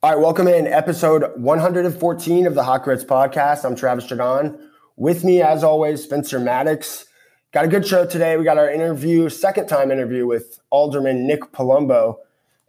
All 0.00 0.12
right, 0.12 0.22
welcome 0.22 0.46
in 0.46 0.68
episode 0.68 1.24
114 1.40 2.46
of 2.46 2.54
the 2.54 2.62
Hot 2.62 2.84
Grits 2.84 3.02
podcast. 3.02 3.64
I'm 3.64 3.74
Travis 3.74 4.06
Jaudon. 4.06 4.56
With 4.94 5.24
me, 5.24 5.42
as 5.42 5.64
always, 5.64 6.04
Spencer 6.04 6.38
Maddox. 6.38 7.04
Got 7.50 7.64
a 7.64 7.68
good 7.68 7.84
show 7.84 8.06
today. 8.06 8.36
We 8.36 8.44
got 8.44 8.58
our 8.58 8.70
interview, 8.70 9.28
second 9.28 9.66
time 9.66 9.90
interview 9.90 10.24
with 10.24 10.60
Alderman 10.70 11.26
Nick 11.26 11.50
Palumbo 11.50 12.18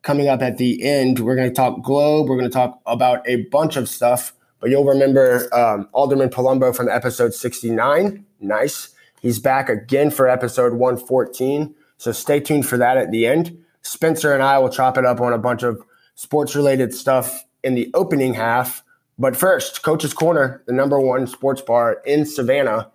coming 0.02 0.28
up 0.28 0.42
at 0.42 0.57
the 0.57 0.84
end. 0.84 1.20
We're 1.20 1.36
going 1.36 1.47
to 1.47 1.54
talk 1.54 1.84
Globe. 1.84 2.28
We're 2.28 2.38
going 2.39 2.50
to 2.50 2.54
talk 2.54 2.81
about 2.88 3.21
a 3.30 3.43
bunch 3.52 3.77
of 3.77 3.88
stuff, 3.88 4.34
but 4.59 4.71
you'll 4.71 4.86
remember 4.86 5.54
um, 5.54 5.88
Alderman 5.93 6.30
Palumbo 6.30 6.75
from 6.75 6.89
episode 6.89 7.36
69. 7.36 8.25
Nice. 8.39 8.89
He's 9.21 9.38
back 9.38 9.70
again 9.70 10.09
for 10.09 10.27
episode 10.27 10.73
114. 10.73 11.75
So 11.98 12.11
stay 12.11 12.39
tuned 12.39 12.66
for 12.66 12.77
that 12.77 12.98
at 12.98 13.11
the 13.11 13.27
end. 13.27 13.55
Spencer 13.84 14.34
and 14.34 14.41
I 14.41 14.57
will 14.57 14.70
chop 14.70 14.98
it 14.98 15.05
up 15.05 15.21
on 15.21 15.32
a 15.32 15.38
bunch 15.38 15.61
of 15.61 15.84
sports 16.20 16.54
related 16.54 16.94
stuff 16.94 17.46
in 17.64 17.74
the 17.76 17.90
opening 17.94 18.34
half. 18.34 18.84
But 19.18 19.38
first, 19.38 19.84
Coach's 19.84 20.14
Corner, 20.14 20.62
the 20.68 20.73
number 20.73 21.00
one 21.00 21.27
sports 21.27 21.62
bar 21.62 22.02
in 22.05 22.26
Savannah, 22.26 22.91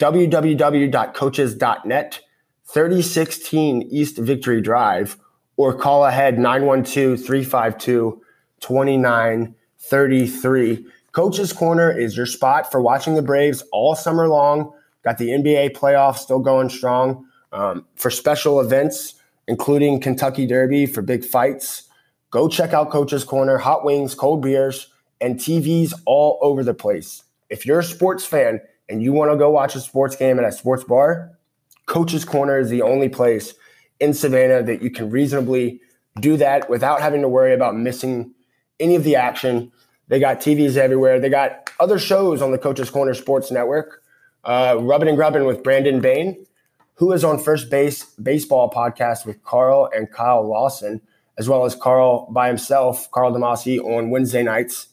www.coaches.net, 0.00 2.20
3016 2.64 3.82
East 3.90 4.16
Victory 4.16 4.62
Drive, 4.62 5.18
or 5.58 5.74
call 5.74 6.06
ahead 6.06 6.38
912 6.38 7.22
352 7.22 8.22
2933. 8.60 10.86
Coach's 11.12 11.52
Corner 11.52 11.90
is 11.90 12.16
your 12.16 12.24
spot 12.24 12.72
for 12.72 12.80
watching 12.80 13.16
the 13.16 13.22
Braves 13.22 13.62
all 13.70 13.94
summer 13.94 14.28
long. 14.28 14.72
Got 15.04 15.18
the 15.18 15.28
NBA 15.28 15.76
playoffs 15.76 16.20
still 16.20 16.38
going 16.38 16.70
strong. 16.70 17.26
Um, 17.52 17.84
for 17.96 18.08
special 18.08 18.60
events, 18.60 19.12
including 19.46 20.00
Kentucky 20.00 20.46
Derby 20.46 20.86
for 20.86 21.02
big 21.02 21.22
fights, 21.22 21.90
Go 22.32 22.48
check 22.48 22.72
out 22.72 22.90
Coach's 22.90 23.24
Corner, 23.24 23.58
hot 23.58 23.84
wings, 23.84 24.14
cold 24.14 24.40
beers, 24.40 24.88
and 25.20 25.36
TVs 25.36 25.92
all 26.06 26.38
over 26.40 26.64
the 26.64 26.72
place. 26.72 27.24
If 27.50 27.66
you're 27.66 27.80
a 27.80 27.84
sports 27.84 28.24
fan 28.24 28.58
and 28.88 29.02
you 29.02 29.12
want 29.12 29.30
to 29.30 29.36
go 29.36 29.50
watch 29.50 29.76
a 29.76 29.80
sports 29.80 30.16
game 30.16 30.38
at 30.38 30.44
a 30.46 30.50
sports 30.50 30.82
bar, 30.82 31.38
Coach's 31.84 32.24
Corner 32.24 32.58
is 32.58 32.70
the 32.70 32.80
only 32.80 33.10
place 33.10 33.52
in 34.00 34.14
Savannah 34.14 34.62
that 34.62 34.80
you 34.82 34.88
can 34.88 35.10
reasonably 35.10 35.82
do 36.20 36.38
that 36.38 36.70
without 36.70 37.02
having 37.02 37.20
to 37.20 37.28
worry 37.28 37.52
about 37.52 37.76
missing 37.76 38.32
any 38.80 38.94
of 38.94 39.04
the 39.04 39.14
action. 39.14 39.70
They 40.08 40.18
got 40.18 40.40
TVs 40.40 40.76
everywhere. 40.76 41.20
They 41.20 41.28
got 41.28 41.70
other 41.80 41.98
shows 41.98 42.40
on 42.40 42.50
the 42.50 42.58
Coach's 42.58 42.88
Corner 42.88 43.12
Sports 43.12 43.50
Network. 43.50 44.02
Uh, 44.42 44.76
and 44.78 45.16
Grubbin' 45.16 45.44
with 45.44 45.62
Brandon 45.62 46.00
Bain, 46.00 46.46
who 46.94 47.12
is 47.12 47.24
on 47.24 47.38
First 47.38 47.68
Base 47.68 48.04
Baseball 48.14 48.70
podcast 48.70 49.26
with 49.26 49.42
Carl 49.44 49.90
and 49.94 50.10
Kyle 50.10 50.48
Lawson 50.48 51.02
as 51.38 51.48
well 51.48 51.64
as 51.64 51.74
Carl 51.74 52.30
by 52.30 52.48
himself, 52.48 53.10
Carl 53.10 53.32
Demasi, 53.32 53.78
on 53.78 54.10
Wednesday 54.10 54.42
nights 54.42 54.88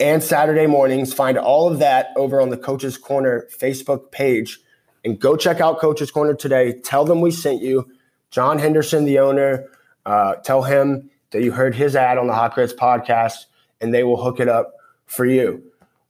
and 0.00 0.22
Saturday 0.22 0.66
mornings. 0.66 1.12
Find 1.12 1.38
all 1.38 1.68
of 1.68 1.78
that 1.78 2.12
over 2.16 2.40
on 2.40 2.50
the 2.50 2.56
Coach's 2.56 2.96
Corner 2.96 3.48
Facebook 3.56 4.10
page. 4.10 4.58
And 5.04 5.18
go 5.18 5.36
check 5.36 5.60
out 5.60 5.78
Coach's 5.78 6.10
Corner 6.10 6.34
today. 6.34 6.72
Tell 6.80 7.04
them 7.04 7.20
we 7.20 7.30
sent 7.30 7.62
you. 7.62 7.88
John 8.30 8.58
Henderson, 8.58 9.04
the 9.04 9.20
owner, 9.20 9.66
uh, 10.04 10.34
tell 10.36 10.62
him 10.62 11.10
that 11.30 11.42
you 11.42 11.52
heard 11.52 11.74
his 11.74 11.96
ad 11.96 12.18
on 12.18 12.26
the 12.26 12.34
Hot 12.34 12.54
Grits 12.54 12.72
podcast, 12.72 13.46
and 13.80 13.94
they 13.94 14.02
will 14.02 14.22
hook 14.22 14.40
it 14.40 14.48
up 14.48 14.74
for 15.06 15.24
you. 15.24 15.62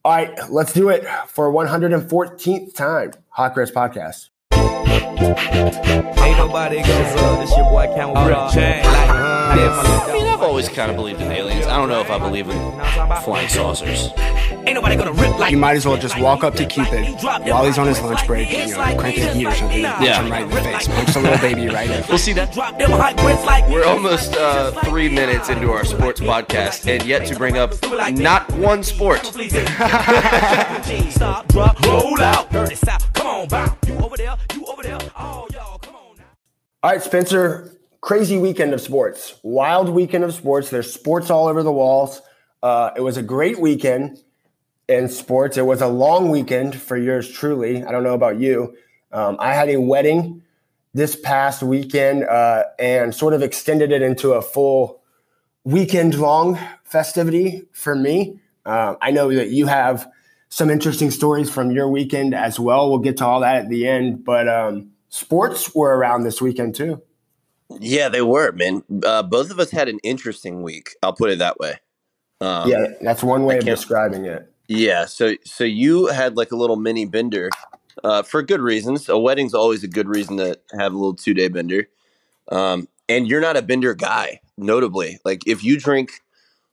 All 0.03 0.13
right, 0.13 0.33
let's 0.49 0.73
do 0.73 0.89
it 0.89 1.05
for 1.27 1.51
114th 1.51 2.73
time. 2.73 3.11
Hot 3.29 3.53
Grits 3.53 3.71
podcast. 3.71 4.28
Ain't 5.21 6.37
nobody 6.37 6.77
goes 6.77 6.87
uh, 6.89 7.39
this 7.41 7.51
your 7.57 7.69
boy 7.69 7.91
Count 7.93 8.15
Like, 8.85 9.09
I 9.09 10.13
mean, 10.13 10.25
I've 10.25 10.41
always 10.41 10.69
kind 10.69 10.89
of 10.89 10.95
believed 10.95 11.19
in 11.19 11.29
aliens. 11.29 11.65
I 11.65 11.77
don't 11.77 11.89
know 11.89 11.99
if 11.99 12.09
I 12.09 12.17
believe 12.17 12.47
in 12.49 12.57
flying 13.23 13.49
saucers. 13.49 14.11
Ain't 14.69 14.75
nobody 14.75 14.95
gonna 14.97 15.13
rip 15.13 15.39
like 15.39 15.49
you 15.49 15.57
might 15.57 15.77
as 15.77 15.87
well 15.87 15.97
just 15.97 16.19
walk 16.19 16.43
up 16.43 16.53
to 16.53 16.63
Cupid 16.63 17.15
while 17.23 17.65
he's 17.65 17.79
on 17.79 17.87
his 17.87 17.99
lunch 18.01 18.27
break, 18.27 18.51
you 18.51 18.67
know, 18.67 18.75
crank 18.99 19.15
his 19.15 19.35
heat 19.35 19.47
or 19.47 19.55
something, 19.55 19.81
yeah. 19.81 19.97
punch 19.97 20.25
him 20.25 20.31
right 20.31 20.43
in 20.43 20.49
the 20.49 20.61
face, 20.61 20.87
punch 20.87 21.13
the 21.15 21.21
little 21.21 21.39
baby 21.39 21.67
right 21.69 21.89
in. 21.89 22.03
We'll 22.07 22.19
see 22.19 22.33
that. 22.33 22.55
We're 23.67 23.83
almost 23.83 24.35
uh, 24.35 24.69
three 24.83 25.09
minutes 25.09 25.49
into 25.49 25.71
our 25.71 25.83
sports 25.85 26.19
podcast, 26.19 26.87
and 26.87 27.03
yet 27.03 27.25
to 27.29 27.35
bring 27.35 27.57
up 27.57 27.73
not 28.13 28.47
one 28.57 28.83
sport. 28.83 29.23
Roll 29.35 29.49
out. 32.21 32.51
Come 33.15 33.25
on, 33.25 33.47
You 33.87 33.97
over 34.05 34.17
there. 34.17 34.37
You 34.53 34.65
over 34.67 34.83
there. 34.83 34.99
Oh, 35.17 35.47
y'all. 35.51 35.79
Come 35.79 35.95
on 35.95 36.15
now. 36.15 36.25
All 36.83 36.91
right, 36.91 37.01
Spencer 37.01 37.75
crazy 38.01 38.37
weekend 38.37 38.75
of 38.75 38.81
sports, 38.81 39.39
wild 39.41 39.89
weekend 39.89 40.23
of 40.23 40.35
sports. 40.35 40.69
There's 40.69 40.93
sports 40.93 41.31
all 41.31 41.47
over 41.47 41.63
the 41.63 41.71
walls. 41.71 42.21
Uh, 42.61 42.91
it 42.95 43.01
was 43.01 43.17
a 43.17 43.23
great 43.23 43.59
weekend 43.59 44.19
in 44.89 45.07
sports. 45.07 45.55
It 45.55 45.65
was 45.65 45.81
a 45.81 45.87
long 45.87 46.29
weekend 46.29 46.75
for 46.75 46.97
yours 46.97 47.31
truly. 47.31 47.83
I 47.83 47.91
don't 47.91 48.03
know 48.03 48.15
about 48.15 48.39
you. 48.39 48.75
Um, 49.11 49.37
I 49.39 49.53
had 49.53 49.69
a 49.69 49.77
wedding 49.77 50.41
this 50.93 51.15
past 51.15 51.61
weekend 51.61 52.23
uh, 52.23 52.63
and 52.79 53.13
sort 53.13 53.33
of 53.33 53.43
extended 53.43 53.91
it 53.91 54.01
into 54.01 54.33
a 54.33 54.41
full 54.41 55.01
weekend 55.63 56.19
long 56.19 56.59
festivity 56.83 57.67
for 57.71 57.95
me. 57.95 58.39
Uh, 58.65 58.95
I 59.01 59.11
know 59.11 59.31
that 59.33 59.49
you 59.49 59.67
have 59.67 60.09
some 60.49 60.71
interesting 60.71 61.11
stories 61.11 61.49
from 61.49 61.71
your 61.71 61.87
weekend 61.87 62.33
as 62.33 62.59
well. 62.59 62.89
We'll 62.89 62.99
get 62.99 63.17
to 63.17 63.25
all 63.25 63.41
that 63.41 63.55
at 63.57 63.69
the 63.69 63.87
end, 63.87 64.25
but 64.25 64.49
um, 64.49 64.89
sports 65.09 65.75
were 65.75 65.95
around 65.95 66.23
this 66.23 66.41
weekend 66.41 66.73
too. 66.73 67.01
Yeah, 67.79 68.09
they 68.09 68.23
were, 68.23 68.51
man. 68.51 68.83
Uh, 69.05 69.21
both 69.21 69.51
of 69.51 69.59
us 69.59 69.69
had 69.69 69.87
an 69.87 69.99
interesting 70.01 70.63
week. 70.63 70.95
I'll 71.03 71.13
put 71.13 71.29
it 71.29 71.37
that 71.37 71.59
way. 71.59 71.75
Um, 72.41 72.67
yeah, 72.67 72.87
that's 73.01 73.21
one 73.21 73.43
way 73.43 73.59
of 73.59 73.65
describing 73.65 74.25
it. 74.25 74.51
Yeah, 74.69 75.05
so 75.05 75.33
so 75.43 75.63
you 75.63 76.05
had 76.07 76.37
like 76.37 76.51
a 76.51 76.55
little 76.55 76.75
mini 76.75 77.05
bender 77.05 77.49
uh, 78.03 78.21
for 78.21 78.43
good 78.43 78.61
reasons. 78.61 79.09
A 79.09 79.17
wedding's 79.17 79.55
always 79.55 79.83
a 79.83 79.87
good 79.87 80.07
reason 80.07 80.37
to 80.37 80.59
have 80.77 80.93
a 80.93 80.95
little 80.95 81.15
two 81.15 81.33
day 81.33 81.47
bender. 81.47 81.87
Um, 82.51 82.87
and 83.09 83.27
you're 83.27 83.41
not 83.41 83.57
a 83.57 83.63
bender 83.63 83.95
guy, 83.95 84.41
notably. 84.57 85.17
Like 85.25 85.41
if 85.47 85.63
you 85.63 85.79
drink 85.79 86.21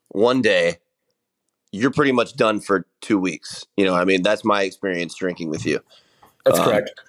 one 0.08 0.42
day, 0.42 0.76
you're 1.72 1.90
pretty 1.90 2.12
much 2.12 2.36
done 2.36 2.60
for 2.60 2.86
two 3.00 3.18
weeks. 3.18 3.64
You 3.78 3.86
know, 3.86 3.94
I 3.94 4.04
mean, 4.04 4.22
that's 4.22 4.44
my 4.44 4.62
experience 4.62 5.14
drinking 5.14 5.48
with 5.48 5.64
you. 5.64 5.80
That's 6.44 6.58
um, 6.58 6.66
correct. 6.66 7.00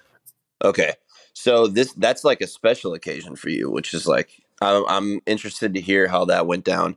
Okay. 0.64 0.94
So 1.34 1.66
this 1.66 1.92
that's 1.92 2.24
like 2.24 2.40
a 2.40 2.46
special 2.46 2.94
occasion 2.94 3.36
for 3.36 3.50
you, 3.50 3.70
which 3.70 3.92
is 3.92 4.06
like 4.06 4.42
I'm, 4.62 4.84
I'm 4.88 5.20
interested 5.26 5.74
to 5.74 5.82
hear 5.82 6.08
how 6.08 6.24
that 6.24 6.46
went 6.46 6.64
down. 6.64 6.96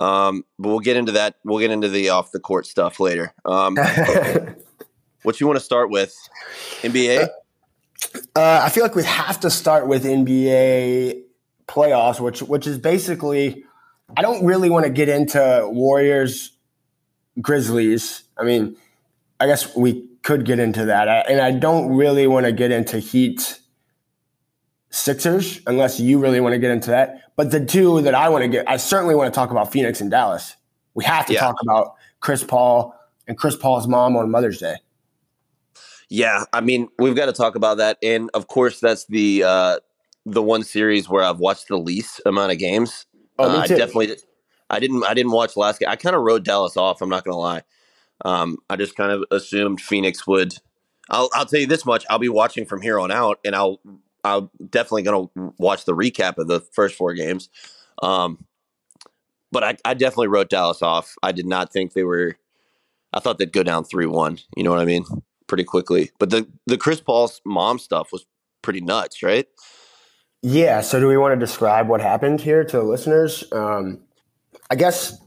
Um, 0.00 0.44
but 0.58 0.68
we'll 0.68 0.80
get 0.80 0.96
into 0.96 1.12
that. 1.12 1.36
We'll 1.44 1.60
get 1.60 1.70
into 1.70 1.88
the 1.88 2.10
off 2.10 2.32
the 2.32 2.40
court 2.40 2.66
stuff 2.66 2.98
later. 3.00 3.34
Um, 3.44 3.76
what 5.22 5.40
you 5.40 5.46
want 5.46 5.58
to 5.58 5.64
start 5.64 5.90
with? 5.90 6.14
NBA. 6.80 7.28
Uh, 8.34 8.60
I 8.62 8.68
feel 8.70 8.82
like 8.82 8.94
we 8.94 9.04
have 9.04 9.40
to 9.40 9.50
start 9.50 9.86
with 9.86 10.04
NBA 10.04 11.22
playoffs, 11.66 12.20
which 12.20 12.42
which 12.42 12.66
is 12.66 12.78
basically. 12.78 13.64
I 14.14 14.20
don't 14.20 14.44
really 14.44 14.68
want 14.68 14.84
to 14.84 14.90
get 14.90 15.08
into 15.08 15.66
Warriors, 15.72 16.52
Grizzlies. 17.40 18.24
I 18.36 18.44
mean, 18.44 18.76
I 19.40 19.46
guess 19.46 19.74
we 19.74 20.06
could 20.22 20.44
get 20.44 20.58
into 20.58 20.84
that, 20.86 21.30
and 21.30 21.40
I 21.40 21.50
don't 21.50 21.94
really 21.94 22.26
want 22.26 22.44
to 22.44 22.52
get 22.52 22.72
into 22.72 22.98
Heat 22.98 23.58
Sixers, 24.94 25.62
unless 25.66 25.98
you 25.98 26.18
really 26.18 26.38
want 26.38 26.52
to 26.52 26.58
get 26.58 26.70
into 26.70 26.90
that. 26.90 27.22
But 27.34 27.50
the 27.50 27.64
two 27.64 28.02
that 28.02 28.14
I 28.14 28.28
want 28.28 28.42
to 28.42 28.48
get, 28.48 28.68
I 28.68 28.76
certainly 28.76 29.14
want 29.14 29.32
to 29.32 29.34
talk 29.34 29.50
about 29.50 29.72
Phoenix 29.72 30.02
and 30.02 30.10
Dallas. 30.10 30.54
We 30.92 31.04
have 31.04 31.24
to 31.26 31.32
yeah. 31.32 31.40
talk 31.40 31.56
about 31.62 31.94
Chris 32.20 32.44
Paul 32.44 32.94
and 33.26 33.38
Chris 33.38 33.56
Paul's 33.56 33.88
mom 33.88 34.16
on 34.18 34.30
Mother's 34.30 34.58
Day. 34.58 34.76
Yeah, 36.10 36.44
I 36.52 36.60
mean, 36.60 36.88
we've 36.98 37.16
got 37.16 37.26
to 37.26 37.32
talk 37.32 37.54
about 37.54 37.78
that, 37.78 37.96
and 38.02 38.28
of 38.34 38.48
course, 38.48 38.80
that's 38.80 39.06
the 39.06 39.44
uh, 39.44 39.78
the 40.26 40.42
one 40.42 40.62
series 40.62 41.08
where 41.08 41.24
I've 41.24 41.38
watched 41.38 41.68
the 41.68 41.78
least 41.78 42.20
amount 42.26 42.52
of 42.52 42.58
games. 42.58 43.06
Oh, 43.38 43.50
me 43.50 43.60
uh, 43.60 43.66
too. 43.66 43.74
I 43.74 43.78
definitely, 43.78 44.16
I 44.68 44.78
didn't, 44.78 45.04
I 45.04 45.14
didn't 45.14 45.32
watch 45.32 45.56
last 45.56 45.80
game. 45.80 45.88
I 45.88 45.96
kind 45.96 46.14
of 46.14 46.20
wrote 46.20 46.44
Dallas 46.44 46.76
off. 46.76 47.00
I'm 47.00 47.08
not 47.08 47.24
going 47.24 47.32
to 47.32 47.38
lie. 47.38 47.62
Um, 48.26 48.58
I 48.68 48.76
just 48.76 48.94
kind 48.94 49.10
of 49.10 49.24
assumed 49.30 49.80
Phoenix 49.80 50.26
would. 50.26 50.58
I'll, 51.08 51.30
I'll 51.32 51.46
tell 51.46 51.60
you 51.60 51.66
this 51.66 51.86
much: 51.86 52.04
I'll 52.10 52.18
be 52.18 52.28
watching 52.28 52.66
from 52.66 52.82
here 52.82 53.00
on 53.00 53.10
out, 53.10 53.38
and 53.42 53.56
I'll 53.56 53.80
I'm 54.24 54.50
definitely 54.70 55.02
going 55.02 55.28
to 55.28 55.54
watch 55.58 55.84
the 55.84 55.94
recap 55.94 56.38
of 56.38 56.46
the 56.46 56.60
first 56.60 56.94
four 56.94 57.14
games. 57.14 57.48
Um, 58.02 58.44
but 59.50 59.64
I, 59.64 59.76
I, 59.84 59.94
definitely 59.94 60.28
wrote 60.28 60.48
Dallas 60.48 60.82
off. 60.82 61.14
I 61.22 61.32
did 61.32 61.46
not 61.46 61.72
think 61.72 61.92
they 61.92 62.04
were. 62.04 62.36
I 63.12 63.20
thought 63.20 63.38
they'd 63.38 63.52
go 63.52 63.62
down 63.62 63.84
three 63.84 64.06
one. 64.06 64.38
You 64.56 64.64
know 64.64 64.70
what 64.70 64.80
I 64.80 64.84
mean? 64.86 65.04
Pretty 65.46 65.64
quickly. 65.64 66.10
But 66.18 66.30
the 66.30 66.48
the 66.66 66.78
Chris 66.78 67.00
Paul's 67.00 67.40
mom 67.44 67.78
stuff 67.78 68.10
was 68.12 68.24
pretty 68.62 68.80
nuts, 68.80 69.22
right? 69.22 69.46
Yeah. 70.40 70.80
So 70.80 70.98
do 70.98 71.06
we 71.06 71.18
want 71.18 71.38
to 71.38 71.38
describe 71.38 71.88
what 71.88 72.00
happened 72.00 72.40
here 72.40 72.64
to 72.64 72.76
the 72.78 72.82
listeners? 72.82 73.44
Um, 73.52 74.00
I 74.70 74.76
guess. 74.76 75.20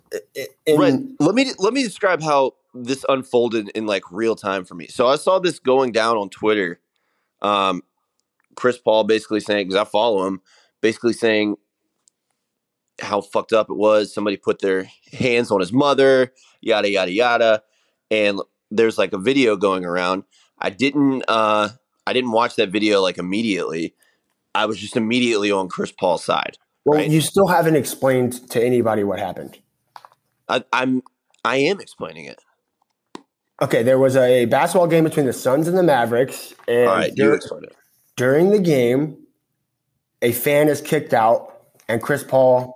In- 0.66 0.78
right. 0.78 1.00
Let 1.20 1.36
me 1.36 1.52
let 1.60 1.74
me 1.74 1.84
describe 1.84 2.24
how 2.24 2.54
this 2.74 3.06
unfolded 3.08 3.70
in 3.70 3.86
like 3.86 4.04
real 4.12 4.36
time 4.36 4.66
for 4.66 4.74
me. 4.74 4.88
So 4.88 5.08
I 5.08 5.18
saw 5.18 5.40
this 5.40 5.60
going 5.60 5.92
down 5.92 6.18
on 6.18 6.30
Twitter. 6.30 6.80
Um, 7.42 7.84
Chris 8.56 8.78
Paul 8.78 9.04
basically 9.04 9.40
saying, 9.40 9.68
because 9.68 9.82
I 9.82 9.90
follow 9.90 10.26
him, 10.28 10.42
basically 10.82 11.14
saying, 11.14 11.56
how 13.02 13.22
fucked 13.22 13.54
up 13.54 13.70
it 13.70 13.76
was. 13.76 14.14
Somebody 14.14 14.38
put 14.38 14.60
their 14.60 14.90
hands 15.12 15.52
on 15.52 15.60
his 15.60 15.74
mother, 15.74 16.34
yada 16.62 16.90
yada 16.90 17.12
yada, 17.12 17.64
and 18.10 18.40
there's 18.72 18.98
like 18.98 19.14
a 19.14 19.18
video 19.18 19.56
going 19.56 19.86
around. 19.86 20.24
I 20.60 20.70
didn't 20.70 21.24
uh 21.28 21.70
I 22.08 22.14
didn't 22.14 22.32
watch 22.32 22.56
that 22.56 22.70
video 22.70 23.02
like 23.02 23.18
immediately. 23.18 23.96
I 24.54 24.66
was 24.66 24.78
just 24.78 24.96
immediately 24.96 25.52
on 25.52 25.68
Chris 25.68 25.92
Paul's 25.92 26.24
side. 26.24 26.58
Well, 26.86 27.00
right? 27.00 27.10
you 27.10 27.20
still 27.20 27.48
haven't 27.48 27.76
explained 27.76 28.50
to 28.52 28.64
anybody 28.64 29.04
what 29.04 29.20
happened. 29.20 29.60
I, 30.48 30.64
I'm 30.72 31.02
I 31.44 31.58
am 31.58 31.80
explaining 31.80 32.26
it. 32.26 32.42
Okay, 33.62 33.84
there 33.84 33.98
was 33.98 34.18
a 34.18 34.46
basketball 34.46 34.88
game 34.88 35.06
between 35.06 35.26
the 35.26 35.34
Suns 35.34 35.68
and 35.68 35.78
the 35.78 35.84
Mavericks, 35.84 36.54
and 36.68 36.90
All 36.90 36.96
right, 36.96 37.16
dur- 37.16 37.40
during 38.16 38.52
the 38.52 38.60
game, 38.60 39.18
a 40.22 40.32
fan 40.32 40.68
is 40.68 40.82
kicked 40.82 41.14
out, 41.14 41.62
and 41.88 42.02
Chris 42.02 42.24
Paul 42.24 42.76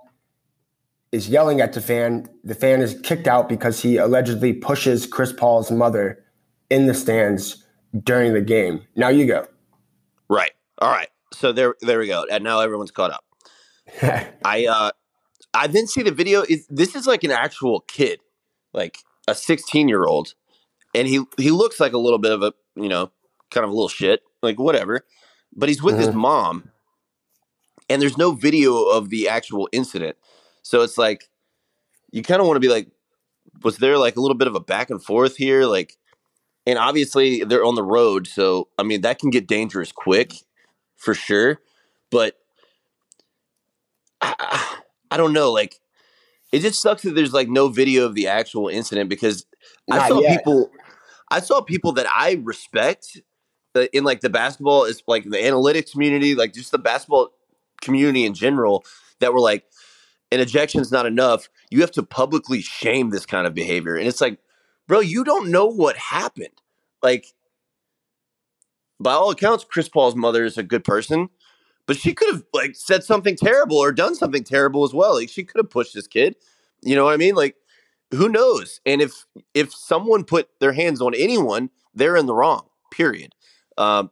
is 1.12 1.28
yelling 1.28 1.60
at 1.60 1.72
the 1.72 1.80
fan. 1.80 2.28
The 2.44 2.54
fan 2.54 2.82
is 2.82 2.98
kicked 3.02 3.26
out 3.26 3.48
because 3.48 3.80
he 3.80 3.96
allegedly 3.96 4.52
pushes 4.52 5.06
Chris 5.06 5.32
Paul's 5.32 5.70
mother 5.70 6.22
in 6.68 6.86
the 6.86 6.94
stands 6.94 7.64
during 8.04 8.34
the 8.34 8.40
game. 8.40 8.82
Now 8.94 9.08
you 9.08 9.26
go. 9.26 9.46
Right. 10.28 10.52
All 10.78 10.90
right. 10.90 11.08
So 11.32 11.52
there, 11.52 11.74
there 11.80 11.98
we 11.98 12.06
go. 12.06 12.26
And 12.30 12.44
now 12.44 12.60
everyone's 12.60 12.90
caught 12.90 13.10
up. 13.10 13.24
I, 14.44 14.66
uh, 14.66 14.90
I 15.52 15.66
then 15.66 15.86
see 15.86 16.02
the 16.02 16.12
video. 16.12 16.42
Is 16.42 16.66
this 16.68 16.94
is 16.94 17.06
like 17.06 17.24
an 17.24 17.32
actual 17.32 17.80
kid, 17.80 18.20
like 18.72 18.98
a 19.26 19.34
16 19.34 19.88
year 19.88 20.04
old, 20.04 20.34
and 20.94 21.08
he 21.08 21.24
he 21.36 21.50
looks 21.50 21.80
like 21.80 21.92
a 21.92 21.98
little 21.98 22.18
bit 22.18 22.32
of 22.32 22.42
a 22.42 22.52
you 22.76 22.88
know 22.88 23.10
kind 23.50 23.64
of 23.64 23.70
a 23.70 23.72
little 23.72 23.88
shit, 23.88 24.22
like 24.42 24.58
whatever. 24.58 25.04
But 25.54 25.68
he's 25.68 25.82
with 25.82 25.96
mm-hmm. 25.96 26.04
his 26.06 26.14
mom, 26.14 26.70
and 27.88 28.00
there's 28.00 28.16
no 28.16 28.32
video 28.32 28.84
of 28.84 29.10
the 29.10 29.28
actual 29.28 29.68
incident. 29.72 30.16
So 30.62 30.82
it's 30.82 30.96
like 30.96 31.28
you 32.12 32.22
kind 32.22 32.40
of 32.40 32.46
want 32.46 32.56
to 32.56 32.60
be 32.60 32.68
like, 32.68 32.88
was 33.62 33.78
there 33.78 33.98
like 33.98 34.16
a 34.16 34.20
little 34.20 34.36
bit 34.36 34.48
of 34.48 34.54
a 34.54 34.60
back 34.60 34.90
and 34.90 35.02
forth 35.02 35.36
here? 35.36 35.64
Like, 35.64 35.96
and 36.66 36.78
obviously 36.78 37.44
they're 37.44 37.64
on 37.64 37.74
the 37.74 37.82
road, 37.82 38.26
so 38.26 38.68
I 38.78 38.82
mean 38.82 39.00
that 39.02 39.18
can 39.18 39.30
get 39.30 39.48
dangerous 39.48 39.92
quick, 39.92 40.34
for 40.96 41.14
sure. 41.14 41.60
But 42.10 42.36
I, 44.20 44.78
I 45.10 45.16
don't 45.16 45.32
know, 45.32 45.50
like 45.50 45.80
it 46.52 46.60
just 46.60 46.82
sucks 46.82 47.02
that 47.02 47.14
there's 47.14 47.32
like 47.32 47.48
no 47.48 47.68
video 47.68 48.04
of 48.04 48.14
the 48.14 48.26
actual 48.28 48.68
incident 48.68 49.08
because 49.08 49.46
Not 49.88 50.00
I 50.00 50.08
saw 50.08 50.20
yet. 50.20 50.38
people, 50.38 50.70
I 51.30 51.40
saw 51.40 51.60
people 51.60 51.92
that 51.92 52.06
I 52.08 52.40
respect 52.42 53.20
in 53.92 54.04
like 54.04 54.20
the 54.20 54.30
basketball 54.30 54.84
is 54.84 55.02
like 55.06 55.24
the 55.24 55.36
analytics 55.36 55.92
community, 55.92 56.34
like 56.34 56.52
just 56.52 56.72
the 56.72 56.78
basketball 56.78 57.30
community 57.80 58.24
in 58.24 58.34
general 58.34 58.84
that 59.20 59.32
were 59.32 59.40
like, 59.40 59.64
an 60.32 60.40
ejection 60.40 60.80
is 60.80 60.92
not 60.92 61.06
enough. 61.06 61.48
You 61.70 61.80
have 61.80 61.90
to 61.92 62.02
publicly 62.02 62.60
shame 62.60 63.10
this 63.10 63.26
kind 63.26 63.46
of 63.46 63.54
behavior. 63.54 63.96
And 63.96 64.06
it's 64.06 64.20
like, 64.20 64.38
bro, 64.86 65.00
you 65.00 65.24
don't 65.24 65.50
know 65.50 65.66
what 65.66 65.96
happened. 65.96 66.48
Like, 67.02 67.26
by 69.00 69.12
all 69.12 69.30
accounts, 69.30 69.64
Chris 69.68 69.88
Paul's 69.88 70.14
mother 70.14 70.44
is 70.44 70.58
a 70.58 70.62
good 70.62 70.84
person, 70.84 71.30
but 71.86 71.96
she 71.96 72.12
could 72.12 72.32
have 72.32 72.44
like 72.52 72.76
said 72.76 73.02
something 73.02 73.34
terrible 73.34 73.78
or 73.78 73.92
done 73.92 74.14
something 74.14 74.44
terrible 74.44 74.84
as 74.84 74.92
well. 74.92 75.14
Like 75.14 75.30
she 75.30 75.42
could 75.42 75.58
have 75.58 75.70
pushed 75.70 75.94
this 75.94 76.06
kid. 76.06 76.36
You 76.82 76.94
know 76.94 77.04
what 77.06 77.14
I 77.14 77.16
mean? 77.16 77.34
Like, 77.34 77.56
who 78.10 78.28
knows? 78.28 78.80
And 78.84 79.00
if 79.00 79.26
if 79.54 79.72
someone 79.72 80.24
put 80.24 80.48
their 80.60 80.72
hands 80.72 81.00
on 81.00 81.14
anyone, 81.14 81.70
they're 81.94 82.16
in 82.16 82.26
the 82.26 82.34
wrong. 82.34 82.66
Period. 82.90 83.34
Um, 83.80 84.10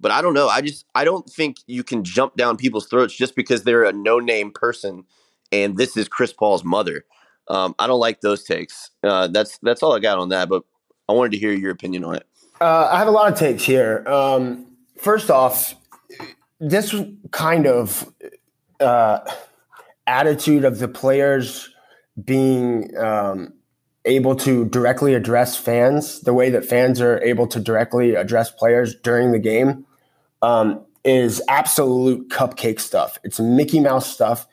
but 0.00 0.12
I 0.12 0.22
don't 0.22 0.34
know. 0.34 0.48
I 0.48 0.60
just 0.60 0.84
I 0.94 1.04
don't 1.04 1.28
think 1.28 1.56
you 1.66 1.82
can 1.82 2.04
jump 2.04 2.36
down 2.36 2.56
people's 2.56 2.86
throats 2.86 3.16
just 3.16 3.34
because 3.34 3.64
they're 3.64 3.84
a 3.84 3.92
no 3.92 4.20
name 4.20 4.52
person 4.52 5.04
and 5.52 5.76
this 5.76 5.96
is 5.96 6.08
Chris 6.08 6.32
Paul's 6.32 6.64
mother. 6.64 7.04
Um, 7.48 7.74
I 7.78 7.86
don't 7.86 8.00
like 8.00 8.20
those 8.20 8.44
takes. 8.44 8.90
Uh, 9.02 9.28
that's 9.28 9.58
that's 9.62 9.82
all 9.82 9.94
I 9.94 10.00
got 10.00 10.18
on 10.18 10.28
that. 10.28 10.48
But 10.48 10.62
I 11.08 11.12
wanted 11.12 11.32
to 11.32 11.38
hear 11.38 11.52
your 11.52 11.70
opinion 11.70 12.04
on 12.04 12.16
it. 12.16 12.26
Uh, 12.60 12.88
I 12.92 12.98
have 12.98 13.08
a 13.08 13.12
lot 13.12 13.32
of 13.32 13.38
takes 13.38 13.64
here. 13.64 14.06
Um, 14.06 14.66
first 14.98 15.30
off, 15.30 15.74
this 16.60 16.94
kind 17.30 17.66
of 17.66 18.12
uh, 18.80 19.20
attitude 20.06 20.64
of 20.64 20.78
the 20.78 20.88
players 20.88 21.70
being 22.22 22.96
um, 22.98 23.54
able 24.08 24.34
to 24.36 24.64
directly 24.64 25.14
address 25.14 25.56
fans, 25.56 26.20
the 26.22 26.34
way 26.34 26.50
that 26.50 26.64
fans 26.64 27.00
are 27.00 27.22
able 27.22 27.46
to 27.46 27.60
directly 27.60 28.14
address 28.14 28.50
players 28.50 28.94
during 28.96 29.30
the 29.30 29.38
game, 29.38 29.86
um, 30.42 30.84
is 31.04 31.40
absolute 31.48 32.28
cupcake 32.28 32.80
stuff. 32.80 33.18
It's 33.22 33.38
Mickey 33.38 33.80
Mouse 33.80 34.12
stuff. 34.12 34.46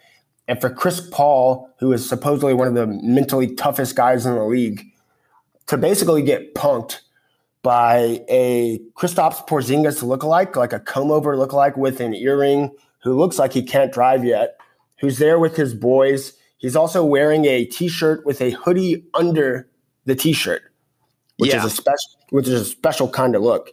And 0.48 0.62
for 0.62 0.70
Chris 0.70 1.02
Paul, 1.12 1.74
who 1.80 1.92
is 1.92 2.08
supposedly 2.08 2.54
one 2.54 2.68
of 2.68 2.76
the 2.76 2.86
mentally 2.86 3.56
toughest 3.56 3.96
guys 3.96 4.26
in 4.26 4.36
the 4.36 4.44
league, 4.44 4.86
to 5.68 5.78
basically 5.78 6.22
get 6.22 6.54
punked 6.54 7.00
by 7.64 8.24
a 8.30 8.80
Kristaps 8.96 9.48
Porzingis 9.48 10.04
lookalike, 10.04 10.56
like 10.56 10.74
a 10.74 10.80
comb 10.80 11.10
over 11.10 11.36
lookalike 11.36 11.78
with 11.78 12.00
an 12.00 12.14
earring, 12.14 12.70
who 13.02 13.18
looks 13.18 13.40
like 13.40 13.54
he 13.54 13.64
can't 13.64 13.92
drive 13.92 14.24
yet, 14.24 14.58
who's 15.00 15.18
there 15.18 15.40
with 15.40 15.56
his 15.56 15.74
boys. 15.74 16.34
He's 16.58 16.76
also 16.76 17.04
wearing 17.04 17.46
a 17.46 17.66
t-shirt 17.66 18.26
with 18.26 18.42
a 18.42 18.52
hoodie 18.52 19.04
under 19.14 19.68
the 20.06 20.16
t-shirt, 20.16 20.64
which 21.38 21.52
yeah. 21.52 21.60
is 21.60 21.66
a 21.66 21.70
special, 21.70 22.12
which 22.30 22.48
is 22.48 22.62
a 22.62 22.66
special 22.66 23.10
kind 23.10 23.36
of 23.36 23.42
look. 23.42 23.72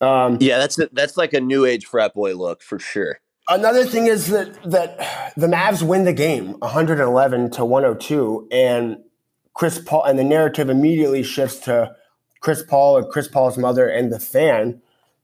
Um, 0.00 0.38
yeah, 0.40 0.58
that's 0.58 0.78
a, 0.78 0.88
that's 0.92 1.16
like 1.16 1.32
a 1.32 1.40
new 1.40 1.64
age 1.64 1.86
frat 1.86 2.14
boy 2.14 2.34
look 2.34 2.62
for 2.62 2.78
sure. 2.78 3.20
Another 3.48 3.84
thing 3.84 4.06
is 4.06 4.28
that 4.28 4.62
that 4.70 5.34
the 5.36 5.46
Mavs 5.46 5.82
win 5.82 6.04
the 6.04 6.12
game 6.12 6.58
111 6.60 7.50
to 7.52 7.64
102 7.64 8.48
and 8.50 8.96
Chris 9.52 9.78
Paul 9.78 10.04
and 10.04 10.18
the 10.18 10.24
narrative 10.24 10.70
immediately 10.70 11.22
shifts 11.22 11.58
to 11.60 11.94
Chris 12.40 12.62
Paul 12.62 12.96
or 12.96 13.08
Chris 13.08 13.28
Paul's 13.28 13.58
mother 13.58 13.88
and 13.88 14.12
the 14.12 14.20
fan, 14.20 14.80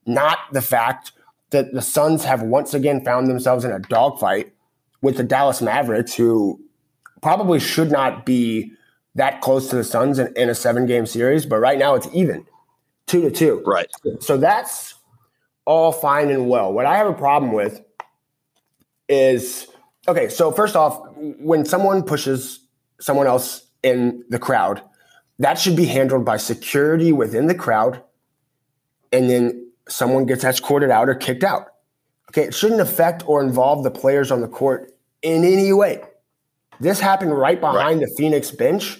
not 0.06 0.38
the 0.52 0.62
fact 0.62 1.12
that 1.50 1.72
the 1.72 1.82
Suns 1.82 2.24
have 2.24 2.42
once 2.42 2.74
again 2.74 3.04
found 3.04 3.26
themselves 3.26 3.64
in 3.64 3.72
a 3.72 3.78
dogfight 3.78 4.52
with 5.02 5.16
the 5.16 5.24
Dallas 5.24 5.60
Mavericks, 5.60 6.14
who 6.14 6.60
probably 7.22 7.60
should 7.60 7.90
not 7.90 8.24
be 8.24 8.72
that 9.14 9.40
close 9.40 9.68
to 9.70 9.76
the 9.76 9.84
Suns 9.84 10.18
in, 10.18 10.32
in 10.36 10.48
a 10.48 10.54
seven 10.54 10.86
game 10.86 11.06
series, 11.06 11.46
but 11.46 11.58
right 11.58 11.78
now 11.78 11.94
it's 11.94 12.08
even 12.12 12.46
two 13.06 13.22
to 13.22 13.30
two. 13.30 13.62
Right. 13.66 13.88
So 14.20 14.36
that's 14.36 14.94
all 15.64 15.92
fine 15.92 16.30
and 16.30 16.48
well. 16.48 16.72
What 16.72 16.86
I 16.86 16.96
have 16.96 17.06
a 17.06 17.14
problem 17.14 17.52
with 17.52 17.80
is 19.08 19.66
okay. 20.08 20.28
So 20.28 20.52
first 20.52 20.76
off, 20.76 21.00
when 21.16 21.64
someone 21.64 22.02
pushes 22.02 22.60
someone 23.00 23.26
else 23.26 23.66
in 23.82 24.24
the 24.28 24.38
crowd, 24.38 24.82
that 25.38 25.58
should 25.58 25.76
be 25.76 25.86
handled 25.86 26.24
by 26.24 26.36
security 26.36 27.12
within 27.12 27.46
the 27.46 27.54
crowd, 27.54 28.02
and 29.12 29.28
then 29.28 29.70
someone 29.88 30.26
gets 30.26 30.44
escorted 30.44 30.90
out 30.90 31.08
or 31.08 31.14
kicked 31.14 31.44
out. 31.44 31.66
Okay, 32.30 32.42
it 32.44 32.54
shouldn't 32.54 32.80
affect 32.80 33.28
or 33.28 33.42
involve 33.42 33.82
the 33.82 33.90
players 33.90 34.30
on 34.30 34.40
the 34.40 34.48
court 34.48 34.96
in 35.22 35.44
any 35.44 35.72
way. 35.72 36.02
This 36.80 36.98
happened 36.98 37.36
right 37.36 37.60
behind 37.60 38.00
right. 38.00 38.08
the 38.08 38.14
Phoenix 38.16 38.50
bench, 38.50 38.98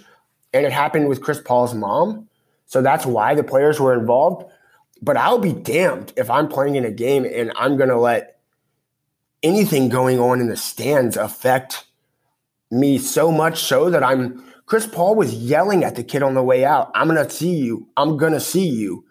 and 0.53 0.67
it 0.67 0.73
happened 0.73 1.09
with 1.09 1.23
Chris 1.23 1.41
Paul's 1.41 1.75
mom. 1.75 2.29
So 2.67 2.83
that's 2.83 3.07
why 3.07 3.35
the 3.35 3.43
players 3.43 3.81
were 3.81 3.99
involved. 3.99 4.51
But 5.03 5.17
I'll 5.17 5.39
be 5.39 5.53
damned 5.53 6.13
if 6.17 6.31
I'm 6.31 6.47
playing 6.47 6.77
in 6.77 6.85
a 6.85 6.91
game 6.91 7.25
and 7.25 7.53
I'm 7.57 7.77
going 7.77 7.89
to 7.89 7.99
let 7.99 8.39
anything 9.43 9.89
going 9.89 10.21
on 10.21 10.41
in 10.41 10.49
the 10.49 10.57
stands 10.57 11.17
affect 11.17 11.87
me 12.71 12.99
so 12.99 13.33
much 13.33 13.65
so 13.65 13.91
that 13.91 14.05
I'm 14.05 14.45
Chris 14.67 14.87
Paul 14.87 15.17
was 15.17 15.35
yelling 15.35 15.83
at 15.83 15.97
the 15.97 16.05
kid 16.05 16.23
on 16.23 16.35
the 16.35 16.45
way 16.45 16.65
out, 16.65 16.93
I'm 16.95 17.09
going 17.09 17.27
to 17.27 17.29
see 17.29 17.57
you. 17.57 17.89
I'm 17.97 18.17
going 18.17 18.35
to 18.35 18.41
see 18.41 18.69
you. 18.69 19.05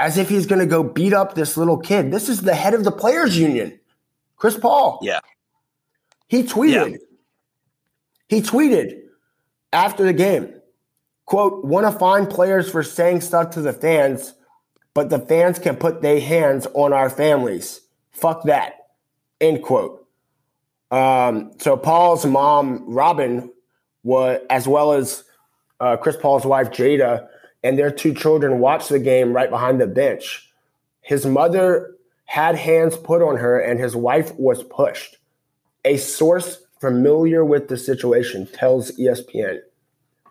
As 0.00 0.18
if 0.18 0.28
he's 0.28 0.46
going 0.46 0.60
to 0.60 0.66
go 0.66 0.82
beat 0.82 1.12
up 1.12 1.34
this 1.34 1.56
little 1.56 1.78
kid. 1.78 2.10
This 2.10 2.28
is 2.28 2.42
the 2.42 2.54
head 2.54 2.74
of 2.74 2.82
the 2.82 2.90
players 2.90 3.38
union. 3.38 3.78
Chris 4.36 4.56
Paul. 4.56 4.98
Yeah. 5.02 5.20
He 6.26 6.42
tweeted. 6.42 6.92
Yeah. 6.92 6.96
He 8.28 8.42
tweeted 8.42 9.00
after 9.72 10.04
the 10.04 10.12
game, 10.12 10.54
quote, 11.24 11.64
want 11.64 11.90
to 11.90 11.98
find 11.98 12.28
players 12.28 12.70
for 12.70 12.82
saying 12.82 13.22
stuff 13.22 13.50
to 13.50 13.60
the 13.60 13.72
fans, 13.72 14.34
but 14.94 15.10
the 15.10 15.18
fans 15.18 15.58
can 15.58 15.76
put 15.76 16.02
their 16.02 16.20
hands 16.20 16.66
on 16.74 16.92
our 16.92 17.10
families. 17.10 17.80
Fuck 18.10 18.44
that. 18.44 18.74
End 19.40 19.62
quote. 19.62 20.06
Um, 20.90 21.52
so 21.58 21.76
Paul's 21.76 22.24
mom, 22.24 22.84
Robin, 22.86 23.50
was 24.02 24.40
as 24.50 24.66
well 24.66 24.92
as 24.92 25.24
uh, 25.80 25.96
Chris 25.96 26.16
Paul's 26.16 26.46
wife, 26.46 26.70
Jada, 26.70 27.28
and 27.62 27.78
their 27.78 27.90
two 27.90 28.14
children 28.14 28.58
watched 28.58 28.88
the 28.88 28.98
game 28.98 29.32
right 29.32 29.50
behind 29.50 29.80
the 29.80 29.86
bench. 29.86 30.50
His 31.00 31.26
mother 31.26 31.94
had 32.24 32.56
hands 32.56 32.96
put 32.96 33.22
on 33.22 33.36
her, 33.36 33.58
and 33.58 33.80
his 33.80 33.96
wife 33.96 34.34
was 34.36 34.62
pushed. 34.62 35.16
A 35.84 35.96
source 35.96 36.58
familiar 36.80 37.44
with 37.44 37.68
the 37.68 37.76
situation 37.76 38.46
tells 38.46 38.92
ESPN. 38.92 39.60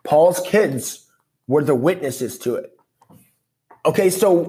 Paul's 0.04 0.40
kids 0.42 1.08
were 1.48 1.64
the 1.64 1.76
witnesses 1.76 2.38
to 2.40 2.56
it. 2.56 2.78
Okay, 3.86 4.10
so 4.10 4.46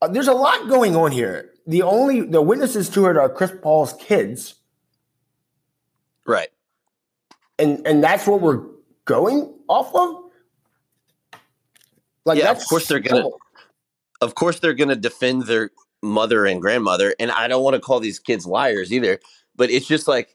uh, 0.00 0.08
there's 0.08 0.28
a 0.28 0.34
lot 0.34 0.68
going 0.68 0.96
on 0.96 1.12
here 1.12 1.52
the 1.66 1.82
only 1.82 2.20
the 2.20 2.40
witnesses 2.40 2.88
to 2.90 3.06
it 3.06 3.16
are 3.16 3.28
Chris 3.28 3.52
Paul's 3.60 3.92
kids. 3.94 4.54
Right. 6.24 6.48
And 7.58 7.84
and 7.86 8.02
that's 8.02 8.26
what 8.26 8.40
we're 8.40 8.64
going 9.04 9.52
off 9.68 9.94
of. 9.94 10.30
Like 12.24 12.38
yeah, 12.38 12.50
of 12.50 12.64
course 12.68 12.86
they're 12.86 13.00
gonna. 13.00 13.28
Of 14.20 14.34
course 14.34 14.60
they're 14.60 14.74
gonna 14.74 14.96
defend 14.96 15.42
their 15.42 15.70
mother 16.02 16.46
and 16.46 16.60
grandmother, 16.60 17.14
and 17.18 17.30
I 17.30 17.48
don't 17.48 17.62
want 17.62 17.74
to 17.74 17.80
call 17.80 18.00
these 18.00 18.18
kids 18.18 18.46
liars 18.46 18.92
either. 18.92 19.20
But 19.56 19.70
it's 19.70 19.86
just 19.86 20.08
like 20.08 20.30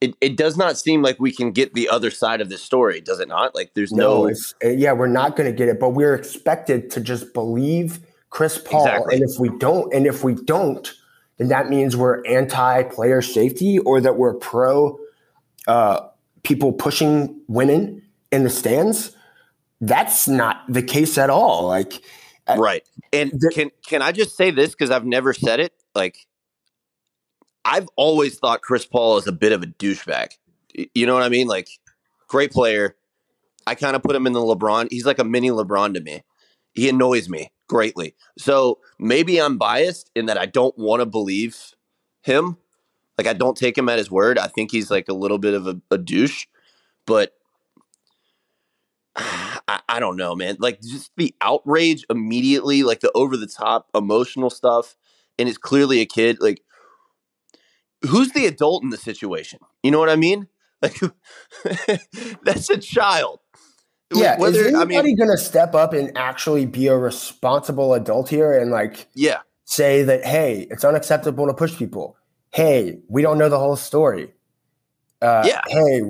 it, 0.00 0.14
it 0.20 0.36
does 0.36 0.56
not 0.56 0.78
seem 0.78 1.02
like 1.02 1.18
we 1.18 1.32
can 1.32 1.50
get 1.52 1.74
the 1.74 1.88
other 1.88 2.10
side 2.10 2.40
of 2.40 2.48
this 2.48 2.62
story, 2.62 3.00
does 3.00 3.20
it 3.20 3.28
not? 3.28 3.54
Like 3.54 3.72
there's 3.74 3.92
no, 3.92 4.26
no 4.26 4.34
uh, 4.64 4.68
yeah, 4.68 4.92
we're 4.92 5.08
not 5.08 5.36
going 5.36 5.50
to 5.50 5.56
get 5.56 5.68
it, 5.68 5.80
but 5.80 5.90
we're 5.90 6.14
expected 6.14 6.90
to 6.90 7.00
just 7.00 7.34
believe 7.34 8.00
Chris 8.30 8.58
Paul, 8.58 8.86
exactly. 8.86 9.14
and 9.14 9.24
if 9.24 9.40
we 9.40 9.48
don't, 9.58 9.92
and 9.92 10.06
if 10.06 10.22
we 10.22 10.34
don't, 10.34 10.92
then 11.38 11.48
that 11.48 11.68
means 11.68 11.96
we're 11.96 12.24
anti-player 12.26 13.22
safety 13.22 13.78
or 13.78 14.00
that 14.00 14.16
we're 14.16 14.34
pro 14.34 14.98
uh, 15.66 16.08
people 16.42 16.72
pushing 16.72 17.40
women 17.48 18.02
in 18.30 18.44
the 18.44 18.50
stands. 18.50 19.16
That's 19.80 20.28
not 20.28 20.62
the 20.68 20.82
case 20.82 21.16
at 21.18 21.30
all. 21.30 21.66
Like, 21.66 22.02
uh, 22.46 22.56
right. 22.58 22.82
And 23.12 23.30
the, 23.32 23.50
can 23.54 23.70
can 23.86 24.02
I 24.02 24.12
just 24.12 24.36
say 24.36 24.50
this 24.50 24.70
because 24.70 24.90
I've 24.90 25.06
never 25.06 25.32
said 25.32 25.60
it? 25.60 25.72
Like, 25.94 26.26
I've 27.68 27.88
always 27.96 28.38
thought 28.38 28.62
Chris 28.62 28.86
Paul 28.86 29.18
is 29.18 29.26
a 29.26 29.32
bit 29.32 29.52
of 29.52 29.62
a 29.62 29.66
douchebag. 29.66 30.28
You 30.94 31.04
know 31.04 31.12
what 31.12 31.22
I 31.22 31.28
mean? 31.28 31.48
Like, 31.48 31.68
great 32.26 32.50
player. 32.50 32.96
I 33.66 33.74
kind 33.74 33.94
of 33.94 34.02
put 34.02 34.16
him 34.16 34.26
in 34.26 34.32
the 34.32 34.40
LeBron. 34.40 34.88
He's 34.90 35.04
like 35.04 35.18
a 35.18 35.24
mini 35.24 35.50
LeBron 35.50 35.92
to 35.92 36.00
me. 36.00 36.22
He 36.72 36.88
annoys 36.88 37.28
me 37.28 37.52
greatly. 37.68 38.14
So 38.38 38.78
maybe 38.98 39.38
I'm 39.38 39.58
biased 39.58 40.10
in 40.16 40.26
that 40.26 40.38
I 40.38 40.46
don't 40.46 40.76
want 40.78 41.00
to 41.00 41.06
believe 41.06 41.74
him. 42.22 42.56
Like, 43.18 43.26
I 43.26 43.34
don't 43.34 43.56
take 43.56 43.76
him 43.76 43.90
at 43.90 43.98
his 43.98 44.10
word. 44.10 44.38
I 44.38 44.46
think 44.46 44.70
he's 44.70 44.90
like 44.90 45.08
a 45.10 45.14
little 45.14 45.38
bit 45.38 45.52
of 45.52 45.66
a, 45.66 45.78
a 45.90 45.98
douche, 45.98 46.46
but 47.04 47.34
I, 49.16 49.80
I 49.86 50.00
don't 50.00 50.16
know, 50.16 50.34
man. 50.34 50.56
Like, 50.58 50.80
just 50.80 51.10
the 51.18 51.34
outrage 51.42 52.06
immediately, 52.08 52.82
like 52.82 53.00
the 53.00 53.12
over 53.14 53.36
the 53.36 53.46
top 53.46 53.90
emotional 53.94 54.48
stuff. 54.48 54.96
And 55.38 55.50
it's 55.50 55.58
clearly 55.58 56.00
a 56.00 56.06
kid. 56.06 56.38
Like, 56.40 56.62
who's 58.06 58.32
the 58.32 58.46
adult 58.46 58.82
in 58.82 58.90
the 58.90 58.96
situation? 58.96 59.60
You 59.82 59.90
know 59.90 59.98
what 59.98 60.10
I 60.10 60.16
mean? 60.16 60.48
Like 60.80 61.00
that's 62.44 62.70
a 62.70 62.78
child. 62.78 63.40
Yeah, 64.14 64.38
Whether, 64.38 64.60
is 64.60 64.66
anybody 64.68 64.96
I 64.96 65.02
mean, 65.02 65.16
going 65.16 65.30
to 65.30 65.36
step 65.36 65.74
up 65.74 65.92
and 65.92 66.16
actually 66.16 66.66
be 66.66 66.86
a 66.86 66.96
responsible 66.96 67.94
adult 67.94 68.28
here 68.28 68.56
and 68.56 68.70
like 68.70 69.08
yeah 69.12 69.40
say 69.64 70.02
that 70.04 70.24
hey, 70.24 70.66
it's 70.70 70.84
unacceptable 70.84 71.46
to 71.46 71.54
push 71.54 71.76
people. 71.76 72.16
Hey, 72.52 73.00
we 73.08 73.22
don't 73.22 73.38
know 73.38 73.48
the 73.48 73.58
whole 73.58 73.76
story. 73.76 74.32
Uh, 75.20 75.42
yeah. 75.44 75.60
Hey, 75.66 76.02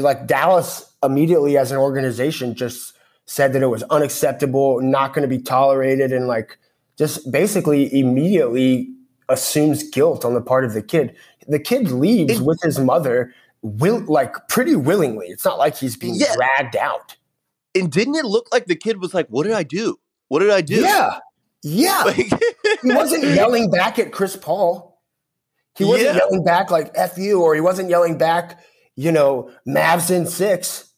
like 0.00 0.26
Dallas 0.26 0.92
immediately 1.02 1.56
as 1.58 1.70
an 1.70 1.76
organization 1.76 2.54
just 2.54 2.94
said 3.26 3.52
that 3.52 3.62
it 3.62 3.66
was 3.66 3.82
unacceptable, 3.84 4.80
not 4.80 5.12
going 5.12 5.28
to 5.28 5.28
be 5.28 5.42
tolerated, 5.42 6.12
and 6.12 6.26
like 6.26 6.58
just 6.98 7.30
basically 7.30 7.92
immediately 7.98 8.95
assumes 9.28 9.88
guilt 9.90 10.24
on 10.24 10.34
the 10.34 10.40
part 10.40 10.64
of 10.64 10.72
the 10.72 10.82
kid. 10.82 11.14
The 11.48 11.58
kid 11.58 11.90
leaves 11.90 12.40
it, 12.40 12.42
with 12.42 12.60
his 12.62 12.78
mother, 12.78 13.34
will 13.62 14.00
like 14.06 14.48
pretty 14.48 14.76
willingly. 14.76 15.28
It's 15.28 15.44
not 15.44 15.58
like 15.58 15.76
he's 15.76 15.96
being 15.96 16.14
yeah. 16.14 16.34
dragged 16.34 16.76
out. 16.76 17.16
And 17.74 17.90
didn't 17.90 18.16
it 18.16 18.24
look 18.24 18.48
like 18.52 18.66
the 18.66 18.76
kid 18.76 19.00
was 19.00 19.14
like, 19.14 19.28
"What 19.28 19.44
did 19.44 19.52
I 19.52 19.62
do? 19.62 19.98
What 20.28 20.40
did 20.40 20.50
I 20.50 20.60
do?" 20.60 20.80
Yeah, 20.80 21.18
yeah. 21.62 22.02
Like, 22.04 22.16
he 22.82 22.94
wasn't 22.94 23.24
yelling 23.24 23.70
back 23.70 23.98
at 23.98 24.12
Chris 24.12 24.36
Paul. 24.36 25.00
He 25.76 25.84
wasn't 25.84 26.14
yeah. 26.14 26.16
yelling 26.16 26.44
back 26.44 26.70
like 26.70 26.90
"f 26.94 27.18
you," 27.18 27.42
or 27.42 27.54
he 27.54 27.60
wasn't 27.60 27.90
yelling 27.90 28.18
back, 28.18 28.64
you 28.96 29.12
know, 29.12 29.50
"Mavs 29.66 30.10
in 30.10 30.26
six. 30.26 30.92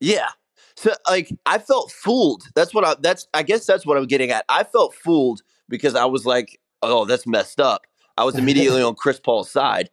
Yeah. 0.00 0.28
So 0.76 0.92
like 1.08 1.30
I 1.46 1.58
felt 1.58 1.90
fooled. 1.90 2.44
That's 2.54 2.74
what 2.74 2.84
I 2.84 2.94
that's 3.00 3.26
I 3.32 3.42
guess 3.42 3.64
that's 3.64 3.86
what 3.86 3.96
I'm 3.96 4.06
getting 4.06 4.30
at. 4.30 4.44
I 4.48 4.64
felt 4.64 4.94
fooled 4.94 5.42
because 5.68 5.94
I 5.94 6.04
was 6.04 6.26
like, 6.26 6.60
oh, 6.90 7.04
that's 7.04 7.26
messed 7.26 7.60
up. 7.60 7.82
I 8.16 8.24
was 8.24 8.36
immediately 8.36 8.82
on 8.82 8.94
Chris 8.94 9.20
Paul's 9.20 9.50
side. 9.50 9.90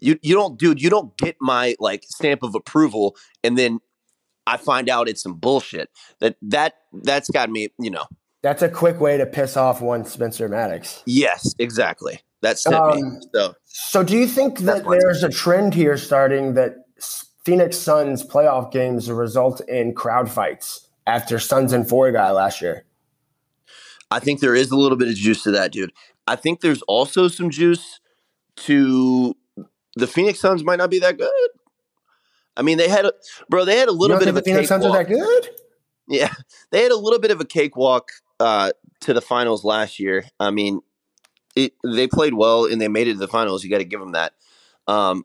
You 0.00 0.18
you 0.22 0.34
don't, 0.34 0.58
dude. 0.58 0.82
You 0.82 0.90
don't 0.90 1.16
get 1.16 1.36
my 1.40 1.76
like 1.78 2.04
stamp 2.04 2.42
of 2.42 2.54
approval, 2.54 3.16
and 3.42 3.56
then 3.56 3.80
I 4.46 4.56
find 4.56 4.90
out 4.90 5.08
it's 5.08 5.22
some 5.22 5.34
bullshit. 5.34 5.88
That 6.20 6.36
that 6.42 6.74
that's 6.92 7.30
got 7.30 7.50
me. 7.50 7.68
You 7.78 7.90
know, 7.90 8.06
that's 8.42 8.62
a 8.62 8.68
quick 8.68 9.00
way 9.00 9.16
to 9.16 9.24
piss 9.24 9.56
off 9.56 9.80
one 9.80 10.04
Spencer 10.04 10.48
Maddox. 10.48 11.02
Yes, 11.06 11.54
exactly. 11.58 12.20
That's 12.42 12.66
um. 12.66 13.20
So, 13.32 13.54
so 13.64 14.02
do 14.02 14.16
you 14.16 14.26
think 14.26 14.60
that 14.60 14.84
there's 14.84 15.22
a 15.22 15.30
trend 15.30 15.74
here 15.74 15.96
starting 15.96 16.54
that 16.54 16.74
Phoenix 17.44 17.78
Suns 17.78 18.22
playoff 18.22 18.70
games 18.70 19.10
result 19.10 19.60
in 19.68 19.94
crowd 19.94 20.30
fights 20.30 20.88
after 21.06 21.38
Suns 21.38 21.72
and 21.72 21.88
four 21.88 22.12
guy 22.12 22.30
last 22.32 22.60
year? 22.60 22.84
I 24.10 24.20
think 24.20 24.40
there 24.40 24.54
is 24.54 24.70
a 24.70 24.76
little 24.76 24.98
bit 24.98 25.08
of 25.08 25.14
juice 25.14 25.42
to 25.44 25.50
that, 25.52 25.72
dude. 25.72 25.92
I 26.26 26.36
think 26.36 26.60
there's 26.60 26.82
also 26.82 27.28
some 27.28 27.50
juice 27.50 28.00
to 28.56 29.36
the 29.96 30.06
Phoenix 30.06 30.40
Suns 30.40 30.64
might 30.64 30.76
not 30.76 30.90
be 30.90 30.98
that 31.00 31.18
good. 31.18 31.50
I 32.56 32.62
mean, 32.62 32.78
they 32.78 32.88
had 32.88 33.04
a 33.04 33.12
bro. 33.48 33.64
They 33.64 33.78
had 33.78 33.88
a 33.88 33.92
little 33.92 34.18
bit 34.18 34.28
of 34.28 34.36
a 34.36 34.40
the 34.40 34.44
Phoenix 34.44 34.68
Suns 34.68 34.84
are 34.84 34.92
that 34.92 35.08
good. 35.08 35.50
Yeah, 36.08 36.32
they 36.70 36.82
had 36.82 36.92
a 36.92 36.96
little 36.96 37.18
bit 37.18 37.30
of 37.30 37.40
a 37.40 37.44
cakewalk 37.44 38.10
uh, 38.40 38.72
to 39.00 39.12
the 39.12 39.20
finals 39.20 39.64
last 39.64 39.98
year. 39.98 40.24
I 40.38 40.50
mean, 40.50 40.80
it, 41.56 41.72
they 41.84 42.06
played 42.06 42.34
well 42.34 42.66
and 42.66 42.80
they 42.80 42.88
made 42.88 43.08
it 43.08 43.14
to 43.14 43.18
the 43.18 43.28
finals. 43.28 43.64
You 43.64 43.70
got 43.70 43.78
to 43.78 43.84
give 43.84 44.00
them 44.00 44.12
that. 44.12 44.34
Um, 44.86 45.24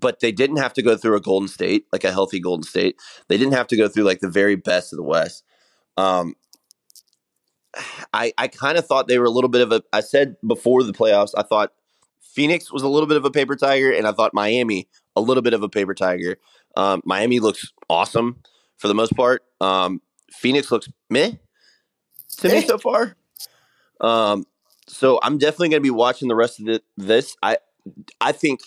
but 0.00 0.20
they 0.20 0.32
didn't 0.32 0.58
have 0.58 0.72
to 0.74 0.82
go 0.82 0.96
through 0.96 1.16
a 1.16 1.20
Golden 1.20 1.48
State, 1.48 1.86
like 1.92 2.04
a 2.04 2.12
healthy 2.12 2.40
Golden 2.40 2.62
State. 2.62 2.96
They 3.28 3.36
didn't 3.36 3.54
have 3.54 3.66
to 3.68 3.76
go 3.76 3.88
through 3.88 4.04
like 4.04 4.20
the 4.20 4.28
very 4.28 4.54
best 4.54 4.92
of 4.92 4.96
the 4.96 5.02
West. 5.02 5.44
Um, 5.96 6.34
I 8.12 8.32
I 8.38 8.48
kind 8.48 8.78
of 8.78 8.86
thought 8.86 9.08
they 9.08 9.18
were 9.18 9.26
a 9.26 9.30
little 9.30 9.50
bit 9.50 9.62
of 9.62 9.72
a. 9.72 9.82
I 9.92 10.00
said 10.00 10.36
before 10.46 10.82
the 10.82 10.92
playoffs, 10.92 11.32
I 11.36 11.42
thought 11.42 11.72
Phoenix 12.20 12.72
was 12.72 12.82
a 12.82 12.88
little 12.88 13.06
bit 13.06 13.16
of 13.16 13.24
a 13.24 13.30
paper 13.30 13.56
tiger, 13.56 13.90
and 13.90 14.06
I 14.06 14.12
thought 14.12 14.34
Miami 14.34 14.88
a 15.16 15.20
little 15.20 15.42
bit 15.42 15.54
of 15.54 15.62
a 15.62 15.68
paper 15.68 15.94
tiger. 15.94 16.36
Um, 16.76 17.02
Miami 17.04 17.40
looks 17.40 17.72
awesome 17.88 18.42
for 18.76 18.88
the 18.88 18.94
most 18.94 19.14
part. 19.14 19.42
Um, 19.60 20.00
Phoenix 20.32 20.70
looks 20.70 20.88
meh 21.10 21.32
to 22.38 22.48
me 22.48 22.62
so 22.62 22.78
far. 22.78 23.16
Um, 24.00 24.46
so 24.86 25.18
I'm 25.22 25.38
definitely 25.38 25.70
going 25.70 25.82
to 25.82 25.86
be 25.86 25.90
watching 25.90 26.28
the 26.28 26.36
rest 26.36 26.60
of 26.60 26.66
the, 26.66 26.82
this. 26.96 27.36
I 27.42 27.58
I 28.20 28.32
think 28.32 28.60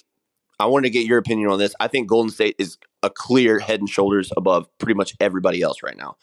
I 0.59 0.65
wanted 0.65 0.87
to 0.87 0.89
get 0.91 1.05
your 1.05 1.17
opinion 1.17 1.49
on 1.49 1.59
this. 1.59 1.73
I 1.79 1.87
think 1.87 2.07
Golden 2.07 2.31
State 2.31 2.55
is 2.59 2.77
a 3.03 3.09
clear 3.09 3.59
head 3.59 3.79
and 3.79 3.89
shoulders 3.89 4.31
above 4.37 4.67
pretty 4.77 4.93
much 4.93 5.15
everybody 5.19 5.61
else 5.61 5.81
right 5.81 5.97
now, 5.97 6.17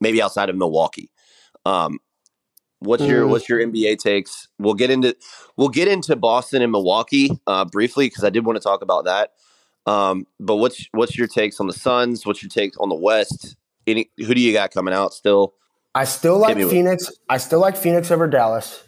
maybe 0.00 0.22
outside 0.22 0.48
of 0.48 0.56
Milwaukee. 0.56 1.10
Um, 1.66 1.98
What's 2.80 3.04
your 3.04 3.24
mm. 3.24 3.30
what's 3.30 3.48
your 3.48 3.58
NBA 3.58 3.98
takes? 3.98 4.48
We'll 4.58 4.74
get 4.74 4.90
into 4.90 5.16
we'll 5.56 5.70
get 5.70 5.88
into 5.88 6.14
Boston 6.14 6.60
and 6.60 6.70
Milwaukee 6.70 7.30
uh, 7.46 7.64
briefly 7.64 8.06
because 8.06 8.22
I 8.22 8.30
did 8.30 8.44
want 8.44 8.56
to 8.56 8.62
talk 8.62 8.82
about 8.82 9.06
that. 9.06 9.32
Um, 9.90 10.26
but 10.38 10.56
what's 10.56 10.86
what's 10.92 11.16
your 11.16 11.26
takes 11.26 11.58
on 11.58 11.68
the 11.68 11.72
Suns? 11.72 12.26
What's 12.26 12.42
your 12.42 12.50
takes 12.50 12.76
on 12.76 12.90
the 12.90 12.94
West? 12.94 13.56
Any, 13.86 14.10
who 14.18 14.34
do 14.34 14.40
you 14.40 14.52
got 14.52 14.72
coming 14.72 14.92
out 14.92 15.14
still? 15.14 15.54
I 15.94 16.04
still 16.04 16.38
like 16.38 16.56
Phoenix. 16.56 17.10
I 17.30 17.38
still 17.38 17.60
like 17.60 17.76
Phoenix 17.76 18.10
over 18.10 18.26
Dallas. 18.26 18.82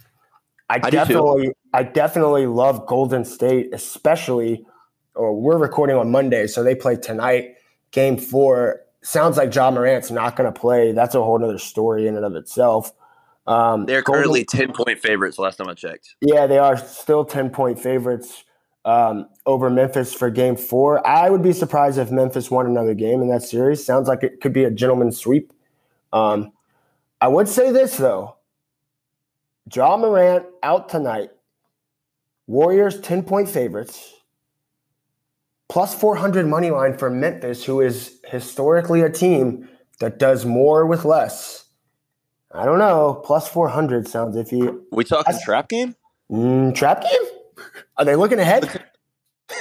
I, 0.68 0.80
I 0.82 0.90
definitely 0.90 1.52
I 1.72 1.82
definitely 1.84 2.46
love 2.46 2.86
Golden 2.86 3.24
State, 3.24 3.72
especially. 3.72 4.66
Or 5.14 5.34
we're 5.34 5.58
recording 5.58 5.96
on 5.96 6.12
Monday, 6.12 6.46
so 6.46 6.62
they 6.62 6.74
play 6.74 6.94
tonight. 6.94 7.54
Game 7.90 8.18
four 8.18 8.82
sounds 9.02 9.36
like 9.36 9.54
Ja 9.54 9.70
Morant's 9.70 10.10
not 10.10 10.36
going 10.36 10.52
to 10.52 10.60
play. 10.60 10.92
That's 10.92 11.14
a 11.14 11.22
whole 11.22 11.42
other 11.42 11.58
story 11.58 12.06
in 12.06 12.16
and 12.16 12.24
of 12.24 12.34
itself. 12.34 12.92
Um, 13.46 13.86
They're 13.86 14.02
currently 14.02 14.44
Golden, 14.44 14.74
10 14.74 14.76
point 14.76 14.98
favorites 14.98 15.38
last 15.38 15.56
time 15.56 15.68
I 15.68 15.74
checked. 15.74 16.16
Yeah, 16.20 16.46
they 16.46 16.58
are 16.58 16.76
still 16.76 17.24
10 17.24 17.50
point 17.50 17.78
favorites 17.78 18.44
um, 18.84 19.28
over 19.46 19.70
Memphis 19.70 20.12
for 20.12 20.30
game 20.30 20.56
four. 20.56 21.06
I 21.06 21.30
would 21.30 21.42
be 21.42 21.52
surprised 21.52 21.98
if 21.98 22.10
Memphis 22.10 22.50
won 22.50 22.66
another 22.66 22.94
game 22.94 23.22
in 23.22 23.28
that 23.28 23.42
series. 23.42 23.84
Sounds 23.84 24.08
like 24.08 24.22
it 24.22 24.40
could 24.40 24.52
be 24.52 24.64
a 24.64 24.70
gentleman's 24.70 25.18
sweep. 25.18 25.52
Um, 26.12 26.52
I 27.20 27.28
would 27.28 27.48
say 27.48 27.72
this, 27.72 27.96
though 27.96 28.36
Ja 29.74 29.96
Morant 29.96 30.46
out 30.62 30.88
tonight. 30.88 31.30
Warriors 32.46 33.00
10 33.00 33.22
point 33.24 33.48
favorites. 33.48 34.14
Plus 35.68 35.94
400 35.94 36.46
money 36.46 36.70
line 36.70 36.96
for 36.96 37.10
Memphis, 37.10 37.64
who 37.64 37.80
is 37.80 38.20
historically 38.26 39.02
a 39.02 39.10
team 39.10 39.68
that 40.00 40.18
does 40.18 40.46
more 40.46 40.86
with 40.86 41.04
less. 41.04 41.66
I 42.52 42.64
don't 42.64 42.78
know. 42.78 43.20
Plus 43.24 43.48
400 43.48 44.08
sounds 44.08 44.36
iffy. 44.36 44.80
We 44.90 45.04
talking 45.04 45.34
I, 45.34 45.44
trap 45.44 45.68
game? 45.68 45.94
Mm, 46.30 46.74
trap 46.74 47.02
game? 47.02 47.66
Are 47.96 48.04
they 48.04 48.16
looking 48.16 48.38
ahead? 48.38 48.82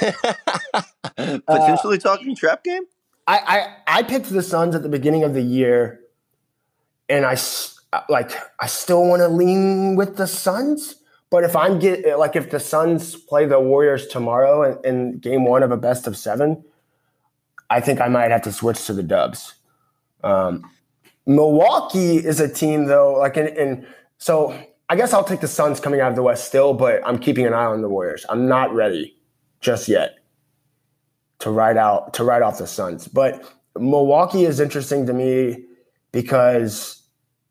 Potentially 1.16 1.96
uh, 1.96 2.00
talking 2.00 2.34
trap 2.34 2.64
game? 2.64 2.84
I, 3.26 3.38
I, 3.86 3.98
I 3.98 4.02
picked 4.04 4.30
the 4.30 4.42
Suns 4.42 4.74
at 4.74 4.82
the 4.82 4.88
beginning 4.88 5.22
of 5.22 5.34
the 5.34 5.42
year, 5.42 6.00
and 7.08 7.26
I 7.26 7.36
like 8.08 8.32
I 8.58 8.66
still 8.66 9.06
want 9.06 9.20
to 9.20 9.28
lean 9.28 9.96
with 9.96 10.16
the 10.16 10.26
Suns, 10.26 10.97
But 11.30 11.44
if 11.44 11.54
I'm 11.54 11.78
get 11.78 12.18
like 12.18 12.36
if 12.36 12.50
the 12.50 12.60
Suns 12.60 13.14
play 13.14 13.46
the 13.46 13.60
Warriors 13.60 14.06
tomorrow 14.06 14.80
in, 14.84 14.84
in 14.84 15.18
game 15.18 15.44
one 15.44 15.62
of 15.62 15.70
a 15.70 15.76
best 15.76 16.06
of 16.06 16.16
seven, 16.16 16.64
I 17.68 17.80
think 17.80 18.00
I 18.00 18.08
might 18.08 18.30
have 18.30 18.42
to 18.42 18.52
switch 18.52 18.86
to 18.86 18.94
the 18.94 19.02
Dubs. 19.02 19.54
Um, 20.24 20.70
Milwaukee 21.26 22.16
is 22.16 22.40
a 22.40 22.48
team 22.48 22.86
though, 22.86 23.12
like 23.12 23.36
in, 23.36 23.48
in 23.48 23.86
so 24.16 24.58
I 24.88 24.96
guess 24.96 25.12
I'll 25.12 25.24
take 25.24 25.40
the 25.40 25.48
Suns 25.48 25.80
coming 25.80 26.00
out 26.00 26.08
of 26.08 26.16
the 26.16 26.22
West 26.22 26.46
still, 26.46 26.72
but 26.72 27.06
I'm 27.06 27.18
keeping 27.18 27.46
an 27.46 27.52
eye 27.52 27.66
on 27.66 27.82
the 27.82 27.88
Warriors. 27.88 28.24
I'm 28.30 28.48
not 28.48 28.74
ready 28.74 29.14
just 29.60 29.88
yet 29.88 30.14
to 31.40 31.50
ride 31.50 31.76
out 31.76 32.14
to 32.14 32.24
ride 32.24 32.40
off 32.40 32.58
the 32.58 32.66
Suns. 32.66 33.06
But 33.06 33.44
Milwaukee 33.78 34.44
is 34.44 34.60
interesting 34.60 35.06
to 35.06 35.12
me 35.12 35.64
because 36.10 37.02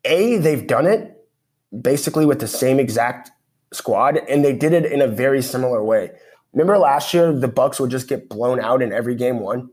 A, 0.04 0.38
they've 0.38 0.66
done 0.66 0.86
it 0.86 1.14
basically 1.80 2.26
with 2.26 2.40
the 2.40 2.48
same 2.48 2.80
exact 2.80 3.30
squad, 3.72 4.16
and 4.28 4.44
they 4.44 4.52
did 4.52 4.72
it 4.72 4.90
in 4.90 5.00
a 5.00 5.08
very 5.08 5.42
similar 5.42 5.82
way. 5.82 6.10
Remember 6.52 6.78
last 6.78 7.12
year 7.12 7.32
the 7.32 7.48
Bucks 7.48 7.78
would 7.78 7.90
just 7.90 8.08
get 8.08 8.28
blown 8.28 8.60
out 8.60 8.82
in 8.82 8.92
every 8.92 9.14
game 9.14 9.40
one? 9.40 9.70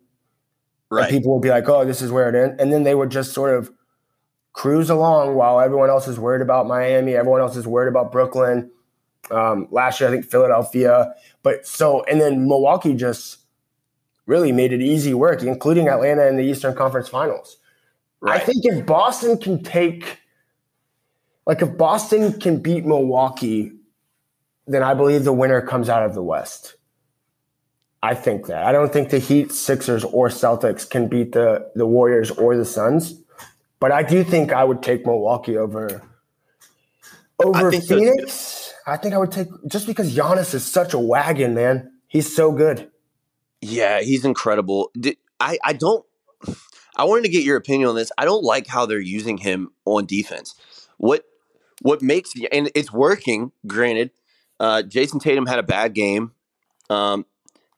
Right. 0.92 1.04
And 1.04 1.12
people 1.12 1.34
would 1.34 1.42
be 1.42 1.50
like, 1.50 1.68
oh, 1.68 1.86
this 1.86 2.02
is 2.02 2.12
where 2.12 2.30
it 2.30 2.36
ends. 2.36 2.62
And 2.62 2.72
then 2.72 2.84
they 2.84 2.96
would 2.96 3.10
just 3.10 3.34
sort 3.34 3.58
of 3.58 3.72
cruise 4.54 4.90
along 4.90 5.36
while 5.36 5.60
everyone 5.60 5.90
else 5.90 6.08
is 6.08 6.20
worried 6.20 6.42
about 6.42 6.68
Miami, 6.68 7.16
everyone 7.16 7.42
else 7.42 7.56
is 7.56 7.68
worried 7.68 7.90
about 7.90 8.12
Brooklyn. 8.12 8.72
Um, 9.32 9.68
last 9.72 10.00
year, 10.00 10.10
I 10.10 10.12
think 10.12 10.26
Philadelphia, 10.26 11.14
but 11.42 11.66
so 11.66 12.04
and 12.04 12.22
then 12.22 12.48
Milwaukee 12.48 12.94
just 12.94 13.40
really 14.28 14.52
made 14.52 14.72
it 14.74 14.82
easy 14.82 15.14
work, 15.14 15.44
including 15.44 15.88
Atlanta 15.88 16.28
in 16.28 16.36
the 16.38 16.44
Eastern 16.44 16.76
Conference 16.76 17.10
Finals. 17.10 17.58
Right. 18.22 18.42
I 18.42 18.44
think 18.44 18.66
if 18.66 18.86
Boston 18.86 19.38
can 19.38 19.62
take, 19.62 20.20
like, 21.46 21.62
if 21.62 21.78
Boston 21.78 22.40
can 22.40 22.62
beat 22.62 22.86
Milwaukee, 22.86 23.72
then 24.68 24.84
I 24.84 24.94
believe 24.94 25.24
the 25.24 25.34
winner 25.34 25.62
comes 25.62 25.90
out 25.90 26.04
of 26.04 26.14
the 26.14 26.24
West. 26.24 26.76
I 28.02 28.14
think 28.14 28.48
that. 28.48 28.66
I 28.66 28.72
don't 28.72 28.94
think 28.94 29.10
the 29.10 29.20
Heat, 29.20 29.52
Sixers, 29.52 30.04
or 30.04 30.30
Celtics 30.30 30.88
can 30.88 31.08
beat 31.08 31.32
the 31.32 31.72
the 31.76 31.88
Warriors 31.88 32.32
or 32.32 32.56
the 32.56 32.66
Suns. 32.66 33.20
But 33.80 33.92
I 33.92 34.04
do 34.04 34.24
think 34.24 34.54
I 34.54 34.64
would 34.64 34.84
take 34.84 35.06
Milwaukee 35.06 35.58
over 35.58 36.02
over 37.44 37.70
I 37.70 37.80
Phoenix. 37.80 38.34
So 38.34 38.72
I 38.88 38.98
think 38.98 39.14
I 39.14 39.18
would 39.18 39.32
take 39.32 39.48
just 39.68 39.88
because 39.88 40.16
Giannis 40.16 40.54
is 40.54 40.64
such 40.64 40.94
a 40.94 41.00
wagon, 41.00 41.56
man. 41.56 41.92
He's 42.08 42.34
so 42.34 42.52
good. 42.52 42.92
Yeah, 43.62 44.02
he's 44.02 44.24
incredible. 44.24 44.92
I 45.40 45.58
I 45.64 45.74
don't. 45.74 46.06
I 46.98 47.04
wanted 47.04 47.24
to 47.24 47.30
get 47.30 47.44
your 47.44 47.58
opinion 47.58 47.90
on 47.90 47.96
this. 47.96 48.12
I 48.18 48.26
don't 48.26 48.44
like 48.44 48.68
how 48.68 48.86
they're 48.86 49.00
using 49.00 49.38
him 49.38 49.72
on 49.86 50.06
defense. 50.06 50.56
What 50.98 51.26
what 51.82 52.02
makes 52.02 52.34
and 52.52 52.70
it's 52.76 52.94
working. 52.94 53.52
Granted, 53.66 54.12
uh, 54.60 54.84
Jayson 54.88 55.20
Tatum 55.20 55.46
had 55.46 55.60
a 55.60 55.64
bad 55.64 55.94
game. 55.94 56.32
Um, 56.90 57.26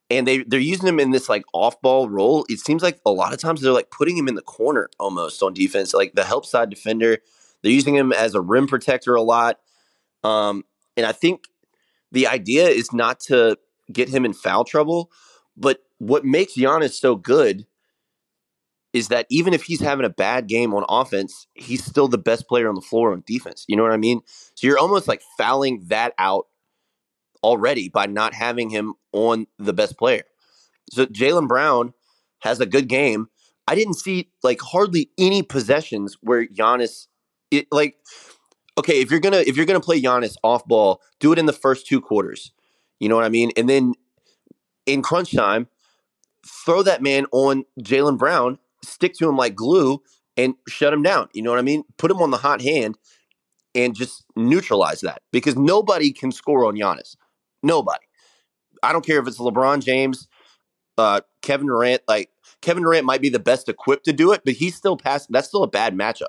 and 0.09 0.27
they 0.27 0.39
they're 0.39 0.59
using 0.59 0.87
him 0.87 0.99
in 0.99 1.11
this 1.11 1.29
like 1.29 1.43
off 1.53 1.81
ball 1.81 2.09
role. 2.09 2.45
It 2.49 2.59
seems 2.59 2.81
like 2.81 2.99
a 3.05 3.11
lot 3.11 3.33
of 3.33 3.39
times 3.39 3.61
they're 3.61 3.71
like 3.71 3.91
putting 3.91 4.17
him 4.17 4.27
in 4.27 4.35
the 4.35 4.41
corner 4.41 4.89
almost 4.99 5.43
on 5.43 5.53
defense, 5.53 5.93
like 5.93 6.13
the 6.13 6.23
help 6.23 6.45
side 6.45 6.69
defender. 6.69 7.17
They're 7.61 7.71
using 7.71 7.95
him 7.95 8.13
as 8.13 8.35
a 8.35 8.41
rim 8.41 8.67
protector 8.67 9.15
a 9.15 9.21
lot, 9.21 9.59
um, 10.23 10.63
and 10.95 11.05
I 11.05 11.11
think 11.11 11.45
the 12.11 12.27
idea 12.27 12.67
is 12.67 12.93
not 12.93 13.19
to 13.21 13.57
get 13.91 14.09
him 14.09 14.25
in 14.25 14.33
foul 14.33 14.63
trouble, 14.63 15.11
but 15.55 15.79
what 15.97 16.23
makes 16.23 16.53
Giannis 16.53 16.93
so 16.93 17.15
good 17.15 17.65
is 18.93 19.09
that 19.09 19.25
even 19.29 19.53
if 19.53 19.63
he's 19.63 19.81
having 19.81 20.05
a 20.05 20.09
bad 20.09 20.47
game 20.47 20.73
on 20.73 20.85
offense, 20.87 21.47
he's 21.53 21.83
still 21.83 22.07
the 22.07 22.17
best 22.17 22.47
player 22.47 22.69
on 22.69 22.75
the 22.75 22.81
floor 22.81 23.11
on 23.11 23.23
defense. 23.27 23.65
You 23.67 23.75
know 23.75 23.83
what 23.83 23.91
I 23.91 23.97
mean? 23.97 24.21
So 24.55 24.65
you're 24.65 24.79
almost 24.79 25.07
like 25.07 25.21
fouling 25.37 25.83
that 25.87 26.13
out 26.17 26.47
already 27.43 27.89
by 27.89 28.05
not 28.05 28.33
having 28.33 28.69
him 28.69 28.93
on 29.11 29.47
the 29.57 29.73
best 29.73 29.97
player. 29.97 30.23
So 30.91 31.05
Jaylen 31.05 31.47
Brown 31.47 31.93
has 32.39 32.59
a 32.59 32.65
good 32.65 32.87
game. 32.87 33.27
I 33.67 33.75
didn't 33.75 33.95
see 33.95 34.29
like 34.43 34.61
hardly 34.61 35.09
any 35.17 35.43
possessions 35.43 36.17
where 36.21 36.47
Giannis 36.47 37.07
it 37.51 37.67
like 37.71 37.97
okay, 38.77 39.01
if 39.01 39.11
you're 39.11 39.19
gonna 39.19 39.43
if 39.45 39.57
you're 39.57 39.65
gonna 39.65 39.79
play 39.79 40.01
Giannis 40.01 40.35
off 40.43 40.65
ball, 40.65 41.01
do 41.19 41.31
it 41.33 41.39
in 41.39 41.45
the 41.45 41.53
first 41.53 41.87
two 41.87 41.99
quarters. 41.99 42.51
You 42.99 43.09
know 43.09 43.15
what 43.15 43.25
I 43.25 43.29
mean? 43.29 43.51
And 43.57 43.69
then 43.69 43.93
in 44.85 45.01
crunch 45.01 45.35
time, 45.35 45.67
throw 46.65 46.81
that 46.83 47.01
man 47.01 47.25
on 47.31 47.65
Jaylen 47.81 48.17
Brown, 48.17 48.59
stick 48.83 49.13
to 49.15 49.27
him 49.27 49.37
like 49.37 49.55
glue, 49.55 50.01
and 50.37 50.55
shut 50.67 50.93
him 50.93 51.03
down. 51.03 51.27
You 51.33 51.41
know 51.41 51.49
what 51.49 51.59
I 51.59 51.63
mean? 51.63 51.83
Put 51.97 52.11
him 52.11 52.21
on 52.21 52.31
the 52.31 52.37
hot 52.37 52.61
hand 52.61 52.97
and 53.75 53.95
just 53.95 54.25
neutralize 54.35 55.01
that 55.01 55.21
because 55.31 55.55
nobody 55.55 56.11
can 56.11 56.31
score 56.31 56.65
on 56.65 56.75
Giannis. 56.75 57.15
Nobody. 57.67 58.05
I 58.81 58.93
don't 58.93 59.05
care 59.05 59.19
if 59.19 59.27
it's 59.27 59.39
LeBron 59.39 59.83
James, 59.83 60.27
uh, 60.97 61.21
Kevin 61.41 61.67
Durant. 61.67 62.01
Like 62.07 62.29
Kevin 62.61 62.83
Durant 62.83 63.05
might 63.05 63.21
be 63.21 63.29
the 63.29 63.39
best 63.39 63.67
equipped 63.67 64.05
to 64.05 64.13
do 64.13 64.31
it, 64.31 64.41
but 64.45 64.53
he's 64.53 64.75
still 64.75 64.95
past. 64.95 65.27
That's 65.29 65.47
still 65.47 65.63
a 65.63 65.67
bad 65.67 65.95
matchup. 65.95 66.27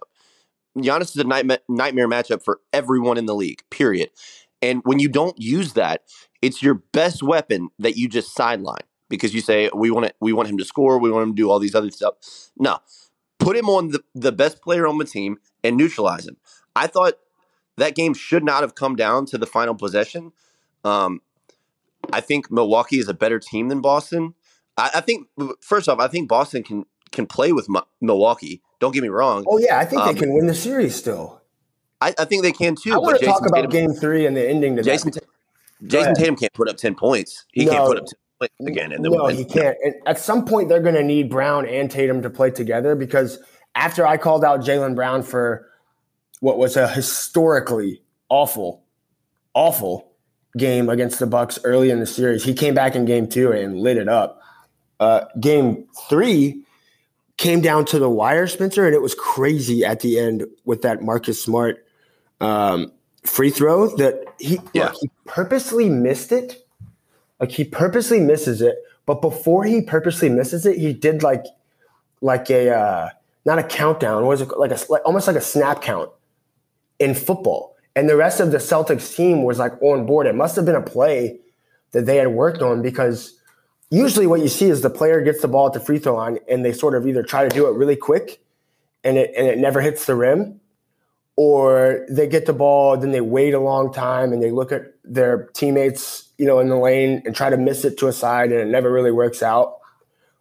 Giannis 0.77 1.11
is 1.11 1.16
a 1.16 1.24
nightmare, 1.24 1.61
nightmare 1.68 2.09
matchup 2.09 2.42
for 2.42 2.61
everyone 2.72 3.18
in 3.18 3.27
the 3.27 3.35
league. 3.35 3.62
Period. 3.70 4.11
And 4.61 4.83
when 4.85 4.98
you 4.98 5.09
don't 5.09 5.40
use 5.40 5.74
that, 5.74 6.03
it's 6.42 6.62
your 6.62 6.74
best 6.74 7.22
weapon 7.22 7.68
that 7.79 7.96
you 7.96 8.09
just 8.09 8.35
sideline 8.35 8.83
because 9.09 9.33
you 9.35 9.40
say 9.40 9.70
we 9.74 9.90
want 9.90 10.07
it, 10.07 10.16
we 10.20 10.33
want 10.33 10.48
him 10.48 10.59
to 10.59 10.64
score, 10.64 10.98
we 10.98 11.11
want 11.11 11.22
him 11.22 11.35
to 11.35 11.42
do 11.42 11.51
all 11.51 11.59
these 11.59 11.74
other 11.74 11.90
stuff. 11.90 12.14
No, 12.57 12.79
put 13.38 13.57
him 13.57 13.68
on 13.68 13.88
the, 13.88 14.03
the 14.14 14.33
best 14.33 14.61
player 14.61 14.87
on 14.87 14.98
the 14.98 15.05
team 15.05 15.38
and 15.62 15.77
neutralize 15.77 16.27
him. 16.27 16.37
I 16.74 16.88
thought 16.88 17.14
that 17.77 17.94
game 17.94 18.14
should 18.14 18.44
not 18.44 18.62
have 18.62 18.74
come 18.74 18.96
down 18.96 19.27
to 19.27 19.38
the 19.38 19.46
final 19.46 19.74
possession. 19.74 20.33
Um, 20.85 21.20
I 22.12 22.21
think 22.21 22.51
Milwaukee 22.51 22.99
is 22.99 23.09
a 23.09 23.14
better 23.14 23.38
team 23.38 23.68
than 23.68 23.81
Boston. 23.81 24.35
I, 24.77 24.90
I 24.97 25.01
think 25.01 25.29
first 25.61 25.88
off, 25.88 25.99
I 25.99 26.09
think 26.09 26.29
Boston 26.29 26.62
can 26.62 26.85
can 27.11 27.27
play 27.27 27.53
with 27.53 27.68
Milwaukee. 28.01 28.62
Don't 28.81 28.92
get 28.92 29.03
me 29.03 29.09
wrong. 29.09 29.44
Oh 29.49 29.59
yeah, 29.59 29.79
I 29.79 29.85
think 29.85 30.03
um, 30.03 30.14
they 30.14 30.21
can 30.21 30.33
win 30.33 30.47
the 30.47 30.55
series 30.55 30.94
still. 30.94 31.42
I, 32.01 32.14
I 32.18 32.25
think 32.25 32.42
they 32.42 32.53
can 32.53 32.77
too. 32.77 32.92
I 32.92 32.99
want 32.99 33.18
to 33.18 33.27
talk 33.27 33.44
about 33.47 33.57
Tatum, 33.57 33.71
Game 33.71 33.92
Three 33.92 34.27
and 34.27 34.37
the 34.37 34.49
ending. 34.49 34.77
To 34.77 34.83
Jayson, 34.83 35.12
that. 35.12 35.25
Jayson 35.85 36.14
Tatum 36.14 36.37
can't 36.37 36.53
put 36.53 36.68
up 36.68 36.77
ten 36.77 36.94
points. 36.94 37.44
He 37.53 37.64
no, 37.64 37.73
can't 37.73 37.87
put 37.87 37.99
up 37.99 38.05
10 38.05 38.12
points 38.38 38.55
again. 38.66 38.92
And 38.92 39.03
no, 39.03 39.27
he 39.27 39.44
can't. 39.44 39.77
And 39.83 39.94
at 40.07 40.18
some 40.18 40.44
point, 40.44 40.68
they're 40.68 40.83
going 40.83 40.94
to 40.94 41.03
need 41.03 41.29
Brown 41.29 41.66
and 41.66 41.90
Tatum 41.90 42.23
to 42.23 42.31
play 42.31 42.51
together 42.51 42.94
because 42.94 43.38
after 43.75 44.07
I 44.07 44.16
called 44.16 44.44
out 44.44 44.61
Jaylen 44.61 44.94
Brown 44.94 45.23
for 45.23 45.68
what 46.40 46.59
was 46.59 46.77
a 46.77 46.87
historically 46.87 48.03
awful, 48.29 48.85
awful 49.55 50.08
game 50.59 50.88
against 50.88 51.18
the 51.18 51.27
Bucks 51.27 51.59
early 51.64 51.90
in 51.90 52.01
the 52.01 52.07
series. 52.07 52.44
He 52.44 52.53
came 52.53 52.75
back 52.75 52.94
in 52.94 53.05
game 53.05 53.29
two 53.29 53.53
and 53.53 53.79
lit 53.79 53.97
it 53.97 54.09
up. 54.09 54.42
Uh, 55.01 55.25
game 55.40 55.87
three 56.09 56.62
came 57.37 57.61
down 57.61 57.85
to 57.87 57.99
the 57.99 58.11
wire, 58.11 58.47
Spencer, 58.47 58.85
and 58.85 58.94
it 58.94 59.01
was 59.01 59.14
crazy 59.14 59.85
at 59.85 60.01
the 60.01 60.18
end 60.18 60.44
with 60.64 60.83
that 60.83 61.03
Marcus 61.03 61.42
Smart 61.42 61.85
um, 62.40 62.92
free 63.25 63.51
throw 63.51 63.94
that 63.97 64.25
he, 64.38 64.61
yeah. 64.75 64.87
look, 64.87 64.97
he 65.01 65.11
purposely 65.25 65.88
missed 65.88 66.33
it. 66.33 66.66
Like 67.40 67.53
he 67.53 67.64
purposely 67.64 68.21
misses 68.21 68.61
it, 68.61 68.77
but 69.07 69.23
before 69.23 69.64
he 69.64 69.81
purposely 69.81 70.29
misses 70.29 70.66
it, 70.66 70.77
he 70.77 70.92
did 70.92 71.23
like 71.23 71.44
like 72.21 72.51
a 72.51 72.75
uh, 72.75 73.11
not 73.44 73.61
a 73.61 73.62
countdown. 73.62 74.27
Was 74.27 74.40
it 74.40 74.49
like 74.59 74.73
a 74.73 74.79
like, 74.88 75.03
almost 75.05 75.29
like 75.29 75.37
a 75.37 75.40
snap 75.40 75.81
count 75.81 76.11
in 76.99 77.14
football? 77.14 77.77
And 77.98 78.08
the 78.08 78.14
rest 78.14 78.38
of 78.38 78.52
the 78.52 78.58
Celtics 78.58 79.16
team 79.16 79.42
was 79.42 79.58
like 79.58 79.72
on 79.82 80.06
board. 80.06 80.28
It 80.28 80.37
must 80.37 80.54
have 80.54 80.64
been 80.64 80.76
a 80.76 80.80
play 80.80 81.40
that 81.90 82.06
they 82.06 82.14
had 82.14 82.28
worked 82.28 82.62
on 82.62 82.80
because 82.80 83.37
usually 83.90 84.28
what 84.28 84.38
you 84.38 84.46
see 84.46 84.70
is 84.70 84.82
the 84.82 84.88
player 84.88 85.20
gets 85.20 85.42
the 85.42 85.48
ball 85.48 85.66
at 85.66 85.72
the 85.72 85.80
free 85.80 85.98
throw 85.98 86.14
line 86.14 86.38
and 86.48 86.64
they 86.64 86.72
sort 86.72 86.94
of 86.94 87.08
either 87.08 87.24
try 87.24 87.42
to 87.42 87.48
do 87.48 87.66
it 87.66 87.72
really 87.72 87.96
quick 87.96 88.40
and 89.02 89.18
it 89.18 89.32
and 89.37 89.48
it 89.48 89.58
never 89.58 89.80
hits 89.80 90.06
the 90.06 90.14
rim, 90.14 90.61
or 91.34 92.06
they 92.08 92.28
get 92.28 92.46
the 92.46 92.52
ball, 92.52 92.96
then 92.96 93.11
they 93.11 93.20
wait 93.20 93.52
a 93.52 93.58
long 93.58 93.92
time 93.92 94.32
and 94.32 94.40
they 94.40 94.52
look 94.52 94.70
at 94.70 94.82
their 95.02 95.46
teammates, 95.54 96.28
you 96.38 96.46
know, 96.46 96.61
in 96.61 96.68
the 96.68 96.76
lane 96.76 97.20
and 97.26 97.34
try 97.34 97.50
to 97.50 97.56
miss 97.56 97.84
it 97.84 97.98
to 97.98 98.06
a 98.06 98.12
side 98.12 98.52
and 98.52 98.61
it 98.61 98.68
never 98.68 98.92
really 98.92 99.11
works 99.11 99.42
out. 99.42 99.78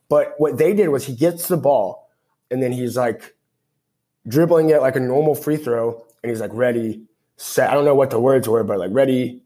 But 0.09 0.35
what 0.37 0.59
they 0.59 0.75
did 0.75 0.89
was 0.89 1.05
he 1.05 1.15
gets 1.15 1.47
the 1.47 1.57
ball 1.57 2.07
and 2.51 2.61
then 2.61 2.71
he's 2.71 2.95
like 2.95 3.35
dribbling 4.27 4.69
it 4.69 4.79
like 4.79 4.95
a 4.95 4.99
normal 4.99 5.33
free 5.33 5.57
throw 5.57 6.05
and 6.21 6.29
he's 6.29 6.39
like 6.39 6.51
ready 6.53 7.06
set. 7.37 7.69
I 7.69 7.73
don't 7.73 7.85
know 7.85 7.95
what 7.95 8.09
the 8.09 8.19
words 8.19 8.47
were, 8.47 8.63
but 8.63 8.79
like 8.79 8.91
ready, 8.91 9.41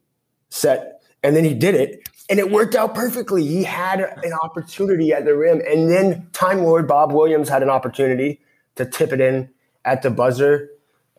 set. 0.49 1.03
And 1.23 1.35
then 1.35 1.43
he 1.43 1.53
did 1.53 1.75
it 1.75 2.01
and 2.31 2.39
it 2.39 2.49
worked 2.49 2.75
out 2.75 2.95
perfectly. 2.95 3.45
He 3.45 3.63
had 3.63 3.99
an 3.99 4.31
opportunity 4.41 5.11
at 5.11 5.25
the 5.25 5.35
rim. 5.35 5.61
And 5.69 5.91
then 5.91 6.27
Time 6.31 6.63
Lord 6.63 6.87
Bob 6.87 7.11
Williams 7.11 7.49
had 7.49 7.61
an 7.61 7.69
opportunity 7.69 8.39
to 8.75 8.85
tip 8.85 9.11
it 9.11 9.19
in 9.19 9.49
at 9.83 10.01
the 10.01 10.09
buzzer. 10.09 10.69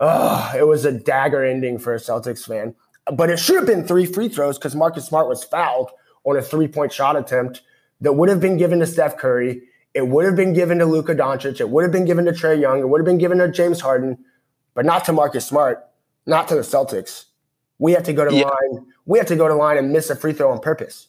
Oh, 0.01 0.51
it 0.57 0.67
was 0.67 0.87
a 0.87 0.91
dagger 0.91 1.45
ending 1.45 1.79
for 1.79 1.95
a 1.95 1.99
Celtics 1.99 2.47
fan. 2.47 2.75
But 3.13 3.29
it 3.29 3.39
should 3.39 3.57
have 3.57 3.67
been 3.67 3.87
three 3.87 4.07
free 4.07 4.31
throws 4.31 4.57
because 4.57 4.75
Marcus 4.75 5.05
Smart 5.05 5.29
was 5.29 5.45
fouled 5.45 5.91
on 6.25 6.39
a 6.39 6.43
three 6.43 6.67
point 6.67 6.95
shot 6.95 7.15
attempt 7.15 7.61
that 8.01 8.15
would 8.15 8.31
have 8.31 8.41
been 8.41 8.57
given 8.57 8.79
to 8.79 8.87
Steph 8.87 9.19
Curry. 9.19 9.63
It 9.93 10.09
would 10.09 10.25
have 10.25 10.37
been 10.37 10.55
given 10.55 10.79
to 10.79 10.87
Luka 10.87 11.15
Doncic. 11.15 11.61
It 11.61 11.69
would 11.69 11.83
have 11.83 11.93
been 11.93 12.07
given 12.07 12.25
to 12.25 12.33
Trae 12.33 12.59
Young. 12.59 12.81
It 12.81 12.89
would 12.89 13.03
have 13.03 13.07
been 13.07 13.19
given 13.19 13.37
to 13.37 13.51
James 13.51 13.83
Harden, 13.83 14.25
but 14.73 14.87
not 14.87 15.05
to 15.05 15.13
Marcus 15.13 15.45
Smart 15.45 15.87
not 16.27 16.49
to 16.49 16.55
the 16.55 16.61
Celtics. 16.63 17.27
we 17.79 17.93
have 17.93 18.05
to 18.05 18.13
go 18.13 18.25
to 18.29 18.35
yeah. 18.35 18.45
line. 18.45 18.87
We 19.07 19.19
have 19.19 19.29
to 19.29 19.37
go 19.37 19.49
to 19.49 19.55
line 19.55 19.79
and 19.79 19.93
miss 19.93 20.11
a 20.11 20.17
free 20.17 20.33
throw 20.33 20.51
on 20.51 20.61
purpose. 20.61 21.09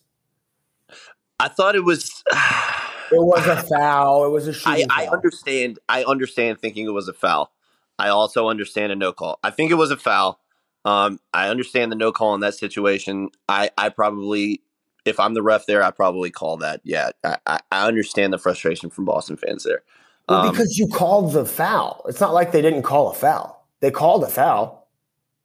I 1.39 1.47
thought 1.47 1.75
it 1.75 1.83
was. 1.83 2.23
it 2.31 3.21
was 3.21 3.45
a 3.47 3.61
foul. 3.63 4.25
It 4.25 4.29
was 4.29 4.47
a 4.47 4.53
shooting. 4.53 4.87
I, 4.89 5.05
I 5.05 5.07
understand. 5.07 5.79
I 5.89 6.03
understand 6.03 6.59
thinking 6.59 6.85
it 6.85 6.93
was 6.93 7.07
a 7.07 7.13
foul. 7.13 7.51
I 7.99 8.09
also 8.09 8.47
understand 8.47 8.91
a 8.91 8.95
no 8.95 9.13
call. 9.13 9.39
I 9.43 9.51
think 9.51 9.71
it 9.71 9.75
was 9.75 9.91
a 9.91 9.97
foul. 9.97 10.39
Um, 10.85 11.19
I 11.33 11.49
understand 11.49 11.91
the 11.91 11.95
no 11.95 12.11
call 12.11 12.33
in 12.33 12.41
that 12.41 12.55
situation. 12.55 13.29
I, 13.47 13.69
I 13.77 13.89
probably, 13.89 14.61
if 15.05 15.19
I'm 15.19 15.33
the 15.33 15.41
ref 15.41 15.65
there, 15.65 15.83
I 15.83 15.91
probably 15.91 16.29
call 16.29 16.57
that. 16.57 16.81
Yeah, 16.83 17.11
I, 17.23 17.59
I 17.71 17.87
understand 17.87 18.33
the 18.33 18.37
frustration 18.37 18.89
from 18.89 19.05
Boston 19.05 19.37
fans 19.37 19.63
there. 19.63 19.83
Well, 20.27 20.47
um, 20.47 20.51
because 20.51 20.77
you 20.77 20.87
called 20.87 21.33
the 21.33 21.45
foul. 21.45 22.03
It's 22.07 22.19
not 22.19 22.33
like 22.33 22.51
they 22.51 22.61
didn't 22.61 22.83
call 22.83 23.09
a 23.09 23.13
foul. 23.13 23.65
They 23.79 23.91
called 23.91 24.23
a 24.23 24.29
foul. 24.29 24.82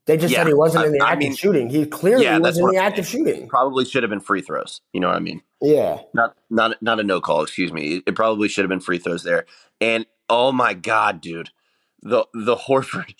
They 0.08 0.16
just 0.16 0.32
yeah, 0.32 0.38
said 0.38 0.46
he 0.46 0.54
wasn't 0.54 0.86
in 0.86 0.92
the 0.92 1.02
I, 1.02 1.10
act 1.10 1.16
I 1.16 1.18
mean, 1.18 1.32
of 1.32 1.38
shooting. 1.38 1.68
He 1.68 1.84
clearly 1.84 2.24
yeah, 2.24 2.38
was 2.38 2.56
in 2.56 2.66
the 2.66 2.78
act 2.78 2.98
of 2.98 3.06
shooting. 3.06 3.46
Probably 3.46 3.84
should 3.84 4.02
have 4.02 4.08
been 4.08 4.20
free 4.20 4.40
throws. 4.40 4.80
You 4.94 5.00
know 5.00 5.08
what 5.08 5.16
I 5.16 5.20
mean? 5.20 5.42
Yeah. 5.60 6.00
Not 6.14 6.34
not 6.48 6.82
not 6.82 6.98
a 6.98 7.02
no 7.02 7.20
call. 7.20 7.42
Excuse 7.42 7.74
me. 7.74 8.02
It 8.06 8.14
probably 8.16 8.48
should 8.48 8.62
have 8.62 8.70
been 8.70 8.80
free 8.80 8.96
throws 8.96 9.22
there. 9.22 9.44
And 9.82 10.06
oh 10.30 10.50
my 10.50 10.72
god, 10.72 11.20
dude, 11.20 11.50
the 12.00 12.24
the 12.32 12.56
Horford. 12.68 13.14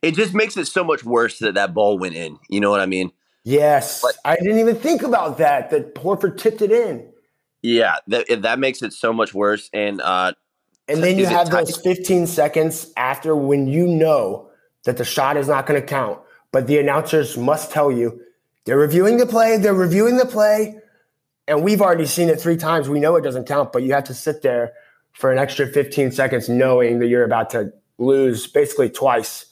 It 0.00 0.14
just 0.14 0.32
makes 0.32 0.56
it 0.56 0.68
so 0.68 0.82
much 0.82 1.04
worse 1.04 1.38
that 1.40 1.52
that 1.52 1.74
ball 1.74 1.98
went 1.98 2.14
in. 2.14 2.38
You 2.48 2.60
know 2.60 2.70
what 2.70 2.80
I 2.80 2.86
mean? 2.86 3.12
Yes, 3.44 4.00
but, 4.00 4.14
I 4.24 4.36
didn't 4.36 4.58
even 4.58 4.76
think 4.76 5.02
about 5.02 5.36
that. 5.36 5.68
That 5.68 5.94
Horford 5.96 6.38
tipped 6.38 6.62
it 6.62 6.72
in. 6.72 7.12
Yeah, 7.60 7.96
that 8.06 8.40
that 8.40 8.58
makes 8.58 8.80
it 8.80 8.94
so 8.94 9.12
much 9.12 9.34
worse. 9.34 9.68
And 9.74 10.00
uh, 10.00 10.32
and 10.88 11.02
then 11.02 11.18
you 11.18 11.26
have 11.26 11.50
those 11.50 11.76
15 11.76 12.26
seconds 12.26 12.90
after 12.96 13.36
when 13.36 13.66
you 13.66 13.86
know 13.86 14.49
that 14.84 14.96
the 14.96 15.04
shot 15.04 15.36
is 15.36 15.48
not 15.48 15.66
going 15.66 15.80
to 15.80 15.86
count, 15.86 16.18
but 16.52 16.66
the 16.66 16.78
announcers 16.78 17.36
must 17.36 17.70
tell 17.70 17.90
you 17.92 18.20
they're 18.64 18.78
reviewing 18.78 19.16
the 19.16 19.26
play. 19.26 19.56
They're 19.56 19.74
reviewing 19.74 20.16
the 20.16 20.26
play, 20.26 20.78
and 21.48 21.62
we've 21.62 21.80
already 21.80 22.06
seen 22.06 22.28
it 22.28 22.40
three 22.40 22.56
times. 22.56 22.88
We 22.88 23.00
know 23.00 23.16
it 23.16 23.22
doesn't 23.22 23.46
count, 23.46 23.72
but 23.72 23.82
you 23.82 23.92
have 23.92 24.04
to 24.04 24.14
sit 24.14 24.42
there 24.42 24.72
for 25.12 25.32
an 25.32 25.38
extra 25.38 25.66
15 25.66 26.12
seconds 26.12 26.48
knowing 26.48 26.98
that 27.00 27.08
you're 27.08 27.24
about 27.24 27.50
to 27.50 27.72
lose 27.98 28.46
basically 28.46 28.88
twice 28.88 29.46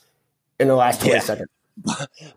in 0.59 0.69
the 0.69 0.77
last 0.77 1.01
20 1.01 1.15
yeah. 1.15 1.21
seconds. 1.21 1.49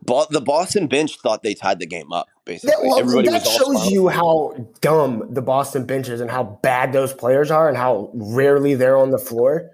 the 0.05 0.41
Boston 0.43 0.87
bench 0.87 1.17
thought 1.19 1.41
they 1.43 1.53
tied 1.53 1.79
the 1.79 1.85
game 1.85 2.11
up. 2.13 2.27
Basically, 2.45 2.71
that, 2.71 2.81
well, 2.83 2.99
Everybody 2.99 3.29
that 3.29 3.45
shows 3.45 3.89
you 3.89 4.07
how 4.07 4.53
dumb 4.81 5.27
the 5.33 5.41
Boston 5.41 5.85
bench 5.85 6.09
is 6.09 6.21
and 6.21 6.29
how 6.29 6.59
bad 6.61 6.93
those 6.93 7.13
players 7.13 7.49
are 7.49 7.67
and 7.67 7.77
how 7.77 8.11
rarely 8.13 8.75
they're 8.75 8.97
on 8.97 9.11
the 9.11 9.17
floor. 9.17 9.71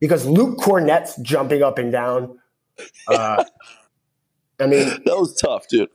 Because 0.00 0.26
Luke 0.26 0.58
Kornet's 0.58 1.16
jumping 1.22 1.62
up 1.62 1.78
and 1.78 1.90
down. 1.90 2.38
Uh, 3.08 3.44
I 4.60 4.66
mean, 4.66 4.88
that 5.04 5.18
was 5.18 5.34
tough, 5.34 5.66
dude. 5.68 5.90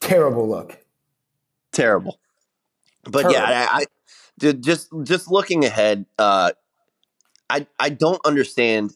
Terrible 0.00 0.48
look. 0.48 0.78
Terrible. 1.72 2.20
But 3.04 3.22
terrible. 3.22 3.32
yeah, 3.32 3.68
I, 3.70 3.80
I 3.80 3.84
dude, 4.38 4.62
just 4.62 4.88
just 5.02 5.30
looking 5.30 5.64
ahead, 5.64 6.06
uh, 6.18 6.52
I 7.48 7.66
I 7.78 7.88
don't 7.90 8.24
understand 8.24 8.94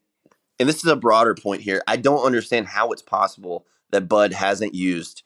and 0.58 0.68
this 0.68 0.76
is 0.76 0.86
a 0.86 0.96
broader 0.96 1.34
point 1.34 1.62
here. 1.62 1.82
I 1.86 1.96
don't 1.96 2.24
understand 2.24 2.66
how 2.66 2.92
it's 2.92 3.02
possible 3.02 3.66
that 3.90 4.08
Bud 4.08 4.32
hasn't 4.32 4.74
used 4.74 5.22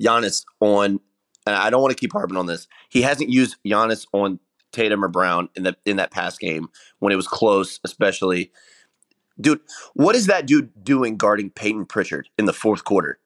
Giannis 0.00 0.44
on, 0.60 1.00
and 1.46 1.56
I 1.56 1.70
don't 1.70 1.82
want 1.82 1.96
to 1.96 2.00
keep 2.00 2.12
harping 2.12 2.36
on 2.36 2.46
this. 2.46 2.68
He 2.88 3.02
hasn't 3.02 3.30
used 3.30 3.56
Giannis 3.66 4.06
on 4.12 4.38
Tatum 4.72 5.04
or 5.04 5.08
Brown 5.08 5.48
in 5.54 5.62
the 5.62 5.76
in 5.84 5.96
that 5.96 6.10
past 6.10 6.40
game 6.40 6.68
when 6.98 7.12
it 7.12 7.16
was 7.16 7.28
close, 7.28 7.80
especially. 7.84 8.52
Dude, 9.40 9.60
what 9.94 10.16
is 10.16 10.26
that 10.26 10.46
dude 10.46 10.72
doing 10.82 11.16
guarding 11.16 11.50
Payton 11.50 11.86
Pritchard 11.86 12.28
in 12.38 12.46
the 12.46 12.52
fourth 12.52 12.82
quarter? 12.84 13.20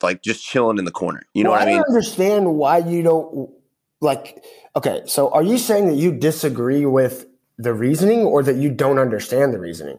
Like 0.00 0.22
just 0.22 0.44
chilling 0.44 0.78
in 0.78 0.84
the 0.84 0.92
corner. 0.92 1.22
You 1.34 1.42
know 1.42 1.50
well, 1.50 1.58
what 1.58 1.68
I 1.68 1.70
mean? 1.72 1.74
I 1.74 1.78
don't 1.78 1.88
understand 1.88 2.54
why 2.54 2.78
you 2.78 3.02
don't 3.02 3.50
like. 4.00 4.44
Okay, 4.76 5.02
so 5.06 5.28
are 5.30 5.42
you 5.42 5.58
saying 5.58 5.88
that 5.88 5.96
you 5.96 6.12
disagree 6.12 6.86
with 6.86 7.26
the 7.58 7.74
reasoning, 7.74 8.20
or 8.20 8.42
that 8.44 8.56
you 8.56 8.70
don't 8.70 8.98
understand 8.98 9.52
the 9.52 9.58
reasoning? 9.58 9.98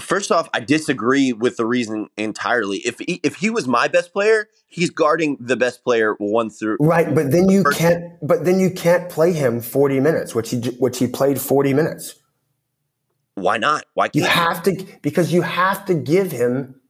First 0.00 0.32
off, 0.32 0.48
I 0.54 0.60
disagree 0.60 1.32
with 1.32 1.58
the 1.58 1.66
reason 1.66 2.08
entirely. 2.16 2.78
If 2.78 2.98
he, 2.98 3.20
if 3.22 3.36
he 3.36 3.50
was 3.50 3.68
my 3.68 3.88
best 3.88 4.12
player, 4.12 4.48
he's 4.66 4.90
guarding 4.90 5.36
the 5.38 5.56
best 5.56 5.84
player 5.84 6.14
one 6.18 6.48
through 6.48 6.78
right. 6.80 7.14
But 7.14 7.30
then 7.30 7.50
you 7.50 7.62
can 7.62 7.72
can't. 7.74 8.04
But 8.22 8.44
then 8.44 8.58
you 8.58 8.70
can't 8.70 9.10
play 9.10 9.32
him 9.32 9.60
forty 9.60 10.00
minutes, 10.00 10.34
which 10.34 10.50
he 10.50 10.60
which 10.78 10.98
he 10.98 11.06
played 11.06 11.40
forty 11.40 11.74
minutes. 11.74 12.14
Why 13.34 13.58
not? 13.58 13.84
Why 13.94 14.08
can't 14.08 14.16
you 14.16 14.24
have 14.24 14.62
to? 14.64 14.84
Because 15.02 15.32
you 15.32 15.42
have 15.42 15.84
to 15.86 15.94
give 15.94 16.32
him 16.32 16.80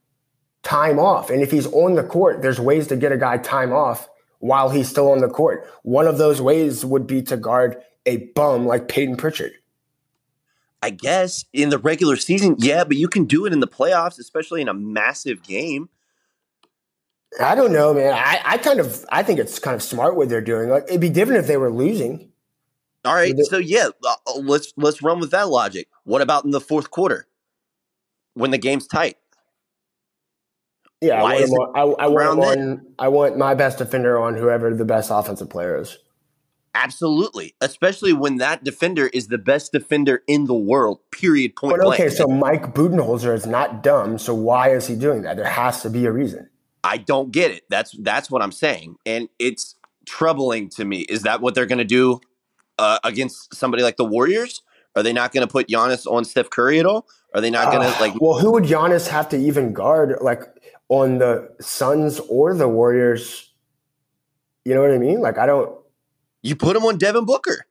time 0.63 0.99
off. 0.99 1.29
And 1.29 1.43
if 1.43 1.51
he's 1.51 1.67
on 1.67 1.95
the 1.95 2.05
court, 2.05 2.41
there's 2.41 2.61
ways 2.61 2.87
to 2.89 2.97
get 2.97 3.11
a 3.11 3.17
guy 3.17 3.39
time 3.39 3.73
off 3.73 4.09
while 4.39 4.71
he's 4.71 4.89
still 4.89 5.11
on 5.11 5.19
the 5.19 5.29
court. 5.29 5.69
One 5.83 6.07
of 6.07 6.19
those 6.19 6.41
ways 6.41 6.85
would 6.85 7.07
be 7.07 7.23
to 7.23 7.37
guard 7.37 7.83
a 8.07 8.29
bum 8.35 8.67
like 8.67 8.89
Payton 8.89 9.17
Pritchard. 9.17 9.53
I 10.83 10.91
guess 10.91 11.45
in 11.53 11.69
the 11.71 11.79
regular 11.79 12.17
season, 12.17 12.57
yeah, 12.59 12.83
but 12.83 12.97
you 12.97 13.09
can 13.09 13.25
do 13.25 13.47
it 13.47 13.53
in 13.53 13.61
the 13.61 13.69
playoffs, 13.69 14.19
especially 14.19 14.61
in 14.61 14.69
a 14.69 14.75
massive 14.75 15.43
game. 15.45 15.89
I 17.41 17.55
don't 17.55 17.73
know, 17.73 17.95
man. 17.95 18.13
I, 18.13 18.41
I 18.45 18.59
kind 18.59 18.81
of 18.81 19.05
I 19.11 19.23
think 19.23 19.39
it's 19.39 19.59
kind 19.59 19.75
of 19.75 19.83
smart 19.83 20.17
what 20.17 20.29
they're 20.29 20.41
doing. 20.41 20.69
Like 20.69 20.85
it'd 20.89 21.01
be 21.01 21.09
different 21.09 21.41
if 21.41 21.47
they 21.47 21.57
were 21.57 21.71
losing. 21.71 22.31
All 23.05 23.15
right, 23.15 23.35
so 23.45 23.59
yeah, 23.59 23.89
uh, 24.05 24.15
uh, 24.29 24.39
let's 24.39 24.73
let's 24.77 25.03
run 25.03 25.19
with 25.19 25.31
that 25.33 25.49
logic. 25.49 25.89
What 26.05 26.21
about 26.21 26.45
in 26.45 26.51
the 26.51 26.61
fourth 26.61 26.91
quarter 26.91 27.27
when 28.35 28.51
the 28.51 28.59
game's 28.59 28.87
tight? 28.87 29.17
Yeah, 31.01 31.21
Why 31.21 31.35
I 31.35 31.41
want, 31.41 31.77
I, 31.77 32.05
I, 32.05 32.07
want 32.07 32.39
one, 32.39 32.87
I 32.97 33.09
want 33.09 33.37
my 33.37 33.55
best 33.55 33.79
defender 33.79 34.21
on 34.21 34.37
whoever 34.37 34.73
the 34.73 34.85
best 34.85 35.11
offensive 35.13 35.51
player 35.51 35.81
is. 35.81 35.99
Absolutely, 36.75 37.55
especially 37.61 38.15
when 38.15 38.37
that 38.39 38.65
defender 38.65 39.09
is 39.09 39.29
the 39.29 39.37
best 39.37 39.73
defender 39.73 40.23
in 40.27 40.47
the 40.47 40.55
world. 40.55 41.01
Period. 41.11 41.55
Point. 41.55 41.77
But 41.77 41.87
okay, 41.89 42.09
so 42.09 42.27
Mike 42.27 42.75
Budenholzer 42.75 43.35
is 43.35 43.47
not 43.47 43.83
dumb. 43.83 44.17
So 44.17 44.35
why 44.35 44.71
is 44.71 44.87
he 44.87 44.95
doing 44.95 45.23
that? 45.23 45.37
There 45.37 45.45
has 45.45 45.83
to 45.83 45.91
be 45.91 46.07
a 46.07 46.13
reason. 46.13 46.49
I 46.83 46.97
don't 46.97 47.31
get 47.31 47.51
it. 47.51 47.65
That's 47.69 47.95
that's 48.01 48.31
what 48.31 48.43
I'm 48.43 48.53
saying, 48.53 48.97
and 49.05 49.29
it's 49.39 49.77
troubling 50.07 50.71
to 50.71 50.85
me. 50.85 51.01
Is 51.03 51.23
that 51.23 51.41
what 51.41 51.55
they're 51.55 51.67
going 51.67 51.79
to 51.79 51.85
do 51.85 52.21
uh, 52.79 52.99
against 53.05 53.55
somebody 53.55 53.83
like 53.83 53.97
the 53.97 54.05
Warriors? 54.05 54.63
Are 54.97 55.03
they 55.03 55.13
not 55.13 55.33
going 55.33 55.47
to 55.47 55.51
put 55.51 55.69
Giannis 55.69 56.07
on 56.11 56.25
Steph 56.25 56.51
Curry 56.51 56.79
at 56.79 56.87
all? 56.87 57.07
Are 57.35 57.41
they 57.41 57.51
not 57.51 57.73
going 57.73 57.83
to 57.83 57.97
uh, 57.97 58.01
like? 58.01 58.21
Well, 58.21 58.39
who 58.39 58.53
would 58.53 58.65
Giannis 58.65 59.09
have 59.09 59.29
to 59.31 59.37
even 59.37 59.73
guard, 59.73 60.19
like 60.21 60.43
on 60.89 61.19
the 61.19 61.55
Suns 61.61 62.19
or 62.21 62.55
the 62.55 62.69
Warriors? 62.69 63.53
You 64.65 64.75
know 64.75 64.83
what 64.83 64.91
I 64.93 64.99
mean? 64.99 65.21
Like 65.21 65.39
I 65.39 65.47
don't. 65.47 65.82
You 66.43 66.57
put 66.57 66.77
him 66.77 66.85
on 66.85 66.99
Devin 66.99 67.25
Booker. 67.25 67.67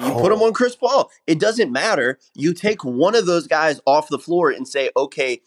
You 0.00 0.06
oh. 0.06 0.20
put 0.20 0.32
him 0.32 0.42
on 0.42 0.52
Chris 0.52 0.74
Paul. 0.74 1.10
It 1.26 1.38
doesn't 1.38 1.70
matter. 1.70 2.18
You 2.34 2.52
take 2.52 2.84
one 2.84 3.14
of 3.14 3.26
those 3.26 3.46
guys 3.46 3.80
off 3.86 4.08
the 4.08 4.18
floor 4.18 4.50
and 4.50 4.66
say, 4.66 4.90
okay, 4.96 5.40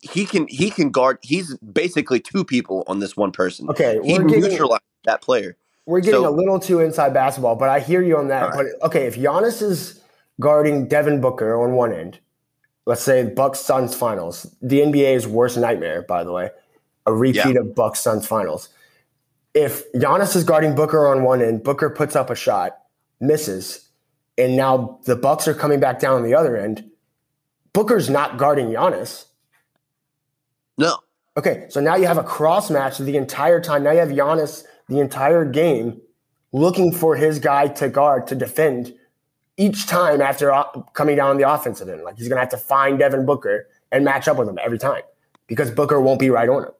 he 0.00 0.24
can 0.24 0.46
he 0.48 0.70
can 0.70 0.90
guard. 0.90 1.18
He's 1.22 1.56
basically 1.58 2.20
two 2.20 2.44
people 2.44 2.84
on 2.86 3.00
this 3.00 3.16
one 3.16 3.32
person. 3.32 3.68
Okay, 3.68 4.00
he 4.02 4.18
neutralized 4.18 4.82
that 5.04 5.20
player. 5.20 5.56
We're 5.86 6.00
getting 6.00 6.22
so, 6.22 6.28
a 6.28 6.30
little 6.30 6.60
too 6.60 6.80
inside 6.80 7.12
basketball, 7.12 7.56
but 7.56 7.68
I 7.68 7.80
hear 7.80 8.00
you 8.02 8.16
on 8.16 8.28
that. 8.28 8.50
Right. 8.50 8.66
But 8.80 8.86
okay, 8.86 9.06
if 9.06 9.16
Giannis 9.16 9.60
is 9.60 10.00
guarding 10.38 10.88
Devin 10.88 11.20
Booker 11.20 11.60
on 11.60 11.72
one 11.72 11.92
end, 11.92 12.20
let's 12.86 13.02
say 13.02 13.24
Bucks 13.24 13.60
Suns 13.60 13.94
finals, 13.94 14.54
the 14.62 14.80
NBA's 14.80 15.26
worst 15.26 15.58
nightmare, 15.58 16.02
by 16.02 16.24
the 16.24 16.32
way, 16.32 16.50
a 17.06 17.12
repeat 17.12 17.54
yeah. 17.54 17.60
of 17.60 17.74
Bucks 17.74 18.00
Suns 18.00 18.26
finals 18.26 18.68
if 19.54 19.90
Giannis 19.92 20.36
is 20.36 20.44
guarding 20.44 20.74
Booker 20.74 21.06
on 21.06 21.22
one 21.22 21.42
end, 21.42 21.62
Booker 21.62 21.90
puts 21.90 22.14
up 22.14 22.30
a 22.30 22.34
shot, 22.34 22.78
misses, 23.20 23.88
and 24.38 24.56
now 24.56 25.00
the 25.04 25.16
Bucks 25.16 25.48
are 25.48 25.54
coming 25.54 25.80
back 25.80 26.00
down 26.00 26.16
on 26.16 26.22
the 26.22 26.34
other 26.34 26.56
end. 26.56 26.88
Booker's 27.72 28.08
not 28.08 28.36
guarding 28.36 28.68
Giannis. 28.68 29.26
No. 30.78 30.98
Okay, 31.36 31.66
so 31.68 31.80
now 31.80 31.96
you 31.96 32.06
have 32.06 32.18
a 32.18 32.24
cross 32.24 32.70
match 32.70 32.98
the 32.98 33.16
entire 33.16 33.60
time. 33.60 33.82
Now 33.82 33.92
you 33.92 33.98
have 33.98 34.08
Giannis 34.08 34.64
the 34.88 35.00
entire 35.00 35.44
game 35.44 36.00
looking 36.52 36.92
for 36.92 37.16
his 37.16 37.38
guy 37.38 37.68
to 37.68 37.88
guard 37.88 38.26
to 38.28 38.34
defend 38.34 38.92
each 39.56 39.86
time 39.86 40.20
after 40.20 40.52
uh, 40.52 40.64
coming 40.94 41.16
down 41.16 41.36
the 41.36 41.48
offensive 41.48 41.88
end. 41.88 42.02
Like 42.02 42.16
he's 42.16 42.28
gonna 42.28 42.40
have 42.40 42.50
to 42.50 42.56
find 42.56 42.98
Devin 42.98 43.26
Booker 43.26 43.68
and 43.92 44.04
match 44.04 44.26
up 44.26 44.36
with 44.36 44.48
him 44.48 44.58
every 44.62 44.78
time 44.78 45.02
because 45.46 45.70
Booker 45.70 46.00
won't 46.00 46.18
be 46.18 46.30
right 46.30 46.48
on 46.48 46.62
him. 46.64 46.70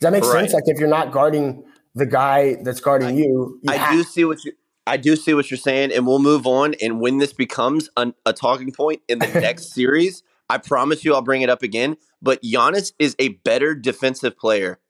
that 0.00 0.12
make 0.12 0.24
right. 0.24 0.40
sense? 0.40 0.52
Like 0.52 0.64
if 0.66 0.78
you're 0.78 0.88
not 0.88 1.12
guarding 1.12 1.64
the 1.94 2.06
guy 2.06 2.56
that's 2.62 2.80
guarding 2.80 3.08
I, 3.08 3.12
you. 3.12 3.60
you 3.62 3.72
I 3.72 3.76
have- 3.76 3.92
do 3.92 4.02
see 4.04 4.24
what 4.24 4.44
you. 4.44 4.52
I 4.86 4.96
do 4.96 5.14
see 5.14 5.34
what 5.34 5.50
you're 5.50 5.58
saying, 5.58 5.92
and 5.92 6.06
we'll 6.06 6.18
move 6.18 6.46
on. 6.46 6.74
And 6.82 7.00
when 7.00 7.18
this 7.18 7.32
becomes 7.32 7.90
a, 7.96 8.12
a 8.26 8.32
talking 8.32 8.72
point 8.72 9.02
in 9.08 9.18
the 9.20 9.26
next 9.40 9.72
series, 9.72 10.22
I 10.48 10.58
promise 10.58 11.04
you, 11.04 11.14
I'll 11.14 11.22
bring 11.22 11.42
it 11.42 11.50
up 11.50 11.62
again. 11.62 11.96
But 12.20 12.42
Giannis 12.42 12.92
is 12.98 13.14
a 13.18 13.28
better 13.28 13.74
defensive 13.74 14.36
player 14.36 14.80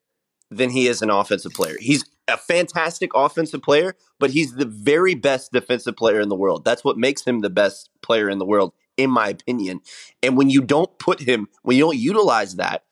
than 0.51 0.71
he 0.71 0.87
is 0.87 1.03
an 1.03 1.11
offensive 1.11 1.53
player. 1.53 1.77
He's 1.79 2.05
a 2.29 2.37
fantastic 2.37 3.11
offensive 3.15 3.63
player, 3.63 3.95
but 4.19 4.31
he's 4.31 4.55
the 4.55 4.65
very 4.65 5.15
best 5.15 5.53
defensive 5.53 5.97
player 5.97 6.21
in 6.21 6.29
the 6.29 6.37
world. 6.37 6.65
That's 6.65 6.85
what 6.85 6.97
makes 6.97 7.25
him 7.25 7.41
the 7.41 7.51
best 7.51 7.91
player 8.01 8.31
in 8.31 8.39
the 8.39 8.47
world 8.47 8.73
in 8.97 9.11
my 9.11 9.29
opinion. 9.29 9.81
And 10.23 10.37
when 10.37 10.51
you 10.51 10.63
don't 10.63 10.97
put 10.99 11.21
him, 11.21 11.49
when 11.63 11.77
you 11.77 11.85
don't 11.85 11.99
utilize 11.99 12.57
that 12.57 12.85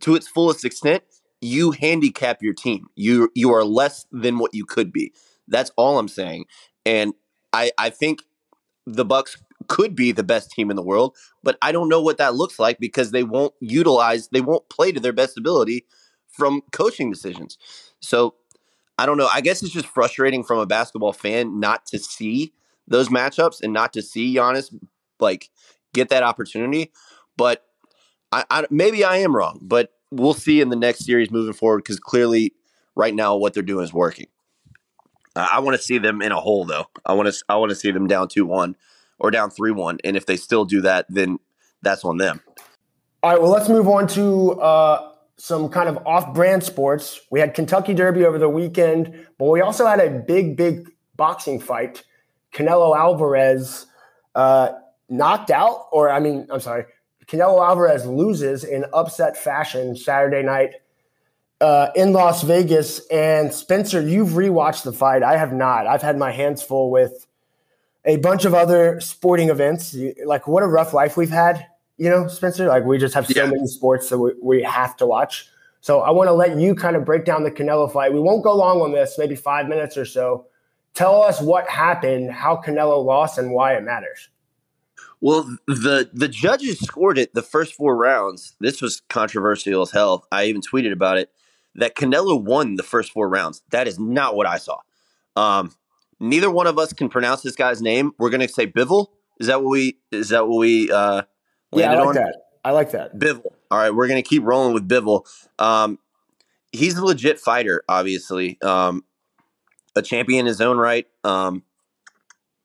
to 0.00 0.14
its 0.14 0.28
fullest 0.28 0.64
extent, 0.64 1.02
you 1.42 1.72
handicap 1.72 2.42
your 2.42 2.54
team. 2.54 2.86
You 2.94 3.30
you 3.34 3.52
are 3.52 3.64
less 3.64 4.06
than 4.10 4.38
what 4.38 4.54
you 4.54 4.64
could 4.64 4.92
be. 4.92 5.12
That's 5.48 5.70
all 5.76 5.98
I'm 5.98 6.08
saying. 6.08 6.46
And 6.86 7.12
I 7.52 7.72
I 7.76 7.90
think 7.90 8.22
the 8.86 9.04
Bucks 9.04 9.36
could 9.68 9.94
be 9.94 10.12
the 10.12 10.24
best 10.24 10.50
team 10.50 10.70
in 10.70 10.76
the 10.76 10.82
world, 10.82 11.16
but 11.42 11.58
I 11.62 11.72
don't 11.72 11.88
know 11.88 12.00
what 12.00 12.18
that 12.18 12.34
looks 12.34 12.58
like 12.58 12.78
because 12.78 13.10
they 13.10 13.22
won't 13.22 13.54
utilize, 13.60 14.28
they 14.28 14.40
won't 14.40 14.68
play 14.68 14.90
to 14.92 15.00
their 15.00 15.12
best 15.12 15.38
ability 15.38 15.86
from 16.28 16.62
coaching 16.72 17.10
decisions. 17.10 17.58
So 18.00 18.34
I 18.98 19.06
don't 19.06 19.18
know. 19.18 19.28
I 19.32 19.40
guess 19.40 19.62
it's 19.62 19.72
just 19.72 19.86
frustrating 19.86 20.44
from 20.44 20.58
a 20.58 20.66
basketball 20.66 21.12
fan 21.12 21.60
not 21.60 21.86
to 21.86 21.98
see 21.98 22.52
those 22.88 23.08
matchups 23.08 23.60
and 23.62 23.72
not 23.72 23.92
to 23.94 24.02
see 24.02 24.34
Giannis 24.34 24.74
like 25.20 25.50
get 25.94 26.08
that 26.08 26.22
opportunity. 26.22 26.92
But 27.36 27.64
I, 28.32 28.44
I 28.50 28.66
maybe 28.70 29.04
I 29.04 29.18
am 29.18 29.34
wrong, 29.34 29.58
but 29.62 29.92
we'll 30.12 30.34
see 30.34 30.60
in 30.60 30.68
the 30.68 30.76
next 30.76 31.04
series 31.04 31.30
moving 31.30 31.54
forward 31.54 31.78
because 31.78 31.98
clearly 31.98 32.54
right 32.94 33.14
now 33.14 33.34
what 33.36 33.54
they're 33.54 33.62
doing 33.62 33.84
is 33.84 33.92
working. 33.92 34.26
Uh, 35.34 35.48
I 35.50 35.60
want 35.60 35.76
to 35.76 35.82
see 35.82 35.98
them 35.98 36.20
in 36.20 36.30
a 36.30 36.40
hole 36.40 36.64
though. 36.64 36.86
I 37.06 37.14
want 37.14 37.32
to 37.32 37.44
I 37.48 37.56
want 37.56 37.70
to 37.70 37.76
see 37.76 37.90
them 37.90 38.06
down 38.06 38.28
two 38.28 38.44
one 38.44 38.76
or 39.18 39.30
down 39.30 39.50
three 39.50 39.72
one, 39.72 39.98
and 40.04 40.16
if 40.16 40.26
they 40.26 40.36
still 40.36 40.64
do 40.64 40.82
that, 40.82 41.06
then 41.08 41.38
that's 41.80 42.04
on 42.04 42.18
them. 42.18 42.40
All 43.22 43.30
right. 43.30 43.40
Well, 43.40 43.50
let's 43.50 43.68
move 43.68 43.88
on 43.88 44.06
to 44.08 44.52
uh, 44.60 45.12
some 45.36 45.68
kind 45.68 45.88
of 45.88 45.98
off-brand 46.06 46.62
sports. 46.62 47.20
We 47.30 47.40
had 47.40 47.54
Kentucky 47.54 47.94
Derby 47.94 48.24
over 48.24 48.38
the 48.38 48.48
weekend, 48.48 49.26
but 49.38 49.46
we 49.46 49.60
also 49.60 49.86
had 49.86 50.00
a 50.00 50.10
big, 50.10 50.56
big 50.56 50.90
boxing 51.16 51.60
fight. 51.60 52.02
Canelo 52.52 52.96
Alvarez 52.96 53.86
uh, 54.34 54.72
knocked 55.08 55.50
out, 55.50 55.86
or 55.92 56.10
I 56.10 56.20
mean, 56.20 56.46
I'm 56.50 56.60
sorry, 56.60 56.84
Canelo 57.32 57.66
Alvarez 57.66 58.04
loses 58.04 58.62
in 58.62 58.84
upset 58.92 59.38
fashion 59.38 59.96
Saturday 59.96 60.42
night 60.42 60.74
uh, 61.62 61.88
in 61.96 62.12
Las 62.12 62.42
Vegas. 62.42 63.06
And 63.06 63.54
Spencer, 63.54 64.02
you've 64.02 64.30
rewatched 64.30 64.84
the 64.84 64.92
fight. 64.92 65.22
I 65.22 65.38
have 65.38 65.52
not. 65.52 65.86
I've 65.86 66.02
had 66.02 66.18
my 66.18 66.30
hands 66.30 66.62
full 66.62 66.90
with 66.90 67.26
a 68.04 68.16
bunch 68.18 68.44
of 68.44 68.52
other 68.52 69.00
sporting 69.00 69.48
events. 69.48 69.96
Like, 70.26 70.46
what 70.46 70.62
a 70.62 70.66
rough 70.66 70.92
life 70.92 71.16
we've 71.16 71.30
had, 71.30 71.66
you 71.96 72.10
know, 72.10 72.28
Spencer. 72.28 72.66
Like, 72.66 72.84
we 72.84 72.98
just 72.98 73.14
have 73.14 73.26
so 73.26 73.44
yeah. 73.44 73.50
many 73.50 73.66
sports 73.66 74.10
that 74.10 74.18
we, 74.18 74.32
we 74.42 74.62
have 74.62 74.94
to 74.98 75.06
watch. 75.06 75.48
So 75.80 76.00
I 76.00 76.10
want 76.10 76.28
to 76.28 76.34
let 76.34 76.58
you 76.58 76.74
kind 76.74 76.96
of 76.96 77.06
break 77.06 77.24
down 77.24 77.44
the 77.44 77.50
Canelo 77.50 77.90
fight. 77.90 78.12
We 78.12 78.20
won't 78.20 78.44
go 78.44 78.54
long 78.54 78.82
on 78.82 78.92
this, 78.92 79.16
maybe 79.16 79.36
five 79.36 79.68
minutes 79.68 79.96
or 79.96 80.04
so. 80.04 80.46
Tell 80.92 81.22
us 81.22 81.40
what 81.40 81.66
happened, 81.66 82.30
how 82.30 82.60
Canelo 82.62 83.02
lost, 83.02 83.38
and 83.38 83.52
why 83.52 83.74
it 83.74 83.82
matters. 83.82 84.28
Well, 85.22 85.56
the 85.68 86.10
the 86.12 86.26
judges 86.26 86.80
scored 86.80 87.16
it 87.16 87.32
the 87.32 87.42
first 87.42 87.74
four 87.74 87.96
rounds. 87.96 88.56
This 88.58 88.82
was 88.82 89.00
controversial 89.08 89.80
as 89.82 89.92
hell. 89.92 90.26
I 90.32 90.46
even 90.46 90.60
tweeted 90.60 90.92
about 90.92 91.16
it 91.16 91.30
that 91.76 91.94
Canelo 91.94 92.42
won 92.42 92.74
the 92.74 92.82
first 92.82 93.12
four 93.12 93.28
rounds. 93.28 93.62
That 93.70 93.86
is 93.86 94.00
not 94.00 94.34
what 94.34 94.48
I 94.48 94.58
saw. 94.58 94.78
Um, 95.36 95.72
neither 96.18 96.50
one 96.50 96.66
of 96.66 96.76
us 96.76 96.92
can 96.92 97.08
pronounce 97.08 97.42
this 97.42 97.54
guy's 97.54 97.80
name. 97.80 98.10
We're 98.18 98.30
going 98.30 98.40
to 98.40 98.48
say 98.48 98.66
Bivol. 98.66 99.06
Is 99.38 99.46
that 99.46 99.62
what 99.62 99.70
we? 99.70 99.96
Is 100.10 100.30
that 100.30 100.48
what 100.48 100.58
we? 100.58 100.90
Uh, 100.90 101.22
yeah, 101.72 101.92
I 101.92 101.98
like 101.98 102.08
on? 102.08 102.14
that. 102.16 102.36
I 102.64 102.70
like 102.72 102.90
that. 102.90 103.16
Bivol. 103.16 103.46
All 103.70 103.78
right, 103.78 103.94
we're 103.94 104.08
going 104.08 104.22
to 104.22 104.28
keep 104.28 104.42
rolling 104.42 104.74
with 104.74 104.88
Bivol. 104.88 105.24
Um, 105.60 106.00
he's 106.72 106.98
a 106.98 107.04
legit 107.04 107.38
fighter, 107.38 107.84
obviously. 107.88 108.60
Um, 108.60 109.04
a 109.94 110.02
champion 110.02 110.40
in 110.40 110.46
his 110.46 110.60
own 110.60 110.78
right. 110.78 111.06
Um, 111.22 111.62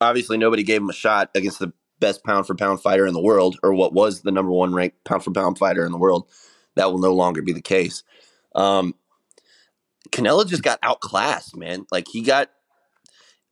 obviously, 0.01 0.39
nobody 0.39 0.63
gave 0.63 0.81
him 0.81 0.89
a 0.89 0.93
shot 0.93 1.29
against 1.35 1.59
the 1.59 1.71
best 1.99 2.23
pound 2.23 2.47
for 2.47 2.55
pound 2.55 2.81
fighter 2.81 3.05
in 3.05 3.13
the 3.13 3.21
world, 3.21 3.57
or 3.63 3.73
what 3.73 3.93
was 3.93 4.21
the 4.21 4.31
number 4.31 4.51
one 4.51 4.73
ranked 4.73 5.03
pound 5.03 5.23
for 5.23 5.31
pound 5.31 5.57
fighter 5.57 5.85
in 5.85 5.91
the 5.91 5.97
world. 5.97 6.27
That 6.75 6.91
will 6.91 6.99
no 6.99 7.13
longer 7.13 7.41
be 7.41 7.53
the 7.53 7.61
case. 7.61 8.03
Um, 8.53 8.93
Canelo 10.11 10.47
just 10.47 10.63
got 10.63 10.79
outclassed, 10.83 11.55
man. 11.55 11.85
Like 11.91 12.07
he 12.07 12.21
got 12.21 12.49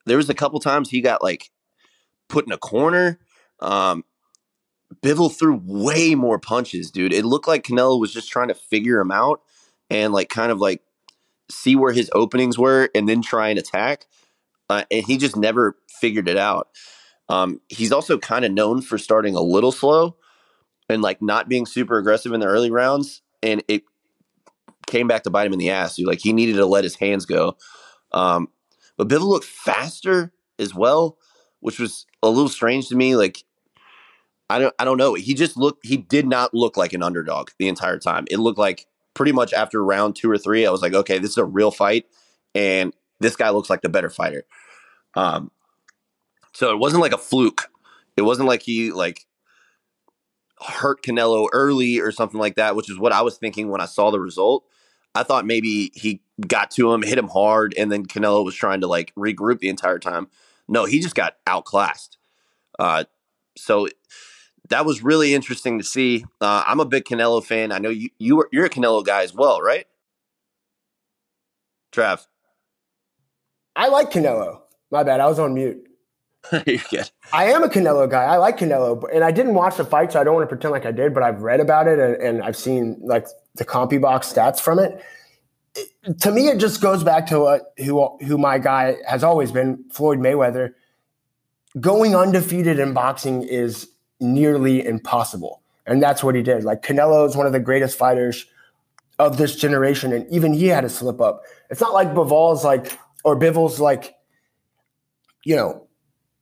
there 0.05 0.17
was 0.17 0.29
a 0.29 0.36
couple 0.36 0.60
times 0.60 0.89
he 0.89 1.01
got 1.01 1.23
like 1.23 1.51
put 2.29 2.45
in 2.45 2.51
a 2.51 2.58
corner. 2.58 3.19
Um, 3.60 4.03
Bivol 5.01 5.36
threw 5.36 5.60
way 5.63 6.15
more 6.15 6.39
punches, 6.39 6.91
dude. 6.91 7.13
It 7.13 7.25
looked 7.25 7.47
like 7.47 7.63
Canelo 7.63 7.99
was 7.99 8.13
just 8.13 8.29
trying 8.29 8.49
to 8.49 8.53
figure 8.53 8.99
him 8.99 9.12
out 9.12 9.41
and 9.89 10.13
like 10.13 10.29
kind 10.29 10.51
of 10.51 10.60
like 10.60 10.81
see 11.49 11.75
where 11.75 11.93
his 11.93 12.10
openings 12.13 12.58
were 12.58 12.89
and 12.95 13.08
then 13.08 13.21
try 13.21 13.49
and 13.49 13.60
attack. 13.60 14.05
Uh, 14.69 14.84
and 14.89 15.05
he 15.05 15.17
just 15.17 15.36
never 15.36 15.77
figured 15.89 16.27
it 16.27 16.38
out. 16.38 16.69
Um, 17.29 17.61
he's 17.69 17.91
also 17.91 18.17
kind 18.17 18.45
of 18.45 18.51
known 18.51 18.81
for 18.81 18.97
starting 18.97 19.35
a 19.35 19.41
little 19.41 19.71
slow 19.71 20.15
and 20.89 21.01
like 21.01 21.21
not 21.21 21.49
being 21.49 21.65
super 21.65 21.97
aggressive 21.97 22.33
in 22.33 22.39
the 22.39 22.45
early 22.45 22.71
rounds. 22.71 23.21
And 23.41 23.63
it 23.67 23.83
came 24.88 25.07
back 25.07 25.23
to 25.23 25.29
bite 25.29 25.47
him 25.47 25.53
in 25.53 25.59
the 25.59 25.71
ass. 25.71 25.99
Like 25.99 26.19
he 26.19 26.33
needed 26.33 26.57
to 26.57 26.65
let 26.65 26.83
his 26.83 26.95
hands 26.95 27.25
go. 27.25 27.57
Um, 28.11 28.49
but 28.97 29.07
Bivol 29.07 29.27
looked 29.27 29.45
faster 29.45 30.31
as 30.59 30.73
well, 30.73 31.17
which 31.59 31.79
was 31.79 32.05
a 32.21 32.29
little 32.29 32.49
strange 32.49 32.89
to 32.89 32.95
me. 32.95 33.15
Like 33.15 33.43
I 34.49 34.59
don't 34.59 34.75
I 34.77 34.85
don't 34.85 34.97
know. 34.97 35.15
He 35.15 35.33
just 35.33 35.57
looked 35.57 35.85
he 35.85 35.97
did 35.97 36.27
not 36.27 36.53
look 36.53 36.77
like 36.77 36.93
an 36.93 37.03
underdog 37.03 37.49
the 37.57 37.67
entire 37.67 37.97
time. 37.97 38.25
It 38.29 38.38
looked 38.38 38.59
like 38.59 38.85
pretty 39.15 39.31
much 39.31 39.53
after 39.53 39.83
round 39.83 40.15
two 40.15 40.29
or 40.29 40.38
three, 40.38 40.67
I 40.67 40.71
was 40.71 40.83
like, 40.83 40.93
okay, 40.93 41.17
this 41.17 41.31
is 41.31 41.38
a 41.38 41.45
real 41.45 41.71
fight, 41.71 42.05
and 42.53 42.93
this 43.19 43.35
guy 43.35 43.49
looks 43.49 43.69
like 43.69 43.81
the 43.81 43.89
better 43.89 44.09
fighter. 44.09 44.43
Um, 45.15 45.49
so 46.56 46.72
it 46.72 46.80
wasn't 46.80 47.02
like 47.02 47.12
a 47.12 47.18
fluke. 47.18 47.70
It 48.15 48.22
wasn't 48.22 48.48
like 48.48 48.62
he 48.62 48.91
like 48.91 49.26
hurt 50.62 51.04
Canelo 51.04 51.50
early 51.52 52.00
or 52.00 52.13
something 52.13 52.39
like 52.39 52.56
that, 52.56 52.78
which 52.78 52.89
is 52.89 52.98
what 52.98 53.12
I 53.12 53.22
was 53.24 53.38
thinking 53.38 53.68
when 53.68 53.82
I 53.82 53.86
saw 53.86 54.10
the 54.10 54.22
result. 54.22 54.63
I 55.13 55.24
thought 55.24 55.46
maybe 55.46 55.91
he 55.94 56.22
got 56.48 56.72
to 56.72 56.94
him, 56.94 57.02
hit 57.02 57.18
him 57.18 57.28
hard, 57.28 57.74
and 57.78 57.91
then 57.91 58.06
Canelo 58.06 58.46
was 58.46 58.56
trying 58.56 58.80
to 58.82 58.88
like 58.88 59.13
regroup 59.15 59.60
the 59.60 59.68
entire 59.68 60.00
time. 60.00 60.30
No, 60.70 60.86
he 60.86 61.02
just 61.02 61.13
got 61.13 61.36
outclassed. 61.46 62.18
Uh, 62.80 63.04
so 63.58 63.89
that 64.70 64.86
was 64.86 65.04
really 65.04 65.36
interesting 65.36 65.78
to 65.78 65.84
see. 65.84 66.24
Uh, 66.39 66.63
I'm 66.65 66.80
a 66.80 66.86
big 66.86 67.04
Canelo 67.04 67.44
fan. 67.44 67.74
I 67.74 67.80
know 67.80 67.89
you 67.89 68.10
you 68.18 68.39
are, 68.39 68.50
you're 68.54 68.65
a 68.65 68.70
Canelo 68.70 69.06
guy 69.06 69.24
as 69.24 69.34
well, 69.34 69.62
right? 69.62 69.88
Trav. 71.91 72.26
I 73.76 73.89
like 73.89 74.10
Canelo. 74.10 74.62
My 74.89 75.04
bad. 75.04 75.20
I 75.20 75.28
was 75.28 75.38
on 75.38 75.54
mute. 75.54 75.86
You're 76.65 76.79
good. 76.89 77.10
I 77.34 77.45
am 77.51 77.63
a 77.63 77.69
Canelo 77.69 78.10
guy. 78.10 78.23
I 78.23 78.38
like 78.38 78.58
Canelo, 78.58 79.03
and 79.13 79.23
I 79.23 79.31
didn't 79.31 79.53
watch 79.53 79.77
the 79.77 79.86
fight, 79.86 80.12
so 80.12 80.19
I 80.19 80.23
don't 80.23 80.36
want 80.36 80.43
to 80.43 80.55
pretend 80.55 80.71
like 80.71 80.86
I 80.86 80.91
did. 80.91 81.13
But 81.13 81.23
I've 81.23 81.41
read 81.41 81.60
about 81.60 81.88
it, 81.88 81.99
and, 81.99 82.15
and 82.15 82.43
I've 82.43 82.58
seen 82.58 82.97
like 83.01 83.27
the 83.55 83.65
CompuBox 83.65 84.34
stats 84.34 84.60
from 84.60 84.79
it. 84.79 85.03
it. 85.75 86.19
To 86.21 86.31
me, 86.31 86.47
it 86.47 86.60
just 86.60 86.81
goes 86.81 87.03
back 87.03 87.27
to 87.27 87.39
what 87.39 87.73
who 87.77 88.17
who 88.19 88.38
my 88.38 88.60
guy 88.60 88.97
has 89.08 89.23
always 89.23 89.51
been, 89.51 89.84
Floyd 89.91 90.19
Mayweather. 90.19 90.73
Going 91.79 92.15
undefeated 92.15 92.79
in 92.79 92.93
boxing 92.93 93.43
is 93.43 93.89
nearly 94.19 94.86
impossible, 94.86 95.62
and 95.86 96.01
that's 96.01 96.23
what 96.23 96.36
he 96.36 96.41
did. 96.41 96.63
Like 96.63 96.81
Canelo 96.81 97.27
is 97.27 97.36
one 97.36 97.47
of 97.47 97.53
the 97.53 97.60
greatest 97.60 97.97
fighters 97.97 98.45
of 99.19 99.38
this 99.38 99.55
generation, 99.55 100.13
and 100.13 100.29
even 100.31 100.53
he 100.53 100.67
had 100.67 100.86
a 100.86 100.89
slip 100.89 101.19
up. 101.19 101.43
It's 101.69 101.81
not 101.81 101.93
like 101.93 102.13
Bivol's 102.13 102.63
like 102.63 102.97
or 103.23 103.38
Bivol's 103.38 103.79
like, 103.79 104.15
you 105.43 105.55
know, 105.55 105.85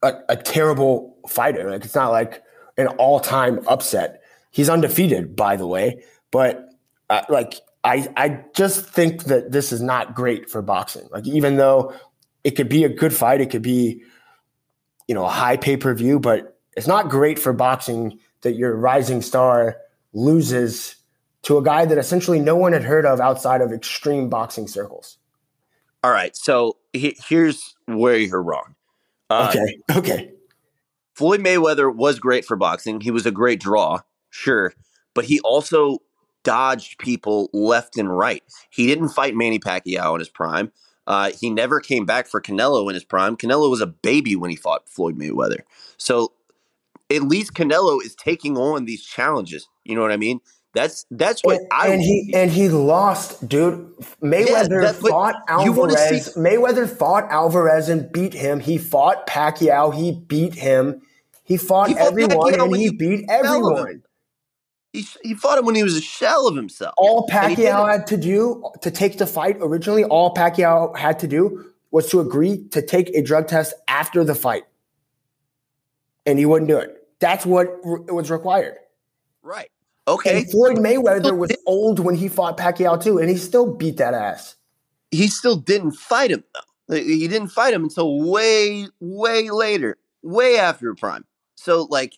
a, 0.03 0.19
a 0.29 0.35
terrible 0.35 1.17
fighter. 1.27 1.71
Like 1.71 1.85
it's 1.85 1.95
not 1.95 2.11
like 2.11 2.43
an 2.77 2.87
all 2.87 3.19
time 3.19 3.61
upset. 3.67 4.21
He's 4.51 4.69
undefeated, 4.69 5.35
by 5.35 5.55
the 5.55 5.65
way, 5.65 6.03
but 6.31 6.69
uh, 7.09 7.23
like 7.29 7.55
I 7.83 8.07
I 8.15 8.43
just 8.55 8.85
think 8.85 9.25
that 9.25 9.51
this 9.51 9.71
is 9.71 9.81
not 9.81 10.13
great 10.13 10.49
for 10.49 10.61
boxing. 10.61 11.07
Like 11.11 11.25
even 11.27 11.57
though 11.57 11.93
it 12.43 12.51
could 12.51 12.69
be 12.69 12.83
a 12.83 12.89
good 12.89 13.13
fight, 13.13 13.41
it 13.41 13.49
could 13.49 13.61
be 13.61 14.03
you 15.07 15.15
know 15.15 15.25
a 15.25 15.29
high 15.29 15.57
pay 15.57 15.77
per 15.77 15.93
view, 15.93 16.19
but 16.19 16.59
it's 16.75 16.87
not 16.87 17.09
great 17.09 17.39
for 17.39 17.53
boxing 17.53 18.19
that 18.41 18.53
your 18.53 18.75
rising 18.75 19.21
star 19.21 19.77
loses 20.13 20.95
to 21.43 21.57
a 21.57 21.63
guy 21.63 21.85
that 21.85 21.97
essentially 21.97 22.39
no 22.39 22.55
one 22.55 22.73
had 22.73 22.83
heard 22.83 23.05
of 23.05 23.19
outside 23.19 23.61
of 23.61 23.71
extreme 23.71 24.29
boxing 24.29 24.67
circles. 24.67 25.17
All 26.03 26.11
right, 26.11 26.35
so 26.35 26.77
he, 26.91 27.15
here's 27.27 27.75
where 27.85 28.17
you're 28.17 28.41
wrong. 28.43 28.72
Uh, 29.33 29.49
okay. 29.49 29.77
Okay. 29.97 30.31
Floyd 31.15 31.41
Mayweather 31.41 31.93
was 31.93 32.19
great 32.19 32.45
for 32.45 32.55
boxing. 32.55 33.01
He 33.01 33.11
was 33.11 33.25
a 33.25 33.31
great 33.31 33.59
draw, 33.59 33.99
sure, 34.29 34.73
but 35.13 35.25
he 35.25 35.39
also 35.41 35.99
dodged 36.43 36.97
people 36.97 37.49
left 37.53 37.97
and 37.97 38.15
right. 38.15 38.43
He 38.69 38.87
didn't 38.87 39.09
fight 39.09 39.35
Manny 39.35 39.59
Pacquiao 39.59 40.13
in 40.13 40.19
his 40.19 40.29
prime. 40.29 40.71
Uh, 41.05 41.31
he 41.39 41.49
never 41.49 41.79
came 41.79 42.05
back 42.05 42.27
for 42.27 42.41
Canelo 42.41 42.87
in 42.89 42.93
his 42.93 43.03
prime. 43.03 43.35
Canelo 43.35 43.69
was 43.69 43.81
a 43.81 43.87
baby 43.87 44.35
when 44.35 44.49
he 44.49 44.55
fought 44.55 44.89
Floyd 44.89 45.17
Mayweather. 45.17 45.59
So 45.97 46.33
at 47.09 47.23
least 47.23 47.53
Canelo 47.53 48.01
is 48.03 48.15
taking 48.15 48.57
on 48.57 48.85
these 48.85 49.03
challenges. 49.03 49.67
You 49.83 49.95
know 49.95 50.01
what 50.01 50.11
I 50.11 50.17
mean? 50.17 50.39
That's 50.73 51.05
that's 51.12 51.43
what 51.43 51.59
and, 51.59 51.67
I 51.71 51.88
and 51.89 52.01
he 52.01 52.33
and 52.36 52.51
he 52.51 52.67
lost, 52.67 53.47
dude. 53.47 53.95
Mayweather 54.21 54.83
yeah, 54.83 54.91
fought 54.93 55.36
Alvarez. 55.47 56.25
See- 56.25 56.39
Mayweather 56.39 56.89
fought 56.89 57.29
Alvarez 57.29 57.89
and 57.89 58.12
beat 58.12 58.33
him. 58.33 58.59
He 58.59 58.79
fought 58.79 59.27
Pacquiao. 59.27 59.93
He 59.93 60.13
beat 60.13 60.55
him. 60.55 61.01
He 61.43 61.57
fought, 61.57 61.89
he 61.89 61.93
fought 61.93 62.07
everyone 62.07 62.59
and 62.59 62.75
he 62.75 62.89
beat 62.89 63.25
everyone. 63.29 64.01
He, 64.93 65.05
he 65.23 65.33
fought 65.33 65.57
him 65.57 65.65
when 65.65 65.75
he 65.75 65.83
was 65.83 65.95
a 65.95 66.01
shell 66.01 66.47
of 66.47 66.55
himself. 66.55 66.93
All 66.97 67.27
Pacquiao 67.27 67.91
had 67.91 68.07
to 68.07 68.17
do 68.17 68.63
to 68.81 68.89
take 68.89 69.17
the 69.17 69.27
fight 69.27 69.57
originally, 69.59 70.03
all 70.03 70.33
Pacquiao 70.33 70.97
had 70.97 71.19
to 71.19 71.27
do 71.27 71.65
was 71.91 72.09
to 72.09 72.19
agree 72.19 72.67
to 72.69 72.81
take 72.81 73.09
a 73.09 73.21
drug 73.21 73.47
test 73.47 73.73
after 73.88 74.23
the 74.23 74.33
fight. 74.33 74.63
And 76.25 76.39
he 76.39 76.45
wouldn't 76.45 76.69
do 76.69 76.77
it. 76.77 77.07
That's 77.19 77.45
what 77.45 77.67
was 77.83 78.31
required. 78.31 78.77
Right. 79.43 79.69
Okay. 80.07 80.39
And 80.39 80.51
Floyd 80.51 80.77
Mayweather 80.77 81.37
was 81.37 81.55
old 81.65 81.99
when 81.99 82.15
he 82.15 82.27
fought 82.27 82.57
Pacquiao 82.57 83.01
too, 83.01 83.19
and 83.19 83.29
he 83.29 83.37
still 83.37 83.73
beat 83.73 83.97
that 83.97 84.13
ass. 84.13 84.55
He 85.11 85.27
still 85.27 85.55
didn't 85.55 85.91
fight 85.91 86.31
him 86.31 86.43
though. 86.53 86.95
He 86.95 87.27
didn't 87.27 87.47
fight 87.49 87.73
him 87.73 87.83
until 87.83 88.29
way, 88.29 88.87
way 88.99 89.49
later, 89.49 89.97
way 90.21 90.57
after 90.57 90.93
prime. 90.95 91.25
So 91.55 91.87
like 91.89 92.17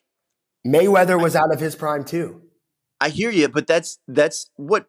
Mayweather 0.65 1.21
was 1.21 1.35
out 1.35 1.53
of 1.53 1.59
his 1.59 1.75
prime 1.75 2.03
too. 2.03 2.41
I 2.99 3.09
hear 3.09 3.29
you, 3.29 3.47
but 3.47 3.67
that's 3.67 3.99
that's 4.07 4.49
what 4.55 4.87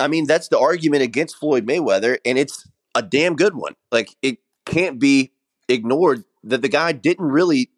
I 0.00 0.08
mean. 0.08 0.26
That's 0.26 0.48
the 0.48 0.58
argument 0.58 1.02
against 1.02 1.36
Floyd 1.36 1.66
Mayweather, 1.66 2.18
and 2.24 2.38
it's 2.38 2.68
a 2.94 3.02
damn 3.02 3.36
good 3.36 3.54
one. 3.54 3.76
Like 3.92 4.16
it 4.22 4.38
can't 4.64 4.98
be 4.98 5.32
ignored 5.68 6.24
that 6.42 6.62
the 6.62 6.68
guy 6.68 6.92
didn't 6.92 7.26
really 7.26 7.70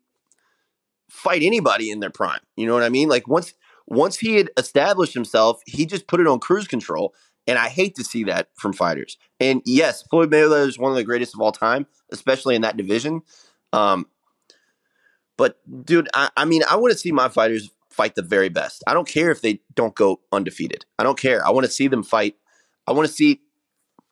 fight 1.10 1.42
anybody 1.42 1.90
in 1.90 2.00
their 2.00 2.10
prime. 2.10 2.40
You 2.56 2.66
know 2.66 2.74
what 2.74 2.82
I 2.82 2.88
mean? 2.88 3.08
Like 3.08 3.28
once 3.28 3.52
once 3.90 4.18
he 4.18 4.36
had 4.36 4.50
established 4.56 5.14
himself, 5.14 5.60
he 5.66 5.86
just 5.86 6.06
put 6.06 6.20
it 6.20 6.26
on 6.26 6.38
cruise 6.38 6.68
control. 6.68 7.14
And 7.46 7.58
I 7.58 7.68
hate 7.68 7.94
to 7.96 8.04
see 8.04 8.24
that 8.24 8.48
from 8.54 8.74
fighters. 8.74 9.16
And 9.40 9.62
yes, 9.64 10.02
Floyd 10.02 10.30
Mayweather 10.30 10.68
is 10.68 10.78
one 10.78 10.90
of 10.90 10.96
the 10.96 11.04
greatest 11.04 11.34
of 11.34 11.40
all 11.40 11.52
time, 11.52 11.86
especially 12.12 12.54
in 12.54 12.62
that 12.62 12.76
division. 12.76 13.22
Um, 13.72 14.06
but 15.38 15.56
dude, 15.86 16.10
I, 16.12 16.28
I 16.36 16.44
mean, 16.44 16.62
I 16.70 16.76
want 16.76 16.92
to 16.92 16.98
see 16.98 17.10
my 17.10 17.30
fighters 17.30 17.70
fight 17.90 18.14
the 18.14 18.22
very 18.22 18.50
best. 18.50 18.84
I 18.86 18.92
don't 18.92 19.08
care 19.08 19.30
if 19.30 19.40
they 19.40 19.60
don't 19.74 19.94
go 19.94 20.20
undefeated. 20.30 20.84
I 20.98 21.04
don't 21.04 21.18
care. 21.18 21.44
I 21.46 21.50
want 21.50 21.64
to 21.64 21.72
see 21.72 21.88
them 21.88 22.02
fight. 22.02 22.36
I 22.86 22.92
want 22.92 23.08
to 23.08 23.12
see 23.12 23.40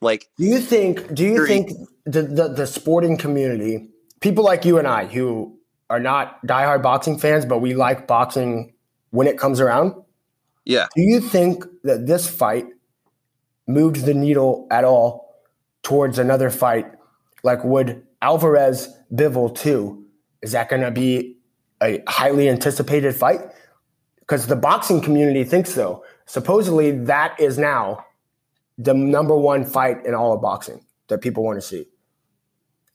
like 0.01 0.29
Do 0.39 0.45
you 0.45 0.61
think 0.61 1.13
do 1.15 1.25
you 1.25 1.47
think 1.47 1.73
the, 2.05 2.23
the, 2.23 2.49
the 2.49 2.67
sporting 2.67 3.17
community, 3.17 3.89
people 4.21 4.45
like 4.45 4.65
you 4.65 4.79
and 4.79 4.89
I 4.89 5.07
who 5.07 5.59
are 5.91 6.01
not 6.01 6.45
diehard 6.47 6.83
boxing 6.83 7.19
fans, 7.19 7.45
but 7.45 7.59
we 7.59 7.75
like 7.75 8.07
boxing 8.07 8.73
when 9.17 9.27
it 9.27 9.39
comes 9.39 9.61
around. 9.61 9.95
Yeah. 10.67 10.89
Do 10.95 11.01
you 11.01 11.21
think 11.21 11.65
that 11.85 12.07
this 12.07 12.29
fight 12.29 12.67
moved 13.67 14.05
the 14.05 14.13
needle 14.13 14.67
at 14.71 14.85
all 14.85 15.35
towards 15.83 16.19
another 16.19 16.51
fight? 16.51 16.85
Like 17.43 17.65
would 17.65 18.05
Alvarez 18.21 18.89
Bivol 19.11 19.57
2, 19.57 20.05
is 20.43 20.53
that 20.53 20.69
going 20.69 20.83
to 20.83 20.91
be 20.91 21.39
a 21.83 22.03
highly 22.07 22.51
anticipated 22.51 23.15
fight? 23.15 23.41
Because 24.21 24.49
the 24.49 24.57
boxing 24.57 25.01
community 25.01 25.45
thinks 25.45 25.73
so. 25.73 26.05
Supposedly, 26.27 26.91
that 26.91 27.41
is 27.41 27.57
now 27.57 28.05
the 28.77 28.93
number 28.93 29.37
one 29.37 29.65
fight 29.65 30.05
in 30.05 30.15
all 30.15 30.35
of 30.35 30.43
boxing 30.43 30.85
that 31.09 31.23
people 31.23 31.43
want 31.43 31.57
to 31.57 31.67
see. 31.67 31.87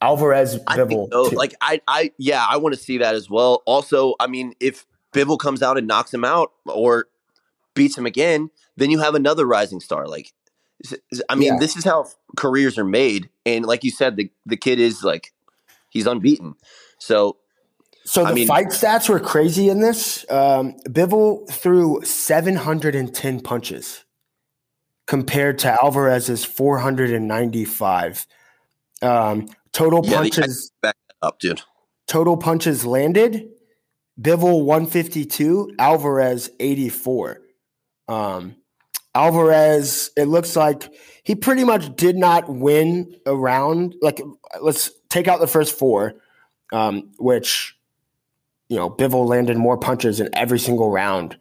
Alvarez 0.01 0.59
Bivol. 0.65 1.07
So. 1.11 1.35
Like 1.35 1.55
I, 1.61 1.81
I, 1.87 2.11
yeah, 2.19 2.45
I 2.47 2.57
want 2.57 2.75
to 2.75 2.79
see 2.79 2.99
that 2.99 3.15
as 3.15 3.27
well. 3.27 3.63
Also, 3.65 4.13
I 4.19 4.27
mean, 4.27 4.53
if 4.59 4.85
Bivol 5.13 5.37
comes 5.37 5.61
out 5.61 5.77
and 5.77 5.87
knocks 5.87 6.13
him 6.13 6.23
out 6.23 6.51
or 6.65 7.07
beats 7.73 7.97
him 7.97 8.05
again, 8.05 8.49
then 8.77 8.89
you 8.89 8.99
have 8.99 9.15
another 9.15 9.45
rising 9.45 9.79
star. 9.79 10.07
Like, 10.07 10.31
I 11.29 11.35
mean, 11.35 11.53
yeah. 11.53 11.59
this 11.59 11.75
is 11.75 11.83
how 11.83 12.07
careers 12.35 12.77
are 12.77 12.85
made. 12.85 13.29
And 13.45 13.65
like 13.65 13.83
you 13.83 13.91
said, 13.91 14.15
the 14.15 14.31
the 14.45 14.57
kid 14.57 14.79
is 14.79 15.03
like 15.03 15.33
he's 15.89 16.07
unbeaten. 16.07 16.55
So, 16.97 17.37
so 18.03 18.23
the 18.23 18.29
I 18.29 18.33
mean, 18.33 18.47
fight 18.47 18.67
stats 18.67 19.09
were 19.09 19.19
crazy 19.19 19.69
in 19.69 19.81
this. 19.81 20.25
Um, 20.29 20.75
Bivol 20.87 21.49
threw 21.49 22.01
710 22.03 23.41
punches 23.41 24.05
compared 25.05 25.59
to 25.59 25.83
Alvarez's 25.83 26.45
495. 26.45 28.27
Um, 29.01 29.47
total 29.71 30.05
yeah, 30.05 30.17
punches 30.17 30.71
back 30.81 30.95
up, 31.21 31.39
dude. 31.39 31.61
Total 32.07 32.37
punches 32.37 32.85
landed 32.85 33.49
Bivol 34.19 34.65
152, 34.65 35.75
Alvarez 35.79 36.49
84. 36.59 37.41
Um, 38.07 38.55
Alvarez, 39.13 40.11
it 40.15 40.25
looks 40.25 40.55
like 40.55 40.89
he 41.23 41.35
pretty 41.35 41.63
much 41.63 41.95
did 41.95 42.15
not 42.15 42.49
win 42.49 43.15
a 43.25 43.35
round. 43.35 43.95
Like, 44.01 44.21
let's 44.61 44.91
take 45.09 45.27
out 45.27 45.39
the 45.39 45.47
first 45.47 45.77
four, 45.77 46.13
um, 46.71 47.11
which, 47.17 47.77
you 48.69 48.77
know, 48.77 48.89
Bivol 48.89 49.27
landed 49.27 49.57
more 49.57 49.77
punches 49.77 50.19
in 50.19 50.29
every 50.33 50.59
single 50.59 50.91
round. 50.91 51.37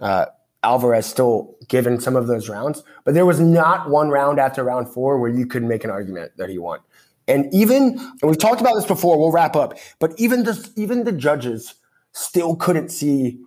Uh, 0.00 0.26
Alvarez 0.62 1.06
still 1.06 1.56
given 1.68 2.00
some 2.00 2.16
of 2.16 2.26
those 2.26 2.48
rounds, 2.48 2.82
but 3.04 3.14
there 3.14 3.26
was 3.26 3.40
not 3.40 3.90
one 3.90 4.08
round 4.08 4.38
after 4.38 4.64
round 4.64 4.88
four 4.88 5.18
where 5.18 5.30
you 5.30 5.46
could 5.46 5.62
make 5.62 5.84
an 5.84 5.90
argument 5.90 6.32
that 6.36 6.50
he 6.50 6.58
won. 6.58 6.80
And 7.26 7.52
even, 7.52 7.98
and 7.98 8.22
we've 8.22 8.38
talked 8.38 8.60
about 8.60 8.74
this 8.74 8.86
before, 8.86 9.18
we'll 9.18 9.30
wrap 9.30 9.54
up, 9.54 9.78
but 9.98 10.14
even 10.18 10.44
the, 10.44 10.70
even 10.76 11.04
the 11.04 11.12
judges 11.12 11.74
still 12.12 12.56
couldn't 12.56 12.90
see 12.90 13.38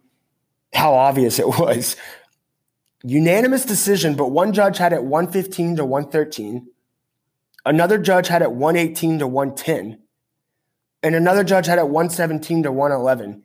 how 0.74 0.94
obvious 0.94 1.40
it 1.40 1.48
was. 1.60 1.96
Unanimous 3.04 3.66
decision, 3.66 4.16
but 4.16 4.32
one 4.32 4.54
judge 4.54 4.78
had 4.78 4.94
it 4.94 5.04
115 5.04 5.78
to 5.78 5.86
113. 5.86 6.68
Another 7.66 7.98
judge 7.98 8.28
had 8.28 8.42
it 8.42 8.52
118 8.52 9.20
to 9.20 9.28
110. 9.28 10.00
And 11.04 11.16
another 11.16 11.44
judge 11.44 11.66
had 11.66 11.80
it 11.80 11.88
117 11.88 12.64
to 12.64 12.72
111. 12.72 13.44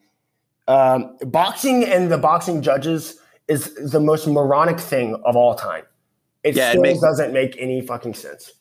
Um, 0.68 1.16
boxing 1.20 1.84
and 1.84 2.10
the 2.10 2.18
boxing 2.18 2.60
judges 2.60 3.18
is 3.48 3.74
the 3.74 4.00
most 4.00 4.26
moronic 4.26 4.80
thing 4.80 5.14
of 5.24 5.36
all 5.36 5.54
time. 5.54 5.84
It 6.42 6.54
yeah, 6.54 6.70
still 6.70 6.82
it 6.82 6.86
makes, 6.86 7.00
doesn't 7.00 7.32
make 7.32 7.56
any 7.58 7.80
fucking 7.80 8.14
sense. 8.14 8.52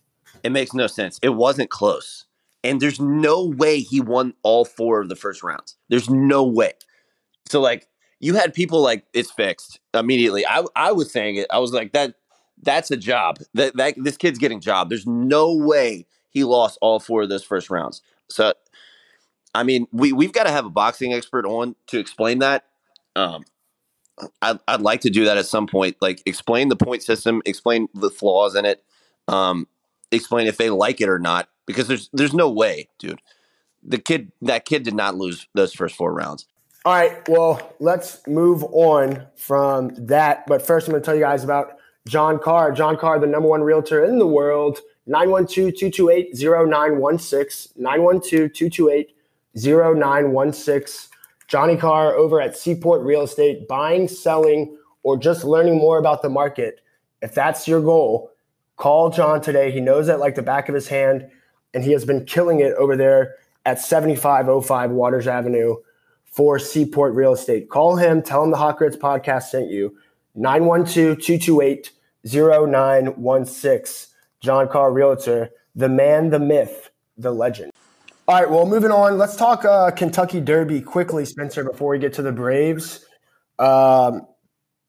It 0.43 0.51
makes 0.51 0.73
no 0.73 0.87
sense. 0.87 1.19
It 1.21 1.29
wasn't 1.29 1.69
close. 1.69 2.24
And 2.65 2.81
there's 2.81 2.99
no 2.99 3.45
way 3.45 3.79
he 3.79 4.01
won 4.01 4.33
all 4.43 4.65
four 4.65 4.99
of 4.99 5.07
the 5.07 5.15
first 5.15 5.43
rounds. 5.43 5.77
There's 5.87 6.09
no 6.09 6.43
way. 6.43 6.73
So 7.47 7.61
like 7.61 7.87
you 8.19 8.33
had 8.33 8.53
people 8.53 8.81
like 8.81 9.05
it's 9.13 9.31
fixed 9.31 9.79
immediately. 9.93 10.45
I 10.45 10.65
I 10.75 10.91
was 10.91 11.11
saying 11.11 11.35
it. 11.35 11.47
I 11.51 11.59
was 11.59 11.71
like 11.71 11.93
that 11.93 12.15
that's 12.63 12.89
a 12.89 12.97
job. 12.97 13.37
That 13.53 13.77
that 13.77 13.93
this 13.97 14.17
kid's 14.17 14.39
getting 14.39 14.59
job. 14.59 14.89
There's 14.89 15.05
no 15.05 15.53
way 15.53 16.07
he 16.31 16.43
lost 16.43 16.79
all 16.81 16.99
four 16.99 17.21
of 17.21 17.29
those 17.29 17.43
first 17.43 17.69
rounds. 17.69 18.01
So 18.29 18.53
I 19.53 19.63
mean, 19.63 19.87
we 19.91 20.11
we've 20.11 20.33
got 20.33 20.45
to 20.45 20.51
have 20.51 20.65
a 20.65 20.69
boxing 20.69 21.13
expert 21.13 21.45
on 21.45 21.75
to 21.87 21.99
explain 21.99 22.39
that. 22.39 22.65
Um, 23.15 23.45
I'd, 24.41 24.59
I'd 24.67 24.81
like 24.81 25.01
to 25.01 25.09
do 25.09 25.25
that 25.25 25.37
at 25.37 25.45
some 25.45 25.67
point. 25.67 25.97
Like 26.01 26.21
explain 26.25 26.69
the 26.69 26.75
point 26.75 27.03
system, 27.03 27.41
explain 27.45 27.87
the 27.93 28.09
flaws 28.09 28.55
in 28.55 28.65
it, 28.65 28.83
um, 29.27 29.67
explain 30.11 30.47
if 30.47 30.57
they 30.57 30.69
like 30.69 30.99
it 30.99 31.09
or 31.09 31.19
not. 31.19 31.47
Because 31.65 31.87
there's 31.87 32.09
there's 32.13 32.33
no 32.33 32.49
way, 32.49 32.89
dude. 32.99 33.21
The 33.83 33.97
kid 33.97 34.31
that 34.41 34.65
kid 34.65 34.83
did 34.83 34.95
not 34.95 35.15
lose 35.15 35.47
those 35.53 35.73
first 35.73 35.95
four 35.95 36.13
rounds. 36.13 36.45
All 36.85 36.93
right, 36.93 37.27
well, 37.27 37.73
let's 37.79 38.25
move 38.27 38.63
on 38.65 39.25
from 39.35 39.91
that. 40.05 40.45
But 40.45 40.61
first, 40.65 40.87
I'm 40.87 40.91
going 40.91 41.01
to 41.01 41.05
tell 41.05 41.15
you 41.15 41.21
guys 41.21 41.43
about 41.43 41.77
John 42.07 42.37
Carr. 42.37 42.71
John 42.71 42.95
Carr, 42.95 43.17
the 43.17 43.25
number 43.25 43.49
one 43.49 43.61
realtor 43.61 44.05
in 44.05 44.19
the 44.19 44.27
world. 44.27 44.79
912 45.07 45.73
228 45.75 46.35
0916. 46.35 47.73
912 47.81 48.53
228 48.53 49.15
0916. 49.55 51.09
Johnny 51.47 51.77
Carr 51.77 52.13
over 52.15 52.41
at 52.41 52.57
Seaport 52.57 53.01
Real 53.01 53.21
Estate, 53.21 53.67
buying, 53.67 54.07
selling, 54.07 54.77
or 55.03 55.17
just 55.17 55.43
learning 55.43 55.77
more 55.77 55.99
about 55.99 56.21
the 56.21 56.29
market. 56.29 56.81
If 57.21 57.33
that's 57.33 57.67
your 57.67 57.81
goal, 57.81 58.31
call 58.77 59.09
John 59.09 59.41
today. 59.41 59.71
He 59.71 59.79
knows 59.79 60.07
it 60.07 60.19
like 60.19 60.35
the 60.35 60.41
back 60.41 60.69
of 60.69 60.75
his 60.75 60.87
hand, 60.87 61.29
and 61.75 61.83
he 61.83 61.91
has 61.91 62.05
been 62.05 62.25
killing 62.25 62.61
it 62.61 62.73
over 62.73 62.95
there 62.95 63.35
at 63.65 63.79
7505 63.79 64.91
Waters 64.91 65.27
Avenue 65.27 65.75
for 66.23 66.57
Seaport 66.57 67.13
Real 67.13 67.33
Estate. 67.33 67.69
Call 67.69 67.97
him, 67.97 68.21
tell 68.23 68.43
him 68.43 68.51
the 68.51 68.57
Hot 68.57 68.77
Grits 68.77 68.95
podcast 68.95 69.43
sent 69.43 69.69
you. 69.69 69.95
912 70.35 71.19
228 71.21 71.91
0916. 72.25 74.11
John 74.41 74.67
Carr 74.67 74.91
Realtor, 74.91 75.49
the 75.75 75.89
man, 75.89 76.29
the 76.29 76.39
myth, 76.39 76.91
the 77.17 77.31
legend. 77.31 77.71
All 78.27 78.39
right, 78.39 78.49
well, 78.49 78.65
moving 78.65 78.91
on. 78.91 79.17
Let's 79.17 79.35
talk 79.35 79.65
uh, 79.65 79.91
Kentucky 79.91 80.41
Derby 80.41 80.81
quickly, 80.81 81.25
Spencer, 81.25 81.63
before 81.63 81.91
we 81.91 81.99
get 81.99 82.13
to 82.13 82.21
the 82.21 82.31
Braves. 82.31 83.05
Um, 83.59 84.25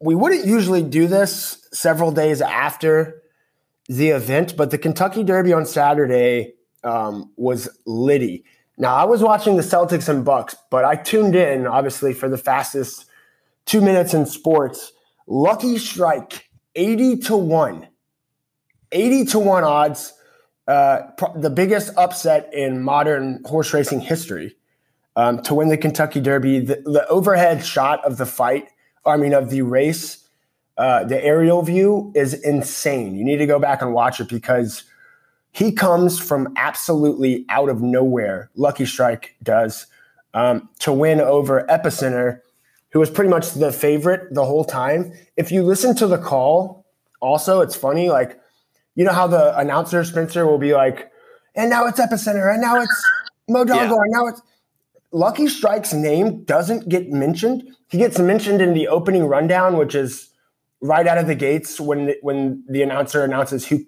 we 0.00 0.14
wouldn't 0.14 0.46
usually 0.46 0.82
do 0.82 1.06
this 1.06 1.66
several 1.72 2.12
days 2.12 2.40
after 2.40 3.22
the 3.88 4.10
event, 4.10 4.56
but 4.56 4.70
the 4.70 4.78
Kentucky 4.78 5.22
Derby 5.22 5.52
on 5.52 5.66
Saturday 5.66 6.55
um, 6.86 7.30
was 7.36 7.68
Liddy. 7.84 8.44
Now, 8.78 8.94
I 8.94 9.04
was 9.04 9.22
watching 9.22 9.56
the 9.56 9.62
Celtics 9.62 10.08
and 10.08 10.24
Bucks, 10.24 10.54
but 10.70 10.84
I 10.84 10.96
tuned 10.96 11.34
in, 11.34 11.66
obviously, 11.66 12.12
for 12.12 12.28
the 12.28 12.38
fastest 12.38 13.06
two 13.64 13.80
minutes 13.80 14.14
in 14.14 14.26
sports. 14.26 14.92
Lucky 15.26 15.78
Strike, 15.78 16.48
80 16.74 17.18
to 17.18 17.36
1. 17.36 17.88
80 18.92 19.24
to 19.26 19.38
1 19.38 19.64
odds 19.64 20.12
uh, 20.68 21.02
the 21.36 21.50
biggest 21.50 21.96
upset 21.96 22.52
in 22.52 22.82
modern 22.82 23.42
horse 23.44 23.72
racing 23.72 24.00
history. 24.00 24.56
um, 25.14 25.40
to 25.42 25.54
win 25.54 25.68
the 25.68 25.78
Kentucky 25.78 26.20
Derby. 26.20 26.60
The, 26.60 26.82
the, 26.84 27.06
overhead 27.08 27.64
shot 27.64 28.04
of 28.04 28.18
the 28.18 28.26
fight, 28.26 28.68
I 29.06 29.16
mean, 29.16 29.32
of 29.32 29.48
the 29.48 29.62
race, 29.62 30.28
uh, 30.76 31.04
the 31.04 31.22
aerial 31.24 31.62
view 31.62 32.12
is 32.14 32.34
insane. 32.34 33.16
You 33.16 33.24
need 33.24 33.38
to 33.38 33.46
go 33.46 33.58
back 33.58 33.80
and 33.80 33.94
watch 33.94 34.20
it 34.20 34.28
because 34.28 34.84
he 35.56 35.72
comes 35.72 36.18
from 36.18 36.52
absolutely 36.56 37.46
out 37.48 37.70
of 37.70 37.80
nowhere. 37.80 38.50
Lucky 38.56 38.84
Strike 38.84 39.36
does 39.42 39.86
um, 40.34 40.68
to 40.80 40.92
win 40.92 41.18
over 41.18 41.64
Epicenter, 41.70 42.40
who 42.90 42.98
was 42.98 43.08
pretty 43.08 43.30
much 43.30 43.52
the 43.52 43.72
favorite 43.72 44.34
the 44.34 44.44
whole 44.44 44.66
time. 44.66 45.14
If 45.38 45.50
you 45.50 45.62
listen 45.62 45.96
to 45.96 46.06
the 46.06 46.18
call, 46.18 46.84
also, 47.20 47.62
it's 47.62 47.74
funny, 47.74 48.10
like, 48.10 48.38
you 48.96 49.04
know 49.06 49.14
how 49.14 49.26
the 49.26 49.58
announcer 49.58 50.04
Spencer 50.04 50.46
will 50.46 50.58
be 50.58 50.74
like, 50.74 51.10
and 51.54 51.70
now 51.70 51.86
it's 51.86 51.98
Epicenter, 51.98 52.52
and 52.52 52.60
now 52.60 52.78
it's 52.78 53.06
Mo 53.48 53.64
Donegal, 53.64 53.96
yeah. 53.96 54.02
and 54.02 54.12
now 54.12 54.26
it's 54.26 54.42
Lucky 55.12 55.48
Strike's 55.48 55.94
name 55.94 56.44
doesn't 56.44 56.86
get 56.86 57.10
mentioned. 57.10 57.66
He 57.88 57.96
gets 57.96 58.18
mentioned 58.18 58.60
in 58.60 58.74
the 58.74 58.88
opening 58.88 59.24
rundown, 59.24 59.78
which 59.78 59.94
is 59.94 60.28
right 60.82 61.06
out 61.06 61.16
of 61.16 61.26
the 61.26 61.34
gates 61.34 61.80
when 61.80 62.06
the, 62.06 62.18
when 62.20 62.62
the 62.68 62.82
announcer 62.82 63.24
announces 63.24 63.66
who, 63.66 63.86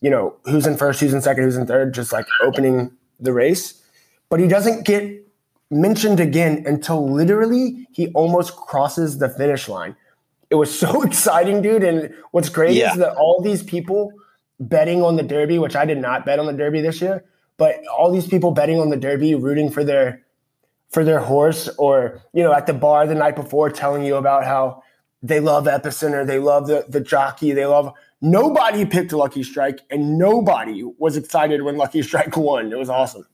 you 0.00 0.10
know, 0.10 0.36
who's 0.44 0.66
in 0.66 0.76
first, 0.76 1.00
who's 1.00 1.14
in 1.14 1.22
second, 1.22 1.44
who's 1.44 1.56
in 1.56 1.66
third, 1.66 1.94
just 1.94 2.12
like 2.12 2.26
opening 2.42 2.90
the 3.18 3.32
race. 3.32 3.82
But 4.28 4.40
he 4.40 4.48
doesn't 4.48 4.84
get 4.84 5.26
mentioned 5.70 6.20
again 6.20 6.64
until 6.66 7.08
literally 7.08 7.88
he 7.92 8.08
almost 8.08 8.56
crosses 8.56 9.18
the 9.18 9.28
finish 9.28 9.68
line. 9.68 9.96
It 10.50 10.56
was 10.56 10.76
so 10.78 11.02
exciting, 11.02 11.62
dude. 11.62 11.84
And 11.84 12.14
what's 12.30 12.48
great 12.48 12.76
yeah. 12.76 12.92
is 12.92 12.98
that 12.98 13.14
all 13.16 13.40
these 13.40 13.62
people 13.62 14.12
betting 14.58 15.02
on 15.02 15.16
the 15.16 15.22
Derby, 15.22 15.58
which 15.58 15.76
I 15.76 15.84
did 15.84 15.98
not 15.98 16.24
bet 16.24 16.38
on 16.38 16.46
the 16.46 16.52
Derby 16.52 16.80
this 16.80 17.00
year, 17.00 17.24
but 17.56 17.76
all 17.86 18.10
these 18.10 18.26
people 18.26 18.52
betting 18.52 18.80
on 18.80 18.90
the 18.90 18.96
Derby, 18.96 19.34
rooting 19.34 19.70
for 19.70 19.84
their 19.84 20.22
for 20.90 21.04
their 21.04 21.18
horse 21.18 21.68
or 21.78 22.22
you 22.32 22.42
know 22.42 22.52
at 22.52 22.66
the 22.66 22.72
bar 22.72 23.06
the 23.06 23.14
night 23.14 23.36
before 23.36 23.70
telling 23.70 24.04
you 24.04 24.16
about 24.16 24.44
how 24.44 24.82
they 25.22 25.40
love 25.40 25.64
epicenter 25.64 26.26
they 26.26 26.38
love 26.38 26.66
the, 26.68 26.84
the 26.88 27.00
jockey 27.00 27.52
they 27.52 27.66
love 27.66 27.92
nobody 28.20 28.84
picked 28.84 29.12
lucky 29.12 29.42
strike 29.42 29.80
and 29.90 30.18
nobody 30.18 30.82
was 30.98 31.16
excited 31.16 31.62
when 31.62 31.76
lucky 31.76 32.02
strike 32.02 32.36
won. 32.36 32.72
It 32.72 32.78
was 32.78 32.88
awesome. 32.88 33.26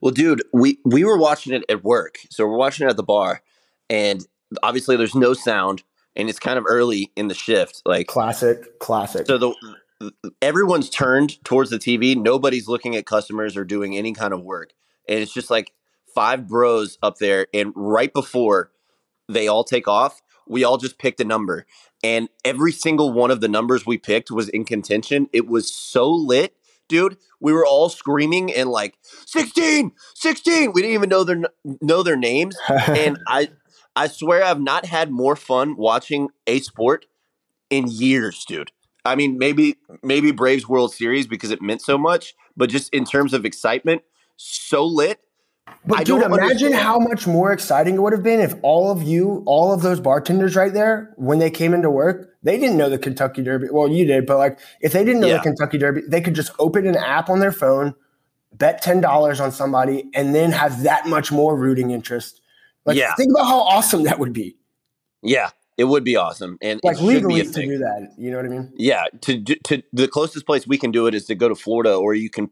Well 0.00 0.12
dude 0.12 0.42
we 0.52 0.78
we 0.84 1.04
were 1.04 1.18
watching 1.18 1.52
it 1.52 1.64
at 1.68 1.84
work. 1.84 2.18
So 2.30 2.46
we're 2.46 2.56
watching 2.56 2.86
it 2.86 2.90
at 2.90 2.96
the 2.96 3.02
bar 3.02 3.42
and 3.88 4.26
obviously 4.62 4.96
there's 4.96 5.14
no 5.14 5.34
sound 5.34 5.82
and 6.16 6.28
it's 6.28 6.38
kind 6.38 6.58
of 6.58 6.64
early 6.68 7.12
in 7.16 7.28
the 7.28 7.34
shift 7.34 7.82
like 7.84 8.06
classic 8.06 8.78
classic. 8.78 9.26
So 9.26 9.38
the 9.38 10.12
everyone's 10.40 10.88
turned 10.88 11.42
towards 11.44 11.68
the 11.68 11.78
tv 11.78 12.16
nobody's 12.16 12.66
looking 12.66 12.96
at 12.96 13.04
customers 13.04 13.54
or 13.54 13.64
doing 13.64 13.96
any 13.96 14.12
kind 14.12 14.32
of 14.32 14.42
work. 14.42 14.72
And 15.06 15.18
it's 15.18 15.32
just 15.32 15.50
like 15.50 15.72
five 16.14 16.46
bros 16.46 16.98
up 17.02 17.18
there, 17.18 17.46
and 17.54 17.72
right 17.74 18.12
before 18.12 18.70
they 19.28 19.48
all 19.48 19.64
take 19.64 19.88
off, 19.88 20.20
we 20.46 20.64
all 20.64 20.78
just 20.78 20.98
picked 20.98 21.20
a 21.20 21.24
number. 21.24 21.66
And 22.02 22.28
every 22.44 22.72
single 22.72 23.12
one 23.12 23.30
of 23.30 23.40
the 23.40 23.48
numbers 23.48 23.84
we 23.84 23.98
picked 23.98 24.30
was 24.30 24.48
in 24.48 24.64
contention. 24.64 25.28
It 25.32 25.46
was 25.46 25.72
so 25.72 26.10
lit, 26.10 26.54
dude. 26.88 27.18
We 27.40 27.52
were 27.52 27.66
all 27.66 27.88
screaming 27.88 28.52
and 28.52 28.70
like 28.70 28.96
16, 29.26 29.92
16. 30.14 30.72
We 30.72 30.82
didn't 30.82 30.94
even 30.94 31.08
know 31.08 31.24
their 31.24 31.42
know 31.80 32.02
their 32.02 32.16
names. 32.16 32.56
and 32.68 33.18
I 33.28 33.50
I 33.94 34.08
swear 34.08 34.42
I've 34.42 34.60
not 34.60 34.86
had 34.86 35.10
more 35.10 35.36
fun 35.36 35.76
watching 35.76 36.28
a 36.46 36.60
sport 36.60 37.06
in 37.68 37.86
years, 37.88 38.44
dude. 38.46 38.72
I 39.04 39.14
mean, 39.14 39.38
maybe 39.38 39.76
maybe 40.02 40.30
Braves 40.30 40.68
World 40.68 40.92
Series 40.94 41.26
because 41.26 41.50
it 41.50 41.62
meant 41.62 41.82
so 41.82 41.96
much, 41.96 42.34
but 42.56 42.70
just 42.70 42.92
in 42.94 43.04
terms 43.04 43.32
of 43.32 43.44
excitement, 43.44 44.02
so 44.36 44.84
lit. 44.84 45.20
But 45.86 46.00
I 46.00 46.04
dude, 46.04 46.22
imagine 46.22 46.42
understand. 46.42 46.74
how 46.74 46.98
much 46.98 47.26
more 47.26 47.52
exciting 47.52 47.94
it 47.94 48.02
would 48.02 48.12
have 48.12 48.22
been 48.22 48.40
if 48.40 48.54
all 48.62 48.90
of 48.90 49.02
you, 49.02 49.42
all 49.46 49.72
of 49.72 49.80
those 49.80 49.98
bartenders 49.98 50.54
right 50.54 50.72
there, 50.72 51.12
when 51.16 51.38
they 51.38 51.50
came 51.50 51.72
into 51.72 51.90
work, 51.90 52.34
they 52.42 52.58
didn't 52.58 52.76
know 52.76 52.90
the 52.90 52.98
Kentucky 52.98 53.42
Derby. 53.42 53.68
Well, 53.70 53.88
you 53.88 54.04
did, 54.04 54.26
but 54.26 54.36
like 54.36 54.58
if 54.80 54.92
they 54.92 55.04
didn't 55.04 55.20
know 55.20 55.28
yeah. 55.28 55.38
the 55.38 55.42
Kentucky 55.42 55.78
Derby, 55.78 56.02
they 56.06 56.20
could 56.20 56.34
just 56.34 56.52
open 56.58 56.86
an 56.86 56.96
app 56.96 57.30
on 57.30 57.40
their 57.40 57.52
phone, 57.52 57.94
bet 58.52 58.82
ten 58.82 59.00
dollars 59.00 59.40
on 59.40 59.52
somebody, 59.52 60.10
and 60.14 60.34
then 60.34 60.52
have 60.52 60.82
that 60.82 61.06
much 61.06 61.32
more 61.32 61.56
rooting 61.56 61.92
interest. 61.92 62.42
Like, 62.84 62.96
yeah. 62.96 63.14
think 63.14 63.30
about 63.30 63.46
how 63.46 63.60
awesome 63.60 64.02
that 64.04 64.18
would 64.18 64.32
be. 64.32 64.56
Yeah, 65.22 65.50
it 65.78 65.84
would 65.84 66.04
be 66.04 66.16
awesome, 66.16 66.58
and 66.60 66.80
like 66.82 67.00
legally 67.00 67.42
to 67.42 67.52
do 67.52 67.78
that. 67.78 68.12
You 68.18 68.30
know 68.30 68.36
what 68.36 68.46
I 68.46 68.50
mean? 68.50 68.72
Yeah. 68.76 69.04
To 69.22 69.42
to 69.42 69.82
the 69.92 70.08
closest 70.08 70.44
place 70.44 70.66
we 70.66 70.78
can 70.78 70.90
do 70.90 71.06
it 71.06 71.14
is 71.14 71.24
to 71.26 71.34
go 71.34 71.48
to 71.48 71.54
Florida, 71.54 71.94
or 71.94 72.14
you 72.14 72.28
can 72.30 72.50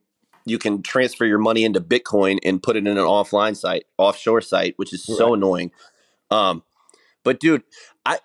you 0.49 0.59
can 0.59 0.83
transfer 0.83 1.25
your 1.25 1.39
money 1.39 1.65
into 1.65 1.81
Bitcoin 1.81 2.39
and 2.45 2.63
put 2.63 2.77
it 2.77 2.87
in 2.87 2.87
an 2.87 2.97
offline 2.97 3.57
site, 3.57 3.85
offshore 3.99 4.41
site, 4.41 4.75
which 4.77 4.93
is 4.93 5.05
so 5.05 5.35
annoying. 5.35 5.71
Um, 6.31 6.63
but 7.25 7.41
dude, 7.41 7.63
I 8.07 8.19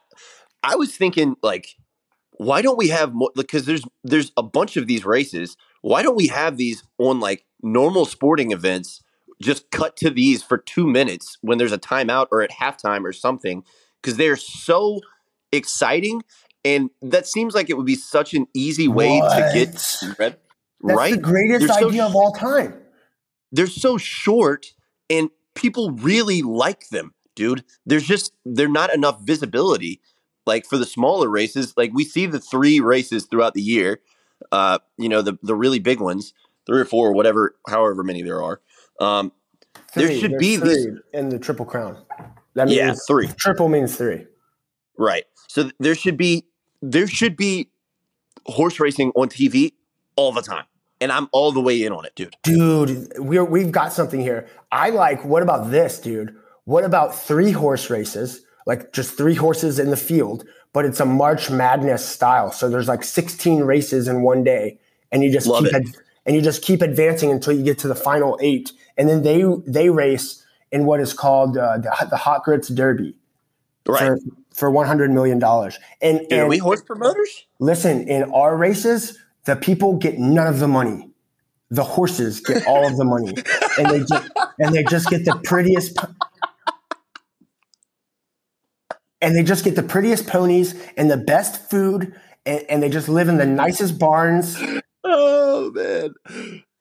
I 0.63 0.76
was 0.76 0.95
thinking 0.95 1.36
like, 1.41 1.76
why 2.32 2.61
don't 2.61 2.78
we 2.78 2.89
have 2.89 3.13
more? 3.13 3.32
Because 3.36 3.65
there's 3.65 3.84
there's 4.03 4.32
a 4.38 4.43
bunch 4.43 4.78
of 4.78 4.88
these 4.88 5.05
races. 5.05 5.57
Why 5.82 6.01
don't 6.01 6.15
we 6.15 6.28
have 6.28 6.57
these 6.57 6.84
on 6.97 7.19
like 7.19 7.45
normal 7.61 8.05
sporting 8.05 8.51
events? 8.51 9.01
Just 9.41 9.71
cut 9.71 9.97
to 9.97 10.09
these 10.09 10.41
for 10.41 10.57
two 10.57 10.88
minutes 10.88 11.38
when 11.41 11.57
there's 11.57 11.74
a 11.74 11.78
timeout 11.78 12.28
or 12.32 12.41
at 12.41 12.51
halftime 12.51 13.03
or 13.03 13.11
something, 13.11 13.63
because 14.01 14.15
they're 14.15 14.38
so 14.38 15.01
exciting, 15.51 16.24
and 16.63 16.89
that 17.01 17.28
seems 17.28 17.53
like 17.53 17.69
it 17.69 17.76
would 17.76 17.86
be 17.86 17.95
such 17.95 18.34
an 18.34 18.47
easy 18.53 18.88
way 18.88 19.19
what? 19.19 19.36
to 19.36 19.51
get. 19.53 20.38
That's 20.84 20.97
right? 20.97 21.13
the 21.13 21.21
greatest 21.21 21.67
they're 21.67 21.88
idea 21.88 22.01
so, 22.01 22.07
of 22.07 22.15
all 22.15 22.34
time. 22.34 22.73
They're 23.51 23.67
so 23.67 23.97
short 23.97 24.73
and 25.09 25.29
people 25.55 25.91
really 25.91 26.41
like 26.41 26.89
them, 26.89 27.13
dude. 27.36 27.63
There's 27.86 28.05
just 28.05 28.34
they're 28.45 28.67
not 28.67 28.93
enough 28.93 29.21
visibility 29.21 30.01
like 30.45 30.65
for 30.65 30.77
the 30.77 30.86
smaller 30.86 31.29
races. 31.29 31.73
Like 31.77 31.91
we 31.93 32.03
see 32.03 32.25
the 32.25 32.39
three 32.39 32.79
races 32.81 33.25
throughout 33.25 33.53
the 33.53 33.61
year. 33.61 34.01
Uh, 34.51 34.79
you 34.97 35.07
know, 35.07 35.21
the 35.21 35.38
the 35.41 35.55
really 35.55 35.79
big 35.79 36.01
ones, 36.01 36.34
three 36.65 36.81
or 36.81 36.86
four, 36.86 37.07
or 37.07 37.13
whatever, 37.13 37.55
however 37.67 38.03
many 38.03 38.21
there 38.21 38.43
are. 38.43 38.59
Um, 38.99 39.31
three, 39.93 40.05
there 40.05 40.19
should 40.19 40.38
be 40.38 40.57
these 40.57 40.88
in 41.13 41.29
the 41.29 41.39
triple 41.39 41.65
crown. 41.65 41.97
That 42.55 42.67
means 42.67 42.77
yeah, 42.77 42.93
three. 43.07 43.27
Triple 43.38 43.69
means 43.69 43.95
three. 43.95 44.27
Right. 44.97 45.23
So 45.47 45.69
there 45.79 45.95
should 45.95 46.17
be 46.17 46.45
there 46.81 47.07
should 47.07 47.38
be 47.38 47.69
horse 48.45 48.79
racing 48.81 49.11
on 49.15 49.29
TV 49.29 49.71
all 50.17 50.34
the 50.34 50.41
time 50.41 50.65
and 51.03 51.11
I'm 51.11 51.27
all 51.33 51.51
the 51.51 51.59
way 51.59 51.83
in 51.83 51.91
on 51.91 52.05
it, 52.05 52.15
dude. 52.15 52.37
Dude, 52.43 53.11
we're, 53.17 53.43
we've 53.43 53.71
got 53.71 53.91
something 53.91 54.21
here. 54.21 54.47
I 54.71 54.89
like, 54.89 55.23
what 55.25 55.43
about 55.43 55.69
this, 55.69 55.99
dude? 55.99 56.33
What 56.63 56.85
about 56.85 57.13
three 57.13 57.51
horse 57.51 57.89
races, 57.89 58.41
like 58.65 58.93
just 58.93 59.17
three 59.17 59.35
horses 59.35 59.79
in 59.79 59.89
the 59.89 59.97
field, 59.97 60.45
but 60.71 60.85
it's 60.85 61.01
a 61.01 61.05
March 61.05 61.49
Madness 61.49 62.07
style. 62.07 62.53
So 62.53 62.69
there's 62.69 62.87
like 62.87 63.03
16 63.03 63.63
races 63.63 64.07
in 64.07 64.21
one 64.21 64.45
day, 64.45 64.79
and 65.11 65.23
you 65.23 65.31
just 65.31 65.45
Love 65.45 65.65
keep 65.65 65.73
ad- 65.73 65.95
and 66.25 66.37
you 66.37 66.41
just 66.41 66.61
keep 66.61 66.81
advancing 66.81 67.31
until 67.31 67.51
you 67.51 67.63
get 67.63 67.77
to 67.79 67.89
the 67.89 67.95
final 67.95 68.39
eight, 68.41 68.71
and 68.97 69.09
then 69.09 69.23
they 69.23 69.43
they 69.67 69.89
race 69.89 70.45
in 70.71 70.85
what 70.85 71.01
is 71.01 71.11
called 71.11 71.57
uh, 71.57 71.79
the, 71.79 72.07
the 72.09 72.17
Hot 72.17 72.43
Grits 72.45 72.69
Derby, 72.69 73.13
right? 73.85 73.99
For, 73.99 74.17
for 74.53 74.71
100 74.71 75.11
million 75.11 75.37
dollars. 75.37 75.77
And, 76.01 76.19
Dude, 76.19 76.31
and 76.31 76.41
are 76.43 76.47
we 76.47 76.59
horse 76.59 76.81
promoters? 76.81 77.45
Listen, 77.59 78.07
in 78.07 78.31
our 78.31 78.55
races, 78.55 79.17
the 79.45 79.55
people 79.55 79.97
get 79.97 80.17
none 80.17 80.47
of 80.47 80.59
the 80.59 80.67
money. 80.67 81.09
The 81.69 81.83
horses 81.83 82.39
get 82.39 82.67
all 82.67 82.85
of 82.85 82.97
the 82.97 83.05
money, 83.05 83.33
and 83.79 83.89
they 83.89 83.99
just 84.05 84.29
and 84.59 84.75
they 84.75 84.83
just 84.83 85.09
get 85.09 85.25
the 85.25 85.39
prettiest. 85.43 85.97
And 89.21 89.35
they 89.35 89.41
just 89.41 89.63
get 89.63 89.75
the 89.75 89.83
prettiest 89.83 90.27
ponies 90.27 90.75
and 90.97 91.09
the 91.09 91.17
best 91.17 91.69
food, 91.71 92.13
and, 92.45 92.63
and 92.69 92.83
they 92.83 92.89
just 92.89 93.09
live 93.09 93.27
in 93.27 93.37
the 93.37 93.45
nicest 93.45 93.97
barns. 93.97 94.55
Oh 95.03 95.71
man, 95.71 96.13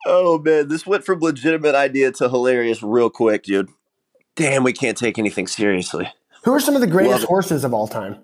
oh 0.05 0.39
man, 0.39 0.69
this 0.69 0.87
went 0.87 1.05
from 1.05 1.21
legitimate 1.21 1.75
idea 1.75 2.13
to 2.13 2.29
hilarious 2.29 2.83
real 2.83 3.09
quick, 3.09 3.45
dude. 3.45 3.71
Damn, 4.37 4.63
we 4.63 4.73
can't 4.73 4.99
take 4.99 5.19
anything 5.19 5.47
seriously. 5.47 6.13
Who 6.45 6.53
are 6.53 6.61
some 6.61 6.75
of 6.75 6.81
the 6.81 6.87
greatest 6.87 7.25
horses 7.25 7.65
of 7.65 7.73
all 7.73 7.87
time? 7.87 8.19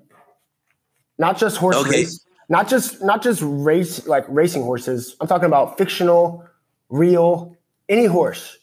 Not 1.19 1.39
just 1.39 1.57
horse 1.57 1.77
okay. 1.77 1.91
race, 1.91 2.25
not 2.49 2.69
just 2.69 3.03
not 3.03 3.23
just 3.23 3.41
race 3.43 4.07
like 4.07 4.25
racing 4.29 4.63
horses. 4.63 5.17
I'm 5.21 5.27
talking 5.27 5.47
about 5.47 5.77
fictional, 5.77 6.45
real, 6.89 7.57
any 7.89 8.07
horse. 8.07 8.59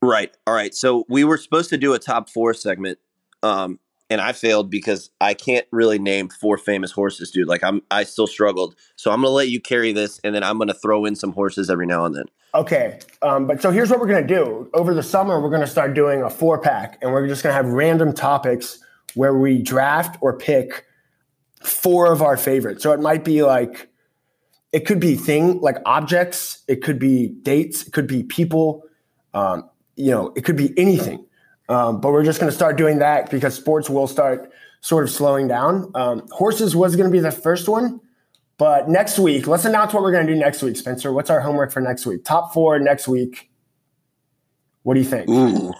Right. 0.00 0.34
All 0.46 0.54
right. 0.54 0.74
So 0.74 1.04
we 1.08 1.24
were 1.24 1.36
supposed 1.36 1.70
to 1.70 1.76
do 1.76 1.92
a 1.92 1.98
top 1.98 2.30
four 2.30 2.54
segment, 2.54 2.98
um, 3.42 3.80
and 4.08 4.20
I 4.20 4.32
failed 4.32 4.70
because 4.70 5.10
I 5.20 5.34
can't 5.34 5.66
really 5.72 5.98
name 5.98 6.28
four 6.28 6.56
famous 6.56 6.92
horses, 6.92 7.30
dude. 7.30 7.48
Like 7.48 7.64
I'm, 7.64 7.82
I 7.90 8.04
still 8.04 8.26
struggled. 8.26 8.76
So 8.96 9.10
I'm 9.10 9.18
gonna 9.22 9.30
let 9.30 9.48
you 9.48 9.60
carry 9.60 9.92
this, 9.92 10.20
and 10.22 10.34
then 10.34 10.44
I'm 10.44 10.58
gonna 10.58 10.74
throw 10.74 11.04
in 11.04 11.16
some 11.16 11.32
horses 11.32 11.68
every 11.68 11.86
now 11.86 12.04
and 12.04 12.14
then. 12.14 12.24
Okay. 12.54 13.00
Um, 13.22 13.46
but 13.46 13.60
so 13.60 13.70
here's 13.70 13.90
what 13.90 14.00
we're 14.00 14.06
gonna 14.06 14.26
do. 14.26 14.70
Over 14.72 14.94
the 14.94 15.02
summer, 15.02 15.40
we're 15.40 15.50
gonna 15.50 15.66
start 15.66 15.94
doing 15.94 16.22
a 16.22 16.30
four 16.30 16.58
pack, 16.58 16.98
and 17.02 17.12
we're 17.12 17.26
just 17.26 17.42
gonna 17.42 17.54
have 17.54 17.66
random 17.66 18.14
topics 18.14 18.78
where 19.14 19.36
we 19.36 19.60
draft 19.60 20.16
or 20.20 20.38
pick 20.38 20.84
four 21.62 22.12
of 22.12 22.22
our 22.22 22.36
favorites. 22.36 22.82
So 22.82 22.92
it 22.92 23.00
might 23.00 23.24
be 23.24 23.42
like, 23.42 23.88
it 24.72 24.80
could 24.80 25.00
be 25.00 25.14
thing 25.14 25.60
like 25.60 25.76
objects, 25.86 26.62
it 26.68 26.82
could 26.82 26.98
be 26.98 27.28
dates, 27.28 27.86
it 27.86 27.92
could 27.92 28.06
be 28.06 28.22
people, 28.22 28.84
um, 29.34 29.68
you 29.96 30.10
know, 30.10 30.32
it 30.36 30.44
could 30.44 30.56
be 30.56 30.72
anything. 30.78 31.24
Um, 31.68 32.00
but 32.00 32.12
we're 32.12 32.24
just 32.24 32.40
going 32.40 32.50
to 32.50 32.56
start 32.56 32.76
doing 32.76 32.98
that 32.98 33.30
because 33.30 33.54
sports 33.54 33.90
will 33.90 34.06
start 34.06 34.50
sort 34.80 35.04
of 35.04 35.10
slowing 35.10 35.48
down. 35.48 35.90
Um, 35.94 36.26
horses 36.30 36.74
was 36.76 36.96
going 36.96 37.10
to 37.10 37.12
be 37.12 37.20
the 37.20 37.30
first 37.32 37.68
one, 37.68 38.00
but 38.58 38.88
next 38.88 39.18
week, 39.18 39.46
let's 39.46 39.64
announce 39.64 39.92
what 39.92 40.02
we're 40.02 40.12
going 40.12 40.26
to 40.26 40.32
do 40.32 40.38
next 40.38 40.62
week, 40.62 40.76
Spencer. 40.76 41.12
What's 41.12 41.30
our 41.30 41.40
homework 41.40 41.72
for 41.72 41.80
next 41.80 42.06
week? 42.06 42.24
Top 42.24 42.52
four 42.52 42.78
next 42.78 43.08
week. 43.08 43.50
What 44.82 44.94
do 44.94 45.00
you 45.00 45.06
think? 45.06 45.28
Ooh. 45.28 45.72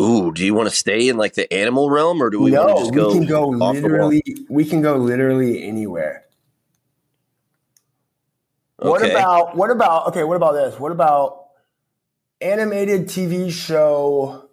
Ooh, 0.00 0.32
do 0.32 0.44
you 0.44 0.54
want 0.54 0.68
to 0.68 0.74
stay 0.74 1.08
in 1.08 1.16
like 1.16 1.34
the 1.34 1.52
animal 1.52 1.90
realm 1.90 2.22
or 2.22 2.30
do 2.30 2.40
we 2.40 2.50
no, 2.50 2.64
want 2.64 2.78
to 2.78 2.82
just 2.84 2.94
go 2.94 3.08
we 3.08 3.18
can 3.18 3.26
go 3.26 3.48
literally 3.48 4.22
we 4.48 4.64
can 4.64 4.80
go 4.80 4.96
literally 4.96 5.62
anywhere. 5.62 6.24
Okay. 8.80 8.88
What 8.88 9.10
about 9.10 9.56
what 9.56 9.70
about 9.70 10.08
okay, 10.08 10.24
what 10.24 10.36
about 10.36 10.52
this? 10.52 10.80
What 10.80 10.90
about 10.90 11.48
animated 12.40 13.08
TV 13.08 13.52
show 13.52 14.48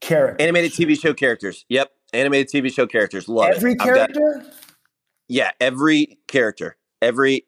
characters? 0.00 0.44
Animated 0.44 0.72
TV 0.72 1.00
show 1.00 1.14
characters. 1.14 1.64
Yep. 1.68 1.92
Animated 2.12 2.48
TV 2.48 2.72
show 2.72 2.86
characters. 2.86 3.28
Love 3.28 3.50
every 3.54 3.72
it. 3.72 3.78
character? 3.78 4.44
Yeah, 5.28 5.52
every 5.60 6.18
character. 6.26 6.76
Every 7.00 7.46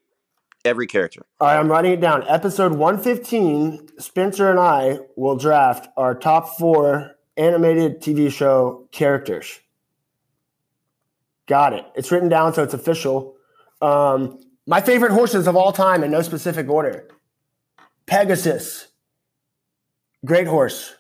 every 0.64 0.86
character. 0.86 1.26
All 1.40 1.48
right, 1.48 1.58
I'm 1.58 1.70
writing 1.70 1.92
it 1.92 2.00
down. 2.00 2.24
Episode 2.28 2.72
115, 2.72 3.98
Spencer 3.98 4.50
and 4.50 4.58
I 4.58 4.98
will 5.16 5.36
draft 5.36 5.88
our 5.96 6.14
top 6.14 6.56
four 6.58 7.16
animated 7.36 8.00
TV 8.00 8.30
show 8.30 8.88
characters. 8.92 9.60
Got 11.46 11.74
it. 11.74 11.84
It's 11.94 12.10
written 12.10 12.28
down, 12.28 12.54
so 12.54 12.62
it's 12.62 12.74
official. 12.74 13.36
Um, 13.82 14.40
my 14.66 14.80
favorite 14.80 15.12
horses 15.12 15.46
of 15.46 15.56
all 15.56 15.72
time 15.72 16.02
in 16.02 16.10
no 16.10 16.22
specific 16.22 16.68
order 16.68 17.08
Pegasus, 18.06 18.88
great 20.24 20.46
horse. 20.46 20.94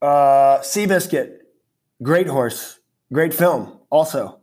Uh, 0.00 0.58
Seabiscuit, 0.60 1.38
great 2.02 2.26
horse, 2.26 2.78
great 3.12 3.34
film, 3.34 3.78
also. 3.90 4.40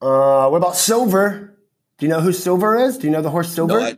Uh, 0.00 0.48
what 0.48 0.58
about 0.58 0.76
Silver? 0.76 1.53
Do 1.98 2.06
you 2.06 2.10
know 2.10 2.20
who 2.20 2.32
Silver 2.32 2.76
is? 2.76 2.98
Do 2.98 3.06
you 3.06 3.12
know 3.12 3.22
the 3.22 3.30
horse 3.30 3.52
Silver? 3.52 3.80
No, 3.80 3.96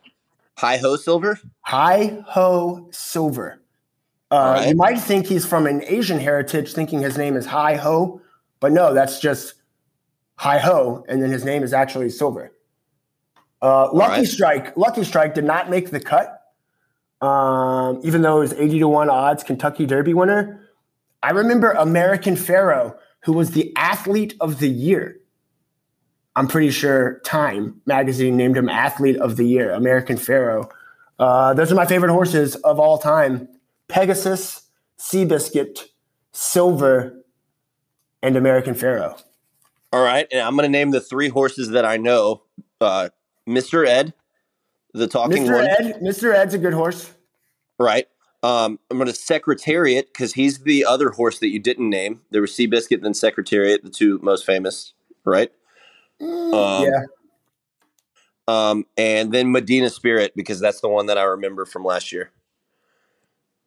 Hi 0.58 0.76
Ho 0.78 0.96
Silver? 0.96 1.38
Hi 1.62 2.22
Ho 2.28 2.88
Silver. 2.90 3.62
Uh, 4.30 4.56
right. 4.56 4.68
You 4.68 4.76
might 4.76 4.98
think 4.98 5.26
he's 5.26 5.46
from 5.46 5.66
an 5.66 5.82
Asian 5.84 6.18
heritage, 6.18 6.72
thinking 6.72 7.00
his 7.00 7.16
name 7.16 7.36
is 7.36 7.46
Hi 7.46 7.76
Ho, 7.76 8.20
but 8.60 8.72
no, 8.72 8.92
that's 8.92 9.20
just 9.20 9.54
Hi 10.36 10.58
Ho, 10.58 11.04
and 11.08 11.22
then 11.22 11.30
his 11.30 11.44
name 11.44 11.62
is 11.62 11.72
actually 11.72 12.10
Silver. 12.10 12.52
Uh, 13.62 13.90
Lucky 13.92 14.20
right. 14.20 14.28
Strike, 14.28 14.76
Lucky 14.76 15.04
Strike 15.04 15.34
did 15.34 15.44
not 15.44 15.70
make 15.70 15.90
the 15.90 16.00
cut, 16.00 16.42
um, 17.22 18.00
even 18.04 18.22
though 18.22 18.38
it 18.38 18.40
was 18.40 18.52
eighty 18.54 18.78
to 18.78 18.88
one 18.88 19.08
odds 19.08 19.42
Kentucky 19.42 19.86
Derby 19.86 20.12
winner. 20.12 20.68
I 21.22 21.30
remember 21.30 21.70
American 21.72 22.36
Pharoah, 22.36 22.96
who 23.20 23.32
was 23.32 23.52
the 23.52 23.72
athlete 23.76 24.34
of 24.40 24.58
the 24.58 24.68
year 24.68 25.18
I'm 26.36 26.46
pretty 26.46 26.70
sure 26.70 27.20
Time 27.24 27.80
magazine 27.86 28.36
named 28.36 28.56
him 28.56 28.68
Athlete 28.68 29.16
of 29.16 29.36
the 29.36 29.44
Year, 29.44 29.72
American 29.72 30.16
Pharoah. 30.18 30.68
Uh, 31.18 31.54
those 31.54 31.72
are 31.72 31.74
my 31.74 31.86
favorite 31.86 32.12
horses 32.12 32.56
of 32.56 32.78
all 32.78 32.98
time 32.98 33.48
Pegasus, 33.88 34.62
Seabiscuit, 34.98 35.80
Silver, 36.32 37.24
and 38.22 38.36
American 38.36 38.74
Pharoah. 38.74 39.16
All 39.92 40.04
right. 40.04 40.26
And 40.30 40.42
I'm 40.42 40.54
going 40.56 40.64
to 40.64 40.70
name 40.70 40.90
the 40.90 41.00
three 41.00 41.28
horses 41.28 41.70
that 41.70 41.84
I 41.84 41.96
know 41.96 42.42
uh, 42.80 43.08
Mr. 43.48 43.86
Ed, 43.86 44.12
the 44.92 45.06
talking 45.06 45.44
Mr. 45.44 45.54
one. 45.54 45.66
Ed, 45.66 46.00
Mr. 46.02 46.34
Ed's 46.34 46.52
a 46.52 46.58
good 46.58 46.74
horse. 46.74 47.10
Right. 47.78 48.06
Um, 48.42 48.78
I'm 48.90 48.98
going 48.98 49.08
to 49.08 49.14
Secretariat 49.14 50.12
because 50.12 50.34
he's 50.34 50.58
the 50.58 50.84
other 50.84 51.10
horse 51.10 51.38
that 51.38 51.48
you 51.48 51.58
didn't 51.58 51.88
name. 51.88 52.20
There 52.30 52.42
was 52.42 52.52
Seabiscuit, 52.52 53.00
then 53.02 53.14
Secretariat, 53.14 53.82
the 53.82 53.90
two 53.90 54.18
most 54.22 54.44
famous, 54.44 54.92
right? 55.24 55.50
Um, 56.20 56.84
yeah. 56.84 57.00
Um, 58.48 58.86
and 58.96 59.32
then 59.32 59.50
Medina 59.50 59.90
Spirit 59.90 60.32
because 60.36 60.60
that's 60.60 60.80
the 60.80 60.88
one 60.88 61.06
that 61.06 61.18
I 61.18 61.24
remember 61.24 61.64
from 61.64 61.84
last 61.84 62.12
year. 62.12 62.30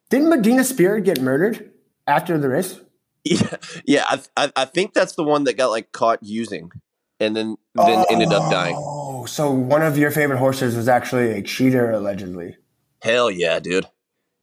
Didn't 0.08 0.28
Medina 0.28 0.64
Spirit 0.64 1.04
get 1.04 1.20
murdered 1.20 1.70
after 2.06 2.38
the 2.38 2.48
race? 2.48 2.80
Yeah, 3.22 3.56
yeah. 3.84 4.04
I, 4.08 4.20
I, 4.34 4.52
I 4.56 4.64
think 4.64 4.94
that's 4.94 5.12
the 5.12 5.22
one 5.22 5.44
that 5.44 5.58
got 5.58 5.66
like 5.66 5.92
caught 5.92 6.20
using, 6.22 6.72
and 7.20 7.36
then 7.36 7.58
then 7.74 7.98
oh, 7.98 8.06
ended 8.08 8.32
up 8.32 8.50
dying. 8.50 8.74
Oh, 8.78 9.26
so 9.26 9.50
one 9.50 9.82
of 9.82 9.98
your 9.98 10.10
favorite 10.10 10.38
horses 10.38 10.74
was 10.74 10.88
actually 10.88 11.32
a 11.32 11.42
cheater, 11.42 11.90
allegedly. 11.90 12.56
Hell 13.02 13.30
yeah, 13.30 13.60
dude! 13.60 13.84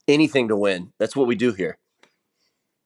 Anything 0.07 0.49
to 0.49 0.55
win. 0.55 0.93
That's 0.99 1.15
what 1.15 1.25
we 1.25 1.33
do 1.33 1.53
here. 1.53 1.79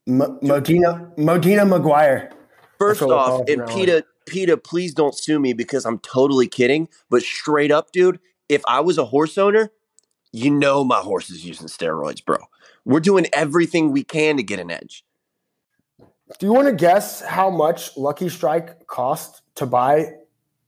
M- 0.08 0.40
Modena 0.42 1.12
Modena 1.18 1.66
McGuire. 1.66 2.32
First 2.80 3.02
off, 3.02 3.50
and 3.50 3.68
PETA 3.68 4.06
PETA, 4.32 4.58
please 4.58 4.94
don't 4.94 5.14
sue 5.14 5.40
me 5.40 5.52
because 5.52 5.86
I'm 5.86 6.00
totally 6.00 6.48
kidding. 6.48 6.88
But 7.10 7.22
straight 7.22 7.70
up, 7.70 7.92
dude, 7.92 8.20
if 8.48 8.64
I 8.66 8.80
was 8.80 8.98
a 8.98 9.06
horse 9.06 9.38
owner, 9.38 9.72
you 10.32 10.50
know 10.50 10.86
my 10.86 11.00
horse 11.00 11.30
is 11.30 11.46
using 11.46 11.68
steroids, 11.68 12.24
bro. 12.24 12.38
We're 12.86 13.02
doing 13.02 13.28
everything 13.34 13.92
we 13.92 14.04
can 14.06 14.38
to 14.38 14.44
get 14.44 14.60
an 14.60 14.72
edge. 14.72 15.04
Do 16.40 16.46
you 16.46 16.54
want 16.54 16.68
to 16.68 16.74
guess 16.74 17.20
how 17.20 17.50
much 17.50 17.98
Lucky 17.98 18.30
Strike 18.30 18.88
cost 18.88 19.42
to 19.56 19.66
buy 19.66 20.14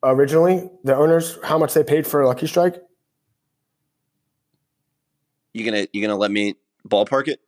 originally? 0.03 0.70
The 0.84 0.95
owners, 0.95 1.39
how 1.41 1.57
much 1.57 1.74
they 1.74 1.86
paid 1.86 2.05
for 2.05 2.26
Lucky 2.26 2.47
Strike? 2.47 2.76
You 5.53 5.64
gonna 5.64 5.88
you 5.93 6.01
gonna 6.01 6.18
let 6.18 6.32
me 6.32 6.55
ballpark 6.88 7.30
it? 7.30 7.39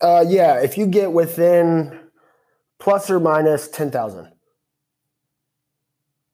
Uh, 0.00 0.24
yeah. 0.28 0.60
If 0.60 0.78
you 0.78 0.86
get 0.86 1.12
within 1.12 1.98
plus 2.78 3.10
or 3.10 3.18
minus 3.18 3.68
ten 3.68 3.90
thousand. 3.90 4.28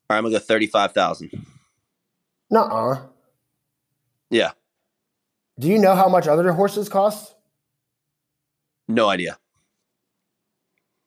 All 0.09 0.15
right, 0.15 0.19
I'm 0.19 0.25
gonna 0.25 0.35
go 0.35 0.39
thirty-five 0.39 0.93
thousand. 0.93 1.31
Nuh-uh. 2.51 3.01
Yeah. 4.31 4.53
Do 5.59 5.69
you 5.69 5.79
know 5.79 5.95
how 5.95 6.09
much 6.09 6.29
other 6.29 6.53
horses 6.53 6.89
cost? 6.89 7.35
No 8.87 9.09
idea. 9.09 9.39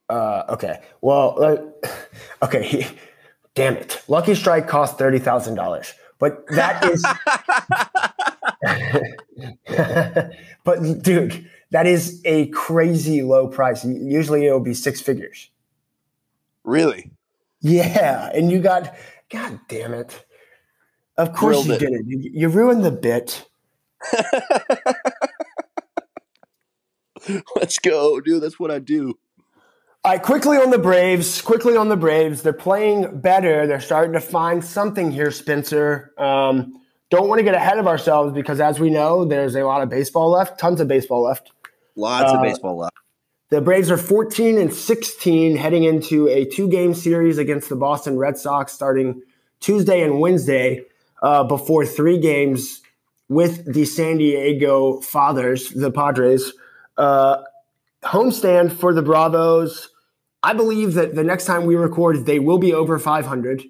Uh, 0.09 0.43
okay. 0.49 0.81
Well, 1.01 1.43
uh, 1.43 1.57
okay. 2.45 2.87
Damn 3.55 3.77
it. 3.77 4.03
Lucky 4.07 4.35
Strike 4.35 4.67
cost 4.67 4.97
thirty 4.97 5.19
thousand 5.19 5.55
dollars, 5.55 5.93
but 6.19 6.45
that 6.47 6.83
is. 6.85 7.03
but 10.63 11.01
dude, 11.01 11.49
that 11.71 11.87
is 11.87 12.21
a 12.25 12.47
crazy 12.47 13.23
low 13.23 13.47
price. 13.47 13.83
Usually, 13.83 14.45
it'll 14.45 14.59
be 14.59 14.75
six 14.75 15.01
figures. 15.01 15.49
Really? 16.63 17.11
Yeah, 17.61 18.29
and 18.33 18.51
you 18.51 18.59
got 18.59 18.95
God 19.29 19.59
damn 19.67 19.93
it. 19.93 20.25
Of 21.17 21.33
course 21.33 21.65
you 21.65 21.73
it. 21.73 21.79
did 21.79 21.93
it. 21.93 22.05
You, 22.05 22.31
you 22.33 22.49
ruined 22.49 22.85
the 22.85 22.91
bit. 22.91 23.47
Let's 27.55 27.79
go, 27.79 28.21
dude. 28.21 28.43
That's 28.43 28.59
what 28.59 28.71
I 28.71 28.79
do. 28.79 29.17
All 30.05 30.13
right, 30.13 30.21
quickly 30.21 30.57
on 30.57 30.69
the 30.69 30.77
Braves. 30.77 31.41
Quickly 31.41 31.75
on 31.75 31.89
the 31.89 31.97
Braves. 31.97 32.41
They're 32.41 32.53
playing 32.53 33.19
better. 33.19 33.67
They're 33.67 33.81
starting 33.81 34.13
to 34.13 34.21
find 34.21 34.63
something 34.63 35.11
here, 35.11 35.31
Spencer. 35.31 36.13
Um, 36.17 36.81
don't 37.09 37.27
want 37.27 37.39
to 37.39 37.43
get 37.43 37.55
ahead 37.55 37.79
of 37.79 37.87
ourselves 37.87 38.33
because, 38.33 38.59
as 38.59 38.79
we 38.79 38.89
know, 38.89 39.25
there's 39.25 39.55
a 39.55 39.63
lot 39.63 39.81
of 39.81 39.89
baseball 39.89 40.29
left. 40.29 40.59
Tons 40.59 40.79
of 40.79 40.87
baseball 40.87 41.23
left. 41.23 41.51
Lots 41.95 42.31
uh, 42.31 42.35
of 42.35 42.43
baseball 42.43 42.77
left. 42.77 42.95
The 43.49 43.61
Braves 43.61 43.89
are 43.89 43.97
14 43.97 44.57
and 44.57 44.73
16 44.73 45.55
heading 45.55 45.85
into 45.85 46.27
a 46.27 46.43
two 46.43 46.67
game 46.67 46.93
series 46.93 47.37
against 47.37 47.69
the 47.69 47.77
Boston 47.77 48.17
Red 48.17 48.37
Sox 48.37 48.73
starting 48.73 49.21
Tuesday 49.61 50.01
and 50.01 50.19
Wednesday 50.19 50.83
uh, 51.21 51.45
before 51.45 51.85
three 51.85 52.19
games 52.19 52.81
with 53.29 53.73
the 53.73 53.85
San 53.85 54.17
Diego 54.17 54.99
Fathers, 54.99 55.69
the 55.69 55.91
Padres. 55.91 56.51
Uh, 56.97 57.37
homestand 58.03 58.73
for 58.73 58.93
the 58.93 59.01
Bravos. 59.01 59.91
I 60.43 60.51
believe 60.51 60.95
that 60.95 61.15
the 61.15 61.23
next 61.23 61.45
time 61.45 61.65
we 61.65 61.75
record, 61.75 62.25
they 62.25 62.39
will 62.39 62.57
be 62.57 62.73
over 62.73 62.99
500. 62.99 63.63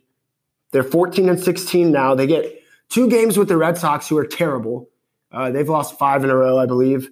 They're 0.72 0.84
14 0.84 1.30
and 1.30 1.40
16 1.40 1.92
now. 1.92 2.16
They 2.16 2.26
get 2.26 2.64
two 2.90 3.08
games 3.08 3.38
with 3.38 3.48
the 3.48 3.58
Red 3.58 3.78
Sox, 3.78 4.08
who 4.10 4.18
are 4.18 4.26
terrible. 4.26 4.90
Uh, 5.32 5.52
they've 5.52 5.70
lost 5.70 6.00
five 6.00 6.24
in 6.24 6.32
a 6.32 6.36
row, 6.36 6.58
I 6.58 6.66
believe 6.66 7.12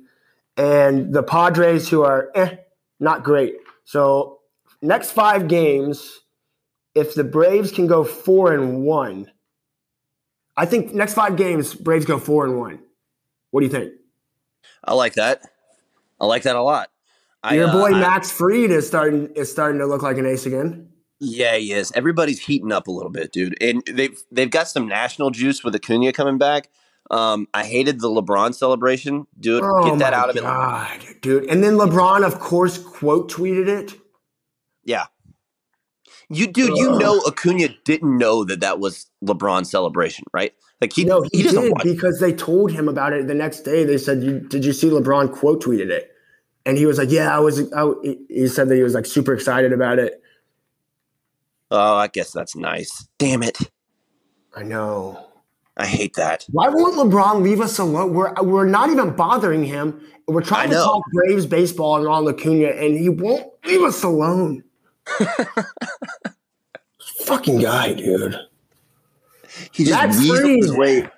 and 0.58 1.14
the 1.14 1.24
Padres, 1.24 1.90
who 1.90 2.04
are 2.04 2.30
eh, 2.36 2.58
not 3.00 3.24
great. 3.24 3.56
So 3.84 4.40
next 4.82 5.12
five 5.12 5.48
games, 5.48 6.22
if 6.94 7.14
the 7.14 7.24
Braves 7.24 7.72
can 7.72 7.88
go 7.88 8.04
four 8.04 8.54
and 8.54 8.84
one, 8.84 9.32
I 10.58 10.66
think 10.66 10.94
next 10.94 11.14
five 11.14 11.36
games 11.36 11.74
Braves 11.74 12.06
go 12.06 12.18
four 12.18 12.46
and 12.46 12.58
one. 12.58 12.80
What 13.52 13.62
do 13.62 13.66
you 13.66 13.72
think? 13.72 13.94
I 14.84 14.94
like 14.94 15.14
that. 15.14 15.42
I 16.20 16.26
like 16.26 16.44
that 16.44 16.56
a 16.56 16.62
lot. 16.62 16.90
Your 17.52 17.70
I, 17.70 17.72
boy 17.72 17.94
uh, 17.94 18.00
Max 18.00 18.32
Fried 18.32 18.72
is 18.72 18.88
starting 18.88 19.30
is 19.36 19.52
starting 19.52 19.80
to 19.80 19.86
look 19.86 20.02
like 20.02 20.18
an 20.18 20.26
ace 20.26 20.46
again. 20.46 20.90
Yeah, 21.20 21.56
he 21.56 21.72
is. 21.72 21.92
Everybody's 21.94 22.40
heating 22.40 22.72
up 22.72 22.88
a 22.88 22.92
little 22.92 23.12
bit, 23.12 23.32
dude. 23.32 23.56
And 23.62 23.84
they've 23.92 24.18
they've 24.32 24.50
got 24.50 24.68
some 24.68 24.88
national 24.88 25.32
juice 25.32 25.64
with 25.64 25.76
Acuna 25.76 26.12
coming 26.12 26.38
back. 26.38 26.70
Um, 27.12 27.48
I 27.54 27.64
hated 27.66 28.02
the 28.02 28.08
LeBron 28.08 28.56
celebration, 28.56 29.28
dude. 29.40 29.64
Oh 29.64 29.90
get 29.90 30.00
that 30.00 30.14
out 30.14 30.30
of 30.30 30.38
God, 30.38 31.04
it, 31.04 31.22
dude. 31.22 31.46
And 31.46 31.64
then 31.64 31.74
LeBron, 31.76 32.26
of 32.26 32.40
course, 32.40 32.78
quote 32.78 33.32
tweeted 33.32 33.68
it. 33.68 33.94
Yeah, 34.84 35.06
you, 36.30 36.48
dude. 36.48 36.72
Ugh. 36.72 36.78
You 36.78 36.98
know, 36.98 37.22
Acuna 37.28 37.70
didn't 37.84 38.18
know 38.18 38.44
that 38.46 38.62
that 38.62 38.80
was 38.80 39.08
LeBron's 39.24 39.70
celebration, 39.70 40.26
right? 40.34 40.54
Like 40.82 40.94
he, 40.94 41.04
no, 41.04 41.24
he, 41.32 41.44
he 41.44 41.50
did 41.50 41.74
because 41.84 42.20
they 42.20 42.34
told 42.34 42.72
him 42.72 42.90
about 42.90 43.14
it 43.14 43.28
the 43.28 43.36
next 43.36 43.62
day. 43.62 43.84
They 43.84 43.98
said, 43.98 44.50
"Did 44.50 44.66
you 44.66 44.74
see 44.74 44.90
LeBron 44.90 45.32
quote 45.32 45.64
tweeted 45.64 45.90
it?" 45.90 46.12
And 46.66 46.78
he 46.78 46.86
was 46.86 46.98
like, 46.98 47.12
"Yeah, 47.12 47.36
I 47.36 47.40
was." 47.40 47.72
I, 47.74 47.92
he 48.28 48.48
said 48.48 48.70
that 48.70 48.76
he 48.76 48.84
was 48.84 48.96
like 48.96 49.06
super 49.06 49.34
excited 49.34 49.72
about 49.72 50.00
it. 50.00 50.22
Oh, 51.72 51.96
I 51.96 52.08
guess 52.08 52.32
that's 52.32 52.56
nice. 52.56 53.08
Damn 53.20 53.44
it! 53.44 53.60
I 54.56 54.64
know. 54.64 55.25
I 55.78 55.86
hate 55.86 56.16
that. 56.16 56.46
Why 56.50 56.70
won't 56.70 56.96
LeBron 56.96 57.42
leave 57.42 57.60
us 57.60 57.78
alone? 57.80 58.14
We're 58.14 58.34
we're 58.42 58.66
not 58.66 58.90
even 58.90 59.16
bothering 59.16 59.64
him. 59.64 60.02
We're 60.28 60.42
trying 60.42 60.70
to 60.70 60.76
talk 60.76 61.04
Braves 61.12 61.46
baseball 61.46 61.98
and 61.98 62.06
Ronald 62.06 62.36
Acuna, 62.36 62.68
and 62.68 62.98
he 62.98 63.10
won't 63.10 63.52
leave 63.66 63.82
us 63.82 64.04
alone. 64.04 64.64
fucking 67.26 67.60
guy, 67.60 67.94
dude. 67.94 68.38
He 69.72 69.86
just 69.86 69.92
Max 69.92 70.18
weasels 70.18 70.40
Fried. 70.40 70.58
his 70.58 70.78
way. 70.78 71.10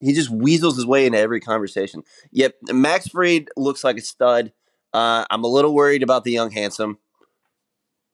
He 0.00 0.12
just 0.12 0.30
weasels 0.30 0.76
his 0.76 0.86
way 0.86 1.06
into 1.06 1.18
every 1.18 1.40
conversation. 1.40 2.02
Yep, 2.32 2.54
Max 2.72 3.08
Fried 3.08 3.48
looks 3.56 3.82
like 3.82 3.96
a 3.96 4.02
stud. 4.02 4.52
Uh, 4.92 5.24
I'm 5.30 5.42
a 5.44 5.48
little 5.48 5.74
worried 5.74 6.02
about 6.02 6.24
the 6.24 6.32
young 6.32 6.50
handsome. 6.50 6.98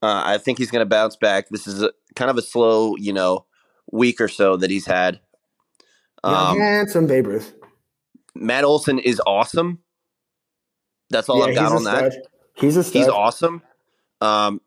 Uh, 0.01 0.21
I 0.25 0.37
think 0.37 0.57
he's 0.57 0.71
going 0.71 0.81
to 0.81 0.89
bounce 0.89 1.15
back. 1.15 1.49
This 1.49 1.67
is 1.67 1.81
a, 1.81 1.91
kind 2.15 2.31
of 2.31 2.37
a 2.37 2.41
slow, 2.41 2.95
you 2.97 3.13
know, 3.13 3.45
week 3.91 4.19
or 4.19 4.27
so 4.27 4.57
that 4.57 4.69
he's 4.69 4.85
had. 4.85 5.19
Um, 6.23 6.57
handsome 6.57 7.07
Babe 7.07 7.27
Ruth. 7.27 7.53
Matt 8.35 8.63
Olson 8.63 8.99
is 8.99 9.21
awesome. 9.25 9.79
That's 11.09 11.29
all 11.29 11.39
yeah, 11.39 11.45
I've 11.45 11.55
got 11.55 11.71
on 11.73 11.83
that. 11.83 12.13
He's 12.55 12.77
a 12.77 12.83
stud. 12.83 12.93
He's 13.01 13.07
awesome. 13.07 13.61
Um, 14.21 14.61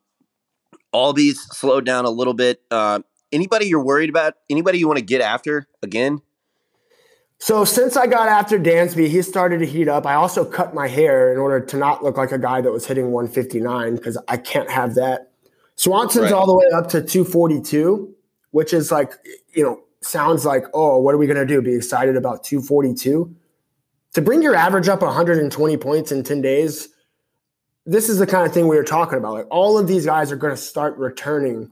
these 1.14 1.40
slowed 1.52 1.84
down 1.84 2.04
a 2.04 2.10
little 2.10 2.34
bit. 2.34 2.62
Uh, 2.70 3.00
anybody 3.32 3.66
you're 3.66 3.82
worried 3.82 4.08
about? 4.08 4.34
Anybody 4.48 4.78
you 4.78 4.86
want 4.86 4.98
to 4.98 5.04
get 5.04 5.20
after 5.20 5.66
again? 5.82 6.20
So 7.38 7.64
since 7.64 7.96
I 7.96 8.06
got 8.06 8.28
after 8.28 8.58
Dansby, 8.58 9.08
he 9.08 9.20
started 9.20 9.58
to 9.58 9.66
heat 9.66 9.88
up. 9.88 10.06
I 10.06 10.14
also 10.14 10.44
cut 10.44 10.74
my 10.74 10.88
hair 10.88 11.32
in 11.32 11.38
order 11.38 11.60
to 11.60 11.76
not 11.76 12.02
look 12.02 12.16
like 12.16 12.32
a 12.32 12.38
guy 12.38 12.62
that 12.62 12.72
was 12.72 12.86
hitting 12.86 13.12
159 13.12 13.96
because 13.96 14.16
I 14.26 14.38
can't 14.38 14.70
have 14.70 14.94
that. 14.94 15.32
Swanson's 15.74 16.24
right. 16.24 16.32
all 16.32 16.46
the 16.46 16.54
way 16.54 16.64
up 16.74 16.88
to 16.88 17.02
242, 17.02 18.14
which 18.52 18.72
is 18.72 18.90
like, 18.90 19.12
you 19.52 19.62
know, 19.62 19.82
sounds 20.02 20.44
like, 20.44 20.64
oh, 20.74 20.98
what 20.98 21.14
are 21.14 21.18
we 21.18 21.26
going 21.26 21.36
to 21.36 21.46
do? 21.46 21.60
Be 21.62 21.74
excited 21.74 22.16
about 22.16 22.44
242? 22.44 23.34
To 24.14 24.22
bring 24.22 24.42
your 24.42 24.54
average 24.54 24.88
up 24.88 25.02
120 25.02 25.76
points 25.76 26.12
in 26.12 26.22
10 26.22 26.40
days, 26.40 26.88
this 27.84 28.08
is 28.08 28.18
the 28.18 28.26
kind 28.26 28.46
of 28.46 28.52
thing 28.52 28.66
we 28.66 28.76
were 28.76 28.84
talking 28.84 29.18
about. 29.18 29.34
Like 29.34 29.46
all 29.50 29.78
of 29.78 29.86
these 29.86 30.06
guys 30.06 30.32
are 30.32 30.36
going 30.36 30.54
to 30.54 30.60
start 30.60 30.96
returning 30.96 31.70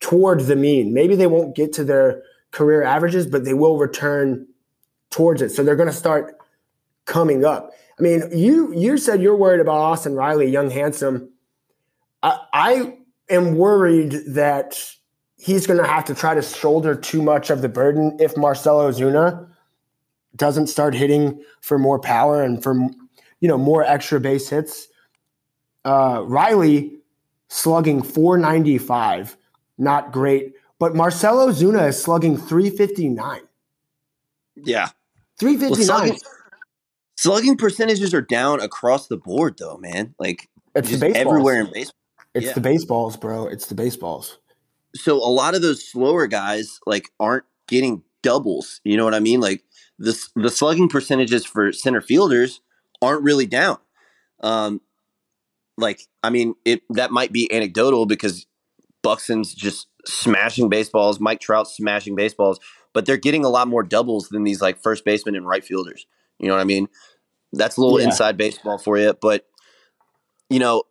towards 0.00 0.46
the 0.46 0.56
mean. 0.56 0.94
Maybe 0.94 1.16
they 1.16 1.26
won't 1.26 1.56
get 1.56 1.72
to 1.74 1.84
their 1.84 2.22
career 2.50 2.82
averages, 2.82 3.26
but 3.26 3.44
they 3.44 3.54
will 3.54 3.78
return 3.78 4.46
towards 5.10 5.42
it. 5.42 5.50
So 5.50 5.64
they're 5.64 5.76
going 5.76 5.88
to 5.88 5.94
start 5.94 6.36
coming 7.06 7.44
up. 7.44 7.72
I 7.98 8.02
mean, 8.02 8.24
you 8.32 8.74
you 8.74 8.98
said 8.98 9.22
you're 9.22 9.36
worried 9.36 9.60
about 9.60 9.78
Austin 9.78 10.14
Riley, 10.14 10.50
young 10.50 10.70
handsome. 10.70 11.30
I, 12.22 12.38
I 12.52 12.98
am 13.30 13.56
worried 13.56 14.12
that 14.28 14.78
he's 15.36 15.66
going 15.66 15.78
to 15.78 15.86
have 15.86 16.04
to 16.06 16.14
try 16.14 16.34
to 16.34 16.42
shoulder 16.42 16.94
too 16.94 17.22
much 17.22 17.50
of 17.50 17.62
the 17.62 17.68
burden 17.68 18.16
if 18.20 18.36
Marcell 18.36 18.78
Ozuna 18.78 19.48
doesn't 20.34 20.66
start 20.66 20.94
hitting 20.94 21.42
for 21.60 21.78
more 21.78 21.98
power 21.98 22.42
and 22.42 22.62
for 22.62 22.74
you 23.40 23.48
know 23.48 23.58
more 23.58 23.82
extra 23.84 24.20
base 24.20 24.48
hits. 24.48 24.88
Uh, 25.84 26.22
Riley 26.26 26.92
slugging 27.48 28.02
495 28.02 29.36
not 29.78 30.12
great. 30.12 30.54
But 30.78 30.94
Marcell 30.94 31.48
Ozuna 31.48 31.88
is 31.88 32.02
slugging 32.02 32.36
359. 32.36 33.40
Yeah. 34.56 34.88
359. 35.38 35.70
Well, 35.70 35.86
slugging, 35.86 36.20
slugging, 37.16 37.56
percentages 37.56 38.12
are 38.12 38.22
down 38.22 38.60
across 38.60 39.06
the 39.06 39.16
board, 39.16 39.56
though, 39.58 39.78
man. 39.78 40.14
Like, 40.18 40.48
it's 40.74 40.90
the 40.90 40.98
baseballs. 40.98 41.26
everywhere 41.26 41.60
in 41.60 41.72
baseball. 41.72 41.94
It's 42.34 42.46
yeah. 42.46 42.52
the 42.52 42.60
baseballs, 42.60 43.16
bro. 43.16 43.46
It's 43.46 43.66
the 43.66 43.74
baseballs. 43.74 44.38
So 44.94 45.16
a 45.16 45.28
lot 45.28 45.54
of 45.54 45.62
those 45.62 45.86
slower 45.86 46.26
guys, 46.26 46.80
like, 46.86 47.10
aren't 47.20 47.44
getting 47.68 48.02
doubles. 48.22 48.80
You 48.84 48.96
know 48.96 49.04
what 49.04 49.14
I 49.14 49.20
mean? 49.20 49.40
Like, 49.40 49.62
the, 49.98 50.18
the 50.34 50.50
slugging 50.50 50.88
percentages 50.88 51.44
for 51.44 51.72
center 51.72 52.00
fielders 52.00 52.60
aren't 53.02 53.22
really 53.22 53.46
down. 53.46 53.78
Um, 54.42 54.80
like, 55.78 56.02
I 56.22 56.30
mean, 56.30 56.54
it 56.64 56.82
that 56.90 57.10
might 57.10 57.32
be 57.32 57.52
anecdotal 57.52 58.06
because 58.06 58.46
Buxton's 59.02 59.54
just 59.54 59.88
smashing 60.06 60.68
baseballs, 60.68 61.20
Mike 61.20 61.40
Trout 61.40 61.68
smashing 61.68 62.14
baseballs, 62.14 62.60
but 62.92 63.06
they're 63.06 63.16
getting 63.16 63.44
a 63.44 63.48
lot 63.48 63.68
more 63.68 63.82
doubles 63.82 64.28
than 64.28 64.44
these 64.44 64.60
like 64.60 64.82
first 64.82 65.04
baseman 65.04 65.36
and 65.36 65.46
right 65.46 65.64
fielders. 65.64 66.06
You 66.38 66.48
know 66.48 66.54
what 66.54 66.60
I 66.60 66.64
mean? 66.64 66.88
That's 67.52 67.76
a 67.76 67.80
little 67.80 68.00
yeah. 68.00 68.06
inside 68.06 68.36
baseball 68.36 68.78
for 68.78 68.98
you, 68.98 69.14
but 69.20 69.46
you 70.48 70.58
know, 70.58 70.84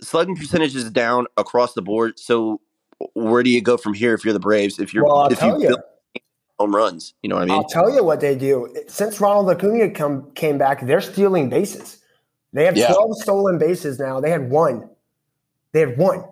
slugging 0.00 0.36
percentage 0.36 0.74
is 0.74 0.90
down 0.90 1.26
across 1.36 1.74
the 1.74 1.82
board. 1.82 2.18
So 2.18 2.60
where 3.14 3.42
do 3.42 3.50
you 3.50 3.60
go 3.60 3.76
from 3.76 3.94
here 3.94 4.14
if 4.14 4.24
you're 4.24 4.34
the 4.34 4.40
Braves? 4.40 4.78
If 4.78 4.94
you're 4.94 5.04
well, 5.04 5.26
if 5.26 5.40
you, 5.42 5.60
you. 5.60 5.76
home 6.58 6.74
runs, 6.74 7.14
you 7.22 7.28
know 7.28 7.36
what 7.36 7.42
I 7.42 7.46
mean? 7.46 7.54
I'll 7.54 7.64
tell 7.64 7.94
you 7.94 8.02
what 8.02 8.20
they 8.20 8.34
do. 8.34 8.74
Since 8.88 9.20
Ronald 9.20 9.50
Acuna 9.50 9.90
come, 9.90 10.30
came 10.32 10.58
back, 10.58 10.80
they're 10.86 11.00
stealing 11.00 11.48
bases. 11.48 11.98
They 12.52 12.64
have 12.64 12.76
yeah. 12.76 12.92
12 12.92 13.18
stolen 13.18 13.58
bases 13.58 13.98
now. 13.98 14.20
They 14.20 14.30
had 14.30 14.50
one. 14.50 14.88
They 15.72 15.80
had 15.80 15.98
one. 15.98 16.24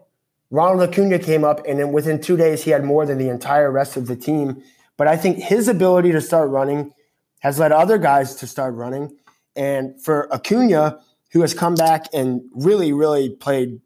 Ronald 0.50 0.88
Acuna 0.88 1.18
came 1.18 1.44
up, 1.44 1.66
and 1.66 1.78
then 1.78 1.92
within 1.92 2.20
two 2.20 2.36
days, 2.36 2.62
he 2.62 2.70
had 2.70 2.84
more 2.84 3.04
than 3.04 3.18
the 3.18 3.28
entire 3.28 3.70
rest 3.70 3.96
of 3.96 4.06
the 4.06 4.16
team. 4.16 4.62
But 4.96 5.08
I 5.08 5.16
think 5.16 5.38
his 5.38 5.68
ability 5.68 6.12
to 6.12 6.20
start 6.20 6.48
running 6.50 6.92
has 7.40 7.58
led 7.58 7.72
other 7.72 7.98
guys 7.98 8.36
to 8.36 8.46
start 8.46 8.74
running. 8.74 9.14
And 9.56 10.00
for 10.02 10.32
Acuna, 10.32 11.00
who 11.32 11.40
has 11.40 11.52
come 11.52 11.74
back 11.74 12.06
and 12.14 12.42
really, 12.52 12.92
really 12.92 13.30
played, 13.30 13.80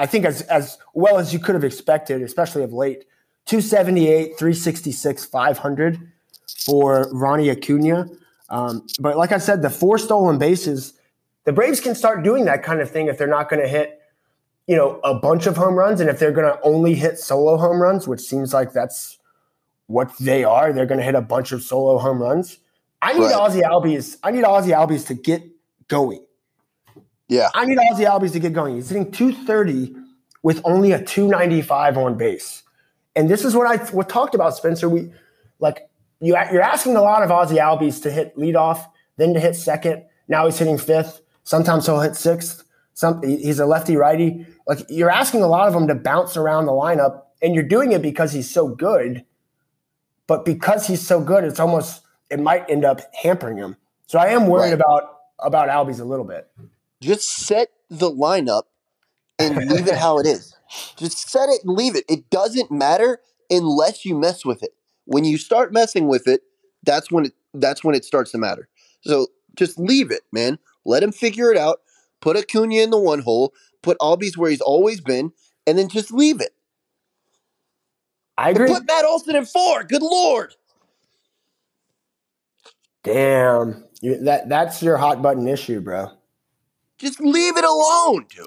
I 0.00 0.06
think, 0.06 0.24
as, 0.24 0.42
as 0.42 0.78
well 0.94 1.18
as 1.18 1.32
you 1.32 1.38
could 1.38 1.54
have 1.54 1.64
expected, 1.64 2.22
especially 2.22 2.62
of 2.62 2.72
late 2.72 3.04
278, 3.46 4.38
366, 4.38 5.24
500 5.26 6.12
for 6.64 7.08
Ronnie 7.12 7.50
Acuna. 7.50 8.08
Um, 8.48 8.86
but 8.98 9.16
like 9.16 9.32
I 9.32 9.38
said, 9.38 9.62
the 9.62 9.70
four 9.70 9.98
stolen 9.98 10.38
bases, 10.38 10.94
the 11.44 11.52
Braves 11.52 11.80
can 11.80 11.94
start 11.94 12.24
doing 12.24 12.44
that 12.46 12.62
kind 12.62 12.80
of 12.80 12.90
thing 12.90 13.06
if 13.06 13.18
they're 13.18 13.28
not 13.28 13.48
going 13.48 13.62
to 13.62 13.68
hit 13.68 14.00
you 14.70 14.76
know, 14.76 15.00
a 15.02 15.12
bunch 15.12 15.46
of 15.46 15.56
home 15.56 15.74
runs. 15.74 16.00
And 16.00 16.08
if 16.08 16.20
they're 16.20 16.30
going 16.30 16.46
to 16.46 16.60
only 16.62 16.94
hit 16.94 17.18
solo 17.18 17.56
home 17.56 17.82
runs, 17.82 18.06
which 18.06 18.20
seems 18.20 18.54
like 18.54 18.72
that's 18.72 19.18
what 19.88 20.16
they 20.18 20.44
are, 20.44 20.72
they're 20.72 20.86
going 20.86 20.98
to 20.98 21.04
hit 21.04 21.16
a 21.16 21.20
bunch 21.20 21.50
of 21.50 21.60
solo 21.60 21.98
home 21.98 22.22
runs. 22.22 22.58
I 23.02 23.14
need 23.14 23.24
right. 23.24 23.34
Ozzy 23.34 23.62
Albies. 23.62 24.18
I 24.22 24.30
need 24.30 24.44
Ozzy 24.44 24.68
Albies 24.68 25.08
to 25.08 25.14
get 25.14 25.42
going. 25.88 26.24
Yeah. 27.30 27.48
I 27.54 27.64
need 27.64 27.78
Ozzy 27.78 28.04
Albies 28.04 28.32
to 28.32 28.40
get 28.40 28.52
going. 28.52 28.74
He's 28.74 28.90
hitting 28.90 29.10
230 29.10 29.94
with 30.42 30.60
only 30.64 30.90
a 30.92 31.02
295 31.02 31.96
on 31.96 32.18
base. 32.18 32.64
And 33.14 33.30
this 33.30 33.44
is 33.44 33.54
what 33.54 33.66
I 33.66 33.82
what 33.92 34.08
talked 34.08 34.34
about, 34.34 34.56
Spencer. 34.56 34.88
We 34.88 35.12
like 35.60 35.88
you 36.20 36.36
you're 36.52 36.62
asking 36.62 36.96
a 36.96 37.02
lot 37.02 37.22
of 37.22 37.30
Ozzy 37.30 37.58
Albies 37.58 38.02
to 38.02 38.10
hit 38.10 38.36
leadoff, 38.36 38.84
then 39.16 39.32
to 39.34 39.40
hit 39.40 39.54
second. 39.54 40.04
Now 40.28 40.46
he's 40.46 40.58
hitting 40.58 40.76
fifth. 40.76 41.20
Sometimes 41.44 41.86
he'll 41.86 42.00
hit 42.00 42.16
sixth. 42.16 42.64
Some 42.94 43.22
he's 43.22 43.60
a 43.60 43.66
lefty 43.66 43.96
righty. 43.96 44.46
Like 44.66 44.80
you're 44.88 45.10
asking 45.10 45.42
a 45.42 45.48
lot 45.48 45.68
of 45.68 45.74
them 45.74 45.86
to 45.86 45.94
bounce 45.94 46.36
around 46.36 46.66
the 46.66 46.72
lineup, 46.72 47.22
and 47.42 47.54
you're 47.54 47.64
doing 47.64 47.92
it 47.92 48.02
because 48.02 48.32
he's 48.32 48.50
so 48.50 48.68
good. 48.68 49.24
But 50.26 50.44
because 50.44 50.86
he's 50.86 51.04
so 51.04 51.20
good, 51.20 51.44
it's 51.44 51.60
almost 51.60 52.02
it 52.28 52.40
might 52.40 52.68
end 52.68 52.84
up 52.84 53.00
hampering 53.14 53.56
him. 53.56 53.76
So 54.06 54.18
I 54.18 54.26
am 54.28 54.48
worried 54.48 54.70
right. 54.70 54.74
about 54.74 55.18
about 55.38 55.68
Albies 55.68 56.00
a 56.00 56.04
little 56.04 56.24
bit. 56.24 56.48
Just 57.00 57.28
set 57.28 57.68
the 57.88 58.10
lineup 58.10 58.64
and 59.38 59.56
leave 59.56 59.88
it 59.88 59.96
how 59.96 60.18
it 60.18 60.26
is. 60.26 60.54
Just 60.96 61.30
set 61.30 61.48
it 61.48 61.62
and 61.64 61.76
leave 61.76 61.96
it. 61.96 62.04
It 62.08 62.30
doesn't 62.30 62.70
matter 62.70 63.20
unless 63.48 64.04
you 64.04 64.14
mess 64.14 64.44
with 64.44 64.62
it. 64.62 64.70
When 65.06 65.24
you 65.24 65.38
start 65.38 65.72
messing 65.72 66.08
with 66.08 66.28
it, 66.28 66.42
that's 66.82 67.10
when 67.10 67.26
it 67.26 67.32
that's 67.54 67.82
when 67.82 67.94
it 67.94 68.04
starts 68.04 68.30
to 68.32 68.38
matter. 68.38 68.68
So 69.00 69.28
just 69.56 69.78
leave 69.78 70.10
it, 70.10 70.22
man. 70.32 70.58
Let 70.84 71.02
him 71.02 71.10
figure 71.12 71.50
it 71.50 71.56
out. 71.56 71.80
Put 72.20 72.36
Acuna 72.36 72.76
in 72.76 72.90
the 72.90 72.98
one 72.98 73.20
hole 73.20 73.52
put 73.82 73.98
Albies 73.98 74.36
where 74.36 74.50
he's 74.50 74.60
always 74.60 75.00
been, 75.00 75.32
and 75.66 75.78
then 75.78 75.88
just 75.88 76.12
leave 76.12 76.40
it. 76.40 76.54
I 78.36 78.50
agree. 78.50 78.68
put 78.68 78.86
Matt 78.86 79.04
Olson 79.04 79.36
in 79.36 79.44
four. 79.44 79.84
Good 79.84 80.02
lord. 80.02 80.54
Damn, 83.02 83.84
you, 84.00 84.22
that 84.24 84.48
that's 84.48 84.82
your 84.82 84.96
hot 84.96 85.22
button 85.22 85.48
issue, 85.48 85.80
bro. 85.80 86.10
Just 87.00 87.18
leave 87.20 87.56
it 87.56 87.64
alone, 87.64 88.26
dude. 88.28 88.46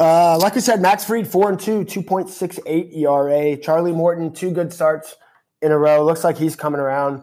Uh, 0.00 0.38
like 0.38 0.56
I 0.56 0.60
said, 0.60 0.80
Max 0.80 1.04
Fried, 1.04 1.28
four 1.28 1.50
and 1.50 1.60
two, 1.60 1.84
two 1.84 2.02
point 2.02 2.28
six 2.30 2.58
eight 2.66 2.92
ERA. 2.94 3.56
Charlie 3.56 3.92
Morton 3.92 4.32
two 4.32 4.50
good 4.50 4.72
starts, 4.72 5.14
in 5.62 5.72
a 5.72 5.78
row. 5.78 6.04
Looks 6.04 6.24
like 6.24 6.38
he's 6.38 6.56
coming 6.56 6.80
around. 6.80 7.22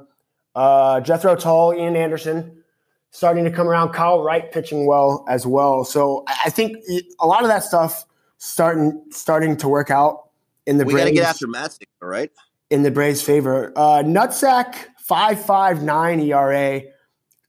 Uh, 0.55 1.01
Jethro 1.01 1.35
Tull, 1.35 1.73
Ian 1.73 1.95
Anderson, 1.95 2.63
starting 3.11 3.43
to 3.45 3.51
come 3.51 3.67
around. 3.67 3.93
Kyle 3.93 4.21
Wright 4.21 4.51
pitching 4.51 4.85
well 4.85 5.25
as 5.27 5.47
well. 5.47 5.83
So 5.83 6.23
I 6.27 6.49
think 6.49 6.77
a 7.19 7.27
lot 7.27 7.41
of 7.41 7.47
that 7.47 7.63
stuff 7.63 8.05
starting 8.37 9.03
starting 9.11 9.57
to 9.57 9.67
work 9.67 9.89
out 9.89 10.29
in 10.65 10.77
the. 10.77 10.85
We 10.85 10.93
got 10.93 11.05
to 11.05 11.11
get 11.11 11.25
after 11.25 11.47
Matzek, 11.47 11.85
all 12.01 12.09
right? 12.09 12.31
In 12.69 12.83
the 12.83 12.91
Braves' 12.91 13.21
favor, 13.21 13.71
uh, 13.75 14.03
Nutsack 14.03 14.75
five 14.97 15.43
five 15.43 15.81
nine 15.83 16.19
ERA, 16.19 16.81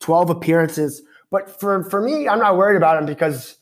twelve 0.01 0.31
appearances. 0.31 1.03
But 1.31 1.61
for 1.61 1.85
for 1.85 2.01
me, 2.01 2.29
I'm 2.29 2.39
not 2.39 2.57
worried 2.57 2.77
about 2.77 2.99
him 2.99 3.07
because 3.07 3.59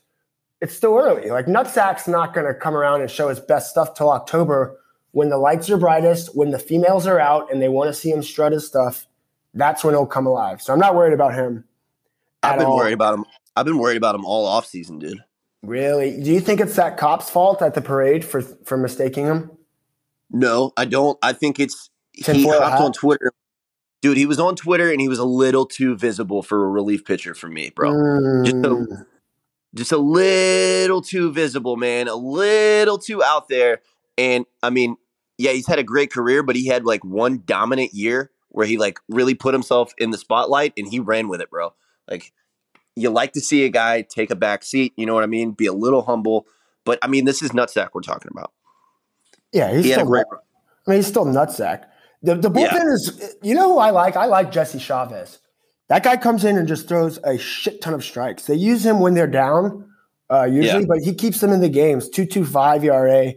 it's 0.61 0.75
still 0.75 0.97
early. 0.97 1.31
Like 1.31 1.47
Nutsack's 1.47 2.07
not 2.07 2.35
going 2.35 2.47
to 2.47 2.55
come 2.55 2.75
around 2.75 3.01
and 3.01 3.11
show 3.11 3.29
his 3.29 3.41
best 3.41 3.71
stuff 3.71 3.95
till 3.95 4.11
October 4.11 4.79
when 5.11 5.29
the 5.29 5.39
lights 5.39 5.69
are 5.71 5.77
brightest, 5.77 6.37
when 6.37 6.51
the 6.51 6.59
females 6.59 7.07
are 7.07 7.19
out 7.19 7.53
and 7.53 7.61
they 7.61 7.69
want 7.69 7.89
to 7.89 7.95
see 7.95 8.11
him 8.11 8.23
strut 8.23 8.53
his 8.53 8.67
stuff. 8.67 9.07
That's 9.55 9.85
when 9.85 9.95
he'll 9.95 10.07
come 10.07 10.27
alive. 10.27 10.63
So 10.63 10.73
I'm 10.73 10.79
not 10.79 10.95
worried 10.95 11.13
about 11.13 11.35
him. 11.35 11.65
I've 12.43 12.59
been 12.59 12.67
all. 12.67 12.77
worried 12.77 12.95
about 12.95 13.15
him. 13.15 13.25
I've 13.57 13.67
been 13.67 13.79
worried 13.79 13.99
about 13.99 14.15
him 14.15 14.25
all 14.25 14.47
off 14.47 14.67
season, 14.67 14.99
dude. 14.99 15.23
Really? 15.63 16.21
Do 16.21 16.33
you 16.33 16.41
think 16.41 16.61
it's 16.61 16.77
that 16.77 16.97
cop's 16.97 17.31
fault 17.31 17.63
at 17.63 17.75
the 17.75 17.81
parade 17.81 18.25
for 18.25 18.43
for 18.43 18.77
mistaking 18.77 19.27
him? 19.27 19.51
No, 20.31 20.73
I 20.77 20.87
don't. 20.87 21.19
I 21.23 21.33
think 21.33 21.61
it's 21.61 21.91
he 22.15 22.49
hopped 22.49 22.81
on 22.81 22.93
Twitter. 22.93 23.33
Dude, 24.03 24.16
he 24.16 24.26
was 24.26 24.38
on 24.38 24.57
Twitter 24.57 24.90
and 24.90 25.00
he 25.00 25.09
was 25.09 25.18
a 25.18 25.24
little 25.24 25.64
too 25.64 25.96
visible 25.96 26.42
for 26.42 26.64
a 26.64 26.68
relief 26.68 27.05
pitcher 27.05 27.34
for 27.34 27.48
me, 27.48 27.70
bro. 27.74 27.92
Mm. 27.92 28.44
Just 28.44 28.57
a 28.57 28.68
mm 28.68 29.07
just 29.74 29.92
a 29.92 29.98
little 29.98 31.00
too 31.00 31.32
visible, 31.32 31.76
man, 31.76 32.09
a 32.09 32.14
little 32.14 32.98
too 32.98 33.22
out 33.22 33.48
there. 33.48 33.80
And 34.18 34.44
I 34.62 34.70
mean, 34.70 34.96
yeah, 35.38 35.53
he's 35.53 35.66
had 35.66 35.78
a 35.78 35.84
great 35.84 36.12
career, 36.12 36.42
but 36.42 36.57
he 36.57 36.66
had 36.66 36.84
like 36.84 37.05
one 37.05 37.42
dominant 37.44 37.94
year 37.94 38.30
where 38.50 38.66
he 38.66 38.76
like 38.76 38.98
really 39.09 39.34
put 39.34 39.55
himself 39.55 39.94
in 39.98 40.11
the 40.11 40.18
spotlight 40.18 40.74
and 40.76 40.86
he 40.86 41.00
ran 41.00 41.28
with 41.28 41.40
it, 41.40 41.50
bro. 41.50 41.72
Like 42.11 42.32
you 42.96 43.09
like 43.09 43.32
to 43.32 43.40
see 43.40 43.64
a 43.64 43.70
guy 43.70 44.03
take 44.03 44.30
a 44.30 44.36
back 44.36 44.62
seat, 44.62 44.92
you 44.96 45.07
know 45.07 45.14
what 45.14 45.24
I 45.24 45.28
mean? 45.28 45.53
Be 45.53 45.66
a 45.66 45.72
little 45.72 46.03
humble. 46.03 46.46
But 46.84 46.98
I 47.03 47.07
mean, 47.07 47.24
this 47.24 47.42
is 47.42 47.53
nutsack 47.53 47.90
we're 47.94 48.03
talking 48.03 48.30
about. 48.30 48.53
Yeah, 49.53 49.72
he's 49.74 49.86
he 49.86 49.92
still 49.92 50.07
great. 50.07 50.26
I 50.86 50.90
mean, 50.90 50.98
he's 50.98 51.07
still 51.07 51.24
nutsack. 51.24 51.84
The 52.23 52.37
the 52.37 52.51
bullpen 52.51 52.73
yeah. 52.73 52.93
is 52.93 53.37
you 53.43 53.55
know 53.55 53.73
who 53.73 53.79
I 53.79 53.91
like? 53.91 54.16
I 54.16 54.27
like 54.27 54.53
Jesse 54.53 54.79
Chavez. 54.79 55.39
That 55.89 56.05
guy 56.05 56.16
comes 56.16 56.45
in 56.45 56.57
and 56.57 56.66
just 56.66 56.89
throws 56.89 57.18
a 57.25 57.37
shit 57.37 57.81
ton 57.81 57.95
of 57.95 58.05
strikes. 58.05 58.47
They 58.47 58.55
use 58.55 58.85
him 58.85 59.01
when 59.01 59.14
they're 59.14 59.27
down, 59.27 59.91
uh, 60.31 60.45
usually, 60.45 60.83
yeah. 60.83 60.87
but 60.89 60.99
he 61.03 61.14
keeps 61.14 61.41
them 61.41 61.53
in 61.53 61.61
the 61.61 61.68
games. 61.68 62.09
Two 62.09 62.25
two 62.25 62.45
five 62.45 62.85
ERA 62.85 63.35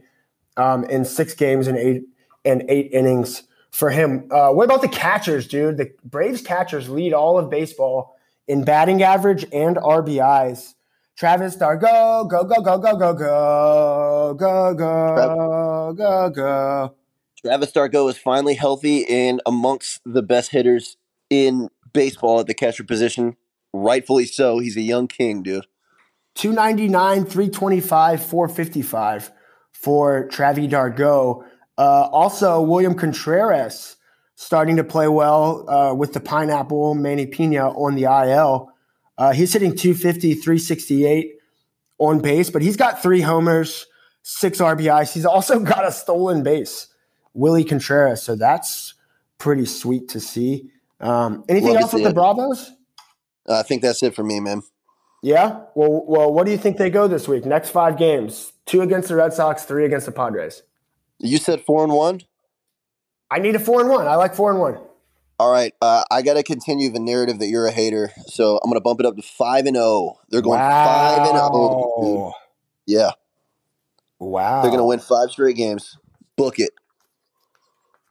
um, 0.58 0.84
in 0.86 1.04
six 1.04 1.34
games 1.34 1.68
and 1.68 1.78
eight 1.78 2.04
and 2.46 2.64
eight 2.70 2.92
innings 2.92 3.44
for 3.72 3.90
him. 3.90 4.28
Uh, 4.32 4.52
what 4.52 4.66
about 4.66 4.82
the 4.82 4.88
catchers, 4.88 5.48
dude? 5.48 5.78
The 5.78 5.92
Braves 6.04 6.42
catchers 6.42 6.88
lead 6.88 7.14
all 7.14 7.38
of 7.38 7.50
baseball 7.50 8.16
in 8.48 8.64
batting 8.64 9.04
average 9.04 9.46
and 9.52 9.78
RBIs. 9.78 10.76
Travis 11.18 11.56
D'Arnaud, 11.56 12.26
go 12.26 12.44
go 12.44 12.62
go 12.62 12.78
go 12.78 12.96
go 12.96 13.14
go 13.14 14.36
go 14.38 14.74
go 14.76 15.94
go 15.94 16.30
go. 16.30 16.96
Travis 17.46 17.72
D'Arnaud 17.74 18.08
is 18.08 18.18
finally 18.18 18.56
healthy 18.56 19.06
and 19.08 19.40
amongst 19.46 20.02
the 20.04 20.24
best 20.24 20.50
hitters 20.50 20.98
in 21.30 21.70
baseball 21.94 22.40
at 22.40 22.48
the 22.48 22.56
catcher 22.56 22.84
position. 22.84 23.36
Rightfully 23.72 24.26
so. 24.26 24.58
He's 24.58 24.76
a 24.78 24.82
young 24.82 25.08
king, 25.08 25.44
dude. 25.44 25.68
299, 26.34 27.26
325, 27.26 28.26
455 28.26 29.32
for 29.74 30.28
Travis 30.28 30.68
D'Arnaud. 30.72 31.46
Uh, 31.78 32.10
also, 32.12 32.62
William 32.62 32.96
Contreras 32.96 33.98
starting 34.34 34.78
to 34.78 34.84
play 34.84 35.08
well 35.08 35.70
uh, 35.70 35.94
with 35.94 36.14
the 36.14 36.20
pineapple, 36.20 36.96
Manny 36.96 37.28
Pina 37.28 37.70
on 37.70 37.94
the 37.94 38.06
IL. 38.06 38.72
Uh, 39.20 39.34
he's 39.34 39.54
hitting 39.54 39.76
250, 39.76 40.34
368 40.34 41.36
on 42.00 42.20
base, 42.22 42.50
but 42.50 42.64
he's 42.64 42.76
got 42.76 43.04
three 43.04 43.22
homers, 43.22 43.86
six 44.24 44.58
RBIs. 44.58 45.14
He's 45.14 45.28
also 45.28 45.60
got 45.64 45.88
a 45.88 45.92
stolen 45.92 46.42
base, 46.42 46.88
Willie 47.36 47.64
Contreras. 47.64 48.24
So 48.24 48.36
that's 48.36 48.96
pretty 49.38 49.66
sweet 49.66 50.10
to 50.10 50.20
see. 50.20 50.72
Um, 51.00 51.44
anything 51.48 51.74
Love 51.74 51.84
else 51.84 51.94
with 51.94 52.04
the 52.04 52.14
Bravos? 52.14 52.72
I 53.48 53.62
think 53.62 53.84
that's 53.84 54.02
it 54.02 54.16
for 54.16 54.24
me, 54.24 54.40
man. 54.40 54.64
Yeah. 55.22 55.62
Well, 55.76 56.04
well, 56.08 56.34
what 56.34 56.46
do 56.46 56.52
you 56.52 56.58
think 56.58 56.78
they 56.78 56.90
go 56.90 57.08
this 57.08 57.28
week? 57.28 57.46
Next 57.46 57.70
five 57.70 57.98
games: 57.98 58.54
two 58.66 58.82
against 58.82 59.10
the 59.10 59.16
Red 59.16 59.34
Sox, 59.34 59.64
three 59.64 59.86
against 59.86 60.08
the 60.08 60.12
Padres. 60.12 60.64
You 61.20 61.38
said 61.38 61.62
four 61.62 61.84
and 61.84 61.94
one. 61.94 62.22
I 63.30 63.40
need 63.40 63.56
a 63.56 63.60
four 63.60 63.82
and 63.82 63.90
one. 63.90 64.08
I 64.08 64.16
like 64.16 64.34
four 64.34 64.52
and 64.52 64.60
one. 64.60 64.80
All 65.38 65.52
right, 65.52 65.74
uh, 65.82 66.04
I 66.10 66.22
got 66.22 66.36
to 66.36 66.44
continue 66.44 66.90
the 66.90 67.00
narrative 67.00 67.40
that 67.40 67.48
you're 67.48 67.68
a 67.68 67.72
hater, 67.72 68.10
so 68.28 68.58
I'm 68.64 68.70
going 68.70 68.80
to 68.80 68.82
bump 68.82 69.02
it 69.02 69.06
up 69.06 69.18
to 69.18 69.22
five 69.22 69.66
and 69.66 69.76
zero. 69.76 69.86
Oh. 69.86 70.20
They're 70.30 70.42
going 70.42 70.60
wow. 70.60 70.86
five 70.86 71.28
and 71.28 71.38
zero. 71.38 71.50
Oh, 71.52 72.34
yeah. 72.86 73.12
Wow. 74.18 74.62
They're 74.62 74.72
going 74.72 74.80
to 74.80 74.86
win 74.86 75.00
five 75.00 75.32
straight 75.32 75.58
games. 75.58 75.98
Book 76.38 76.60
it. 76.60 76.72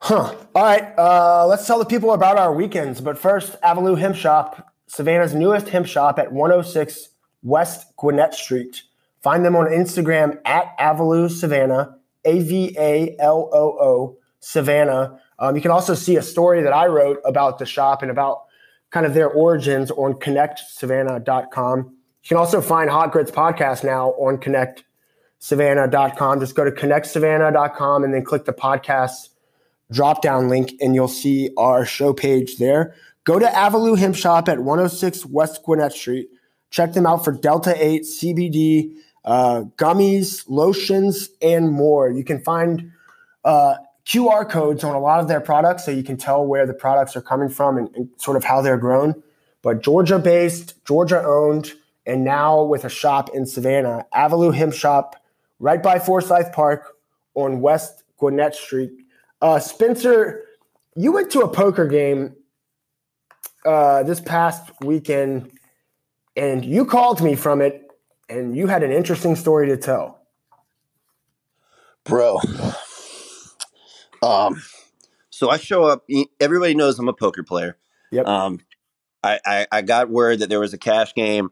Huh. 0.04 0.36
All 0.54 0.62
right. 0.62 0.92
Uh, 0.98 1.46
let's 1.46 1.66
tell 1.66 1.78
the 1.78 1.86
people 1.86 2.12
about 2.12 2.36
our 2.36 2.52
weekends. 2.52 3.00
But 3.00 3.16
first, 3.16 3.58
Avaloo 3.62 3.98
Hemp 3.98 4.14
Shop, 4.14 4.74
Savannah's 4.86 5.34
newest 5.34 5.70
hemp 5.70 5.86
shop 5.86 6.18
at 6.18 6.30
106 6.30 7.08
West 7.42 7.96
Gwinnett 7.96 8.34
Street. 8.34 8.82
Find 9.22 9.46
them 9.46 9.56
on 9.56 9.68
Instagram 9.68 10.38
at 10.44 10.76
Avaloo 10.76 11.30
Savannah, 11.30 11.96
A 12.26 12.40
V 12.40 12.76
A 12.78 13.16
L 13.18 13.48
O 13.50 13.78
O 13.80 14.18
Savannah. 14.40 15.18
Um, 15.38 15.56
you 15.56 15.62
can 15.62 15.70
also 15.70 15.94
see 15.94 16.18
a 16.18 16.22
story 16.22 16.60
that 16.60 16.74
I 16.74 16.86
wrote 16.86 17.22
about 17.24 17.58
the 17.58 17.64
shop 17.64 18.02
and 18.02 18.10
about 18.10 18.42
kind 18.90 19.06
of 19.06 19.14
their 19.14 19.30
origins 19.30 19.90
on 19.90 20.12
connectsavannah.com. 20.12 21.78
You 21.78 22.28
can 22.28 22.36
also 22.36 22.60
find 22.60 22.90
Hot 22.90 23.10
Grits 23.10 23.30
podcast 23.30 23.84
now 23.84 24.10
on 24.10 24.36
connectsavannah.com. 24.36 26.40
Just 26.40 26.54
go 26.54 26.64
to 26.64 26.70
connectsavannah.com 26.70 28.04
and 28.04 28.12
then 28.12 28.22
click 28.22 28.44
the 28.44 28.52
podcast 28.52 29.30
drop 29.90 30.22
down 30.22 30.48
link 30.48 30.74
and 30.80 30.94
you'll 30.94 31.08
see 31.08 31.50
our 31.56 31.84
show 31.84 32.12
page 32.12 32.56
there. 32.58 32.94
Go 33.24 33.38
to 33.38 33.46
Avaloo 33.46 33.96
Hemp 33.96 34.16
Shop 34.16 34.48
at 34.48 34.60
106 34.60 35.26
West 35.26 35.62
Gwinnett 35.64 35.92
Street. 35.92 36.28
Check 36.70 36.92
them 36.92 37.06
out 37.06 37.24
for 37.24 37.32
Delta 37.32 37.74
8, 37.76 38.02
CBD, 38.02 38.96
uh, 39.24 39.62
gummies, 39.76 40.44
lotions, 40.48 41.30
and 41.40 41.70
more. 41.70 42.10
You 42.10 42.24
can 42.24 42.42
find 42.42 42.90
uh, 43.44 43.76
QR 44.06 44.48
codes 44.48 44.84
on 44.84 44.94
a 44.94 45.00
lot 45.00 45.20
of 45.20 45.28
their 45.28 45.40
products 45.40 45.84
so 45.84 45.90
you 45.90 46.02
can 46.02 46.16
tell 46.16 46.44
where 46.44 46.66
the 46.66 46.74
products 46.74 47.16
are 47.16 47.22
coming 47.22 47.48
from 47.48 47.78
and, 47.78 47.94
and 47.94 48.08
sort 48.16 48.36
of 48.36 48.44
how 48.44 48.60
they're 48.60 48.76
grown. 48.76 49.22
But 49.62 49.82
Georgia 49.82 50.18
based, 50.18 50.84
Georgia 50.84 51.22
owned, 51.24 51.72
and 52.04 52.22
now 52.22 52.62
with 52.62 52.84
a 52.84 52.90
shop 52.90 53.30
in 53.32 53.46
Savannah, 53.46 54.04
Avaloo 54.14 54.54
Hemp 54.54 54.74
Shop, 54.74 55.16
right 55.58 55.82
by 55.82 55.98
Forsyth 55.98 56.52
Park 56.52 56.96
on 57.34 57.62
West 57.62 58.04
Gwinnett 58.18 58.54
Street. 58.54 58.90
Uh, 59.44 59.60
Spencer, 59.60 60.42
you 60.96 61.12
went 61.12 61.30
to 61.32 61.40
a 61.40 61.48
poker 61.48 61.86
game 61.86 62.34
uh, 63.66 64.02
this 64.02 64.18
past 64.18 64.72
weekend, 64.80 65.52
and 66.34 66.64
you 66.64 66.86
called 66.86 67.20
me 67.20 67.34
from 67.34 67.60
it, 67.60 67.90
and 68.30 68.56
you 68.56 68.68
had 68.68 68.82
an 68.82 68.90
interesting 68.90 69.36
story 69.36 69.66
to 69.66 69.76
tell, 69.76 70.26
bro. 72.04 72.40
Um, 74.22 74.62
so 75.28 75.50
I 75.50 75.58
show 75.58 75.84
up. 75.84 76.06
Everybody 76.40 76.74
knows 76.74 76.98
I'm 76.98 77.10
a 77.10 77.12
poker 77.12 77.42
player. 77.42 77.76
Yep. 78.12 78.26
Um, 78.26 78.60
I, 79.22 79.40
I, 79.44 79.66
I 79.70 79.82
got 79.82 80.08
word 80.08 80.38
that 80.38 80.48
there 80.48 80.60
was 80.60 80.72
a 80.72 80.78
cash 80.78 81.12
game 81.12 81.50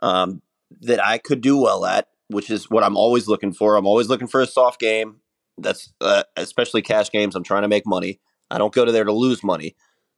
um, 0.00 0.40
that 0.82 1.04
I 1.04 1.18
could 1.18 1.40
do 1.40 1.60
well 1.60 1.84
at, 1.84 2.06
which 2.28 2.48
is 2.48 2.70
what 2.70 2.84
I'm 2.84 2.96
always 2.96 3.26
looking 3.26 3.52
for. 3.52 3.74
I'm 3.74 3.88
always 3.88 4.08
looking 4.08 4.28
for 4.28 4.40
a 4.40 4.46
soft 4.46 4.78
game. 4.78 5.16
That's 5.58 5.92
uh, 6.00 6.24
especially 6.36 6.82
cash 6.82 7.10
games. 7.10 7.34
I'm 7.34 7.44
trying 7.44 7.62
to 7.62 7.68
make 7.68 7.86
money. 7.86 8.20
I 8.50 8.58
don't 8.58 8.74
go 8.74 8.84
to 8.84 8.92
there 8.92 9.04
to 9.04 9.12
lose 9.12 9.42
money. 9.42 9.76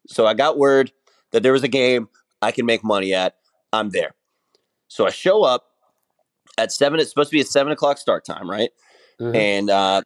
So 0.09 0.27
I 0.27 0.35
got 0.35 0.59
word 0.59 0.93
that 1.33 1.43
there 1.43 1.53
was 1.53 1.63
a 1.63 1.69
game 1.69 2.09
I 2.43 2.53
can 2.53 2.67
make 2.67 2.85
money 2.85 3.13
at. 3.13 3.37
I'm 3.73 3.91
there. 3.91 4.15
So 4.89 5.07
I 5.07 5.11
show 5.11 5.43
up 5.43 5.67
at 6.57 6.73
seven. 6.73 7.01
It's 7.01 7.11
supposed 7.11 7.31
to 7.31 7.37
be 7.37 7.41
a 7.41 7.45
seven 7.45 7.73
o'clock 7.73 7.99
start 7.99 8.25
time, 8.25 8.49
right? 8.49 8.71
Mm-hmm. 9.21 9.35
And 9.35 9.71
uh, 9.71 10.03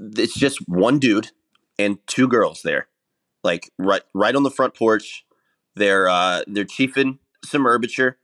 it's 0.00 0.34
just 0.34 0.58
one 0.68 0.98
dude 0.98 1.30
and 1.78 1.98
two 2.06 2.28
girls 2.28 2.62
there, 2.62 2.88
like 3.44 3.70
right 3.78 4.02
right 4.14 4.34
on 4.34 4.42
the 4.42 4.50
front 4.50 4.74
porch. 4.74 5.24
They're 5.76 6.08
uh, 6.08 6.42
they're 6.46 6.64
chiefing 6.64 7.18
some 7.44 7.64
herbiture, 7.64 8.14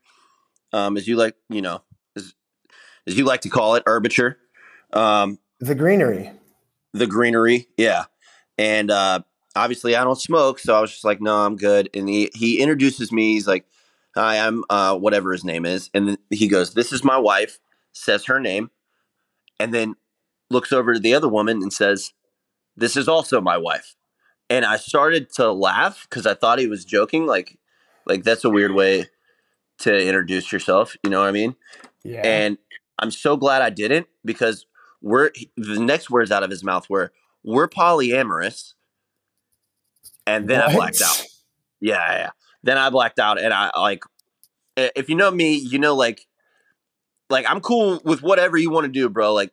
um, 0.73 0.97
as 0.97 1.07
you 1.07 1.17
like, 1.17 1.37
you 1.49 1.63
know, 1.63 1.83
as, 2.17 2.35
as 3.07 3.17
you 3.17 3.25
like 3.25 3.43
to 3.43 3.49
call 3.49 3.77
it, 3.77 3.85
herbiture. 3.85 4.37
Um, 4.95 5.39
the 5.61 5.75
greenery. 5.75 6.31
The 6.93 7.07
greenery, 7.07 7.67
yeah. 7.77 8.05
And 8.57 8.91
uh, 8.91 9.21
obviously, 9.57 9.97
I 9.97 10.05
don't 10.05 10.21
smoke, 10.21 10.59
so 10.59 10.77
I 10.77 10.81
was 10.81 10.93
just 10.93 11.05
like, 11.05 11.21
no, 11.21 11.37
I'm 11.37 11.57
good. 11.57 11.91
And 11.93 12.09
he 12.09 12.31
he 12.35 12.61
introduces 12.61 13.11
me. 13.11 13.33
He's 13.35 13.49
like, 13.49 13.67
hi, 14.15 14.39
I'm 14.39 14.65
uh, 14.71 14.97
whatever 14.97 15.33
his 15.33 15.45
name 15.45 15.67
is, 15.67 15.91
and 15.93 16.09
then 16.09 16.19
he 16.31 16.49
goes, 16.49 16.75
this 16.75 16.93
is 16.93 17.05
my 17.05 17.19
wife. 17.19 17.59
Says 17.93 18.25
her 18.27 18.41
name, 18.41 18.71
and 19.61 19.73
then 19.73 19.95
looks 20.51 20.73
over 20.73 20.95
to 20.95 21.01
the 21.01 21.15
other 21.15 21.29
woman 21.29 21.63
and 21.63 21.73
says, 21.73 22.13
this 22.77 22.97
is 22.97 23.09
also 23.09 23.41
my 23.41 23.57
wife. 23.57 23.95
And 24.51 24.65
I 24.65 24.77
started 24.77 25.33
to 25.35 25.53
laugh 25.53 26.07
because 26.09 26.27
I 26.27 26.35
thought 26.35 26.59
he 26.59 26.67
was 26.67 26.85
joking. 26.85 27.27
Like, 27.27 27.59
like 28.07 28.25
that's 28.25 28.45
a 28.45 28.51
weird 28.51 28.73
way 28.73 29.07
to 29.79 30.07
introduce 30.07 30.53
yourself. 30.53 30.97
You 31.03 31.11
know 31.11 31.21
what 31.21 31.29
I 31.29 31.33
mean? 31.33 31.57
Yeah. 32.03 32.23
And 32.25 32.59
I'm 32.99 33.11
so 33.11 33.37
glad 33.37 33.63
I 33.63 33.71
didn't 33.71 34.07
because 34.25 34.67
we're 35.05 35.31
the 35.57 35.79
next 35.79 36.09
words 36.09 36.31
out 36.31 36.43
of 36.43 36.51
his 36.51 36.65
mouth 36.65 36.89
were 36.89 37.13
we're 37.45 37.69
polyamorous. 37.69 38.73
And 40.27 40.49
then 40.49 40.61
What? 40.61 40.71
I 40.71 40.75
blacked 40.75 41.03
out. 41.03 41.27
Yeah, 41.79 42.13
yeah. 42.13 42.31
Then 42.63 42.79
I 42.79 42.89
blacked 42.89 43.19
out 43.19 43.39
and 43.39 43.53
I 43.53 43.71
like 43.79 44.03
if 44.77 45.11
you 45.11 45.15
know 45.15 45.31
me, 45.31 45.55
you 45.57 45.79
know 45.79 45.95
like 45.95 46.27
like 47.29 47.45
I'm 47.49 47.61
cool 47.61 48.01
with 48.03 48.23
whatever 48.23 48.57
you 48.57 48.71
want 48.71 48.87
to 48.87 48.93
do, 48.93 49.11
bro. 49.11 49.35
Like 49.35 49.53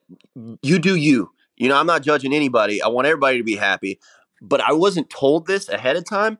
you 0.63 0.79
do 0.79 0.95
you. 0.95 1.31
You 1.57 1.67
know, 1.67 1.75
I'm 1.75 1.85
not 1.85 2.01
judging 2.01 2.33
anybody. 2.33 2.81
I 2.81 2.87
want 2.87 3.07
everybody 3.07 3.37
to 3.37 3.43
be 3.43 3.57
happy. 3.57 3.99
But 4.41 4.61
I 4.61 4.71
wasn't 4.71 5.09
told 5.09 5.47
this 5.47 5.67
ahead 5.67 5.97
of 5.97 6.05
time 6.05 6.39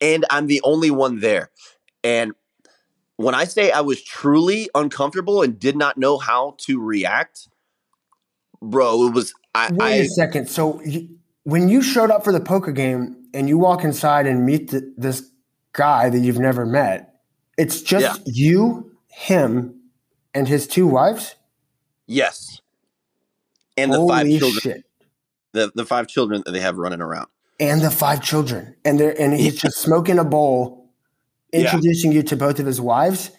and 0.00 0.26
I'm 0.30 0.48
the 0.48 0.60
only 0.64 0.90
one 0.90 1.20
there. 1.20 1.52
And 2.02 2.32
when 3.16 3.36
I 3.36 3.44
say 3.44 3.70
I 3.70 3.82
was 3.82 4.02
truly 4.02 4.68
uncomfortable 4.74 5.42
and 5.42 5.58
did 5.58 5.76
not 5.76 5.96
know 5.96 6.18
how 6.18 6.56
to 6.66 6.80
react, 6.80 7.48
bro, 8.62 9.06
it 9.06 9.12
was 9.14 9.32
I, 9.54 9.70
Wait 9.72 9.86
I 9.86 9.94
a 9.96 10.04
second. 10.06 10.48
So 10.48 10.80
you, 10.82 11.08
when 11.44 11.68
you 11.68 11.82
showed 11.82 12.10
up 12.10 12.24
for 12.24 12.32
the 12.32 12.40
poker 12.40 12.72
game 12.72 13.16
and 13.34 13.48
you 13.48 13.58
walk 13.58 13.84
inside 13.84 14.26
and 14.26 14.44
meet 14.46 14.70
th 14.70 14.82
this 14.96 15.22
guy 15.72 16.08
that 16.10 16.18
you've 16.18 16.38
never 16.38 16.64
met, 16.66 17.20
it's 17.56 17.82
just 17.82 18.18
Yeah. 18.18 18.32
you, 18.32 18.92
him, 19.08 19.74
and 20.34 20.46
his 20.48 20.66
two 20.66 20.86
wives. 20.86 21.34
yes. 22.06 22.60
And 23.76 23.92
the 23.92 24.04
five 24.08 24.26
children 24.26 24.60
shit! 24.60 24.84
the, 25.52 25.70
the 25.74 25.84
five 25.84 26.08
children 26.08 26.42
that 26.44 26.50
they 26.52 26.58
have 26.60 26.78
running 26.78 27.00
around. 27.00 27.28
And 27.60 27.80
the 27.80 27.90
five 27.92 28.22
children, 28.22 28.74
and 28.84 28.98
they're 28.98 29.20
and 29.20 29.32
he's 29.34 29.60
just 29.60 29.78
smoking 29.78 30.18
a 30.18 30.24
bowl, 30.24 30.90
Yeah. 31.52 31.60
introducing 31.60 32.10
you 32.12 32.22
to 32.24 32.36
both 32.36 32.58
of 32.58 32.66
his 32.66 32.80
wives. 32.80 33.30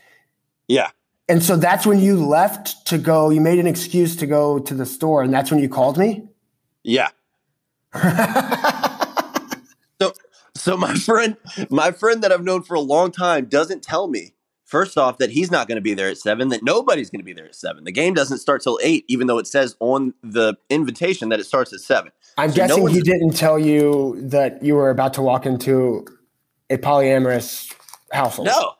Yeah. 0.69 0.91
And 1.29 1.43
so 1.43 1.55
that's 1.55 1.85
when 1.85 1.99
you 1.99 2.17
left 2.25 2.87
to 2.87 2.97
go. 2.97 3.29
You 3.29 3.39
made 3.39 3.59
an 3.59 3.67
excuse 3.67 4.15
to 4.17 4.25
go 4.25 4.59
to 4.59 4.73
the 4.73 4.85
store, 4.85 5.21
and 5.21 5.31
that's 5.31 5.51
when 5.51 5.59
you 5.59 5.69
called 5.69 5.97
me. 5.97 6.27
Yeah. 6.83 7.09
So 10.01 10.13
so 10.55 10.77
my 10.77 10.93
friend 10.93 11.35
my 11.69 11.91
friend 11.91 12.21
that 12.23 12.31
I've 12.31 12.43
known 12.43 12.63
for 12.63 12.73
a 12.73 12.79
long 12.79 13.11
time 13.11 13.45
doesn't 13.45 13.83
tell 13.83 14.07
me 14.07 14.33
first 14.63 14.97
off 14.97 15.17
that 15.17 15.31
he's 15.31 15.51
not 15.51 15.67
going 15.67 15.75
to 15.75 15.81
be 15.81 15.93
there 15.93 16.09
at 16.09 16.17
7 16.17 16.49
that 16.49 16.63
nobody's 16.63 17.09
going 17.09 17.19
to 17.19 17.25
be 17.25 17.33
there 17.33 17.47
at 17.47 17.55
7. 17.55 17.83
The 17.83 17.91
game 17.91 18.13
doesn't 18.13 18.37
start 18.37 18.61
till 18.61 18.79
8 18.81 19.03
even 19.09 19.27
though 19.27 19.39
it 19.39 19.47
says 19.47 19.75
on 19.79 20.13
the 20.23 20.55
invitation 20.69 21.29
that 21.29 21.39
it 21.39 21.45
starts 21.45 21.73
at 21.73 21.81
7. 21.81 22.11
I'm 22.37 22.51
So 22.51 22.61
no 22.61 22.67
guessing 22.67 22.87
he 22.87 23.01
didn't 23.01 23.35
tell 23.35 23.59
you 23.59 24.17
that 24.21 24.63
you 24.63 24.75
were 24.75 24.89
about 24.89 25.15
to 25.15 25.21
walk 25.21 25.45
into 25.45 26.05
a 26.69 26.77
polyamorous 26.77 27.73
household. 28.13 28.47
No. 28.47 28.73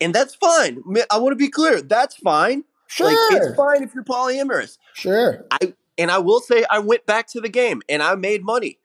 And 0.00 0.14
that's 0.14 0.34
fine. 0.34 0.82
I 1.10 1.18
want 1.18 1.32
to 1.32 1.36
be 1.36 1.48
clear. 1.48 1.80
That's 1.80 2.16
fine. 2.16 2.64
sure, 2.86 3.06
Like 3.06 3.42
it's 3.42 3.56
fine 3.56 3.82
if 3.82 3.94
you're 3.94 4.04
polyamorous. 4.04 4.78
sure. 4.94 5.44
I 5.50 5.74
and 5.98 6.10
I 6.10 6.18
will 6.18 6.40
say 6.40 6.64
I 6.70 6.78
went 6.78 7.06
back 7.06 7.26
to 7.28 7.40
the 7.40 7.48
game 7.48 7.80
and 7.88 8.02
I 8.02 8.14
made 8.14 8.44
money. 8.44 8.78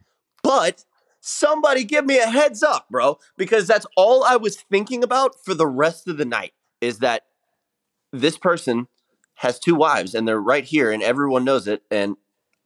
But 0.44 0.86
somebody 1.20 1.84
give 1.84 2.06
me 2.06 2.18
a 2.18 2.28
heads 2.28 2.64
up, 2.64 2.88
bro, 2.90 3.20
because 3.38 3.68
that's 3.68 3.86
all 3.98 4.24
I 4.24 4.38
was 4.38 4.56
thinking 4.72 5.04
about 5.04 5.36
for 5.44 5.54
the 5.54 5.68
rest 5.68 6.08
of 6.08 6.18
the 6.18 6.26
night 6.26 6.54
is 6.80 7.00
that 7.00 7.24
this 8.14 8.38
person 8.38 8.88
has 9.36 9.60
two 9.60 9.76
wives 9.76 10.16
and 10.16 10.28
they're 10.28 10.40
right 10.42 10.64
here 10.64 10.92
and 10.92 11.04
everyone 11.04 11.44
knows 11.44 11.68
it 11.68 11.84
and 11.92 12.16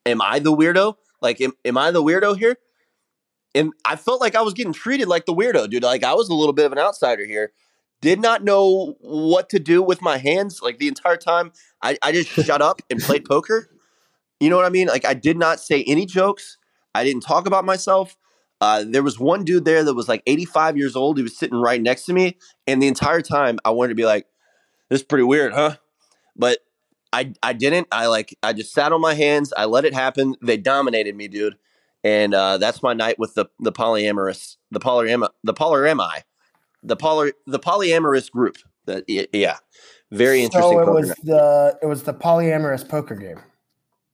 am 0.06 0.22
I 0.22 0.40
the 0.40 0.56
weirdo? 0.56 0.96
Like 1.22 1.42
am, 1.42 1.54
am 1.66 1.78
I 1.78 1.92
the 1.92 2.04
weirdo 2.04 2.38
here? 2.38 2.58
And 3.56 3.72
I 3.86 3.96
felt 3.96 4.20
like 4.22 4.36
I 4.36 4.42
was 4.42 4.54
getting 4.54 4.74
treated 4.74 5.08
like 5.08 5.26
the 5.26 5.34
weirdo, 5.34 5.70
dude. 5.70 5.84
Like 5.84 6.04
I 6.04 6.14
was 6.14 6.30
a 6.30 6.34
little 6.34 6.54
bit 6.54 6.66
of 6.66 6.72
an 6.72 6.78
outsider 6.78 7.26
here. 7.26 7.52
Did 8.02 8.22
not 8.22 8.44
know 8.44 8.96
what 9.00 9.50
to 9.50 9.60
do 9.60 9.82
with 9.82 10.02
my 10.02 10.18
hands 10.18 10.62
like 10.62 10.78
the 10.78 10.88
entire 10.88 11.18
time. 11.18 11.52
I, 11.82 11.98
I 12.04 12.12
just 12.12 12.30
shut 12.46 12.62
up 12.62 12.82
and 12.90 13.00
played 13.00 13.26
poker. 13.26 13.70
You 14.40 14.50
know 14.50 14.58
what 14.58 14.66
I 14.66 14.70
mean? 14.70 14.88
Like 14.88 15.06
I 15.06 15.14
did 15.14 15.38
not 15.38 15.60
say 15.60 15.84
any 15.84 16.06
jokes. 16.06 16.58
I 16.94 17.04
didn't 17.04 17.24
talk 17.24 17.46
about 17.46 17.66
myself. 17.66 18.16
Uh, 18.62 18.86
there 18.88 19.04
was 19.04 19.20
one 19.20 19.44
dude 19.44 19.66
there 19.66 19.84
that 19.84 19.94
was 19.94 20.08
like 20.08 20.24
85 20.26 20.78
years 20.78 20.96
old. 20.96 21.18
He 21.18 21.24
was 21.24 21.38
sitting 21.38 21.58
right 21.58 21.82
next 21.82 22.06
to 22.06 22.14
me, 22.14 22.38
and 22.66 22.82
the 22.82 22.88
entire 22.88 23.22
time 23.22 23.60
I 23.66 23.72
wanted 23.72 23.90
to 23.90 23.96
be 23.96 24.06
like, 24.06 24.28
"This 24.90 25.02
is 25.02 25.06
pretty 25.06 25.24
weird, 25.24 25.54
huh?" 25.54 25.76
But 26.38 26.60
I 27.12 27.34
I 27.44 27.54
didn't. 27.54 27.88
I 27.92 28.08
like 28.08 28.38
I 28.44 28.54
just 28.54 28.74
sat 28.74 28.92
on 28.92 29.02
my 29.02 29.14
hands. 29.14 29.54
I 29.58 29.66
let 29.66 29.86
it 29.86 29.94
happen. 29.94 30.36
They 30.42 30.58
dominated 30.58 31.16
me, 31.16 31.28
dude. 31.28 31.58
And 32.04 32.34
uh, 32.34 32.58
that's 32.58 32.84
my 32.84 32.94
night 32.94 33.18
with 33.18 33.34
the 33.36 33.48
the 33.60 33.72
polyamorous, 33.72 34.58
the 34.72 34.80
polyam, 34.80 35.28
the 35.44 35.54
polyami, 35.54 36.22
the 36.86 36.96
poly 36.96 37.34
the 37.48 37.60
polyamorous 37.60 38.30
group. 38.32 38.58
That 38.86 39.04
yeah, 39.08 39.58
very 40.12 40.44
interesting. 40.44 40.74
So 40.74 40.80
it 40.80 40.86
poker 40.86 40.94
was 40.94 41.08
night. 41.10 41.18
the 41.24 41.80
it 41.82 41.86
was 41.88 42.04
the 42.04 42.14
polyamorous 42.14 42.88
poker 42.88 43.16
game. 43.16 43.42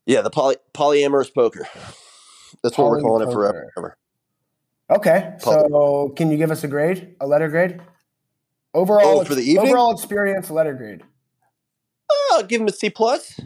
Yeah, 0.06 0.22
the 0.22 0.30
poly 0.30 0.56
polyamorous 0.74 1.32
poker. 1.32 1.66
That's 2.62 2.76
what 2.78 2.90
we're 2.90 3.00
Poly 3.00 3.02
calling 3.02 3.22
it 3.22 3.32
poker. 3.32 3.70
forever. 3.74 3.96
Okay, 4.90 5.34
Poly- 5.40 5.68
so 5.70 6.08
can 6.16 6.30
you 6.30 6.36
give 6.36 6.50
us 6.50 6.64
a 6.64 6.68
grade, 6.68 7.14
a 7.20 7.26
letter 7.26 7.48
grade? 7.48 7.80
Overall, 8.74 9.20
Oh, 9.20 9.24
for 9.24 9.34
the 9.34 9.42
evening? 9.42 9.68
overall 9.68 9.92
experience, 9.92 10.50
letter 10.50 10.74
grade. 10.74 11.02
Oh, 12.10 12.36
I'll 12.38 12.42
give 12.46 12.60
him 12.60 12.68
a 12.68 12.72
C 12.72 12.88
plus. 12.90 13.38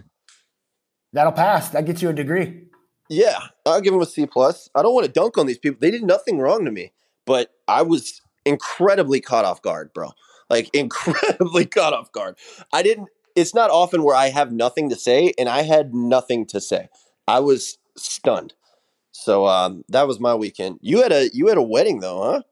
That'll 1.12 1.32
pass. 1.32 1.70
That 1.70 1.84
gets 1.86 2.02
you 2.02 2.08
a 2.08 2.12
degree. 2.12 2.64
Yeah, 3.08 3.38
I'll 3.64 3.80
give 3.80 3.94
him 3.94 4.00
a 4.00 4.06
C 4.06 4.26
plus. 4.26 4.68
I 4.74 4.82
don't 4.82 4.94
want 4.94 5.06
to 5.06 5.12
dunk 5.12 5.38
on 5.38 5.46
these 5.46 5.58
people. 5.58 5.78
They 5.80 5.90
did 5.90 6.02
nothing 6.02 6.38
wrong 6.38 6.64
to 6.64 6.70
me, 6.70 6.92
but 7.24 7.52
I 7.68 7.82
was 7.82 8.20
incredibly 8.46 9.20
caught 9.20 9.44
off 9.44 9.60
guard, 9.60 9.92
bro. 9.92 10.12
Like 10.48 10.70
incredibly 10.74 11.66
caught 11.66 11.92
off 11.92 12.12
guard. 12.12 12.36
I 12.72 12.82
didn't. 12.82 13.08
It's 13.34 13.54
not 13.54 13.68
often 13.68 14.02
where 14.02 14.16
I 14.16 14.28
have 14.28 14.50
nothing 14.50 14.88
to 14.88 14.96
say, 14.96 15.34
and 15.38 15.48
I 15.48 15.62
had 15.62 15.94
nothing 15.94 16.46
to 16.46 16.60
say. 16.60 16.88
I 17.28 17.40
was 17.40 17.76
stunned. 17.96 18.54
So 19.12 19.46
um, 19.46 19.84
that 19.88 20.06
was 20.06 20.20
my 20.20 20.34
weekend. 20.34 20.78
You 20.80 21.02
had 21.02 21.12
a 21.12 21.28
you 21.34 21.48
had 21.48 21.58
a 21.58 21.62
wedding 21.62 22.00
though, 22.00 22.22
huh? 22.22 22.42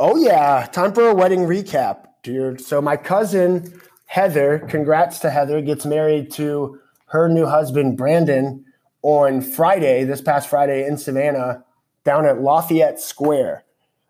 Oh 0.00 0.16
yeah, 0.16 0.66
time 0.66 0.92
for 0.92 1.08
a 1.08 1.14
wedding 1.14 1.40
recap, 1.40 2.06
dude. 2.22 2.60
So 2.60 2.82
my 2.82 2.96
cousin 2.96 3.80
Heather, 4.06 4.58
congrats 4.68 5.18
to 5.20 5.30
Heather, 5.30 5.60
gets 5.60 5.86
married 5.86 6.30
to 6.32 6.80
her 7.06 7.28
new 7.28 7.46
husband 7.46 7.96
Brandon 7.96 8.64
on 9.02 9.40
Friday, 9.40 10.04
this 10.04 10.20
past 10.20 10.48
Friday 10.48 10.86
in 10.86 10.96
Savannah, 10.96 11.64
down 12.04 12.26
at 12.26 12.40
Lafayette 12.40 13.00
Square. 13.00 13.64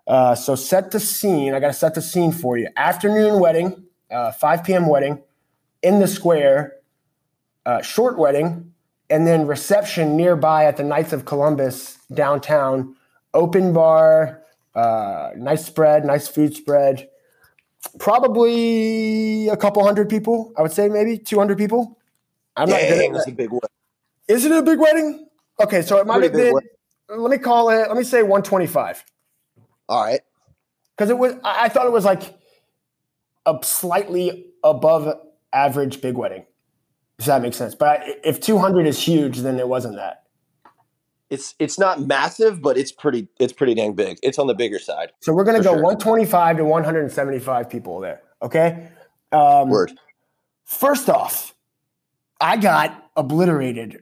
Uh, 0.07 0.35
so 0.35 0.55
set 0.55 0.91
the 0.91 1.01
scene. 1.01 1.55
I 1.55 1.61
got 1.61 1.69
to 1.69 1.73
set 1.73 1.95
the 1.95 2.03
scene 2.03 2.31
for 2.33 2.59
you. 2.59 2.69
Afternoon 2.77 3.41
wedding, 3.41 3.85
uh, 4.11 4.33
5 4.33 4.65
p.m. 4.65 4.87
wedding 4.87 5.23
in 5.83 5.99
the 6.01 6.07
square, 6.09 6.75
uh, 7.65 7.81
short 7.83 8.19
wedding, 8.19 8.73
and 9.11 9.27
then 9.27 9.47
reception 9.47 10.17
nearby 10.17 10.65
at 10.67 10.77
the 10.77 10.83
Knights 10.85 11.13
of 11.13 11.25
Columbus 11.25 11.99
downtown. 12.13 12.97
Open 13.33 13.73
bar, 13.73 14.43
uh, 14.75 15.31
nice 15.37 15.65
spread, 15.65 16.05
nice 16.05 16.29
food 16.29 16.55
spread. 16.55 17.09
Probably 17.99 19.49
a 19.49 19.57
couple 19.57 19.85
hundred 19.85 20.09
people. 20.09 20.53
I 20.57 20.63
would 20.63 20.73
say 20.73 20.89
maybe 20.89 21.19
200 21.19 21.57
people. 21.59 21.99
I'm 22.57 22.69
not 22.69 22.81
good 22.81 22.89
Dang, 22.99 23.15
at 23.17 23.25
that. 23.25 23.33
a 23.33 23.35
big 23.35 23.51
wedding. 23.51 23.69
Is 24.29 24.45
it 24.45 24.53
a 24.53 24.63
big 24.63 24.79
wedding? 24.79 25.27
Okay, 25.61 25.83
so 25.83 25.99
it 25.99 26.07
might 26.07 26.19
Pretty 26.19 26.29
have 26.29 26.45
been. 26.47 26.55
wedding. 26.55 26.69
Let 27.09 27.31
me 27.31 27.39
call 27.39 27.71
it. 27.71 27.89
Let 27.89 27.97
me 27.97 28.05
say 28.05 28.23
125 28.23 29.05
All 29.89 30.03
right. 30.03 30.21
because 30.97 31.11
it 31.11 31.19
was. 31.19 31.35
I 31.45 31.69
thought 31.69 31.87
it 31.87 31.93
was 31.93 32.05
like 32.05 32.39
a 33.47 33.59
slightly 33.63 34.47
above 34.63 35.19
average 35.53 36.01
big 36.01 36.17
wedding. 36.17 36.47
Does 37.19 37.27
that 37.27 37.43
make 37.43 37.55
sense? 37.55 37.75
But 37.75 38.03
if 38.25 38.41
200 38.41 38.87
is 38.87 39.01
huge, 39.01 39.39
then 39.39 39.59
it 39.59 39.69
wasn't 39.69 39.97
that. 39.97 40.23
It's 41.31 41.55
it's 41.59 41.79
not 41.79 42.01
massive, 42.03 42.61
but 42.61 42.77
it's 42.77 42.93
pretty 42.93 43.29
it's 43.41 43.53
pretty 43.53 43.75
dang 43.75 43.95
big. 43.95 44.19
It's 44.23 44.39
on 44.39 44.47
the 44.47 44.55
bigger 44.55 44.79
side. 44.79 45.13
So 45.21 45.33
we're 45.33 45.45
gonna 45.45 45.59
go 45.63 45.75
sure. 45.75 45.83
125 45.83 46.59
to 46.59 46.65
175 46.65 47.71
people 47.71 48.01
there. 48.01 48.23
Okay. 48.43 48.89
Um, 49.33 49.69
Word. 49.69 49.93
First 50.65 51.09
off, 51.09 51.55
I 52.41 52.57
got 52.57 53.11
obliterated 53.17 54.01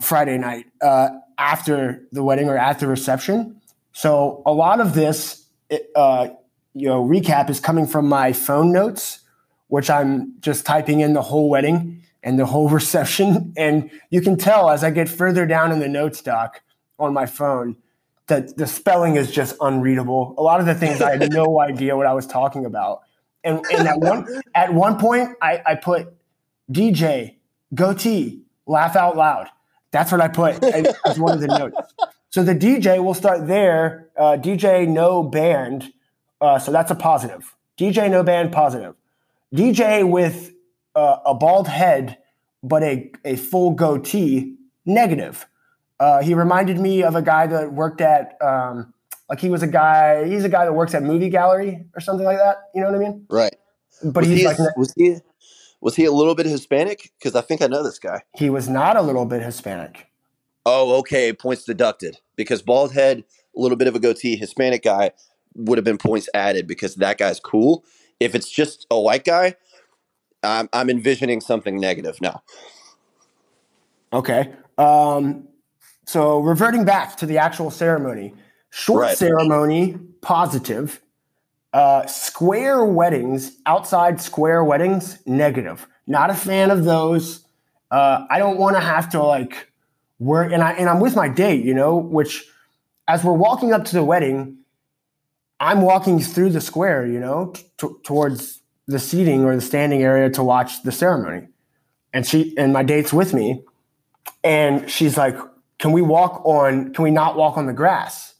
Friday 0.00 0.38
night 0.38 0.66
uh, 0.80 1.08
after 1.38 2.06
the 2.12 2.22
wedding 2.22 2.48
or 2.48 2.56
at 2.56 2.78
the 2.78 2.86
reception. 2.86 3.60
So 3.96 4.42
a 4.44 4.52
lot 4.52 4.80
of 4.80 4.92
this, 4.92 5.46
uh, 5.94 6.28
you 6.74 6.86
know, 6.86 7.02
recap 7.02 7.48
is 7.48 7.60
coming 7.60 7.86
from 7.86 8.06
my 8.06 8.34
phone 8.34 8.70
notes, 8.70 9.20
which 9.68 9.88
I'm 9.88 10.34
just 10.40 10.66
typing 10.66 11.00
in 11.00 11.14
the 11.14 11.22
whole 11.22 11.48
wedding 11.48 12.02
and 12.22 12.38
the 12.38 12.44
whole 12.44 12.68
reception. 12.80 13.54
And 13.56 13.90
you 14.10 14.20
can 14.20 14.36
tell 14.36 14.68
as 14.68 14.84
I 14.84 14.90
get 14.90 15.08
further 15.08 15.46
down 15.46 15.72
in 15.72 15.78
the 15.78 15.88
notes 15.88 16.20
doc 16.20 16.60
on 16.98 17.14
my 17.14 17.24
phone 17.24 17.76
that 18.26 18.58
the 18.58 18.66
spelling 18.66 19.16
is 19.16 19.30
just 19.30 19.56
unreadable. 19.62 20.34
A 20.36 20.42
lot 20.42 20.60
of 20.60 20.66
the 20.66 20.74
things 20.74 21.00
I 21.00 21.16
had 21.16 21.32
no 21.32 21.58
idea 21.62 21.96
what 21.96 22.06
I 22.06 22.12
was 22.12 22.26
talking 22.26 22.66
about. 22.66 23.00
And, 23.44 23.64
and 23.72 23.88
at 23.88 23.98
one 23.98 24.42
at 24.54 24.74
one 24.74 24.98
point, 24.98 25.30
I, 25.40 25.62
I 25.64 25.74
put 25.74 26.08
DJ 26.70 27.36
goatee 27.74 28.42
laugh 28.66 28.94
out 28.94 29.16
loud. 29.16 29.48
That's 29.90 30.12
what 30.12 30.20
I 30.20 30.28
put 30.28 30.62
as 30.62 30.94
as 31.06 31.18
one 31.18 31.32
of 31.32 31.40
the 31.40 31.46
notes. 31.46 31.94
So 32.36 32.42
the 32.42 32.54
DJ, 32.54 33.02
we'll 33.02 33.14
start 33.14 33.46
there. 33.46 34.10
Uh, 34.14 34.36
DJ 34.36 34.86
no 34.86 35.22
band. 35.22 35.90
Uh, 36.38 36.58
so 36.58 36.70
that's 36.70 36.90
a 36.90 36.94
positive. 36.94 37.56
DJ 37.78 38.10
no 38.10 38.22
band, 38.22 38.52
positive. 38.52 38.94
DJ 39.54 40.06
with 40.06 40.52
uh, 40.94 41.16
a 41.24 41.34
bald 41.34 41.66
head, 41.66 42.18
but 42.62 42.82
a, 42.82 43.10
a 43.24 43.36
full 43.36 43.70
goatee, 43.70 44.54
negative. 44.84 45.46
Uh, 45.98 46.22
he 46.22 46.34
reminded 46.34 46.78
me 46.78 47.02
of 47.02 47.14
a 47.14 47.22
guy 47.22 47.46
that 47.46 47.72
worked 47.72 48.02
at, 48.02 48.36
um, 48.42 48.92
like 49.30 49.40
he 49.40 49.48
was 49.48 49.62
a 49.62 49.66
guy, 49.66 50.28
he's 50.28 50.44
a 50.44 50.50
guy 50.50 50.66
that 50.66 50.74
works 50.74 50.92
at 50.94 51.02
movie 51.02 51.30
gallery 51.30 51.86
or 51.94 52.02
something 52.02 52.26
like 52.26 52.36
that. 52.36 52.64
You 52.74 52.82
know 52.82 52.88
what 52.88 52.96
I 52.96 52.98
mean? 52.98 53.24
Right. 53.30 53.56
But 54.04 54.24
was 54.24 54.28
he's 54.28 54.40
he, 54.40 54.46
like, 54.46 54.58
was 54.76 54.92
he 54.94 55.16
was 55.80 55.96
he 55.96 56.04
a 56.04 56.12
little 56.12 56.34
bit 56.34 56.44
Hispanic? 56.44 57.12
Because 57.18 57.34
I 57.34 57.40
think 57.40 57.62
I 57.62 57.66
know 57.66 57.82
this 57.82 57.98
guy. 57.98 58.24
he 58.34 58.50
was 58.50 58.68
not 58.68 58.98
a 58.98 59.00
little 59.00 59.24
bit 59.24 59.40
Hispanic. 59.40 60.08
Oh, 60.66 60.98
okay. 60.98 61.32
Points 61.32 61.64
deducted 61.64 62.18
because 62.36 62.62
bald 62.62 62.92
head, 62.92 63.24
a 63.56 63.60
little 63.60 63.76
bit 63.76 63.88
of 63.88 63.94
a 63.94 63.98
goatee, 63.98 64.36
Hispanic 64.36 64.82
guy 64.82 65.12
would 65.54 65.78
have 65.78 65.84
been 65.84 65.98
points 65.98 66.28
added 66.34 66.66
because 66.66 66.96
that 66.96 67.18
guy's 67.18 67.40
cool. 67.40 67.84
If 68.20 68.34
it's 68.34 68.50
just 68.50 68.86
a 68.90 69.00
white 69.00 69.24
guy, 69.24 69.56
I'm 70.42 70.68
I'm 70.72 70.90
envisioning 70.90 71.40
something 71.40 71.78
negative 71.80 72.20
now. 72.20 72.42
Okay. 74.12 74.52
Um, 74.78 75.48
so 76.06 76.40
reverting 76.40 76.84
back 76.84 77.16
to 77.18 77.26
the 77.26 77.38
actual 77.38 77.70
ceremony, 77.70 78.34
short 78.70 79.02
Right. 79.02 79.16
ceremony, 79.16 79.98
positive. 80.20 81.02
Uh, 81.72 82.06
square 82.06 82.84
weddings, 82.84 83.58
outside 83.66 84.20
square 84.20 84.64
weddings, 84.64 85.18
negative. 85.26 85.86
Not 86.06 86.30
a 86.30 86.34
fan 86.34 86.70
of 86.70 86.84
those. 86.84 87.44
Uh, 87.90 88.24
I 88.30 88.38
don't 88.38 88.56
want 88.56 88.76
to 88.76 88.80
have 88.80 89.10
to 89.10 89.22
like 89.22 89.70
work, 90.18 90.52
and 90.52 90.62
I 90.62 90.72
and 90.72 90.88
I'm 90.88 91.00
with 91.00 91.16
my 91.16 91.28
date, 91.28 91.64
you 91.64 91.74
know, 91.74 91.96
which 91.96 92.44
as 93.08 93.24
we're 93.24 93.32
walking 93.32 93.72
up 93.72 93.84
to 93.86 93.94
the 93.94 94.04
wedding, 94.04 94.58
I'm 95.60 95.82
walking 95.82 96.20
through 96.20 96.50
the 96.50 96.60
square, 96.60 97.06
you 97.06 97.20
know, 97.20 97.52
t- 97.78 97.88
towards 98.02 98.60
the 98.86 98.98
seating 98.98 99.44
or 99.44 99.54
the 99.54 99.60
standing 99.62 100.02
area 100.02 100.30
to 100.30 100.42
watch 100.42 100.82
the 100.82 100.92
ceremony, 100.92 101.48
and 102.12 102.26
she 102.26 102.56
and 102.56 102.72
my 102.72 102.82
date's 102.82 103.12
with 103.12 103.34
me, 103.34 103.62
and 104.44 104.90
she's 104.90 105.16
like, 105.16 105.36
"Can 105.78 105.92
we 105.92 106.02
walk 106.02 106.44
on? 106.44 106.92
Can 106.92 107.04
we 107.04 107.10
not 107.10 107.36
walk 107.36 107.56
on 107.56 107.66
the 107.66 107.72
grass?" 107.72 108.34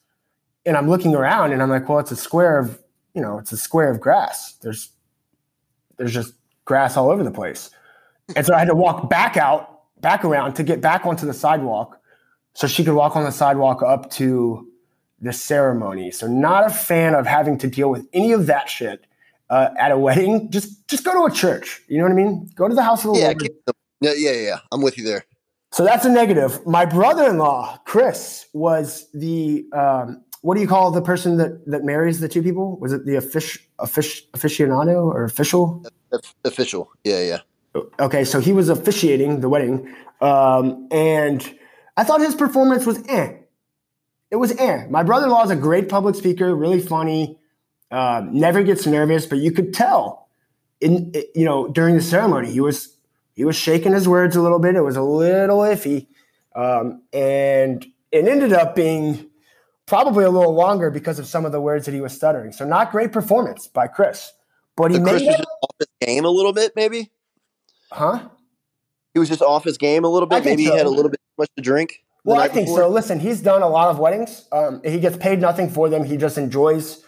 And 0.64 0.76
I'm 0.76 0.88
looking 0.88 1.14
around, 1.14 1.52
and 1.52 1.62
I'm 1.62 1.70
like, 1.70 1.88
"Well, 1.88 1.98
it's 1.98 2.10
a 2.10 2.16
square 2.16 2.58
of, 2.58 2.80
you 3.14 3.22
know, 3.22 3.38
it's 3.38 3.52
a 3.52 3.56
square 3.56 3.90
of 3.90 4.00
grass. 4.00 4.54
There's, 4.62 4.90
there's 5.96 6.12
just 6.12 6.34
grass 6.64 6.96
all 6.96 7.10
over 7.10 7.22
the 7.22 7.30
place." 7.30 7.70
And 8.34 8.44
so 8.44 8.54
I 8.54 8.58
had 8.58 8.68
to 8.68 8.74
walk 8.74 9.08
back 9.08 9.36
out, 9.36 9.75
back 10.00 10.24
around 10.24 10.54
to 10.54 10.62
get 10.62 10.80
back 10.80 11.06
onto 11.06 11.26
the 11.26 11.34
sidewalk, 11.34 12.00
so 12.54 12.66
she 12.66 12.84
could 12.84 12.94
walk 12.94 13.16
on 13.16 13.24
the 13.24 13.30
sidewalk 13.32 13.82
up 13.82 14.10
to 14.12 14.68
the 15.20 15.32
ceremony. 15.32 16.10
So 16.10 16.26
not 16.26 16.66
a 16.66 16.70
fan 16.70 17.14
of 17.14 17.26
having 17.26 17.58
to 17.58 17.66
deal 17.68 17.90
with 17.90 18.06
any 18.12 18.32
of 18.32 18.46
that 18.46 18.68
shit 18.68 19.06
uh, 19.50 19.70
at 19.78 19.90
a 19.92 19.98
wedding. 19.98 20.50
Just, 20.50 20.86
just 20.88 21.04
go 21.04 21.12
to 21.12 21.32
a 21.32 21.34
church. 21.34 21.80
You 21.88 21.98
know 21.98 22.04
what 22.04 22.12
I 22.12 22.16
mean? 22.16 22.50
Go 22.54 22.68
to 22.68 22.74
the 22.74 22.82
house 22.82 23.04
of 23.04 23.14
the 23.14 23.20
Yeah, 23.20 23.26
Lord. 23.28 23.48
yeah, 24.00 24.12
yeah, 24.16 24.32
yeah. 24.32 24.58
I'm 24.72 24.82
with 24.82 24.98
you 24.98 25.04
there. 25.04 25.24
So 25.72 25.84
that's 25.84 26.04
a 26.04 26.10
negative. 26.10 26.64
My 26.66 26.84
brother-in-law, 26.86 27.78
Chris, 27.86 28.46
was 28.52 29.08
the 29.12 29.66
um, 29.72 30.22
what 30.42 30.54
do 30.54 30.60
you 30.60 30.68
call 30.68 30.90
the 30.90 31.02
person 31.02 31.38
that 31.38 31.66
that 31.66 31.82
marries 31.84 32.20
the 32.20 32.28
two 32.28 32.42
people? 32.42 32.78
Was 32.78 32.92
it 32.92 33.04
the 33.04 33.16
offic, 33.16 33.58
offic, 33.78 34.30
aficionado 34.32 35.02
or 35.04 35.24
official? 35.24 35.84
Of- 36.12 36.34
Official. 36.44 36.90
Yeah, 37.04 37.20
yeah. 37.22 37.40
Okay, 38.00 38.24
so 38.24 38.40
he 38.40 38.52
was 38.52 38.68
officiating 38.68 39.40
the 39.40 39.48
wedding, 39.48 39.94
um, 40.20 40.88
and 40.90 41.54
I 41.96 42.04
thought 42.04 42.20
his 42.20 42.34
performance 42.34 42.86
was 42.86 43.02
eh. 43.08 43.34
It 44.30 44.36
was 44.36 44.52
eh. 44.58 44.86
My 44.90 45.02
brother-in-law 45.02 45.44
is 45.44 45.50
a 45.50 45.56
great 45.56 45.88
public 45.88 46.14
speaker, 46.14 46.54
really 46.54 46.80
funny, 46.80 47.38
um, 47.90 48.38
never 48.38 48.62
gets 48.62 48.86
nervous, 48.86 49.26
but 49.26 49.38
you 49.38 49.52
could 49.52 49.72
tell 49.72 50.28
in 50.80 51.12
you 51.34 51.44
know 51.44 51.68
during 51.68 51.94
the 51.94 52.02
ceremony 52.02 52.50
he 52.50 52.60
was 52.60 52.94
he 53.34 53.44
was 53.44 53.56
shaking 53.56 53.92
his 53.92 54.08
words 54.08 54.36
a 54.36 54.42
little 54.42 54.58
bit. 54.58 54.76
It 54.76 54.82
was 54.82 54.96
a 54.96 55.02
little 55.02 55.58
iffy, 55.58 56.06
um, 56.54 57.02
and 57.12 57.86
it 58.10 58.26
ended 58.26 58.52
up 58.52 58.74
being 58.74 59.26
probably 59.86 60.24
a 60.24 60.30
little 60.30 60.54
longer 60.54 60.90
because 60.90 61.18
of 61.18 61.26
some 61.26 61.44
of 61.44 61.52
the 61.52 61.60
words 61.60 61.86
that 61.86 61.94
he 61.94 62.00
was 62.00 62.12
stuttering. 62.12 62.52
So 62.52 62.64
not 62.66 62.90
great 62.90 63.12
performance 63.12 63.68
by 63.68 63.86
Chris, 63.86 64.32
but 64.76 64.90
he 64.90 64.96
So 64.96 65.02
Chris 65.02 65.22
made 65.22 65.28
was 65.28 65.40
it. 65.40 65.46
off 65.62 65.76
his 65.78 65.88
game 66.00 66.24
a 66.24 66.30
little 66.30 66.52
bit, 66.52 66.72
maybe. 66.74 67.10
Huh? 67.92 68.28
He 69.14 69.18
was 69.18 69.28
just 69.28 69.42
off 69.42 69.64
his 69.64 69.78
game 69.78 70.04
a 70.04 70.08
little 70.08 70.28
bit. 70.28 70.44
Maybe 70.44 70.66
so. 70.66 70.72
he 70.72 70.76
had 70.76 70.86
a 70.86 70.90
little 70.90 71.10
bit 71.10 71.20
too 71.20 71.42
much 71.42 71.50
to 71.56 71.62
drink. 71.62 72.04
Well, 72.24 72.40
I 72.40 72.48
think 72.48 72.66
before. 72.66 72.80
so. 72.80 72.88
Listen, 72.88 73.20
he's 73.20 73.40
done 73.40 73.62
a 73.62 73.68
lot 73.68 73.88
of 73.88 73.98
weddings. 73.98 74.48
Um, 74.50 74.82
he 74.84 74.98
gets 74.98 75.16
paid 75.16 75.40
nothing 75.40 75.70
for 75.70 75.88
them. 75.88 76.04
He 76.04 76.16
just 76.16 76.36
enjoys 76.36 77.04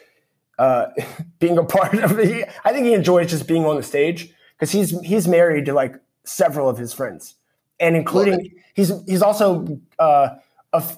uh, 0.58 0.86
being 1.38 1.58
a 1.58 1.64
part 1.64 1.94
of 1.94 2.16
the. 2.16 2.48
I 2.64 2.72
think 2.72 2.86
he 2.86 2.94
enjoys 2.94 3.30
just 3.30 3.48
being 3.48 3.66
on 3.66 3.76
the 3.76 3.82
stage 3.82 4.32
because 4.56 4.70
he's 4.70 4.98
he's 5.00 5.26
married 5.26 5.66
to 5.66 5.72
like 5.72 5.96
several 6.24 6.68
of 6.68 6.78
his 6.78 6.92
friends, 6.92 7.34
and 7.80 7.96
including 7.96 8.54
he's 8.74 8.92
he's 9.06 9.20
also 9.20 9.80
uh, 9.98 10.36
of, 10.72 10.96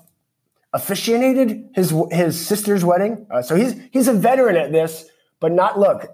officiated 0.74 1.70
his 1.74 1.94
his 2.10 2.46
sister's 2.46 2.84
wedding. 2.84 3.26
Uh, 3.30 3.40
so 3.40 3.56
he's 3.56 3.74
he's 3.90 4.06
a 4.06 4.12
veteran 4.12 4.56
at 4.56 4.70
this. 4.70 5.06
But 5.40 5.52
not 5.52 5.78
look, 5.78 6.06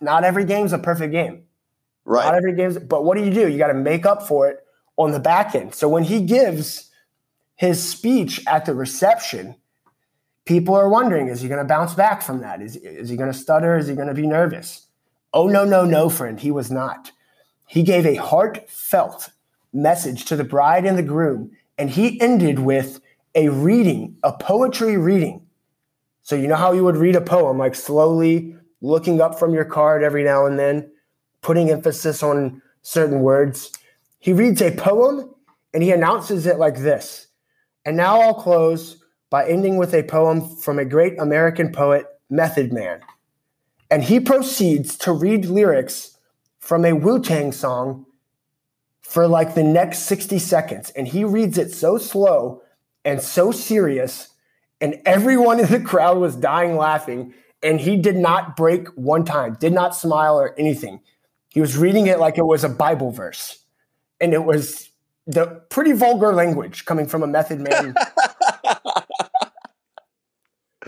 not 0.00 0.24
every 0.24 0.44
game's 0.44 0.72
a 0.72 0.78
perfect 0.78 1.12
game. 1.12 1.43
Not 2.06 2.12
Right. 2.12 2.34
every 2.34 2.54
game's, 2.54 2.78
but 2.78 3.04
what 3.04 3.16
do 3.16 3.24
you 3.24 3.32
do? 3.32 3.48
You 3.48 3.58
got 3.58 3.68
to 3.68 3.74
make 3.74 4.06
up 4.06 4.26
for 4.26 4.48
it 4.48 4.64
on 4.96 5.12
the 5.12 5.20
back 5.20 5.54
end. 5.54 5.74
So 5.74 5.88
when 5.88 6.04
he 6.04 6.20
gives 6.20 6.90
his 7.56 7.82
speech 7.82 8.44
at 8.46 8.66
the 8.66 8.74
reception, 8.74 9.54
people 10.44 10.74
are 10.74 10.88
wondering: 10.88 11.28
Is 11.28 11.40
he 11.40 11.48
going 11.48 11.60
to 11.60 11.68
bounce 11.68 11.94
back 11.94 12.22
from 12.22 12.40
that? 12.40 12.60
Is 12.62 12.76
is 12.76 13.08
he 13.08 13.16
going 13.16 13.32
to 13.32 13.38
stutter? 13.38 13.76
Is 13.76 13.88
he 13.88 13.94
going 13.94 14.08
to 14.08 14.14
be 14.14 14.26
nervous? 14.26 14.86
Oh 15.32 15.48
no, 15.48 15.64
no, 15.64 15.84
no, 15.84 16.08
friend, 16.08 16.38
he 16.38 16.50
was 16.50 16.70
not. 16.70 17.10
He 17.66 17.82
gave 17.82 18.06
a 18.06 18.14
heartfelt 18.16 19.30
message 19.72 20.26
to 20.26 20.36
the 20.36 20.44
bride 20.44 20.84
and 20.84 20.96
the 20.98 21.02
groom, 21.02 21.50
and 21.78 21.90
he 21.90 22.20
ended 22.20 22.60
with 22.60 23.00
a 23.34 23.48
reading, 23.48 24.16
a 24.22 24.32
poetry 24.32 24.96
reading. 24.96 25.44
So 26.22 26.36
you 26.36 26.46
know 26.48 26.56
how 26.56 26.72
you 26.72 26.84
would 26.84 26.96
read 26.96 27.16
a 27.16 27.20
poem, 27.20 27.58
like 27.58 27.74
slowly 27.74 28.56
looking 28.80 29.20
up 29.20 29.38
from 29.38 29.54
your 29.54 29.64
card 29.64 30.02
every 30.02 30.22
now 30.24 30.46
and 30.46 30.58
then, 30.58 30.90
putting 31.44 31.70
emphasis 31.70 32.22
on 32.22 32.60
certain 32.82 33.20
words. 33.20 33.70
He 34.18 34.32
reads 34.32 34.60
a 34.60 34.72
poem 34.72 35.32
and 35.72 35.82
he 35.82 35.92
announces 35.92 36.46
it 36.46 36.58
like 36.58 36.78
this. 36.78 37.28
And 37.84 37.96
now 37.96 38.20
I'll 38.20 38.34
close 38.34 38.96
by 39.30 39.46
ending 39.46 39.76
with 39.76 39.94
a 39.94 40.02
poem 40.02 40.56
from 40.56 40.78
a 40.78 40.84
great 40.84 41.18
American 41.20 41.70
poet, 41.70 42.06
Method 42.30 42.72
Man. 42.72 43.00
And 43.90 44.02
he 44.02 44.18
proceeds 44.18 44.96
to 44.98 45.12
read 45.12 45.44
lyrics 45.44 46.16
from 46.58 46.84
a 46.84 46.94
Wu 46.94 47.20
Tang 47.20 47.52
song 47.52 48.06
for 49.02 49.28
like 49.28 49.54
the 49.54 49.62
next 49.62 50.00
60 50.00 50.38
seconds. 50.38 50.90
And 50.90 51.06
he 51.06 51.24
reads 51.24 51.58
it 51.58 51.70
so 51.72 51.98
slow 51.98 52.62
and 53.04 53.20
so 53.20 53.52
serious. 53.52 54.30
And 54.80 55.00
everyone 55.04 55.60
in 55.60 55.66
the 55.66 55.80
crowd 55.80 56.18
was 56.18 56.36
dying 56.36 56.76
laughing. 56.76 57.34
And 57.62 57.80
he 57.80 57.96
did 57.96 58.16
not 58.16 58.56
break 58.56 58.88
one 58.96 59.24
time, 59.24 59.56
did 59.60 59.72
not 59.72 59.94
smile 59.94 60.38
or 60.38 60.58
anything. 60.58 61.00
He 61.54 61.60
was 61.60 61.76
reading 61.76 62.08
it 62.08 62.18
like 62.18 62.36
it 62.36 62.44
was 62.44 62.64
a 62.64 62.68
Bible 62.68 63.12
verse. 63.12 63.60
And 64.20 64.34
it 64.34 64.44
was 64.44 64.90
the 65.24 65.62
pretty 65.70 65.92
vulgar 65.92 66.34
language 66.34 66.84
coming 66.84 67.06
from 67.06 67.22
a 67.22 67.28
method 67.28 67.60
man. 67.60 67.94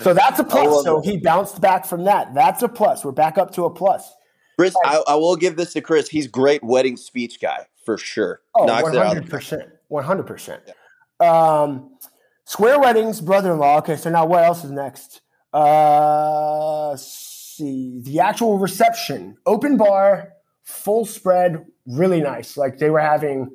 so 0.00 0.12
that's 0.12 0.40
a 0.40 0.44
plus. 0.44 0.82
So 0.82 0.98
it. 0.98 1.04
he 1.04 1.18
bounced 1.18 1.60
back 1.60 1.86
from 1.86 2.02
that. 2.04 2.34
That's 2.34 2.64
a 2.64 2.68
plus. 2.68 3.04
We're 3.04 3.12
back 3.12 3.38
up 3.38 3.52
to 3.52 3.64
a 3.64 3.70
plus. 3.70 4.12
Chris, 4.58 4.74
I, 4.84 5.04
I 5.06 5.14
will 5.14 5.36
give 5.36 5.56
this 5.56 5.72
to 5.74 5.80
Chris. 5.80 6.08
He's 6.08 6.26
great 6.26 6.64
wedding 6.64 6.96
speech 6.96 7.40
guy 7.40 7.68
for 7.84 7.96
sure. 7.96 8.40
Oh, 8.56 8.64
Knocks 8.64 8.88
100%. 8.88 9.70
100%. 9.88 11.24
Um, 11.24 11.96
square 12.44 12.80
weddings, 12.80 13.20
brother 13.20 13.52
in 13.52 13.60
law. 13.60 13.78
Okay, 13.78 13.94
so 13.94 14.10
now 14.10 14.26
what 14.26 14.42
else 14.42 14.64
is 14.64 14.72
next? 14.72 15.20
Uh, 15.52 16.96
see. 16.96 18.00
The 18.02 18.18
actual 18.18 18.58
reception, 18.58 19.36
open 19.46 19.76
bar, 19.76 20.32
full 20.66 21.04
spread, 21.04 21.64
really 21.86 22.20
nice. 22.20 22.56
Like 22.56 22.78
they 22.78 22.90
were 22.90 23.00
having, 23.00 23.50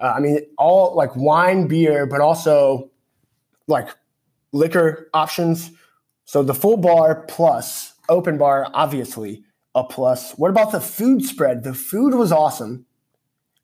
uh, 0.00 0.14
I 0.16 0.20
mean, 0.20 0.40
all 0.56 0.96
like 0.96 1.14
wine, 1.14 1.68
beer, 1.68 2.06
but 2.06 2.20
also 2.20 2.90
like 3.66 3.90
liquor 4.52 5.10
options. 5.12 5.70
So 6.24 6.42
the 6.42 6.54
full 6.54 6.78
bar 6.78 7.26
plus 7.28 7.92
open 8.08 8.38
bar, 8.38 8.68
obviously 8.72 9.44
a 9.74 9.84
plus. 9.84 10.32
What 10.32 10.50
about 10.50 10.72
the 10.72 10.80
food 10.80 11.22
spread? 11.22 11.64
The 11.64 11.74
food 11.74 12.14
was 12.14 12.32
awesome. 12.32 12.86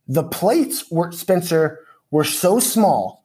The 0.06 0.24
plates 0.24 0.90
were 0.90 1.10
Spencer 1.10 1.80
were 2.10 2.24
so 2.24 2.60
small. 2.60 3.24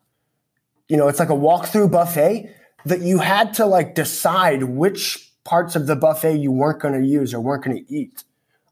You 0.88 0.96
know, 0.96 1.10
it's 1.10 1.20
like 1.20 1.30
a 1.30 1.36
walk-through 1.36 1.90
buffet 1.90 2.56
that 2.86 3.02
you 3.02 3.18
had 3.18 3.54
to 3.56 3.66
like 3.66 3.96
decide 3.96 4.64
which 4.64 5.34
parts 5.44 5.76
of 5.76 5.88
the 5.88 5.96
buffet 5.96 6.38
you 6.38 6.52
weren't 6.52 6.80
going 6.80 6.94
to 6.94 7.06
use 7.06 7.34
or 7.34 7.42
weren't 7.42 7.64
going 7.66 7.84
to 7.84 7.94
eat 7.94 8.24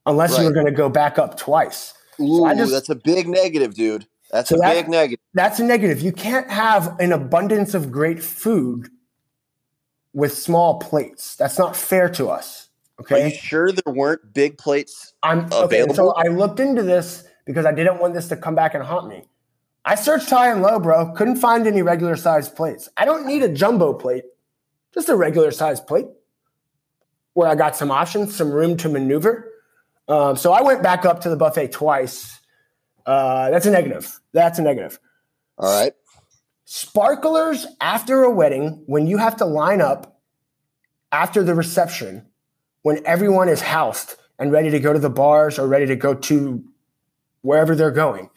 unless 0.06 0.38
you 0.38 0.46
were 0.46 0.52
going 0.52 0.66
to 0.66 0.72
go 0.72 0.90
back 0.90 1.18
up 1.18 1.38
twice. 1.38 1.94
Ooh, 2.20 2.46
I 2.46 2.56
just- 2.56 2.72
that's 2.72 2.90
a 2.90 2.96
big 2.96 3.28
negative, 3.28 3.74
dude. 3.74 4.08
That's 4.32 4.50
so 4.50 4.56
a 4.56 4.60
that, 4.60 4.74
big 4.74 4.90
negative. 4.90 5.24
That's 5.36 5.60
a 5.60 5.64
negative. 5.64 6.02
You 6.02 6.12
can't 6.12 6.50
have 6.50 7.00
an 7.00 7.12
abundance 7.12 7.76
of 7.76 7.92
great 7.92 8.22
food 8.22 8.90
with 10.14 10.36
small 10.36 10.80
plates. 10.80 11.36
That's 11.36 11.60
not 11.60 11.76
fair 11.76 12.10
to 12.10 12.30
us. 12.30 12.70
Okay. 13.00 13.22
Are 13.22 13.28
you 13.28 13.36
sure 13.36 13.72
there 13.72 13.94
weren't 13.94 14.34
big 14.34 14.58
plates 14.58 15.14
I'm, 15.22 15.46
available? 15.52 15.74
Okay, 15.74 15.94
so 15.94 16.14
I 16.14 16.30
looked 16.30 16.60
into 16.60 16.82
this 16.82 17.26
because 17.46 17.66
I 17.66 17.74
didn't 17.74 18.00
want 18.00 18.16
this 18.16 18.28
to 18.30 18.36
come 18.36 18.56
back 18.56 18.74
and 18.74 18.84
haunt 18.84 19.08
me. 19.08 19.24
I 19.86 19.96
searched 19.96 20.30
high 20.30 20.52
and 20.52 20.62
low, 20.62 20.80
bro. 20.80 21.12
Couldn't 21.14 21.38
find 21.38 21.68
any 21.68 21.82
regular 21.82 22.16
sized 22.16 22.56
plates. 22.56 22.90
I 22.98 23.06
don't 23.06 23.28
need 23.28 23.44
a 23.44 23.50
jumbo 23.50 23.94
plate, 23.94 24.24
just 24.94 25.10
a 25.10 25.16
regular 25.16 25.52
sized 25.52 25.86
plate 25.86 26.08
where 27.34 27.48
I 27.48 27.56
got 27.56 27.76
some 27.76 27.92
options, 27.92 28.36
some 28.36 28.52
room 28.52 28.78
to 28.78 28.90
maneuver. 28.90 29.52
Um, 30.08 30.36
so 30.36 30.52
I 30.52 30.62
went 30.62 30.84
back 30.84 31.06
up 31.06 31.22
to 31.22 31.30
the 31.30 31.38
buffet 31.38 31.72
twice. 31.72 32.40
Uh, 33.06 33.50
that's 33.50 33.66
a 33.66 33.72
negative. 33.72 34.20
That's 34.34 34.60
a 34.60 34.62
negative. 34.62 35.00
All 35.58 35.72
right. 35.72 35.94
Sparklers 36.66 37.68
after 37.82 38.24
a 38.24 38.32
wedding, 38.32 38.84
when 38.86 39.08
you 39.08 39.18
have 39.18 39.38
to 39.38 39.46
line 39.46 39.82
up 39.82 40.20
after 41.12 41.44
the 41.44 41.54
reception, 41.54 42.26
when 42.82 43.06
everyone 43.06 43.50
is 43.50 43.62
housed 43.62 44.16
and 44.40 44.52
ready 44.52 44.70
to 44.72 44.80
go 44.80 44.94
to 44.94 45.00
the 45.00 45.10
bars 45.10 45.60
or 45.60 45.68
ready 45.68 45.86
to 45.86 45.96
go 45.96 46.14
to 46.14 46.64
wherever 47.42 47.76
they're 47.76 47.92
going. 47.92 48.30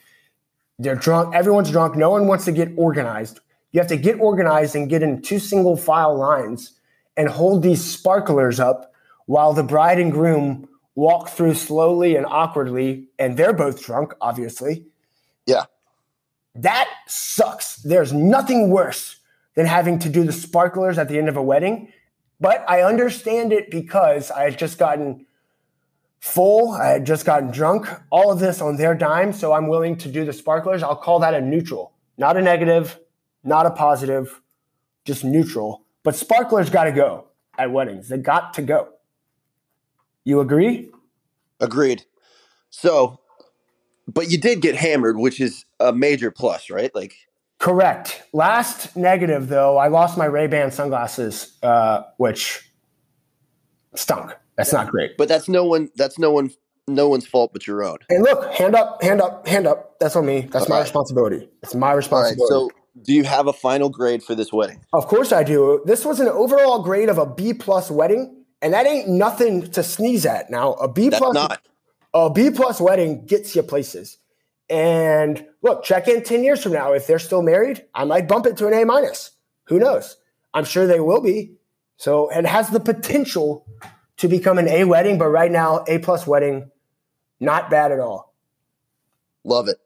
They're 0.78 0.94
drunk. 0.94 1.34
Everyone's 1.34 1.70
drunk. 1.70 1.96
No 1.96 2.10
one 2.10 2.26
wants 2.26 2.44
to 2.44 2.52
get 2.52 2.70
organized. 2.76 3.40
You 3.72 3.80
have 3.80 3.88
to 3.88 3.96
get 3.96 4.20
organized 4.20 4.76
and 4.76 4.88
get 4.88 5.02
in 5.02 5.22
two 5.22 5.38
single 5.38 5.76
file 5.76 6.16
lines 6.16 6.78
and 7.16 7.28
hold 7.28 7.62
these 7.62 7.82
sparklers 7.82 8.60
up 8.60 8.92
while 9.26 9.52
the 9.52 9.62
bride 9.62 9.98
and 9.98 10.12
groom 10.12 10.68
walk 10.96 11.28
through 11.28 11.54
slowly 11.54 12.16
and 12.16 12.26
awkwardly. 12.26 13.08
And 13.18 13.36
they're 13.36 13.52
both 13.52 13.84
drunk, 13.84 14.14
obviously. 14.20 14.86
Yeah. 15.46 15.64
That 16.56 16.88
sucks. 17.06 17.76
There's 17.76 18.12
nothing 18.12 18.70
worse 18.70 19.20
than 19.54 19.66
having 19.66 19.98
to 20.00 20.08
do 20.08 20.24
the 20.24 20.32
sparklers 20.32 20.98
at 20.98 21.08
the 21.08 21.18
end 21.18 21.28
of 21.28 21.36
a 21.36 21.42
wedding. 21.42 21.92
But 22.40 22.64
I 22.68 22.82
understand 22.82 23.52
it 23.52 23.70
because 23.70 24.30
I 24.30 24.42
had 24.42 24.58
just 24.58 24.78
gotten 24.78 25.26
full. 26.18 26.72
I 26.72 26.88
had 26.88 27.06
just 27.06 27.24
gotten 27.24 27.50
drunk. 27.50 27.86
All 28.10 28.32
of 28.32 28.40
this 28.40 28.60
on 28.60 28.76
their 28.76 28.94
dime. 28.94 29.32
So 29.32 29.52
I'm 29.52 29.68
willing 29.68 29.96
to 29.98 30.08
do 30.10 30.24
the 30.24 30.32
sparklers. 30.32 30.82
I'll 30.82 30.96
call 30.96 31.20
that 31.20 31.34
a 31.34 31.40
neutral, 31.40 31.92
not 32.18 32.36
a 32.36 32.42
negative, 32.42 32.98
not 33.44 33.66
a 33.66 33.70
positive, 33.70 34.40
just 35.04 35.24
neutral. 35.24 35.84
But 36.02 36.16
sparklers 36.16 36.70
got 36.70 36.84
to 36.84 36.92
go 36.92 37.28
at 37.58 37.70
weddings. 37.70 38.08
They 38.08 38.18
got 38.18 38.54
to 38.54 38.62
go. 38.62 38.95
You 40.26 40.40
agree? 40.40 40.90
Agreed. 41.60 42.04
So, 42.70 43.20
but 44.08 44.28
you 44.28 44.38
did 44.38 44.60
get 44.60 44.74
hammered, 44.74 45.16
which 45.16 45.40
is 45.40 45.64
a 45.78 45.92
major 45.92 46.32
plus, 46.32 46.68
right? 46.68 46.92
Like, 46.96 47.14
correct. 47.60 48.24
Last 48.32 48.96
negative 48.96 49.46
though, 49.48 49.78
I 49.78 49.86
lost 49.86 50.18
my 50.18 50.24
Ray 50.24 50.48
Ban 50.48 50.72
sunglasses, 50.72 51.56
uh, 51.62 52.02
which 52.16 52.68
stunk. 53.94 54.32
That's 54.56 54.72
not 54.72 54.88
great. 54.88 55.16
But 55.16 55.28
that's 55.28 55.48
no 55.48 55.64
one. 55.64 55.90
That's 55.94 56.18
no 56.18 56.32
one. 56.32 56.50
No 56.88 57.08
one's 57.08 57.26
fault 57.26 57.52
but 57.52 57.66
your 57.66 57.84
own. 57.84 57.98
And 58.10 58.22
look, 58.24 58.52
hand 58.52 58.74
up, 58.74 59.02
hand 59.02 59.20
up, 59.20 59.46
hand 59.46 59.66
up. 59.66 59.98
That's 60.00 60.16
on 60.16 60.26
me. 60.26 60.42
That's 60.42 60.64
All 60.64 60.70
my 60.70 60.76
right. 60.76 60.82
responsibility. 60.82 61.48
It's 61.62 61.74
my 61.74 61.92
responsibility. 61.92 62.48
so, 62.48 62.70
do 63.02 63.12
you 63.12 63.24
have 63.24 63.46
a 63.46 63.52
final 63.52 63.90
grade 63.90 64.22
for 64.22 64.34
this 64.34 64.52
wedding? 64.52 64.84
Of 64.92 65.06
course 65.06 65.30
I 65.32 65.42
do. 65.44 65.82
This 65.84 66.04
was 66.04 66.20
an 66.20 66.28
overall 66.28 66.82
grade 66.82 67.08
of 67.08 67.18
a 67.18 67.26
B 67.26 67.52
plus 67.54 67.90
wedding, 67.90 68.35
and 68.62 68.72
that 68.72 68.86
ain't 68.86 69.08
nothing 69.08 69.70
to 69.72 69.82
sneeze 69.82 70.26
at. 70.26 70.50
Now, 70.50 70.72
a 70.74 70.88
B 70.88 71.10
plus, 71.10 71.34
not. 71.34 71.62
a 72.14 72.30
B 72.30 72.50
plus 72.50 72.80
wedding 72.80 73.24
gets 73.26 73.54
you 73.54 73.62
places. 73.62 74.18
And 74.68 75.46
look, 75.62 75.84
check 75.84 76.08
in 76.08 76.22
ten 76.22 76.42
years 76.42 76.62
from 76.62 76.72
now. 76.72 76.92
If 76.92 77.06
they're 77.06 77.18
still 77.18 77.42
married, 77.42 77.84
I 77.94 78.04
might 78.04 78.28
bump 78.28 78.46
it 78.46 78.56
to 78.58 78.66
an 78.66 78.74
A 78.74 78.84
minus. 78.84 79.30
Who 79.64 79.78
knows? 79.78 80.16
I'm 80.54 80.64
sure 80.64 80.86
they 80.86 81.00
will 81.00 81.20
be. 81.20 81.52
So 81.96 82.30
it 82.30 82.46
has 82.46 82.70
the 82.70 82.80
potential 82.80 83.66
to 84.18 84.28
become 84.28 84.58
an 84.58 84.68
A 84.68 84.84
wedding, 84.84 85.18
but 85.18 85.28
right 85.28 85.50
now, 85.50 85.84
A 85.86 85.98
plus 85.98 86.26
wedding, 86.26 86.70
not 87.40 87.70
bad 87.70 87.92
at 87.92 88.00
all. 88.00 88.34
Love 89.44 89.68
it. 89.68 89.78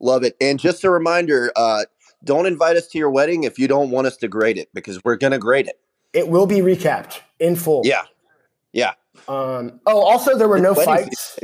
Love 0.00 0.22
it. 0.22 0.36
And 0.40 0.58
just 0.58 0.84
a 0.84 0.90
reminder, 0.90 1.52
uh, 1.56 1.84
don't 2.22 2.46
invite 2.46 2.76
us 2.76 2.86
to 2.88 2.98
your 2.98 3.10
wedding 3.10 3.44
if 3.44 3.58
you 3.58 3.68
don't 3.68 3.90
want 3.90 4.06
us 4.06 4.16
to 4.18 4.28
grade 4.28 4.58
it 4.58 4.68
because 4.72 5.02
we're 5.04 5.16
going 5.16 5.32
to 5.32 5.38
grade 5.38 5.66
it. 5.66 5.80
It 6.14 6.28
will 6.28 6.46
be 6.46 6.58
recapped 6.58 7.20
in 7.38 7.56
full. 7.56 7.82
Yeah. 7.84 8.04
Yeah. 8.72 8.92
Um, 9.28 9.80
oh, 9.86 10.00
also, 10.00 10.38
there 10.38 10.48
were 10.48 10.60
no 10.60 10.74
fights. 10.74 11.38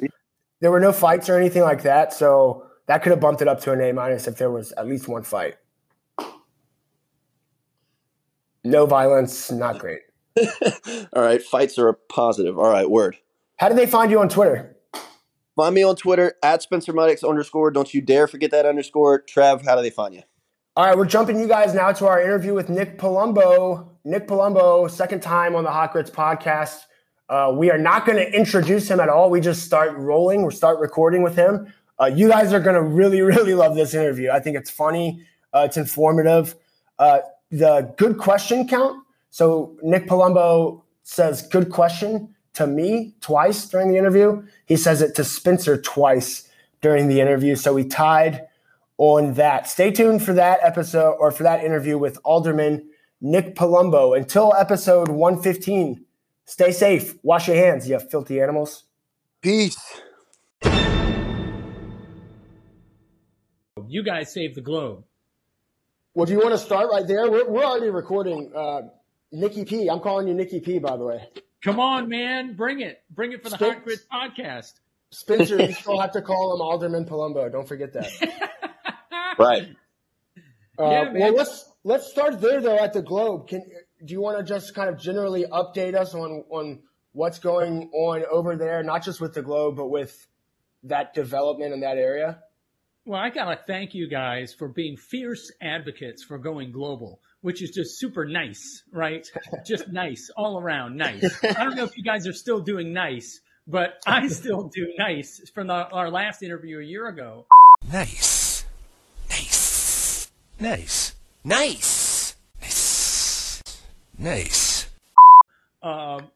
There 0.61 0.71
were 0.71 0.81
no 0.81 0.93
fights 0.93 1.29
or 1.29 1.37
anything 1.37 1.63
like 1.63 1.83
that. 1.83 2.13
So 2.13 2.67
that 2.87 3.03
could 3.03 3.11
have 3.11 3.21
bumped 3.21 3.43
it 3.43 3.49
up 3.49 3.61
to 3.63 3.73
an 3.73 3.81
A 3.81 3.93
minus 3.93 4.27
if 4.27 4.37
there 4.37 4.51
was 4.51 4.73
at 4.73 4.87
least 4.87 5.09
one 5.09 5.23
fight. 5.23 5.57
No 8.63 8.87
violence, 8.87 9.51
not 9.51 9.79
great. 9.79 10.01
All 11.13 11.23
right, 11.23 11.43
fights 11.43 11.79
are 11.79 11.89
a 11.89 11.95
positive. 11.95 12.59
All 12.59 12.71
right, 12.71 12.89
word. 12.89 13.17
How 13.57 13.69
do 13.69 13.75
they 13.75 13.87
find 13.87 14.11
you 14.11 14.21
on 14.21 14.29
Twitter? 14.29 14.77
Find 15.57 15.75
me 15.75 15.83
on 15.83 15.97
Twitter 15.97 16.35
at 16.43 16.63
Spencer 16.63 16.93
Maddox 16.93 17.25
underscore. 17.25 17.71
Don't 17.71 17.93
you 17.93 18.01
dare 18.01 18.27
forget 18.27 18.51
that 18.53 18.67
underscore. 18.67 19.23
Trav, 19.23 19.65
how 19.65 19.77
do 19.77 19.83
they 19.83 19.91
find 19.91 20.15
you? 20.15 20.23
All 20.81 20.87
right, 20.87 20.97
we're 20.97 21.05
jumping 21.05 21.39
you 21.39 21.47
guys 21.47 21.75
now 21.75 21.93
to 21.93 22.07
our 22.07 22.23
interview 22.23 22.55
with 22.55 22.71
Nick 22.71 22.97
Palumbo. 22.97 23.87
Nick 24.03 24.27
Palumbo, 24.27 24.91
second 24.91 25.21
time 25.21 25.55
on 25.55 25.63
the 25.63 25.71
Hot 25.71 25.93
Grits 25.93 26.09
podcast. 26.09 26.85
Uh, 27.29 27.53
we 27.55 27.71
are 27.71 27.77
not 27.77 28.07
going 28.07 28.17
to 28.17 28.35
introduce 28.35 28.91
him 28.91 28.99
at 28.99 29.11
all. 29.11 29.29
We 29.29 29.43
just 29.43 29.63
start 29.63 29.95
rolling. 29.99 30.43
We 30.47 30.55
start 30.55 30.79
recording 30.79 31.23
with 31.23 31.37
him. 31.37 31.71
Uh, 32.01 32.07
you 32.07 32.31
guys 32.31 32.55
are 32.55 32.61
going 32.61 32.77
to 32.77 32.83
really, 32.83 33.21
really 33.37 33.53
love 33.53 33.75
this 33.75 33.93
interview. 33.93 34.31
I 34.31 34.41
think 34.41 34.57
it's 34.57 34.71
funny. 34.71 35.27
Uh, 35.53 35.65
it's 35.67 35.77
informative. 35.77 36.55
Uh, 36.99 37.19
the 37.51 37.93
good 37.99 38.17
question 38.17 38.67
count 38.67 39.05
so 39.29 39.77
Nick 39.83 40.07
Palumbo 40.07 40.81
says, 41.03 41.43
good 41.43 41.69
question 41.69 42.35
to 42.55 42.67
me 42.67 43.15
twice 43.21 43.69
during 43.69 43.93
the 43.93 43.99
interview. 43.99 44.47
He 44.65 44.79
says 44.79 45.03
it 45.03 45.15
to 45.17 45.25
Spencer 45.25 45.79
twice 45.79 46.49
during 46.81 47.09
the 47.09 47.21
interview. 47.21 47.55
So 47.55 47.75
we 47.75 47.85
tied 47.85 48.47
on 49.01 49.33
that. 49.33 49.67
Stay 49.67 49.91
tuned 49.91 50.23
for 50.23 50.35
that 50.35 50.61
episode 50.63 51.17
or 51.19 51.33
for 51.33 51.43
that 51.45 51.65
interview 51.65 51.97
with 51.97 52.19
Alderman 52.23 52.91
Nick 53.23 53.57
Palumbo. 53.57 54.15
Until 54.15 54.53
episode 54.53 55.09
115, 55.09 56.05
stay 56.45 56.71
safe. 56.71 57.15
Wash 57.23 57.49
your 57.49 57.57
hands, 57.57 57.89
you 57.89 57.99
filthy 57.99 58.43
animals. 58.43 58.85
Peace. 59.41 59.79
You 63.89 64.03
guys 64.05 64.31
saved 64.31 64.55
the 64.55 64.61
globe. 64.61 65.03
Well, 66.13 66.27
do 66.27 66.33
you 66.33 66.39
want 66.39 66.51
to 66.51 66.59
start 66.59 66.91
right 66.93 67.07
there? 67.07 67.31
We're, 67.31 67.49
we're 67.49 67.65
already 67.65 67.89
recording. 67.89 68.53
Uh, 68.55 68.83
Nicky 69.33 69.65
P. 69.65 69.89
I'm 69.89 70.01
calling 70.01 70.29
you 70.29 70.35
Nicky 70.35 70.61
P. 70.61 70.79
By 70.79 70.99
the 70.99 71.05
way. 71.05 71.27
Come 71.65 71.81
on, 71.81 72.11
man, 72.11 72.55
bring 72.55 72.81
it, 72.81 73.03
bring 73.11 73.33
it 73.33 73.43
for 73.43 73.49
the 73.49 73.57
Spin- 73.57 73.73
Hot 73.73 73.85
Grits 73.85 74.05
podcast. 74.13 74.73
Spencer, 75.11 75.61
you 75.63 75.73
still 75.73 75.99
have 75.99 76.13
to 76.13 76.23
call 76.23 76.55
him 76.55 76.61
Alderman 76.61 77.07
Palumbo. 77.07 77.51
Don't 77.51 77.67
forget 77.67 77.95
that. 77.95 78.57
right. 79.41 79.69
Uh, 80.79 80.91
yeah, 80.91 81.13
well, 81.13 81.35
let's 81.35 81.73
let's 81.85 82.11
start 82.11 82.41
there 82.41 82.61
though 82.61 82.79
at 82.79 82.93
the 82.93 83.03
Globe. 83.03 83.49
Can 83.49 83.63
do 84.05 84.13
you 84.13 84.21
want 84.21 84.39
to 84.39 84.45
just 84.45 84.75
kind 84.75 84.89
of 84.89 84.99
generally 84.99 85.45
update 85.45 85.95
us 85.95 86.15
on 86.15 86.45
on 86.51 86.81
what's 87.13 87.39
going 87.39 87.91
on 87.93 88.25
over 88.31 88.57
there, 88.57 88.83
not 88.83 89.05
just 89.05 89.21
with 89.21 89.35
the 89.35 89.43
Globe, 89.43 89.77
but 89.77 89.89
with 89.89 90.27
that 90.85 91.15
development 91.15 91.75
in 91.75 91.81
that 91.81 91.99
area? 91.99 92.39
Well, 93.05 93.21
I 93.21 93.31
gotta 93.31 93.59
thank 93.67 93.95
you 93.95 94.09
guys 94.09 94.55
for 94.55 94.69
being 94.69 94.97
fierce 94.97 95.51
advocates 95.61 96.23
for 96.23 96.39
going 96.39 96.73
global 96.73 97.21
which 97.43 97.63
is 97.63 97.71
just 97.71 97.99
super 97.99 98.25
nice, 98.25 98.83
right? 98.93 99.27
just 99.67 99.89
nice 99.89 100.31
all 100.37 100.59
around, 100.59 100.97
nice. 100.97 101.25
I 101.45 101.65
don't 101.65 101.77
know 101.77 101.85
if 101.85 101.97
you 101.97 102.03
guys 102.03 102.27
are 102.27 102.33
still 102.33 102.61
doing 102.61 102.93
nice, 102.93 103.41
but 103.67 104.01
I 104.07 104.29
still 104.29 104.69
do 104.75 104.93
nice 104.99 105.41
from 105.55 105.69
the, 105.69 105.75
our 105.75 106.11
last 106.11 106.43
interview 106.43 106.81
a 106.81 106.85
year 106.85 107.09
ago. 107.09 107.47
Nice. 107.91 108.40
Nice. 110.61 111.15
Nice. 111.43 112.37
Nice. 112.61 113.63
Nice. 114.19 114.91
Um, 115.83 116.29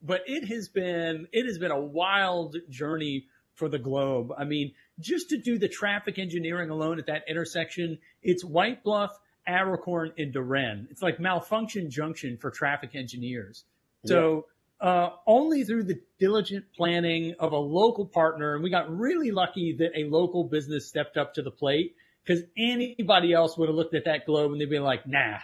but 0.00 0.22
it 0.26 0.46
has 0.48 0.68
been 0.68 1.26
it 1.32 1.46
has 1.46 1.58
been 1.58 1.72
a 1.72 1.80
wild 1.80 2.56
journey 2.70 3.26
for 3.54 3.68
the 3.68 3.80
globe. 3.80 4.32
I 4.38 4.44
mean, 4.44 4.72
just 5.00 5.30
to 5.30 5.36
do 5.36 5.58
the 5.58 5.68
traffic 5.68 6.20
engineering 6.20 6.70
alone 6.70 7.00
at 7.00 7.06
that 7.06 7.24
intersection, 7.28 7.98
it's 8.22 8.44
White 8.44 8.84
Bluff 8.84 9.18
Abercorn 9.48 10.12
and 10.16 10.32
DeRenne. 10.32 10.88
It's 10.90 11.02
like 11.02 11.18
malfunction 11.18 11.90
junction 11.90 12.38
for 12.38 12.52
traffic 12.52 12.94
engineers. 12.94 13.64
So 14.04 14.46
yeah. 14.80 14.88
uh, 14.88 15.10
only 15.26 15.64
through 15.64 15.84
the 15.84 16.00
diligent 16.20 16.66
planning 16.76 17.34
of 17.40 17.50
a 17.50 17.58
local 17.58 18.06
partner, 18.06 18.54
and 18.54 18.62
we 18.62 18.70
got 18.70 18.96
really 18.96 19.32
lucky 19.32 19.74
that 19.78 19.90
a 19.96 20.04
local 20.04 20.44
business 20.44 20.86
stepped 20.88 21.16
up 21.16 21.34
to 21.34 21.42
the 21.42 21.50
plate 21.50 21.96
because 22.24 22.42
anybody 22.56 23.32
else 23.32 23.56
would 23.56 23.68
have 23.68 23.76
looked 23.76 23.94
at 23.94 24.04
that 24.04 24.26
globe 24.26 24.52
and 24.52 24.60
they'd 24.60 24.70
be 24.70 24.78
like, 24.78 25.06
nah, 25.06 25.38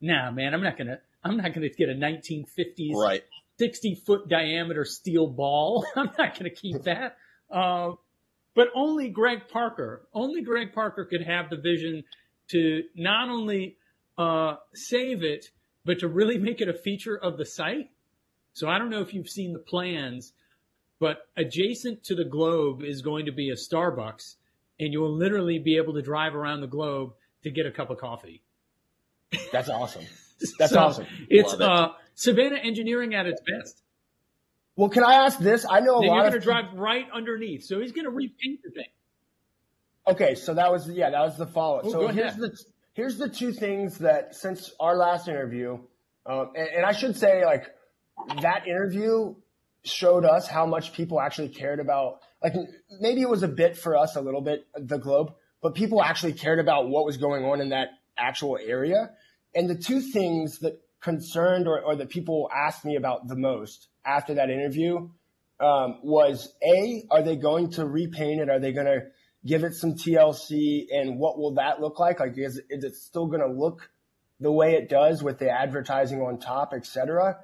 nah, 0.00 0.30
man, 0.30 0.54
I'm 0.54 0.62
not 0.62 0.76
gonna, 0.76 0.98
I'm 1.24 1.36
not 1.36 1.52
gonna 1.52 1.68
get 1.68 1.88
a 1.88 1.94
1950s 1.94 2.94
right. 2.94 3.24
60 3.58 3.94
foot 4.06 4.28
diameter 4.28 4.84
steel 4.84 5.26
ball. 5.26 5.84
I'm 5.96 6.10
not 6.18 6.38
gonna 6.38 6.50
keep 6.50 6.82
that. 6.84 7.16
Uh, 7.50 7.92
but 8.54 8.68
only 8.74 9.08
Greg 9.08 9.48
Parker, 9.48 10.06
only 10.12 10.42
Greg 10.42 10.72
Parker 10.72 11.04
could 11.04 11.22
have 11.22 11.50
the 11.50 11.56
vision 11.56 12.04
to 12.48 12.82
not 12.94 13.28
only 13.28 13.76
uh, 14.18 14.56
save 14.74 15.22
it, 15.22 15.46
but 15.84 16.00
to 16.00 16.08
really 16.08 16.38
make 16.38 16.60
it 16.60 16.68
a 16.68 16.74
feature 16.74 17.16
of 17.16 17.36
the 17.36 17.46
site. 17.46 17.90
So 18.52 18.68
I 18.68 18.78
don't 18.78 18.90
know 18.90 19.00
if 19.00 19.14
you've 19.14 19.28
seen 19.28 19.52
the 19.52 19.60
plans, 19.60 20.32
but 20.98 21.28
adjacent 21.36 22.04
to 22.04 22.14
the 22.14 22.24
globe 22.24 22.82
is 22.82 23.02
going 23.02 23.26
to 23.26 23.32
be 23.32 23.50
a 23.50 23.54
Starbucks, 23.54 24.36
and 24.80 24.92
you'll 24.92 25.14
literally 25.14 25.58
be 25.58 25.76
able 25.76 25.94
to 25.94 26.02
drive 26.02 26.34
around 26.34 26.62
the 26.62 26.66
globe 26.66 27.12
to 27.44 27.50
get 27.50 27.66
a 27.66 27.70
cup 27.70 27.90
of 27.90 27.98
coffee. 27.98 28.42
That's 29.52 29.68
awesome. 29.68 30.04
That's 30.58 30.72
so 30.72 30.80
awesome. 30.80 31.06
It's 31.28 31.52
it. 31.52 31.60
uh, 31.60 31.90
Savannah 32.14 32.56
engineering 32.56 33.14
at 33.14 33.26
its 33.26 33.40
best. 33.40 33.82
Well, 34.76 34.88
can 34.88 35.04
I 35.04 35.26
ask 35.26 35.38
this? 35.38 35.66
I 35.68 35.80
know 35.80 35.98
a 35.98 36.00
then 36.00 36.08
lot. 36.08 36.14
You're 36.14 36.30
going 36.30 36.40
to 36.40 36.40
drive 36.40 36.64
right 36.74 37.04
underneath, 37.12 37.64
so 37.64 37.80
he's 37.80 37.92
going 37.92 38.06
to 38.06 38.10
repaint 38.10 38.62
the 38.64 38.70
thing. 38.70 38.88
Okay, 40.08 40.34
so 40.34 40.54
that 40.54 40.72
was 40.72 40.88
yeah, 40.88 41.10
that 41.10 41.20
was 41.20 41.36
the 41.36 41.46
follow 41.46 41.78
up. 41.78 41.84
Oh, 41.84 41.90
so 41.90 42.08
here's 42.08 42.36
the 42.36 42.58
here's 42.94 43.18
the 43.18 43.28
two 43.28 43.52
things 43.52 43.98
that 43.98 44.34
since 44.34 44.72
our 44.80 44.96
last 44.96 45.28
interview, 45.28 45.78
um, 46.24 46.52
and, 46.56 46.68
and 46.76 46.86
I 46.86 46.92
should 46.92 47.16
say 47.16 47.44
like 47.44 47.66
that 48.40 48.66
interview 48.66 49.34
showed 49.84 50.24
us 50.24 50.46
how 50.46 50.64
much 50.64 50.94
people 50.94 51.20
actually 51.20 51.50
cared 51.50 51.80
about. 51.80 52.20
Like 52.42 52.54
maybe 53.00 53.20
it 53.20 53.28
was 53.28 53.42
a 53.42 53.48
bit 53.48 53.76
for 53.76 53.96
us 53.96 54.16
a 54.16 54.20
little 54.20 54.40
bit 54.40 54.66
the 54.74 54.98
globe, 54.98 55.34
but 55.62 55.74
people 55.74 56.02
actually 56.02 56.32
cared 56.32 56.58
about 56.58 56.88
what 56.88 57.04
was 57.04 57.16
going 57.16 57.44
on 57.44 57.60
in 57.60 57.70
that 57.70 57.88
actual 58.16 58.58
area. 58.62 59.10
And 59.54 59.68
the 59.68 59.74
two 59.74 60.00
things 60.00 60.58
that 60.60 60.80
concerned 61.00 61.66
or, 61.66 61.80
or 61.80 61.96
that 61.96 62.08
people 62.08 62.48
asked 62.54 62.84
me 62.84 62.96
about 62.96 63.28
the 63.28 63.36
most 63.36 63.88
after 64.04 64.34
that 64.34 64.50
interview 64.50 65.08
um, 65.58 65.98
was 66.02 66.52
a 66.62 67.04
are 67.10 67.22
they 67.22 67.36
going 67.36 67.70
to 67.72 67.86
repaint 67.86 68.40
it? 68.40 68.48
Are 68.48 68.60
they 68.60 68.72
going 68.72 68.86
to 68.86 69.06
give 69.44 69.64
it 69.64 69.74
some 69.74 69.94
tlc 69.94 70.86
and 70.92 71.18
what 71.18 71.38
will 71.38 71.54
that 71.54 71.80
look 71.80 71.98
like? 71.98 72.20
Like 72.20 72.36
is, 72.36 72.60
is 72.68 72.84
it 72.84 72.94
still 72.94 73.26
going 73.26 73.40
to 73.40 73.52
look 73.52 73.90
the 74.38 74.52
way 74.52 74.74
it 74.74 74.88
does 74.88 75.22
with 75.22 75.38
the 75.38 75.50
advertising 75.50 76.20
on 76.20 76.38
top 76.38 76.72
etc 76.74 77.36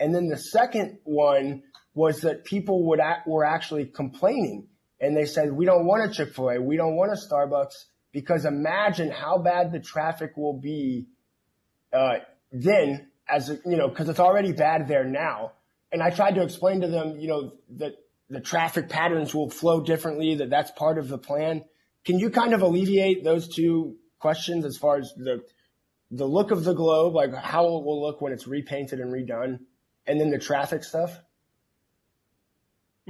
and 0.00 0.14
then 0.14 0.28
the 0.28 0.38
second 0.38 0.98
one 1.04 1.62
was 2.00 2.22
that 2.22 2.44
people 2.44 2.88
would 2.88 3.00
act, 3.00 3.28
were 3.28 3.44
actually 3.44 3.84
complaining. 3.84 4.68
And 5.00 5.16
they 5.16 5.26
said 5.26 5.52
we 5.52 5.66
don't 5.66 5.86
want 5.86 6.10
a 6.10 6.14
chick-fil-a. 6.14 6.60
We 6.60 6.76
don't 6.76 6.96
want 6.96 7.12
a 7.12 7.18
starbucks. 7.26 7.76
Because 8.12 8.44
imagine 8.44 9.10
how 9.10 9.38
bad 9.38 9.70
the 9.70 9.78
traffic 9.78 10.36
will 10.36 10.58
be 10.58 11.06
uh, 11.92 12.18
then 12.50 13.08
as 13.28 13.48
you 13.48 13.76
know 13.76 13.88
because 13.88 14.08
it's 14.08 14.18
already 14.18 14.52
bad 14.52 14.88
there 14.88 15.04
now. 15.04 15.52
And 15.92 16.02
I 16.02 16.10
tried 16.10 16.36
to 16.36 16.42
explain 16.42 16.80
to 16.80 16.88
them, 16.88 17.18
you 17.18 17.28
know, 17.28 17.52
that 17.78 17.92
the 18.28 18.40
traffic 18.40 18.88
patterns 18.88 19.34
will 19.34 19.50
flow 19.50 19.80
differently, 19.80 20.36
that 20.36 20.50
that's 20.50 20.70
part 20.72 20.98
of 20.98 21.08
the 21.08 21.18
plan. 21.18 21.64
Can 22.04 22.18
you 22.18 22.30
kind 22.30 22.54
of 22.54 22.62
alleviate 22.62 23.24
those 23.24 23.48
two 23.48 23.96
questions 24.20 24.64
as 24.64 24.76
far 24.76 24.98
as 24.98 25.12
the 25.16 25.42
the 26.10 26.26
look 26.26 26.50
of 26.50 26.64
the 26.64 26.74
globe, 26.74 27.14
like 27.14 27.34
how 27.34 27.64
it 27.64 27.84
will 27.84 28.00
look 28.02 28.20
when 28.20 28.32
it's 28.32 28.46
repainted 28.46 28.98
and 29.00 29.12
redone, 29.12 29.60
and 30.06 30.20
then 30.20 30.30
the 30.30 30.38
traffic 30.38 30.82
stuff? 30.82 31.12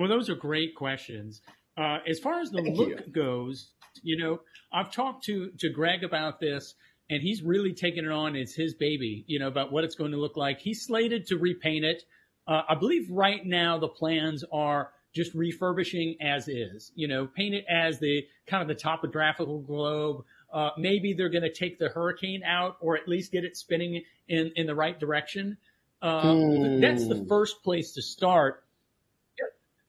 Well, 0.00 0.08
those 0.08 0.30
are 0.30 0.34
great 0.34 0.74
questions. 0.76 1.42
Uh, 1.76 1.98
as 2.08 2.18
far 2.18 2.40
as 2.40 2.50
the 2.50 2.62
Thank 2.62 2.78
look 2.78 2.88
you. 2.88 3.12
goes, 3.12 3.72
you 4.02 4.16
know, 4.16 4.40
I've 4.72 4.90
talked 4.90 5.24
to 5.24 5.50
to 5.58 5.68
Greg 5.68 6.04
about 6.04 6.40
this, 6.40 6.74
and 7.10 7.20
he's 7.20 7.42
really 7.42 7.74
taken 7.74 8.06
it 8.06 8.10
on 8.10 8.34
as 8.34 8.54
his 8.54 8.72
baby. 8.72 9.24
You 9.26 9.40
know, 9.40 9.48
about 9.48 9.72
what 9.72 9.84
it's 9.84 9.96
going 9.96 10.12
to 10.12 10.16
look 10.16 10.38
like. 10.38 10.58
He's 10.58 10.86
slated 10.86 11.26
to 11.26 11.36
repaint 11.36 11.84
it. 11.84 12.02
Uh, 12.48 12.62
I 12.66 12.76
believe 12.76 13.10
right 13.10 13.44
now 13.44 13.76
the 13.76 13.88
plans 13.88 14.42
are 14.50 14.90
just 15.14 15.34
refurbishing 15.34 16.16
as 16.22 16.48
is. 16.48 16.92
You 16.94 17.06
know, 17.06 17.26
paint 17.26 17.54
it 17.54 17.66
as 17.68 18.00
the 18.00 18.26
kind 18.46 18.62
of 18.62 18.68
the 18.68 18.82
topographical 18.82 19.60
globe. 19.60 20.24
Uh, 20.50 20.70
maybe 20.78 21.12
they're 21.12 21.28
going 21.28 21.42
to 21.42 21.52
take 21.52 21.78
the 21.78 21.90
hurricane 21.90 22.42
out, 22.42 22.78
or 22.80 22.96
at 22.96 23.06
least 23.06 23.32
get 23.32 23.44
it 23.44 23.54
spinning 23.54 24.02
in 24.28 24.52
in 24.56 24.66
the 24.66 24.74
right 24.74 24.98
direction. 24.98 25.58
Hmm. 26.02 26.80
That's 26.80 27.06
the 27.06 27.26
first 27.28 27.62
place 27.62 27.92
to 27.92 28.00
start. 28.00 28.64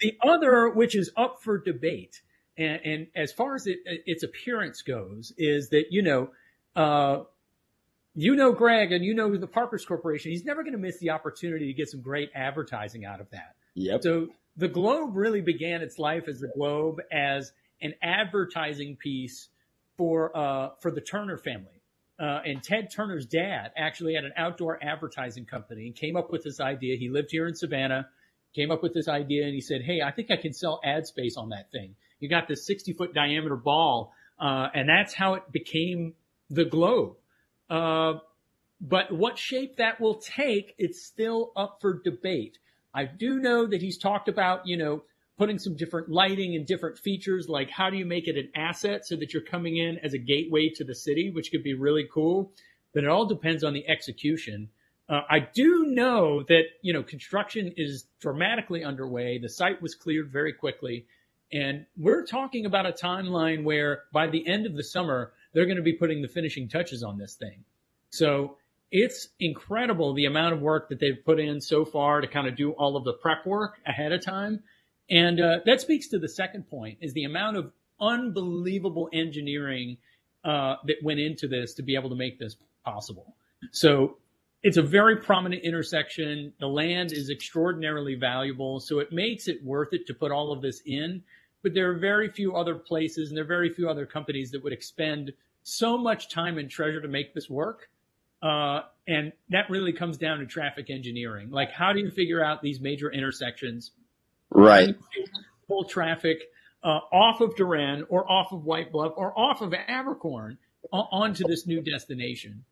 The 0.02 0.18
other, 0.22 0.70
which 0.70 0.96
is 0.96 1.12
up 1.16 1.42
for 1.42 1.58
debate, 1.58 2.22
and, 2.58 2.82
and 2.84 3.08
as 3.16 3.32
far 3.32 3.56
as 3.56 3.68
it, 3.68 3.80
its 3.86 4.24
appearance 4.24 4.82
goes, 4.82 5.32
is 5.38 5.70
that 5.70 5.86
you 5.92 6.02
know 6.02 6.30
uh, 6.76 7.24
you 8.16 8.36
know 8.36 8.52
Greg 8.52 8.92
and 8.92 9.06
you 9.06 9.14
know 9.14 9.36
the 9.38 9.48
Parker's 9.48 9.86
Corporation. 9.86 10.32
He's 10.32 10.46
never 10.46 10.64
going 10.64 10.74
to 10.74 10.80
miss 10.80 11.00
the 11.00 11.12
opportunity 11.12 11.68
to 11.68 11.74
get 11.74 11.90
some 11.90 12.02
great 12.02 12.30
advertising 12.36 13.06
out 13.06 13.22
of 13.22 13.30
that. 13.32 13.56
Yep. 13.76 14.04
So 14.04 14.28
the 14.58 14.68
Globe 14.68 15.16
really 15.16 15.42
began 15.42 15.82
its 15.82 15.98
life 15.98 16.28
as 16.28 16.40
the 16.40 16.52
Globe 16.56 17.00
as 17.12 17.54
an 17.82 17.94
advertising 18.02 18.98
piece 18.98 19.50
for 19.98 20.36
uh, 20.36 20.70
for 20.80 20.92
the 20.92 21.02
Turner 21.02 21.38
family. 21.38 21.82
Uh, 22.20 22.40
and 22.46 22.62
Ted 22.62 22.90
Turner's 22.94 23.26
dad 23.26 23.72
actually 23.76 24.14
had 24.14 24.26
an 24.26 24.34
outdoor 24.38 24.78
advertising 24.84 25.46
company 25.46 25.88
and 25.88 25.96
came 25.96 26.16
up 26.16 26.32
with 26.32 26.44
this 26.44 26.60
idea. 26.60 26.96
He 26.96 27.10
lived 27.10 27.30
here 27.32 27.48
in 27.48 27.56
Savannah, 27.56 28.10
came 28.54 28.72
up 28.72 28.84
with 28.84 28.94
this 28.94 29.08
idea, 29.08 29.46
and 29.46 29.54
he 29.54 29.62
said, 29.62 29.82
"Hey, 29.82 30.02
I 30.02 30.12
think 30.12 30.32
I 30.32 30.38
can 30.38 30.54
sell 30.54 30.80
ad 30.84 31.06
space 31.08 31.38
on 31.38 31.50
that 31.50 31.72
thing." 31.72 31.96
You 32.20 32.30
got 32.30 32.48
this 32.48 32.66
60 32.66 32.94
foot 32.94 33.14
diameter 33.14 33.56
ball, 33.56 34.14
uh, 34.40 34.70
and 34.74 34.88
that's 34.88 35.14
how 35.14 35.36
it 35.36 35.52
became 35.52 36.14
the 36.50 36.66
Globe. 36.66 37.16
Uh, 37.70 38.20
but 38.82 39.12
what 39.12 39.38
shape 39.38 39.78
that 39.78 40.02
will 40.02 40.16
take, 40.16 40.74
it's 40.78 41.06
still 41.06 41.52
up 41.56 41.78
for 41.82 42.02
debate. 42.02 42.58
I 42.94 43.06
do 43.06 43.40
know 43.40 43.68
that 43.68 43.82
he's 43.82 43.98
talked 43.98 44.28
about, 44.28 44.68
you 44.68 44.76
know, 44.76 45.04
putting 45.38 45.60
some 45.60 45.76
different 45.76 46.10
lighting 46.10 46.56
and 46.56 46.66
different 46.66 46.98
features, 46.98 47.48
like 47.48 47.70
how 47.70 47.90
do 47.90 47.98
you 47.98 48.06
make 48.06 48.28
it 48.28 48.38
an 48.38 48.50
asset 48.56 49.06
so 49.06 49.16
that 49.16 49.34
you're 49.34 49.42
coming 49.42 49.78
in 49.78 49.98
as 50.04 50.14
a 50.14 50.18
gateway 50.18 50.70
to 50.70 50.84
the 50.84 50.94
city, 50.94 51.32
which 51.32 51.52
could 51.52 51.64
be 51.64 51.74
really 51.74 52.08
cool. 52.14 52.52
But 52.94 53.04
it 53.04 53.10
all 53.10 53.26
depends 53.26 53.64
on 53.64 53.74
the 53.74 53.88
execution. 53.88 54.70
Uh, 55.12 55.24
I 55.30 55.40
do 55.40 55.88
know 55.88 56.42
that, 56.44 56.64
you 56.82 56.94
know, 56.94 57.04
construction 57.04 57.74
is 57.76 58.06
dramatically 58.22 58.86
underway. 58.86 59.40
The 59.40 59.50
site 59.50 59.82
was 59.82 59.94
cleared 59.94 60.32
very 60.32 60.54
quickly. 60.54 61.06
And 61.52 61.86
we're 61.98 62.26
talking 62.26 62.66
about 62.66 62.86
a 62.86 62.94
timeline 62.94 63.66
where 63.66 64.04
by 64.14 64.28
the 64.28 64.48
end 64.48 64.66
of 64.66 64.74
the 64.74 64.84
summer, 64.84 65.34
they're 65.52 65.66
going 65.66 65.76
to 65.76 65.84
be 65.84 65.92
putting 65.94 66.22
the 66.22 66.30
finishing 66.30 66.70
touches 66.70 67.04
on 67.04 67.18
this 67.18 67.36
thing. 67.36 67.66
So 68.10 68.56
it's 68.90 69.28
incredible 69.38 70.14
the 70.14 70.26
amount 70.26 70.54
of 70.54 70.62
work 70.62 70.88
that 70.90 71.02
they've 71.02 71.20
put 71.26 71.42
in 71.42 71.60
so 71.60 71.84
far 71.84 72.22
to 72.22 72.28
kind 72.28 72.48
of 72.48 72.56
do 72.56 72.72
all 72.72 72.96
of 72.96 73.04
the 73.04 73.14
prep 73.14 73.46
work 73.46 73.80
ahead 73.86 74.14
of 74.14 74.24
time. 74.24 74.64
And 75.10 75.42
uh, 75.42 75.60
that 75.66 75.82
speaks 75.82 76.08
to 76.10 76.20
the 76.20 76.30
second 76.30 76.70
point 76.70 77.00
is 77.02 77.12
the 77.12 77.26
amount 77.26 77.58
of 77.58 77.74
unbelievable 78.00 79.10
engineering 79.12 79.98
uh, 80.46 80.76
that 80.86 81.04
went 81.04 81.20
into 81.20 81.50
this 81.50 81.74
to 81.74 81.84
be 81.84 81.96
able 81.96 82.10
to 82.12 82.16
make 82.16 82.40
this 82.40 82.56
possible. 82.86 83.36
So 83.72 84.18
it's 84.64 84.78
a 84.78 84.82
very 84.82 85.18
prominent 85.18 85.64
intersection. 85.64 86.54
The 86.60 86.68
land 86.68 87.12
is 87.12 87.30
extraordinarily 87.30 88.16
valuable. 88.16 88.80
So 88.80 89.00
it 89.00 89.12
makes 89.12 89.48
it 89.48 89.64
worth 89.64 89.94
it 89.94 90.08
to 90.08 90.14
put 90.14 90.32
all 90.32 90.52
of 90.52 90.62
this 90.62 90.82
in 90.86 91.24
but 91.64 91.74
there 91.74 91.90
are 91.92 91.98
very 91.98 92.30
few 92.30 92.56
other 92.56 92.76
places 92.76 93.30
and 93.30 93.38
there 93.38 93.44
are 93.44 93.48
very 93.48 93.74
few 93.74 93.90
other 93.90 94.06
companies 94.06 94.52
that 94.52 94.64
would 94.64 94.74
expend 94.74 95.32
so 95.64 95.98
much 95.98 96.30
time 96.30 96.58
and 96.58 96.70
treasure 96.70 97.02
to 97.02 97.08
make 97.08 97.34
this 97.34 97.50
work. 97.50 97.90
Uh, 98.42 98.82
and 99.08 99.32
that 99.50 99.70
really 99.70 99.94
comes 99.94 100.18
down 100.18 100.40
to 100.40 100.46
traffic 100.46 100.90
engineering. 100.90 101.52
Like, 101.52 101.72
how 101.72 101.94
do 101.94 102.00
you 102.00 102.10
figure 102.10 102.44
out 102.44 102.62
these 102.62 102.80
major 102.80 103.12
intersections? 103.12 103.92
Right. 104.50 104.96
Pull 105.68 105.84
traffic 105.84 106.40
uh, 106.84 107.00
off 107.14 107.42
of 107.42 107.56
DeRenne 107.56 108.04
or 108.10 108.30
off 108.30 108.52
of 108.52 108.66
White 108.66 108.92
Bluff 108.92 109.14
or 109.16 109.38
off 109.38 109.62
of 109.62 109.72
Abercorn 109.72 110.58
onto 110.92 111.44
this 111.48 111.68
new 111.68 111.82
destination. 111.82 112.64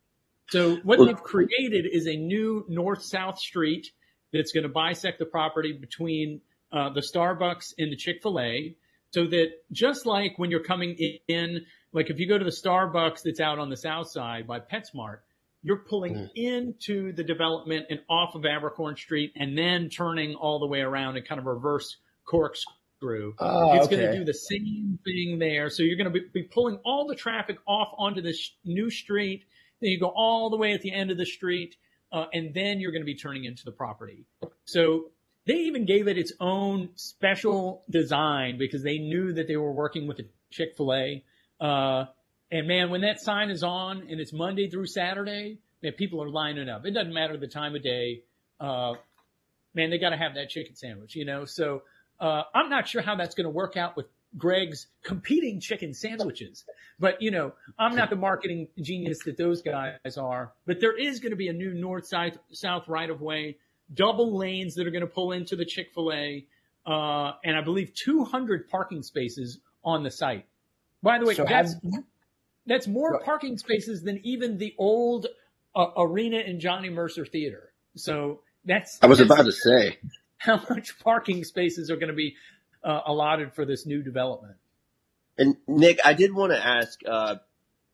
So 0.50 0.76
what 0.76 1.04
they've 1.04 1.22
created 1.22 1.86
is 1.90 2.06
a 2.06 2.16
new 2.16 2.64
north-south 2.68 3.38
street 3.38 3.88
that's 4.32 4.52
going 4.52 4.64
to 4.64 4.68
bisect 4.68 5.18
the 5.18 5.26
property 5.26 5.72
between 5.72 6.40
uh, 6.72 6.90
the 6.90 7.00
Starbucks 7.00 7.74
and 7.78 7.92
the 7.92 7.96
Chick-fil-A 7.96 8.76
so 9.12 9.26
that 9.26 9.50
just 9.72 10.06
like 10.06 10.34
when 10.38 10.50
you're 10.50 10.62
coming 10.62 10.96
in, 11.26 11.66
like 11.92 12.10
if 12.10 12.18
you 12.18 12.28
go 12.28 12.38
to 12.38 12.44
the 12.44 12.50
Starbucks 12.50 13.22
that's 13.24 13.40
out 13.40 13.58
on 13.58 13.68
the 13.68 13.76
south 13.76 14.08
side 14.08 14.46
by 14.46 14.60
PetSmart, 14.60 15.18
you're 15.62 15.84
pulling 15.88 16.14
mm. 16.14 16.30
into 16.34 17.12
the 17.12 17.24
development 17.24 17.86
and 17.90 18.00
off 18.08 18.34
of 18.34 18.42
Abercorn 18.42 18.96
Street 18.96 19.32
and 19.36 19.58
then 19.58 19.88
turning 19.90 20.34
all 20.34 20.60
the 20.60 20.66
way 20.66 20.80
around 20.80 21.16
and 21.16 21.26
kind 21.26 21.40
of 21.40 21.46
reverse 21.46 21.96
corkscrew. 22.24 23.34
Oh, 23.38 23.74
it's 23.74 23.86
okay. 23.86 23.96
going 23.96 24.12
to 24.12 24.18
do 24.18 24.24
the 24.24 24.32
same 24.32 24.98
thing 25.04 25.38
there. 25.38 25.70
So 25.70 25.82
you're 25.82 25.96
going 25.96 26.12
to 26.12 26.20
be, 26.20 26.26
be 26.32 26.42
pulling 26.44 26.78
all 26.84 27.06
the 27.08 27.16
traffic 27.16 27.58
off 27.66 27.88
onto 27.98 28.22
this 28.22 28.52
new 28.64 28.90
street. 28.90 29.44
Then 29.80 29.90
you 29.90 29.98
go 29.98 30.12
all 30.14 30.50
the 30.50 30.56
way 30.56 30.72
at 30.72 30.82
the 30.82 30.92
end 30.92 31.10
of 31.10 31.16
the 31.16 31.26
street, 31.26 31.76
uh, 32.12 32.26
and 32.32 32.52
then 32.54 32.80
you're 32.80 32.92
going 32.92 33.02
to 33.02 33.06
be 33.06 33.16
turning 33.16 33.44
into 33.44 33.64
the 33.64 33.72
property. 33.72 34.26
So 34.64 35.10
they 35.46 35.54
even 35.54 35.86
gave 35.86 36.08
it 36.08 36.18
its 36.18 36.32
own 36.40 36.90
special 36.96 37.84
design 37.90 38.58
because 38.58 38.82
they 38.82 38.98
knew 38.98 39.32
that 39.32 39.48
they 39.48 39.56
were 39.56 39.72
working 39.72 40.06
with 40.06 40.18
a 40.18 40.24
Chick 40.50 40.76
fil 40.76 40.92
A. 40.92 41.24
Uh, 41.60 42.06
and 42.50 42.66
man, 42.66 42.90
when 42.90 43.02
that 43.02 43.20
sign 43.20 43.50
is 43.50 43.62
on 43.62 44.06
and 44.10 44.20
it's 44.20 44.32
Monday 44.32 44.68
through 44.68 44.86
Saturday, 44.86 45.58
man, 45.82 45.92
people 45.92 46.22
are 46.22 46.28
lining 46.28 46.68
up. 46.68 46.84
It 46.84 46.92
doesn't 46.92 47.14
matter 47.14 47.36
the 47.36 47.46
time 47.46 47.74
of 47.76 47.82
day. 47.82 48.22
Uh, 48.58 48.94
man, 49.74 49.90
they 49.90 49.98
got 49.98 50.10
to 50.10 50.16
have 50.16 50.34
that 50.34 50.50
chicken 50.50 50.74
sandwich, 50.74 51.14
you 51.14 51.24
know? 51.24 51.44
So, 51.44 51.82
uh, 52.18 52.42
I'm 52.54 52.68
not 52.68 52.86
sure 52.86 53.00
how 53.00 53.16
that's 53.16 53.34
going 53.34 53.44
to 53.44 53.50
work 53.50 53.76
out 53.76 53.96
with 53.96 54.06
Greg's 54.36 54.86
competing 55.02 55.60
chicken 55.60 55.94
sandwiches. 55.94 56.64
But 56.98 57.22
you 57.22 57.30
know, 57.30 57.52
I'm 57.78 57.96
not 57.96 58.10
the 58.10 58.16
marketing 58.16 58.68
genius 58.80 59.20
that 59.24 59.36
those 59.36 59.62
guys 59.62 60.16
are. 60.18 60.52
But 60.66 60.80
there 60.80 60.96
is 60.96 61.20
going 61.20 61.30
to 61.30 61.36
be 61.36 61.48
a 61.48 61.52
new 61.52 61.72
north 61.72 62.06
south 62.06 62.38
south 62.52 62.88
right 62.88 63.08
of 63.08 63.20
way, 63.20 63.56
double 63.92 64.36
lanes 64.36 64.74
that 64.74 64.86
are 64.86 64.90
going 64.90 65.00
to 65.00 65.06
pull 65.06 65.32
into 65.32 65.56
the 65.56 65.64
Chick 65.64 65.92
Fil 65.94 66.12
A, 66.12 66.46
uh, 66.86 67.32
and 67.44 67.56
I 67.56 67.62
believe 67.62 67.92
200 67.94 68.68
parking 68.68 69.02
spaces 69.02 69.58
on 69.84 70.02
the 70.02 70.10
site. 70.10 70.46
By 71.02 71.18
the 71.18 71.26
way, 71.26 71.34
so 71.34 71.44
that's 71.44 71.72
have, 71.72 72.04
that's 72.66 72.86
more 72.86 73.20
parking 73.20 73.56
spaces 73.56 74.02
than 74.02 74.20
even 74.24 74.58
the 74.58 74.74
old 74.78 75.26
uh, 75.74 75.86
arena 75.96 76.38
in 76.38 76.60
Johnny 76.60 76.90
Mercer 76.90 77.24
Theater. 77.24 77.72
So 77.96 78.40
that's 78.64 78.98
I 79.02 79.06
was 79.06 79.18
that's 79.18 79.30
about 79.30 79.44
to 79.44 79.52
say 79.52 79.98
how 80.36 80.62
much 80.68 80.98
parking 81.00 81.44
spaces 81.44 81.90
are 81.90 81.96
going 81.96 82.08
to 82.08 82.14
be 82.14 82.36
uh, 82.82 83.00
allotted 83.06 83.54
for 83.54 83.64
this 83.64 83.86
new 83.86 84.02
development. 84.02 84.56
And 85.38 85.56
Nick, 85.66 86.00
I 86.04 86.12
did 86.12 86.34
want 86.34 86.52
to 86.52 86.58
ask. 86.58 87.00
Uh, 87.06 87.36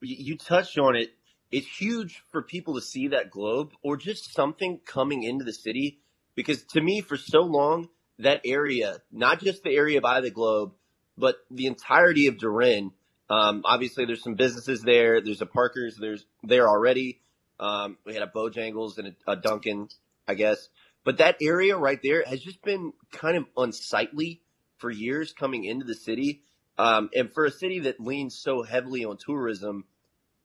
you 0.01 0.37
touched 0.37 0.79
on 0.79 0.97
it. 0.97 1.11
It's 1.51 1.67
huge 1.67 2.23
for 2.31 2.43
people 2.43 2.75
to 2.75 2.81
see 2.81 3.09
that 3.09 3.31
globe 3.31 3.73
or 3.83 3.97
just 3.97 4.35
something 4.35 4.81
coming 4.85 5.23
into 5.23 5.45
the 5.45 5.53
city. 5.53 6.01
Because 6.35 6.65
to 6.73 6.81
me, 6.81 7.01
for 7.01 7.17
so 7.17 7.41
long, 7.41 7.89
that 8.19 8.41
area, 8.45 8.99
not 9.13 9.41
just 9.41 9.63
the 9.63 9.75
area 9.75 10.01
by 10.01 10.21
the 10.21 10.31
globe, 10.31 10.73
but 11.17 11.37
the 11.51 11.67
entirety 11.67 12.27
of 12.27 12.37
DeRenne. 12.37 12.93
Um, 13.31 13.63
obviously, 13.65 14.05
there's 14.05 14.23
some 14.23 14.35
businesses 14.35 14.83
there. 14.83 15.21
There's 15.21 15.41
a 15.41 15.47
Parker's. 15.47 15.97
There's 15.97 16.25
there 16.43 16.69
already. 16.69 17.21
Um, 17.59 17.97
we 18.05 18.13
had 18.13 18.23
a 18.23 18.27
Bojangles 18.27 18.99
and 18.99 19.09
a, 19.09 19.33
a 19.33 19.37
Dunkin', 19.37 19.89
I 20.29 20.35
guess. 20.35 20.69
But 21.05 21.19
that 21.19 21.37
area 21.41 21.77
right 21.77 22.01
there 22.03 22.25
has 22.27 22.41
just 22.41 22.63
been 22.63 22.93
kind 23.13 23.37
of 23.37 23.47
unsightly 23.57 24.43
for 24.79 24.91
years 24.91 25.33
coming 25.33 25.65
into 25.65 25.85
the 25.85 25.95
city. 25.95 26.43
Um, 26.79 27.09
and 27.15 27.33
for 27.33 27.45
a 27.47 27.51
city 27.51 27.81
that 27.81 28.01
leans 28.01 28.39
so 28.39 28.63
heavily 28.63 29.05
on 29.05 29.17
tourism, 29.17 29.85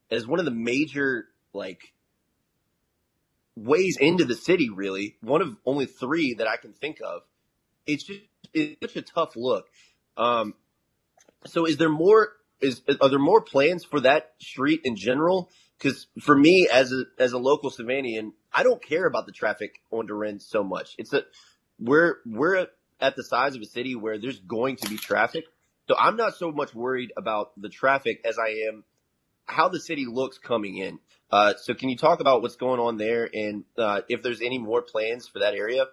as 0.10 0.28
one 0.28 0.40
of 0.40 0.46
the 0.46 0.52
major 0.52 1.28
like 1.54 1.94
ways 3.56 3.98
into 4.00 4.26
the 4.26 4.36
city, 4.36 4.70
really 4.70 5.18
one 5.22 5.42
of 5.42 5.56
only 5.66 5.86
three 5.86 6.36
that 6.36 6.48
I 6.48 6.58
can 6.58 6.74
think 6.74 6.98
of. 7.04 7.22
It's 7.86 8.04
just 8.04 8.22
it's 8.54 8.80
such 8.82 8.96
a 8.96 9.02
tough 9.02 9.36
look. 9.36 9.68
Um, 10.18 10.54
so 11.46 11.66
is 11.66 11.78
there 11.78 11.90
more? 11.90 12.30
Is 12.60 12.82
are 13.02 13.10
there 13.10 13.20
more 13.20 13.42
plans 13.42 13.84
for 13.84 14.02
that 14.02 14.34
street 14.40 14.82
in 14.84 14.96
general? 14.96 15.50
Because 15.78 16.08
for 16.20 16.38
me, 16.38 16.68
as 16.72 16.92
a 16.92 17.04
as 17.18 17.34
a 17.34 17.40
local 17.40 17.72
Savannaian, 17.72 18.34
I 18.54 18.64
don't 18.64 18.84
care 18.84 19.06
about 19.06 19.26
the 19.26 19.32
traffic 19.32 19.82
on 19.90 20.08
DeRenne 20.08 20.42
so 20.42 20.64
much. 20.64 20.96
It's 20.98 21.14
a 21.14 21.24
we're 21.80 22.18
we're 22.26 22.68
at 23.02 23.16
the 23.16 23.24
size 23.24 23.56
of 23.56 23.62
a 23.62 23.66
city 23.66 23.96
where 23.96 24.18
there's 24.18 24.40
going 24.40 24.78
to 24.78 24.90
be 24.90 24.98
traffic. 24.98 25.46
So 25.88 25.96
I'm 25.98 26.16
not 26.16 26.36
so 26.36 26.52
much 26.52 26.74
worried 26.74 27.12
about 27.18 27.60
the 27.60 27.70
traffic 27.70 28.22
as 28.24 28.38
I 28.38 28.68
am 28.70 28.84
how 29.46 29.68
the 29.70 29.80
city 29.80 30.06
looks 30.08 30.38
coming 30.38 30.78
in. 30.78 31.00
Uh, 31.30 31.54
so 31.58 31.74
can 31.74 31.90
you 31.90 31.98
talk 31.98 32.20
about 32.20 32.42
what's 32.42 32.56
going 32.56 32.80
on 32.80 32.98
there 32.98 33.30
and 33.34 33.64
uh, 33.78 34.02
if 34.08 34.22
there's 34.22 34.42
any 34.42 34.58
more 34.58 34.82
plans 34.82 35.28
for 35.28 35.40
that 35.40 35.54
area? 35.54 35.86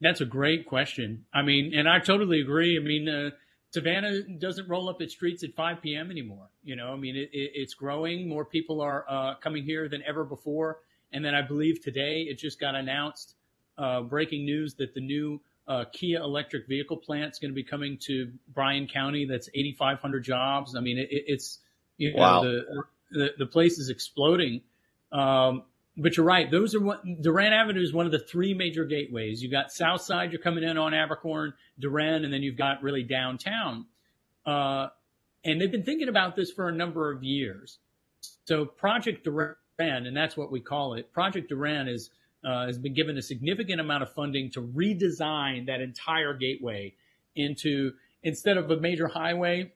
That's 0.00 0.20
a 0.20 0.26
great 0.26 0.66
question. 0.66 1.24
I 1.32 1.42
mean, 1.42 1.72
and 1.74 1.88
I 1.88 1.98
totally 1.98 2.40
agree. 2.40 2.78
I 2.78 2.82
mean, 2.82 3.08
uh, 3.08 3.30
Savannah 3.70 4.22
doesn't 4.22 4.68
roll 4.68 4.88
up 4.88 5.00
its 5.00 5.14
streets 5.14 5.42
at 5.44 5.54
5 5.54 5.82
p.m. 5.82 6.10
anymore. 6.10 6.48
You 6.62 6.76
know, 6.76 6.92
I 6.92 6.96
mean, 6.96 7.16
it, 7.16 7.30
it, 7.32 7.52
it's 7.54 7.74
growing. 7.74 8.28
More 8.28 8.44
people 8.44 8.80
are 8.80 9.04
uh, 9.08 9.34
coming 9.36 9.64
here 9.64 9.88
than 9.88 10.02
ever 10.06 10.24
before. 10.24 10.78
And 11.12 11.24
then 11.24 11.34
I 11.34 11.42
believe 11.42 11.82
today 11.82 12.26
it 12.28 12.38
just 12.38 12.60
got 12.60 12.74
announced, 12.74 13.34
uh, 13.78 14.02
breaking 14.02 14.44
news 14.44 14.74
that 14.74 14.94
the 14.94 15.00
new 15.00 15.40
uh, 15.66 15.84
Kia 15.92 16.20
electric 16.20 16.66
vehicle 16.68 16.96
plant 16.96 17.32
is 17.32 17.38
going 17.38 17.50
to 17.50 17.54
be 17.54 17.64
coming 17.64 17.98
to 18.02 18.30
Bryan 18.52 18.86
County. 18.86 19.24
That's 19.24 19.48
8,500 19.54 20.20
jobs. 20.22 20.76
I 20.76 20.80
mean, 20.80 20.98
it, 20.98 21.08
it's 21.10 21.58
you 21.96 22.12
know 22.12 22.18
wow. 22.18 22.42
the, 22.42 22.84
the, 23.10 23.28
the 23.38 23.46
place 23.46 23.78
is 23.78 23.88
exploding. 23.88 24.62
Um, 25.12 25.62
but 25.96 26.16
you're 26.16 26.26
right; 26.26 26.50
those 26.50 26.74
are 26.74 26.80
what 26.80 27.04
DeRenne 27.06 27.52
Avenue 27.52 27.80
is 27.80 27.92
one 27.92 28.04
of 28.04 28.12
the 28.12 28.18
three 28.18 28.52
major 28.52 28.84
gateways. 28.84 29.42
You 29.42 29.50
got 29.50 29.70
South 29.72 30.00
Side, 30.00 30.32
you're 30.32 30.42
coming 30.42 30.64
in 30.64 30.76
on 30.76 30.92
Abercorn, 30.92 31.52
DeRenne, 31.80 32.24
and 32.24 32.32
then 32.32 32.42
you've 32.42 32.58
got 32.58 32.82
really 32.82 33.04
downtown. 33.04 33.86
Uh, 34.44 34.88
and 35.44 35.60
they've 35.60 35.70
been 35.70 35.84
thinking 35.84 36.08
about 36.08 36.36
this 36.36 36.50
for 36.50 36.68
a 36.68 36.72
number 36.72 37.12
of 37.12 37.22
years. 37.22 37.78
So 38.46 38.64
Project 38.64 39.24
DeRenne, 39.26 39.56
and 39.78 40.16
that's 40.16 40.36
what 40.36 40.50
we 40.50 40.60
call 40.60 40.94
it. 40.94 41.12
Project 41.12 41.50
DeRenne 41.50 41.88
is 41.88 42.10
uh, 42.44 42.66
has 42.66 42.78
been 42.78 42.94
given 42.94 43.16
a 43.16 43.22
significant 43.22 43.80
amount 43.80 44.02
of 44.02 44.12
funding 44.12 44.50
to 44.50 44.62
redesign 44.62 45.66
that 45.66 45.80
entire 45.80 46.34
gateway 46.34 46.94
into 47.34 47.92
instead 48.22 48.56
of 48.56 48.70
a 48.70 48.76
major 48.76 49.08
highway, 49.08 49.72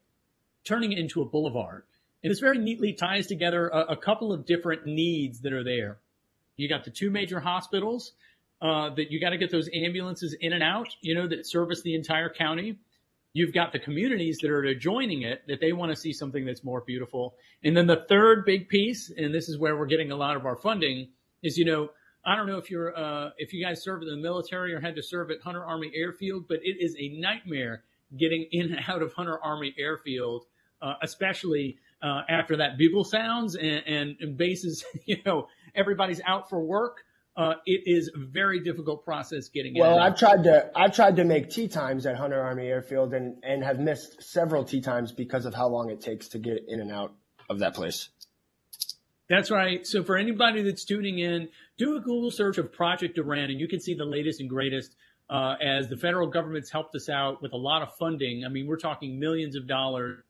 turning 0.64 0.92
it 0.92 0.98
into 0.98 1.22
a 1.22 1.24
boulevard. 1.24 1.84
And 2.22 2.30
this 2.30 2.40
very 2.40 2.58
neatly 2.58 2.92
ties 2.92 3.26
together 3.26 3.68
a, 3.68 3.92
a 3.92 3.96
couple 3.96 4.32
of 4.32 4.44
different 4.44 4.86
needs 4.86 5.40
that 5.40 5.52
are 5.52 5.64
there. 5.64 5.98
You 6.56 6.68
got 6.68 6.84
the 6.84 6.90
two 6.90 7.10
major 7.10 7.40
hospitals 7.40 8.12
uh, 8.60 8.90
that 8.90 9.10
you 9.10 9.20
got 9.20 9.30
to 9.30 9.38
get 9.38 9.50
those 9.50 9.70
ambulances 9.72 10.36
in 10.40 10.52
and 10.52 10.62
out, 10.62 10.88
you 11.00 11.14
know, 11.14 11.28
that 11.28 11.46
service 11.46 11.82
the 11.82 11.94
entire 11.94 12.28
county. 12.28 12.78
You've 13.32 13.54
got 13.54 13.72
the 13.72 13.78
communities 13.78 14.38
that 14.42 14.50
are 14.50 14.64
adjoining 14.64 15.22
it 15.22 15.42
that 15.46 15.60
they 15.60 15.72
want 15.72 15.92
to 15.92 15.96
see 15.96 16.12
something 16.12 16.44
that's 16.44 16.64
more 16.64 16.80
beautiful. 16.80 17.36
And 17.62 17.76
then 17.76 17.86
the 17.86 18.04
third 18.08 18.44
big 18.44 18.68
piece, 18.68 19.12
and 19.16 19.32
this 19.32 19.48
is 19.48 19.58
where 19.58 19.76
we're 19.76 19.86
getting 19.86 20.10
a 20.10 20.16
lot 20.16 20.36
of 20.36 20.44
our 20.44 20.56
funding, 20.56 21.08
is 21.42 21.56
you 21.56 21.64
know 21.64 21.90
I 22.28 22.36
don't 22.36 22.46
know 22.46 22.58
if 22.58 22.70
you're 22.70 22.94
uh, 22.94 23.30
if 23.38 23.54
you 23.54 23.64
guys 23.64 23.82
served 23.82 24.04
in 24.04 24.10
the 24.10 24.16
military 24.16 24.74
or 24.74 24.80
had 24.80 24.96
to 24.96 25.02
serve 25.02 25.30
at 25.30 25.40
Hunter 25.40 25.64
Army 25.64 25.90
Airfield, 25.94 26.46
but 26.46 26.58
it 26.62 26.76
is 26.78 26.94
a 26.98 27.08
nightmare 27.18 27.84
getting 28.18 28.46
in 28.52 28.74
and 28.74 28.84
out 28.86 29.00
of 29.00 29.14
Hunter 29.14 29.38
Army 29.42 29.74
Airfield, 29.78 30.44
uh, 30.82 30.94
especially 31.00 31.78
uh, 32.02 32.20
after 32.28 32.58
that 32.58 32.76
bugle 32.76 33.04
sounds 33.04 33.54
and, 33.54 33.82
and, 33.86 34.16
and, 34.20 34.36
bases. 34.36 34.84
You 35.06 35.16
know, 35.24 35.48
everybody's 35.74 36.20
out 36.26 36.50
for 36.50 36.60
work. 36.60 36.98
Uh, 37.34 37.54
it 37.64 37.82
is 37.86 38.10
a 38.14 38.18
very 38.18 38.60
difficult 38.60 39.06
process 39.06 39.48
getting 39.48 39.74
in. 39.74 39.80
Well, 39.80 39.98
I've 39.98 40.18
tried 40.18 40.44
to 40.44 40.70
I've 40.76 40.94
tried 40.94 41.16
to 41.16 41.24
make 41.24 41.48
tee 41.48 41.68
times 41.68 42.04
at 42.04 42.16
Hunter 42.16 42.42
Army 42.42 42.66
Airfield 42.66 43.14
and 43.14 43.42
and 43.42 43.64
have 43.64 43.80
missed 43.80 44.22
several 44.22 44.64
tee 44.64 44.82
times 44.82 45.12
because 45.12 45.46
of 45.46 45.54
how 45.54 45.68
long 45.68 45.88
it 45.88 46.02
takes 46.02 46.28
to 46.28 46.38
get 46.38 46.66
in 46.68 46.80
and 46.80 46.92
out 46.92 47.14
of 47.48 47.60
that 47.60 47.72
place. 47.72 48.10
That's 49.28 49.50
right. 49.50 49.86
So 49.86 50.02
for 50.02 50.16
anybody 50.16 50.62
that's 50.62 50.84
tuning 50.84 51.18
in, 51.18 51.48
do 51.76 51.96
a 51.96 52.00
Google 52.00 52.30
search 52.30 52.56
of 52.56 52.72
Project 52.72 53.18
DeRenne 53.18 53.50
and 53.50 53.60
you 53.60 53.68
can 53.68 53.80
see 53.80 53.94
the 53.94 54.04
latest 54.04 54.40
and 54.40 54.48
greatest 54.48 54.96
uh, 55.28 55.56
as 55.62 55.88
the 55.88 55.96
federal 55.96 56.26
government's 56.26 56.70
helped 56.70 56.94
us 56.94 57.10
out 57.10 57.42
with 57.42 57.52
a 57.52 57.56
lot 57.56 57.82
of 57.82 57.94
funding. 57.96 58.44
I 58.44 58.48
mean, 58.48 58.66
we're 58.66 58.78
talking 58.78 59.18
millions 59.18 59.54
of 59.54 59.66
dollars. 59.66 60.22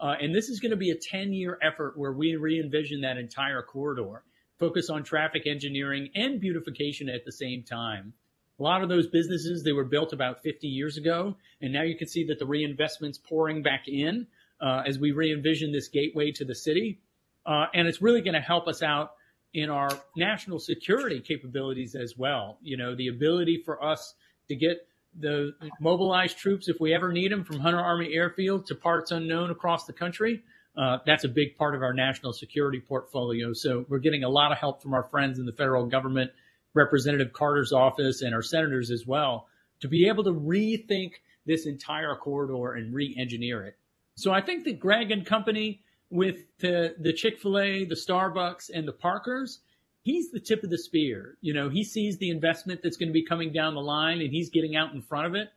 Uh, 0.00 0.14
and 0.20 0.32
this 0.32 0.48
is 0.48 0.60
going 0.60 0.70
to 0.70 0.76
be 0.76 0.90
a 0.90 0.94
10 0.96 1.32
year 1.32 1.58
effort 1.60 1.98
where 1.98 2.12
we 2.12 2.36
re 2.36 2.60
envision 2.60 3.00
that 3.00 3.16
entire 3.16 3.62
corridor, 3.62 4.22
focus 4.60 4.88
on 4.88 5.02
traffic 5.02 5.42
engineering 5.46 6.08
and 6.14 6.40
beautification 6.40 7.08
at 7.08 7.24
the 7.24 7.32
same 7.32 7.64
time. 7.64 8.12
A 8.60 8.62
lot 8.62 8.82
of 8.84 8.88
those 8.88 9.08
businesses, 9.08 9.64
they 9.64 9.72
were 9.72 9.84
built 9.84 10.12
about 10.12 10.42
50 10.42 10.68
years 10.68 10.96
ago. 10.96 11.36
And 11.60 11.72
now 11.72 11.82
you 11.82 11.96
can 11.96 12.06
see 12.06 12.24
that 12.26 12.38
the 12.38 12.44
reinvestment's 12.44 13.18
pouring 13.18 13.62
back 13.62 13.88
in 13.88 14.28
uh, 14.60 14.82
as 14.86 15.00
we 15.00 15.10
re 15.10 15.32
envision 15.32 15.72
this 15.72 15.88
gateway 15.88 16.30
to 16.32 16.44
the 16.44 16.54
city. 16.54 17.00
Uh, 17.48 17.66
and 17.72 17.88
it's 17.88 18.02
really 18.02 18.20
going 18.20 18.34
to 18.34 18.40
help 18.40 18.68
us 18.68 18.82
out 18.82 19.12
in 19.54 19.70
our 19.70 19.88
national 20.14 20.58
security 20.58 21.18
capabilities 21.18 21.94
as 21.94 22.14
well. 22.18 22.58
You 22.60 22.76
know, 22.76 22.94
the 22.94 23.08
ability 23.08 23.62
for 23.64 23.82
us 23.82 24.14
to 24.48 24.54
get 24.54 24.86
the 25.18 25.54
mobilized 25.80 26.36
troops, 26.36 26.68
if 26.68 26.78
we 26.78 26.92
ever 26.92 27.10
need 27.10 27.32
them, 27.32 27.44
from 27.44 27.58
Hunter 27.58 27.80
Army 27.80 28.12
Airfield 28.12 28.66
to 28.66 28.74
parts 28.74 29.12
unknown 29.12 29.50
across 29.50 29.86
the 29.86 29.94
country. 29.94 30.42
Uh, 30.76 30.98
that's 31.06 31.24
a 31.24 31.28
big 31.28 31.56
part 31.56 31.74
of 31.74 31.82
our 31.82 31.94
national 31.94 32.34
security 32.34 32.80
portfolio. 32.80 33.54
So 33.54 33.86
we're 33.88 33.98
getting 33.98 34.24
a 34.24 34.28
lot 34.28 34.52
of 34.52 34.58
help 34.58 34.82
from 34.82 34.92
our 34.92 35.04
friends 35.04 35.38
in 35.38 35.46
the 35.46 35.52
federal 35.52 35.86
government, 35.86 36.30
Representative 36.74 37.32
Carter's 37.32 37.72
office, 37.72 38.20
and 38.20 38.34
our 38.34 38.42
senators 38.42 38.90
as 38.90 39.06
well, 39.06 39.48
to 39.80 39.88
be 39.88 40.06
able 40.08 40.24
to 40.24 40.32
rethink 40.32 41.12
this 41.46 41.64
entire 41.64 42.14
corridor 42.14 42.74
and 42.74 42.94
re-engineer 42.94 43.64
it. 43.64 43.76
So 44.16 44.32
I 44.32 44.42
think 44.42 44.64
that 44.64 44.78
Greg 44.78 45.10
and 45.10 45.24
company 45.24 45.80
with 46.10 46.36
the, 46.58 46.94
the 46.98 47.12
Chick 47.12 47.38
fil 47.40 47.58
A, 47.58 47.84
the 47.84 47.94
Starbucks, 47.94 48.70
and 48.72 48.86
the 48.86 48.92
Parkers, 48.92 49.60
he's 50.02 50.30
the 50.30 50.40
tip 50.40 50.62
of 50.64 50.70
the 50.70 50.78
spear. 50.78 51.36
You 51.40 51.54
know, 51.54 51.68
he 51.68 51.84
sees 51.84 52.18
the 52.18 52.30
investment 52.30 52.80
that's 52.82 52.96
going 52.96 53.08
to 53.08 53.12
be 53.12 53.24
coming 53.24 53.52
down 53.52 53.74
the 53.74 53.80
line 53.80 54.20
and 54.20 54.30
he's 54.30 54.50
getting 54.50 54.76
out 54.76 54.94
in 54.94 55.02
front 55.02 55.26
of 55.26 55.34
it. 55.34 55.48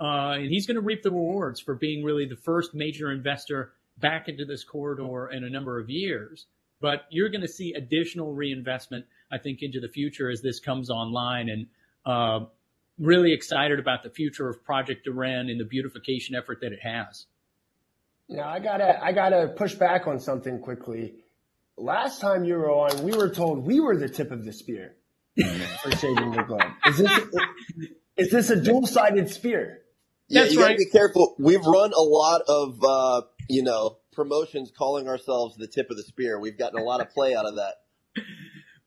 Uh, 0.00 0.36
and 0.36 0.50
he's 0.50 0.66
going 0.66 0.76
to 0.76 0.80
reap 0.80 1.02
the 1.02 1.10
rewards 1.10 1.60
for 1.60 1.74
being 1.74 2.04
really 2.04 2.24
the 2.24 2.36
first 2.36 2.72
major 2.72 3.10
investor 3.10 3.72
back 3.98 4.28
into 4.28 4.44
this 4.44 4.64
corridor 4.64 5.28
in 5.30 5.44
a 5.44 5.50
number 5.50 5.78
of 5.78 5.90
years. 5.90 6.46
But 6.80 7.02
you're 7.10 7.28
going 7.28 7.40
to 7.42 7.48
see 7.48 7.74
additional 7.74 8.32
reinvestment, 8.32 9.04
I 9.32 9.38
think, 9.38 9.62
into 9.62 9.80
the 9.80 9.88
future 9.88 10.30
as 10.30 10.40
this 10.40 10.60
comes 10.60 10.88
online. 10.88 11.48
And 11.48 11.66
uh, 12.06 12.46
really 12.98 13.32
excited 13.32 13.78
about 13.78 14.02
the 14.02 14.10
future 14.10 14.48
of 14.48 14.64
Project 14.64 15.06
DeRenne 15.06 15.50
and 15.50 15.60
the 15.60 15.64
beautification 15.64 16.34
effort 16.34 16.60
that 16.60 16.72
it 16.72 16.80
has. 16.82 17.26
Now 18.28 18.48
I 18.48 18.58
gotta 18.60 19.02
I 19.02 19.12
gotta 19.12 19.48
push 19.56 19.74
back 19.74 20.06
on 20.06 20.20
something 20.20 20.60
quickly. 20.60 21.14
Last 21.76 22.20
time 22.20 22.44
you 22.44 22.54
were 22.54 22.70
on, 22.70 23.02
we 23.02 23.12
were 23.12 23.30
told 23.30 23.66
we 23.66 23.80
were 23.80 23.96
the 23.96 24.08
tip 24.08 24.30
of 24.30 24.44
the 24.44 24.52
spear 24.52 24.96
for 25.82 25.92
saving 25.92 26.32
the 26.32 26.42
globe. 26.42 26.62
Is 26.86 26.98
this 26.98 27.20
is 28.16 28.30
this 28.30 28.50
a 28.50 28.60
dual 28.60 28.86
sided 28.86 29.30
spear? 29.30 29.82
Yeah, 30.28 30.42
That's 30.42 30.54
you 30.54 30.60
gotta 30.60 30.74
be 30.74 30.86
careful. 30.86 31.36
We've 31.38 31.64
run 31.64 31.92
a 31.94 32.02
lot 32.02 32.42
of, 32.48 32.84
uh, 32.84 33.22
you 33.48 33.62
know, 33.62 33.98
promotions 34.12 34.70
calling 34.76 35.08
ourselves 35.08 35.56
the 35.56 35.66
tip 35.66 35.90
of 35.90 35.96
the 35.96 36.02
spear. 36.02 36.38
We've 36.38 36.58
gotten 36.58 36.78
a 36.78 36.82
lot 36.82 37.00
of 37.00 37.10
play 37.10 37.34
out 37.34 37.46
of 37.46 37.56
that. 37.56 37.76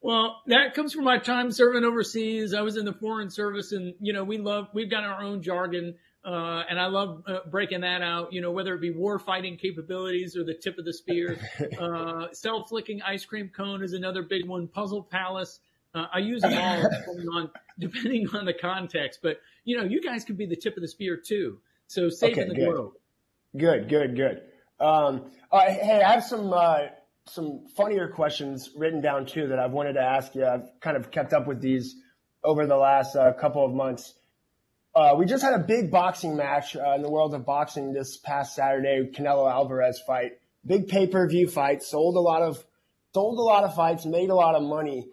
Well, 0.01 0.41
that 0.47 0.73
comes 0.73 0.93
from 0.93 1.03
my 1.03 1.19
time 1.19 1.51
serving 1.51 1.83
overseas. 1.83 2.53
I 2.53 2.61
was 2.61 2.75
in 2.75 2.85
the 2.85 2.93
foreign 2.93 3.29
service 3.29 3.71
and, 3.71 3.93
you 4.01 4.13
know, 4.13 4.23
we 4.23 4.39
love, 4.39 4.67
we've 4.73 4.89
got 4.89 5.03
our 5.03 5.21
own 5.21 5.43
jargon. 5.43 5.95
Uh, 6.23 6.63
and 6.69 6.79
I 6.79 6.85
love 6.85 7.23
uh, 7.25 7.39
breaking 7.49 7.81
that 7.81 8.03
out, 8.03 8.31
you 8.31 8.41
know, 8.41 8.51
whether 8.51 8.75
it 8.75 8.81
be 8.81 8.91
war 8.91 9.17
fighting 9.17 9.57
capabilities 9.57 10.37
or 10.37 10.43
the 10.43 10.53
tip 10.53 10.77
of 10.77 10.85
the 10.85 10.93
spear. 10.93 11.37
Uh, 11.79 12.27
self 12.31 12.71
licking 12.71 13.01
ice 13.01 13.25
cream 13.25 13.49
cone 13.55 13.83
is 13.83 13.93
another 13.93 14.21
big 14.21 14.45
one. 14.47 14.67
Puzzle 14.67 15.01
palace. 15.03 15.59
Uh, 15.95 16.05
I 16.13 16.19
use 16.19 16.41
them 16.41 16.55
all 16.55 16.81
depending 16.89 17.27
on, 17.33 17.49
depending 17.79 18.27
on 18.33 18.45
the 18.45 18.53
context. 18.53 19.19
But, 19.23 19.39
you 19.63 19.77
know, 19.77 19.83
you 19.83 20.01
guys 20.01 20.23
could 20.23 20.37
be 20.37 20.45
the 20.45 20.55
tip 20.55 20.75
of 20.75 20.81
the 20.81 20.87
spear 20.87 21.17
too. 21.17 21.59
So 21.87 22.09
saving 22.09 22.39
okay, 22.39 22.49
the 22.49 22.55
good. 22.55 22.73
globe. 22.73 22.93
Good, 23.57 23.89
good, 23.89 24.15
good. 24.15 24.41
Um, 24.79 25.31
hey, 25.51 26.01
I 26.05 26.13
have 26.13 26.23
some 26.23 26.53
uh, 26.53 26.87
some 27.27 27.67
funnier 27.75 28.07
questions 28.07 28.71
written 28.75 29.01
down 29.01 29.25
too 29.25 29.47
that 29.47 29.59
I've 29.59 29.71
wanted 29.71 29.93
to 29.93 30.01
ask 30.01 30.35
you. 30.35 30.45
I've 30.45 30.69
kind 30.79 30.97
of 30.97 31.11
kept 31.11 31.33
up 31.33 31.47
with 31.47 31.61
these 31.61 31.95
over 32.43 32.65
the 32.65 32.77
last 32.77 33.15
uh, 33.15 33.33
couple 33.33 33.65
of 33.65 33.73
months. 33.73 34.13
Uh, 34.93 35.15
we 35.17 35.25
just 35.25 35.41
had 35.41 35.53
a 35.53 35.59
big 35.59 35.89
boxing 35.89 36.35
match 36.35 36.75
uh, 36.75 36.95
in 36.95 37.01
the 37.01 37.09
world 37.09 37.33
of 37.33 37.45
boxing 37.45 37.93
this 37.93 38.17
past 38.17 38.55
Saturday, 38.55 39.09
Canelo 39.13 39.49
Alvarez 39.49 40.01
fight. 40.05 40.33
Big 40.65 40.89
pay 40.89 41.07
per 41.07 41.27
view 41.27 41.47
fight, 41.47 41.81
sold 41.81 42.15
a 42.17 42.19
lot 42.19 42.41
of 42.41 42.63
sold 43.13 43.39
a 43.39 43.41
lot 43.41 43.63
of 43.63 43.73
fights, 43.73 44.05
made 44.05 44.29
a 44.29 44.35
lot 44.35 44.53
of 44.53 44.63
money. 44.63 45.07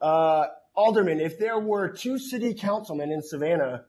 Uh, 0.00 0.46
Alderman, 0.74 1.20
if 1.20 1.38
there 1.38 1.58
were 1.58 1.88
two 1.88 2.18
city 2.18 2.54
councilmen 2.54 3.12
in 3.12 3.22
Savannah 3.22 3.84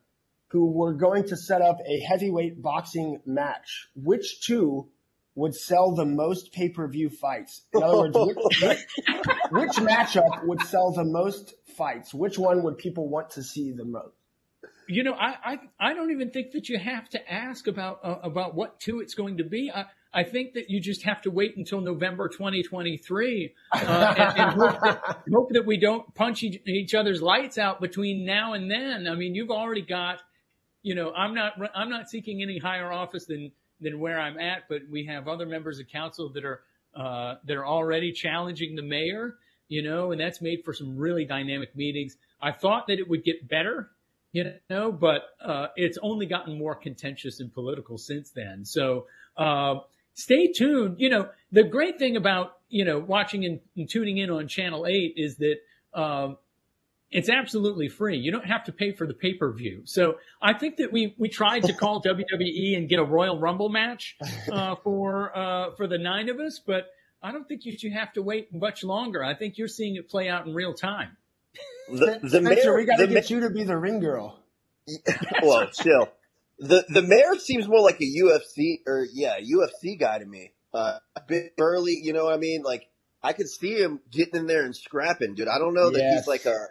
who 0.50 0.72
were 0.72 0.94
going 0.94 1.28
to 1.28 1.36
set 1.36 1.62
up 1.62 1.80
a 1.88 2.00
heavyweight 2.02 2.62
boxing 2.62 3.20
match, 3.26 3.88
which 3.96 4.42
two 4.42 4.90
would 5.34 5.56
sell 5.56 5.96
the 5.96 6.06
most 6.06 6.54
pay 6.54 6.70
per 6.70 6.88
view 6.88 7.10
fights? 7.10 7.64
In 7.74 7.82
other 7.82 7.98
words, 7.98 8.16
which, 8.16 8.86
which 9.50 9.72
matchup 9.78 10.46
would 10.46 10.62
sell 10.62 10.92
the 10.92 11.06
most 11.06 11.56
fights? 11.76 12.14
Which 12.14 12.38
one 12.38 12.62
would 12.62 12.78
people 12.78 13.10
want 13.10 13.32
to 13.32 13.44
see 13.44 13.72
the 13.72 13.86
most? 13.86 14.21
You 14.92 15.04
know, 15.04 15.14
I, 15.14 15.36
I, 15.44 15.60
I 15.80 15.94
don't 15.94 16.12
even 16.12 16.32
think 16.32 16.52
that 16.52 16.68
you 16.68 16.78
have 16.78 17.08
to 17.10 17.32
ask 17.32 17.68
about 17.68 18.00
uh, 18.04 18.18
about 18.24 18.56
what 18.56 18.80
two 18.80 19.00
it's 19.00 19.14
going 19.14 19.38
to 19.38 19.44
be. 19.44 19.72
I, 19.74 19.86
I 20.14 20.24
think 20.24 20.54
that 20.56 20.70
you 20.70 20.82
just 20.82 21.04
have 21.04 21.22
to 21.22 21.32
wait 21.32 21.56
until 21.56 21.80
November 21.80 22.28
2023 22.28 23.54
uh, 23.72 23.78
and, 24.18 24.38
and 24.38 24.52
hope, 24.52 24.82
that, 24.82 25.22
hope, 25.32 25.50
that, 25.52 25.66
we 25.66 25.78
don't 25.78 26.14
punch 26.14 26.44
each, 26.44 26.62
each, 26.68 26.94
other's 26.94 27.22
lights 27.22 27.58
out 27.58 27.80
between 27.80 28.26
now 28.26 28.52
and 28.52 28.70
then. 28.70 29.08
I 29.08 29.16
mean, 29.16 29.34
you've 29.34 29.52
already 29.52 29.84
got, 29.84 30.20
you 30.84 30.96
know, 30.96 31.14
I'm 31.14 31.34
not 31.34 31.54
I'm 31.74 31.90
not 31.90 32.10
seeking 32.10 32.42
any 32.42 32.58
higher 32.60 32.92
office 32.92 33.26
than 33.26 33.52
than 33.80 34.00
where 34.00 34.20
I'm 34.20 34.38
at, 34.38 34.64
but 34.68 34.82
we 34.90 35.06
have 35.06 35.30
other 35.30 35.46
members 35.46 35.80
of 35.80 35.88
council 35.88 36.30
that 36.34 36.44
are 36.44 36.62
uh, 36.94 37.36
that 37.46 37.56
are 37.56 37.66
already 37.66 38.12
challenging 38.12 38.76
the 38.76 38.84
mayor, 38.84 39.36
you 39.70 39.82
know, 39.82 40.12
and 40.12 40.20
that's 40.20 40.42
made 40.42 40.66
for 40.66 40.74
some 40.74 40.98
really 40.98 41.24
dynamic 41.24 41.74
meetings. 41.78 42.18
I 42.42 42.52
thought 42.52 42.88
that 42.88 43.00
it 43.00 43.08
would 43.08 43.24
get 43.24 43.48
better, 43.48 43.92
you 44.32 44.54
know, 44.70 44.92
but 44.92 45.24
uh, 45.44 45.68
it's 45.76 45.98
only 46.02 46.26
gotten 46.26 46.58
more 46.58 46.76
contentious 46.76 47.40
and 47.40 47.54
political 47.54 47.98
since 47.98 48.32
then. 48.32 48.64
So 48.66 49.08
uh, 49.38 49.76
stay 50.14 50.52
tuned. 50.52 50.96
You 51.00 51.10
know, 51.10 51.30
the 51.52 51.64
great 51.64 52.00
thing 52.00 52.16
about 52.16 52.58
you 52.70 52.86
know 52.86 53.00
watching 53.00 53.46
and, 53.46 53.60
and 53.76 53.90
tuning 53.90 54.18
in 54.18 54.30
on 54.30 54.48
Channel 54.48 54.88
Eight 54.88 55.14
is 55.18 55.38
that 55.38 55.58
um, 55.94 56.38
it's 57.12 57.30
absolutely 57.30 57.90
free. 57.90 58.18
You 58.18 58.32
don't 58.32 58.46
have 58.46 58.64
to 58.66 58.72
pay 58.72 58.94
for 58.94 59.06
the 59.06 59.14
pay 59.14 59.34
per 59.34 59.52
view. 59.52 59.82
So 59.86 60.16
I 60.42 60.54
think 60.54 60.78
that 60.78 60.92
we 60.94 61.14
we 61.18 61.28
tried 61.28 61.64
to 61.64 61.74
call 61.74 62.02
WWE 62.06 62.78
and 62.78 62.88
get 62.88 63.00
a 63.00 63.04
Royal 63.04 63.38
Rumble 63.38 63.70
match 63.70 64.18
uh, 64.52 64.76
for 64.76 65.38
uh, 65.38 65.72
for 65.76 65.88
the 65.88 65.98
nine 65.98 66.30
of 66.30 66.40
us, 66.40 66.60
but 66.66 66.88
I 67.22 67.32
don't 67.32 67.48
think 67.48 67.66
you 67.66 67.78
should 67.78 67.92
have 67.92 68.14
to 68.14 68.22
wait 68.22 68.54
much 68.54 68.84
longer. 68.84 69.24
I 69.24 69.36
think 69.36 69.58
you're 69.58 69.68
seeing 69.68 69.96
it 69.96 70.10
play 70.10 70.30
out 70.30 70.48
in 70.48 70.54
real 70.56 70.74
time. 70.74 71.18
The, 71.90 72.20
the 72.22 72.30
Spencer, 72.30 72.42
mayor, 72.42 72.78
we 72.78 72.86
got 72.86 72.98
to 72.98 73.08
get 73.08 73.30
ma- 73.30 73.36
you 73.36 73.42
to 73.42 73.50
be 73.50 73.64
the 73.64 73.78
ring 73.78 74.00
girl. 74.00 74.40
well, 75.44 75.70
chill. 75.72 76.10
The 76.60 76.86
the 76.90 77.02
mayor 77.02 77.36
seems 77.40 77.68
more 77.68 77.82
like 77.82 78.00
a 78.00 78.06
UFC 78.06 78.82
or 78.86 79.06
yeah 79.12 79.40
UFC 79.40 80.00
guy 80.00 80.20
to 80.20 80.26
me. 80.26 80.54
Uh, 80.74 81.00
a 81.16 81.22
bit 81.28 81.58
burly, 81.58 82.00
you 82.02 82.14
know 82.14 82.26
what 82.26 82.34
I 82.34 82.38
mean? 82.38 82.62
Like 82.62 82.88
I 83.24 83.34
could 83.34 83.50
see 83.50 83.74
him 83.74 84.00
getting 84.12 84.42
in 84.42 84.48
there 84.48 84.64
and 84.64 84.76
scrapping, 84.76 85.36
dude. 85.36 85.48
I 85.48 85.58
don't 85.58 85.74
know 85.74 85.90
that 85.90 86.00
yes. 86.00 86.20
he's 86.20 86.28
like 86.28 86.46
a 86.46 86.68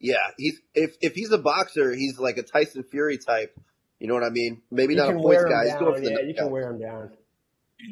yeah, 0.00 0.16
he's 0.36 0.60
if 0.74 0.96
if 1.00 1.14
he's 1.14 1.30
a 1.30 1.38
boxer, 1.38 1.94
he's 1.94 2.18
like 2.18 2.36
a 2.36 2.42
Tyson 2.42 2.84
Fury 2.84 3.18
type. 3.18 3.58
You 3.98 4.08
know 4.08 4.14
what 4.14 4.24
I 4.24 4.30
mean? 4.30 4.60
Maybe 4.70 4.94
you 4.94 5.00
not 5.00 5.14
a 5.14 5.18
points 5.18 5.44
guy. 5.44 5.64
He's 5.64 5.74
going 5.74 6.02
for 6.02 6.10
yeah, 6.10 6.20
you 6.26 6.34
can 6.34 6.50
wear 6.50 6.70
him 6.70 6.80
down. 6.80 7.10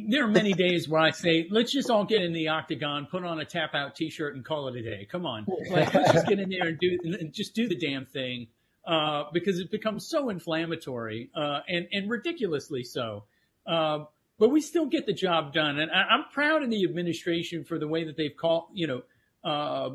There 0.08 0.24
are 0.24 0.28
many 0.28 0.52
days 0.52 0.88
where 0.88 1.00
I 1.00 1.10
say, 1.10 1.48
let's 1.50 1.72
just 1.72 1.90
all 1.90 2.04
get 2.04 2.22
in 2.22 2.32
the 2.32 2.48
octagon, 2.48 3.08
put 3.10 3.24
on 3.24 3.40
a 3.40 3.44
tap 3.44 3.74
out 3.74 3.96
T-shirt, 3.96 4.34
and 4.34 4.44
call 4.44 4.68
it 4.68 4.76
a 4.76 4.82
day. 4.82 5.06
Come 5.10 5.26
on, 5.26 5.46
like, 5.70 5.92
let's 5.92 6.12
just 6.12 6.26
get 6.28 6.38
in 6.38 6.48
there 6.48 6.68
and 6.68 6.78
do 6.78 6.98
and 7.02 7.32
just 7.32 7.54
do 7.54 7.68
the 7.68 7.76
damn 7.76 8.06
thing 8.06 8.46
uh, 8.86 9.24
because 9.32 9.58
it 9.58 9.70
becomes 9.70 10.08
so 10.08 10.28
inflammatory 10.28 11.30
uh, 11.34 11.60
and 11.68 11.88
and 11.92 12.10
ridiculously 12.10 12.84
so. 12.84 13.24
Uh, 13.66 14.04
but 14.38 14.50
we 14.50 14.60
still 14.60 14.86
get 14.86 15.06
the 15.06 15.12
job 15.12 15.52
done, 15.52 15.78
and 15.78 15.90
I, 15.90 16.14
am 16.14 16.24
proud 16.32 16.62
of 16.62 16.70
the 16.70 16.84
administration 16.84 17.64
for 17.64 17.78
the 17.78 17.86
way 17.86 18.04
that 18.04 18.16
they've 18.16 18.36
called, 18.36 18.64
you 18.72 18.86
know, 18.86 19.02
uh, 19.44 19.90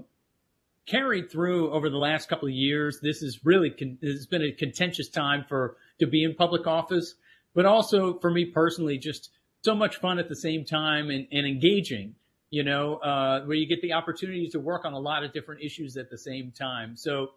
carried 0.85 1.29
through 1.29 1.71
over 1.71 1.89
the 1.89 1.97
last 1.97 2.29
couple 2.29 2.47
of 2.47 2.53
years. 2.53 2.99
This 3.01 3.21
is 3.21 3.43
really 3.43 3.71
con- 3.71 3.97
has 4.01 4.25
been 4.25 4.43
a 4.43 4.51
contentious 4.51 5.09
time 5.09 5.45
for 5.47 5.77
to 5.99 6.07
be 6.07 6.23
in 6.23 6.35
public 6.35 6.65
office, 6.65 7.15
but 7.53 7.65
also 7.65 8.19
for 8.19 8.31
me 8.31 8.45
personally, 8.45 8.97
just 8.97 9.31
so 9.63 9.75
much 9.75 9.97
fun 9.97 10.19
at 10.19 10.29
the 10.29 10.35
same 10.35 10.65
time 10.65 11.09
and, 11.09 11.27
and 11.31 11.45
engaging. 11.45 12.15
You 12.49 12.63
know, 12.63 12.95
uh, 12.97 13.43
where 13.43 13.57
you 13.57 13.67
get 13.67 13.81
the 13.81 13.91
opportunity 13.91 14.47
to 14.49 14.59
work 14.59 14.85
on 14.85 14.93
a 14.93 14.99
lot 14.99 15.25
of 15.25 15.33
different 15.33 15.61
issues 15.61 15.97
at 15.97 16.09
the 16.09 16.17
same 16.17 16.51
time. 16.51 16.95
So 16.95 17.31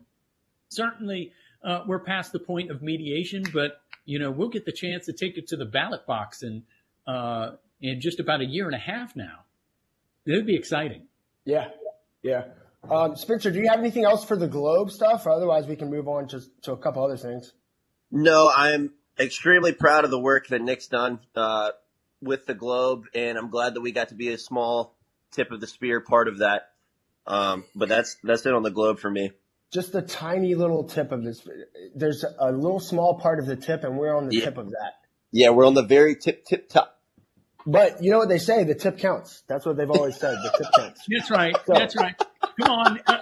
certainly 0.69 1.33
uh, 1.65 1.83
we're 1.85 1.99
past 1.99 2.31
the 2.31 2.39
point 2.39 2.71
of 2.71 2.81
mediation, 2.81 3.43
but 3.53 3.81
you 4.05 4.21
know 4.21 4.31
we'll 4.31 4.49
get 4.49 4.65
the 4.65 4.73
chance 4.73 5.07
to 5.07 5.13
take 5.13 5.37
it 5.37 5.49
to 5.49 5.57
the 5.57 5.65
ballot 5.65 6.07
box 6.07 6.45
in 6.45 6.63
uh, 7.09 7.57
in 7.81 8.01
just 8.01 8.21
about 8.21 8.41
a 8.41 8.45
year 8.45 8.67
and 8.67 8.75
a 8.75 8.79
half 8.79 9.17
now. 9.17 9.41
It 10.27 10.33
would 10.37 10.47
be 10.47 10.55
exciting. 10.55 11.03
Yeah, 11.45 11.69
yeah. 12.23 12.45
Um, 12.89 13.17
Spencer, 13.17 13.51
do 13.51 13.59
you 13.59 13.69
have 13.69 13.79
anything 13.79 14.05
else 14.05 14.25
for 14.25 14.37
the 14.37 14.49
Globe 14.49 14.91
stuff? 14.91 15.27
Or 15.27 15.31
otherwise, 15.31 15.67
we 15.67 15.77
can 15.77 15.91
move 15.91 16.09
on 16.09 16.29
to, 16.29 16.41
to 16.63 16.73
a 16.73 16.77
couple 16.77 17.05
other 17.05 17.17
things. 17.17 17.53
No, 18.11 18.51
I'm 18.55 18.93
extremely 19.19 19.73
proud 19.73 20.05
of 20.05 20.11
the 20.11 20.19
work 20.19 20.49
that 20.49 20.63
Nick's 20.63 20.87
done 20.87 21.21
uh, 21.35 21.71
with 22.23 22.47
the 22.47 22.55
Globe, 22.55 23.05
and 23.15 23.39
I'm 23.39 23.51
glad 23.51 23.75
that 23.75 23.81
we 23.81 23.93
got 23.93 24.09
to 24.09 24.15
be 24.15 24.29
a 24.29 24.39
small 24.39 24.95
tip 25.33 25.51
of 25.51 25.61
the 25.61 25.67
spear 25.67 26.01
part 26.01 26.29
of 26.29 26.39
that. 26.39 26.71
Um, 27.27 27.65
but 27.75 27.89
that's 27.89 28.17
that's 28.23 28.45
it 28.47 28.55
on 28.55 28.63
the 28.63 28.71
Globe 28.71 28.99
for 28.99 29.11
me. 29.11 29.33
Just 29.73 29.95
a 29.95 30.03
tiny 30.03 30.55
little 30.55 30.85
tip 30.85 31.13
of 31.13 31.23
this. 31.23 31.47
There's 31.95 32.25
a 32.39 32.51
little 32.51 32.81
small 32.81 33.19
part 33.19 33.39
of 33.39 33.47
the 33.47 33.57
tip, 33.57 33.85
and 33.85 33.99
we're 33.99 34.17
on 34.17 34.29
the 34.29 34.37
yeah. 34.37 34.45
tip 34.47 34.59
of 34.59 34.71
that. 34.71 34.95
Yeah, 35.31 35.51
we're 35.51 35.67
on 35.67 35.75
the 35.75 35.85
very 35.85 36.17
tip, 36.17 36.45
tip 36.45 36.69
top. 36.69 36.99
But 37.67 38.03
you 38.03 38.11
know 38.11 38.19
what 38.19 38.29
they 38.29 38.39
say? 38.39 38.65
The 38.65 38.75
tip 38.75 38.99
counts. 38.99 39.45
That's 39.47 39.65
what 39.67 39.77
they've 39.77 39.91
always 39.91 40.17
said. 40.17 40.35
The 40.43 40.55
tip 40.59 40.67
counts. 40.77 41.03
That's 41.09 41.31
right. 41.31 41.57
So. 41.67 41.75
That's 41.75 41.95
right. 41.95 42.21
Come 42.61 42.71
on. 42.71 43.01
Uh, 43.07 43.19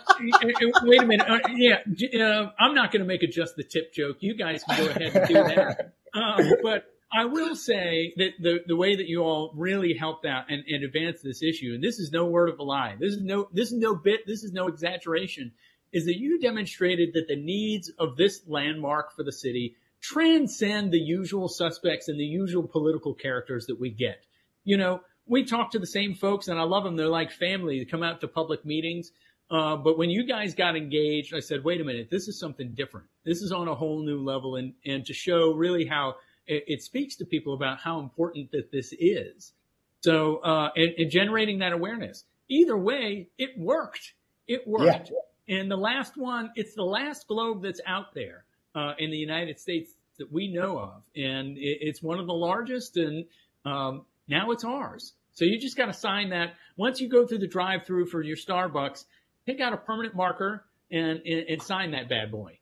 wait 0.85 1.03
a 1.03 1.07
minute. 1.07 1.29
Uh, 1.29 1.41
yeah, 1.55 2.25
uh, 2.25 2.51
I'm 2.59 2.75
not 2.75 2.93
going 2.93 3.03
to 3.03 3.07
make 3.07 3.23
a 3.23 3.27
just 3.27 3.57
the 3.57 3.65
tip 3.65 3.93
joke. 3.93 4.19
You 4.20 4.37
guys 4.37 4.62
can 4.62 4.85
go 4.85 4.91
ahead 4.91 5.16
and 5.16 5.29
do 5.29 5.35
that. 5.35 5.95
Um, 6.15 6.41
but 6.62 6.85
I 7.10 7.24
will 7.24 7.56
say 7.56 8.12
that 8.16 8.32
the 8.39 8.60
the 8.66 8.76
way 8.76 8.97
that 8.97 9.09
you 9.09 9.22
all 9.22 9.52
really 9.55 9.94
helped 9.94 10.26
out 10.26 10.51
and, 10.51 10.62
and 10.68 10.85
advanced 10.85 11.24
this 11.24 11.43
issue, 11.43 11.72
and 11.74 11.82
this 11.82 11.98
is 11.98 12.12
no 12.12 12.26
word 12.26 12.51
of 12.51 12.59
a 12.59 12.62
lie. 12.62 12.97
This 12.98 13.14
is 13.14 13.22
no 13.22 13.48
this 13.52 13.72
is 13.72 13.78
no 13.78 13.94
bit. 13.94 14.26
This 14.26 14.44
is 14.44 14.52
no 14.52 14.66
exaggeration. 14.66 15.52
Is 15.90 16.05
that 16.05 16.18
you 16.18 16.39
demonstrated 16.39 17.14
that 17.14 17.28
the 17.28 17.36
needs 17.36 17.90
of 17.98 18.16
this 18.16 18.43
landmark 18.47 19.16
for 19.16 19.22
the 19.22 19.32
city 19.32 19.76
transcend 20.01 20.93
the 20.93 20.98
usual 20.98 21.48
suspects 21.48 22.09
and 22.09 22.20
the 22.20 22.24
usual 22.24 22.62
political 22.66 23.14
characters 23.14 23.66
that 23.66 23.80
we 23.80 23.90
get. 23.90 24.24
You 24.64 24.76
know, 24.76 25.01
we 25.26 25.44
talk 25.44 25.72
to 25.72 25.78
the 25.78 25.86
same 25.86 26.14
folks 26.14 26.48
and 26.48 26.59
I 26.59 26.62
love 26.62 26.85
them. 26.85 26.97
They're 26.97 27.09
like 27.09 27.32
family. 27.32 27.78
They 27.78 27.85
come 27.85 28.02
out 28.02 28.20
to 28.20 28.28
public 28.28 28.64
meetings. 28.64 29.12
Uh, 29.51 29.76
but 29.76 29.97
when 29.97 30.10
you 30.10 30.26
guys 30.26 30.55
got 30.55 30.76
engaged, 30.76 31.35
I 31.35 31.40
said, 31.40 31.64
wait 31.64 31.80
a 31.80 31.85
minute, 31.85 32.10
this 32.10 32.28
is 32.28 32.39
something 32.39 32.74
different. 32.74 33.06
This 33.24 33.40
is 33.40 33.51
on 33.51 33.66
a 33.66 33.74
whole 33.74 34.02
new 34.02 34.22
level. 34.22 34.56
And, 34.56 34.74
and 34.85 35.06
to 35.06 35.14
show 35.14 35.52
really 35.55 35.86
how 35.86 36.16
it, 36.49 36.65
it 36.66 36.83
speaks 36.83 37.16
to 37.16 37.25
people 37.25 37.55
about 37.55 37.79
how 37.79 38.01
important 38.01 38.51
that 38.53 38.73
this 38.73 38.93
is. 38.99 39.53
So, 40.01 40.39
uh, 40.39 40.70
and, 40.77 40.95
and, 40.97 41.11
generating 41.11 41.59
that 41.59 41.73
awareness. 41.73 42.25
Either 42.49 42.77
way, 42.77 43.29
it 43.37 43.59
worked. 43.59 44.15
It 44.47 44.66
worked. 44.66 45.11
Yeah. 45.11 45.59
And 45.61 45.70
the 45.70 45.77
last 45.77 46.16
one, 46.16 46.51
it's 46.55 46.75
the 46.75 46.85
last 46.85 47.27
globe 47.27 47.62
that's 47.62 47.81
out 47.87 48.15
there, 48.15 48.45
uh, 48.75 48.93
in 48.99 49.11
the 49.11 49.16
United 49.16 49.59
States 49.59 49.93
that 50.19 50.33
we 50.33 50.53
know 50.53 50.79
of. 50.79 51.03
And 51.16 51.59
it, 51.59 51.79
it's 51.81 52.03
one 52.03 52.19
of 52.20 52.27
the 52.27 52.35
largest 52.35 52.97
and, 52.97 53.25
um, 53.65 54.05
now 54.29 54.51
it's 54.51 54.65
ours. 54.65 55.15
So 55.33 55.45
you 55.45 55.59
just 55.59 55.77
got 55.77 55.87
to 55.87 55.93
sign 55.93 56.31
that. 56.31 56.55
Once 56.77 57.01
you 57.01 57.09
go 57.09 57.27
through 57.27 57.39
the 57.39 57.49
drive 57.49 57.87
through 57.87 58.07
for 58.07 58.23
your 58.23 58.37
Starbucks, 58.37 59.05
take 59.47 59.61
out 59.61 59.73
a 59.73 59.77
permanent 59.77 60.15
marker 60.15 60.65
and, 60.91 61.20
and, 61.25 61.49
and 61.49 61.62
sign 61.62 61.93
that 61.93 62.09
bad 62.09 62.31
boy. 62.31 62.57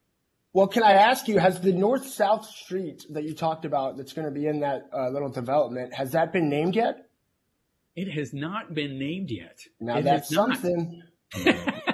Well, 0.56 0.68
can 0.68 0.82
I 0.82 0.92
ask 0.92 1.28
you, 1.28 1.38
has 1.38 1.60
the 1.60 1.70
north 1.70 2.06
south 2.06 2.46
street 2.46 3.04
that 3.10 3.24
you 3.24 3.34
talked 3.34 3.66
about 3.66 3.98
that's 3.98 4.14
going 4.14 4.24
to 4.24 4.32
be 4.32 4.46
in 4.46 4.60
that 4.60 4.88
uh, 4.90 5.10
little 5.10 5.28
development, 5.28 5.92
has 5.92 6.12
that 6.12 6.32
been 6.32 6.48
named 6.48 6.74
yet? 6.74 7.10
It 7.94 8.10
has 8.12 8.32
not 8.32 8.72
been 8.72 8.98
named 8.98 9.30
yet. 9.30 9.58
Now 9.80 9.98
it 9.98 10.04
that's 10.04 10.30
something. 10.30 11.02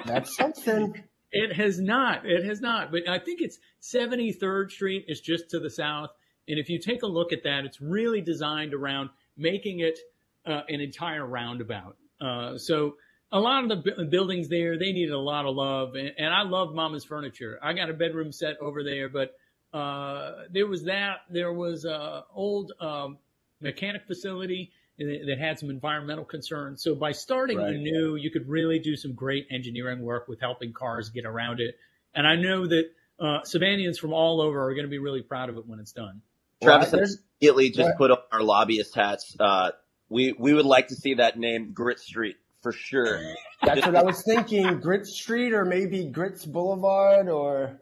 that's 0.07 0.37
something. 0.37 0.95
It 1.33 1.57
has 1.57 1.81
not. 1.81 2.25
It 2.25 2.45
has 2.45 2.61
not. 2.61 2.93
But 2.93 3.09
I 3.09 3.19
think 3.19 3.41
it's 3.41 3.59
73rd 3.83 4.71
Street 4.71 5.07
is 5.09 5.21
just 5.21 5.51
to 5.51 5.59
the 5.59 5.69
south. 5.69 6.11
And 6.47 6.57
if 6.61 6.69
you 6.69 6.79
take 6.79 7.03
a 7.03 7.09
look 7.09 7.33
at 7.33 7.43
that, 7.43 7.65
it's 7.65 7.81
really 7.81 8.21
designed 8.21 8.75
around 8.75 9.11
making 9.37 9.81
it 9.81 9.99
uh, 10.47 10.61
an 10.69 10.81
entire 10.81 11.27
roundabout. 11.27 11.97
Uh, 12.21 12.59
so 12.59 12.95
a 13.33 13.41
lot 13.41 13.65
of 13.65 13.83
the 13.83 14.05
buildings 14.05 14.49
there, 14.49 14.79
they 14.79 14.93
needed 14.93 15.13
a 15.13 15.19
lot 15.19 15.47
of 15.47 15.57
love. 15.57 15.95
And, 15.95 16.13
and, 16.19 16.33
I 16.33 16.43
love 16.43 16.75
Mama's 16.75 17.05
Furniture. 17.05 17.59
I 17.63 17.73
got 17.73 17.89
a 17.89 17.95
bedroom 17.95 18.31
set 18.31 18.59
over 18.61 18.85
there, 18.85 19.09
but 19.09 19.35
uh, 19.77 20.45
there 20.51 20.67
was 20.67 20.85
that. 20.85 21.21
There 21.31 21.53
was 21.53 21.87
a 21.87 22.25
old 22.35 22.73
um, 22.79 23.19
mechanic 23.61 24.07
facility 24.07 24.73
that 24.99 25.39
had 25.41 25.59
some 25.59 25.71
environmental 25.71 26.25
concerns. 26.25 26.83
So 26.83 26.95
by 26.95 27.13
starting 27.13 27.57
right. 27.57 27.75
anew, 27.75 28.17
you 28.17 28.31
could 28.31 28.49
really 28.49 28.79
do 28.79 28.95
some 28.97 29.15
great 29.15 29.47
engineering 29.51 30.03
work 30.03 30.29
with 30.29 30.39
helping 30.39 30.73
cars 30.73 31.09
get 31.09 31.25
around 31.25 31.61
it. 31.61 31.77
And 32.15 32.27
I 32.27 32.37
know 32.37 32.67
that 32.67 32.85
uh, 33.19 33.41
Savannahans 33.45 33.99
from 33.99 34.13
all 34.13 34.43
over 34.43 34.69
are 34.69 34.75
going 34.75 34.85
to 34.85 34.91
be 34.91 34.99
really 34.99 35.23
proud 35.23 35.49
of 35.49 35.57
it 35.57 35.67
when 35.67 35.81
it's 35.81 35.93
done. 35.93 36.21
Travis 36.63 36.93
well, 36.93 37.03
immediately 37.41 37.71
just 37.71 37.97
put 37.97 38.11
on 38.11 38.19
our 38.31 38.43
lobbyist 38.43 38.95
hats. 38.95 39.35
Uh, 39.41 39.71
we 40.09 40.33
we 40.39 40.53
would 40.53 40.67
like 40.67 40.89
to 40.89 40.95
see 40.95 41.15
that 41.15 41.39
name 41.39 41.73
Grit 41.73 41.99
Street 41.99 42.37
for 42.63 42.73
sure. 42.73 43.21
That's 43.63 43.85
what 43.85 43.97
I 43.97 44.03
was 44.03 44.23
thinking. 44.23 44.81
Grit 44.81 45.07
Street 45.07 45.53
or 45.53 45.65
maybe 45.65 46.07
Grits 46.07 46.45
Boulevard 46.45 47.29
or 47.29 47.81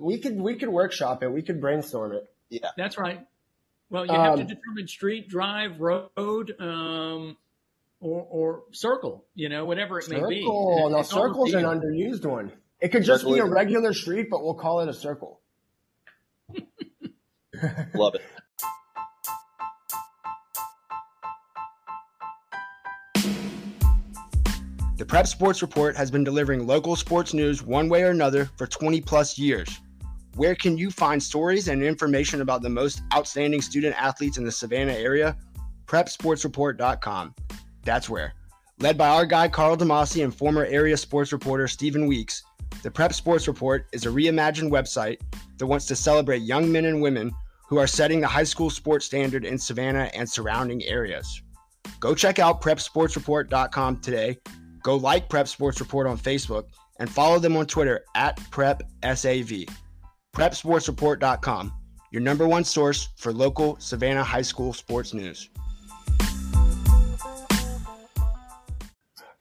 we 0.00 0.18
could 0.18 0.40
we 0.40 0.56
could 0.56 0.68
workshop 0.68 1.22
it. 1.22 1.28
We 1.28 1.42
could 1.42 1.60
brainstorm 1.60 2.12
it. 2.12 2.28
Yeah. 2.48 2.70
That's 2.76 2.98
right. 2.98 3.26
Well, 3.88 4.04
you 4.04 4.12
have 4.12 4.32
um, 4.32 4.38
to 4.38 4.44
determine 4.44 4.88
street, 4.88 5.28
drive, 5.28 5.80
road, 5.80 6.52
um, 6.58 7.36
or, 8.00 8.26
or 8.28 8.62
circle, 8.72 9.24
you 9.36 9.48
know, 9.48 9.64
whatever 9.64 10.00
it 10.00 10.04
circle. 10.04 10.28
may 10.28 10.34
be. 10.34 10.40
Circle. 10.42 10.90
Now, 10.90 11.02
circle's 11.02 11.54
an 11.54 11.64
underused 11.64 12.24
one. 12.24 12.50
It 12.80 12.88
could 12.88 13.04
just 13.04 13.20
circle 13.20 13.34
be 13.34 13.40
a 13.40 13.46
regular 13.46 13.92
street, 13.92 14.28
but 14.28 14.42
we'll 14.42 14.54
call 14.54 14.80
it 14.80 14.88
a 14.88 14.92
circle. 14.94 15.40
Love 17.94 18.16
it. 18.16 18.22
The 24.96 25.04
Prep 25.04 25.26
Sports 25.26 25.60
Report 25.60 25.94
has 25.94 26.10
been 26.10 26.24
delivering 26.24 26.66
local 26.66 26.96
sports 26.96 27.34
news 27.34 27.62
one 27.62 27.90
way 27.90 28.02
or 28.02 28.08
another 28.08 28.48
for 28.56 28.66
20 28.66 29.02
plus 29.02 29.38
years. 29.38 29.68
Where 30.36 30.54
can 30.54 30.78
you 30.78 30.90
find 30.90 31.22
stories 31.22 31.68
and 31.68 31.82
information 31.82 32.40
about 32.40 32.62
the 32.62 32.70
most 32.70 33.02
outstanding 33.12 33.60
student 33.60 33.94
athletes 34.02 34.38
in 34.38 34.44
the 34.44 34.50
Savannah 34.50 34.94
area? 34.94 35.36
PrepSportsReport.com. 35.84 37.34
That's 37.84 38.08
where. 38.08 38.32
Led 38.78 38.96
by 38.96 39.08
our 39.08 39.26
guy 39.26 39.48
Carl 39.48 39.76
Demasi 39.76 40.24
and 40.24 40.34
former 40.34 40.64
area 40.64 40.96
sports 40.96 41.30
reporter 41.30 41.68
Stephen 41.68 42.06
Weeks, 42.06 42.42
the 42.82 42.90
Prep 42.90 43.12
Sports 43.12 43.46
Report 43.46 43.86
is 43.92 44.06
a 44.06 44.10
reimagined 44.10 44.70
website 44.70 45.20
that 45.58 45.66
wants 45.66 45.84
to 45.86 45.96
celebrate 45.96 46.40
young 46.40 46.72
men 46.72 46.86
and 46.86 47.02
women 47.02 47.32
who 47.68 47.76
are 47.76 47.86
setting 47.86 48.22
the 48.22 48.26
high 48.26 48.44
school 48.44 48.70
sports 48.70 49.04
standard 49.04 49.44
in 49.44 49.58
Savannah 49.58 50.10
and 50.14 50.26
surrounding 50.26 50.82
areas. 50.84 51.42
Go 52.00 52.14
check 52.14 52.38
out 52.38 52.62
PrepSportsReport.com 52.62 54.00
today 54.00 54.38
Go 54.86 54.94
like 54.94 55.28
Prep 55.28 55.48
Sports 55.48 55.80
Report 55.80 56.06
on 56.06 56.16
Facebook 56.16 56.66
and 57.00 57.10
follow 57.10 57.40
them 57.40 57.56
on 57.56 57.66
Twitter 57.66 58.04
at 58.14 58.36
PrepSAV. 58.36 59.68
PrepSportsReport.com, 60.32 61.72
your 62.12 62.22
number 62.22 62.46
one 62.46 62.62
source 62.62 63.08
for 63.16 63.32
local 63.32 63.76
Savannah 63.80 64.22
High 64.22 64.42
School 64.42 64.72
sports 64.72 65.12
news. 65.12 65.50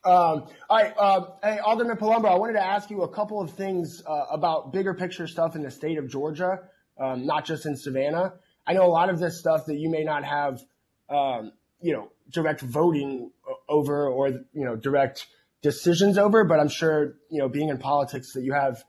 Um, 0.04 0.48
all 0.68 0.72
right, 0.72 0.94
uh, 0.98 1.26
hey 1.44 1.60
Alderman 1.60 1.98
Palumbo, 1.98 2.26
I 2.26 2.36
wanted 2.36 2.54
to 2.54 2.66
ask 2.66 2.90
you 2.90 3.04
a 3.04 3.08
couple 3.08 3.40
of 3.40 3.52
things 3.52 4.02
uh, 4.08 4.26
about 4.32 4.74
bigger 4.74 4.96
picture 4.96 5.28
stuff 5.28 5.56
in 5.56 5.62
the 5.62 5.70
state 5.70 6.00
of 6.00 6.10
Georgia, 6.10 6.62
um, 7.00 7.28
not 7.28 7.46
just 7.46 7.68
in 7.68 7.78
Savannah. 7.78 8.34
I 8.66 8.74
know 8.74 8.88
a 8.88 8.90
lot 8.90 9.12
of 9.12 9.20
this 9.20 9.38
stuff 9.38 9.68
that 9.68 9.76
you 9.76 9.92
may 9.92 10.04
not 10.04 10.24
have, 10.24 10.64
um, 11.08 11.52
you 11.82 11.94
know, 11.94 12.10
direct 12.32 12.62
voting 12.62 13.30
over 13.70 14.08
or 14.08 14.30
you 14.30 14.66
know 14.66 14.76
direct 14.76 15.28
decisions 15.62 16.18
over, 16.18 16.44
but 16.44 16.60
I'm 16.60 16.70
sure, 16.70 17.16
you 17.30 17.40
know, 17.40 17.50
being 17.50 17.70
in 17.70 17.78
politics 17.78 18.34
that 18.34 18.44
you 18.44 18.54
have 18.54 18.84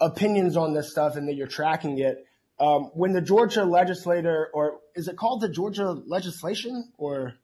opinions 0.00 0.56
on 0.56 0.74
this 0.74 0.90
stuff 0.90 1.16
and 1.16 1.28
that 1.28 1.34
you're 1.34 1.46
tracking 1.46 1.98
it. 1.98 2.24
Um, 2.60 2.90
when 2.94 3.12
the 3.12 3.20
Georgia 3.20 3.64
legislator, 3.64 4.48
or 4.52 4.80
is 4.96 5.08
it 5.08 5.16
called 5.16 5.40
the 5.40 5.48
Georgia 5.48 5.90
legislation 6.06 6.92
or? 6.98 7.34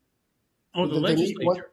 Oh, 0.75 0.89
the, 0.89 0.95
the 0.95 1.01
legislature. 1.01 1.71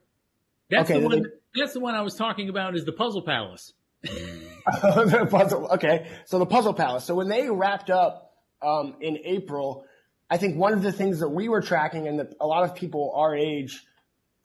That's 0.70 0.90
okay, 0.90 1.00
the 1.00 1.08
one. 1.08 1.26
that's 1.56 1.74
the 1.74 1.80
one 1.80 1.96
I 1.96 2.02
was 2.02 2.16
talking 2.16 2.50
about. 2.50 2.76
Is 2.76 2.86
the 2.86 2.92
Puzzle 2.92 3.24
Palace. 3.24 3.74
the 4.04 5.28
puzzle. 5.30 5.68
Okay, 5.74 6.08
so 6.26 6.40
the 6.40 6.46
Puzzle 6.46 6.74
Palace. 6.74 7.06
So 7.06 7.16
when 7.16 7.28
they 7.28 7.50
wrapped 7.50 7.90
up 7.90 8.34
um, 8.62 8.96
in 9.02 9.18
April, 9.26 9.86
I 10.30 10.38
think 10.38 10.56
one 10.56 10.74
of 10.74 10.84
the 10.84 10.92
things 10.92 11.20
that 11.20 11.30
we 11.30 11.50
were 11.50 11.62
tracking, 11.62 12.08
and 12.08 12.20
that 12.20 12.34
a 12.40 12.48
lot 12.48 12.64
of 12.64 12.76
people 12.76 13.12
our 13.16 13.36
age 13.36 13.84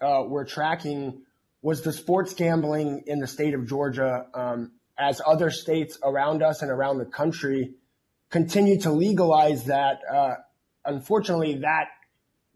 uh, 0.00 0.24
were 0.26 0.44
tracking, 0.44 1.22
was 1.66 1.82
the 1.82 1.92
sports 1.92 2.32
gambling 2.32 3.02
in 3.08 3.18
the 3.18 3.26
state 3.26 3.52
of 3.52 3.66
Georgia, 3.66 4.26
um, 4.34 4.70
as 4.96 5.20
other 5.26 5.50
states 5.50 5.98
around 6.00 6.40
us 6.40 6.62
and 6.62 6.70
around 6.70 6.98
the 6.98 7.04
country 7.04 7.74
continue 8.30 8.78
to 8.78 8.92
legalize 8.92 9.64
that. 9.64 9.98
Uh, 10.08 10.34
unfortunately, 10.84 11.56
that 11.62 11.88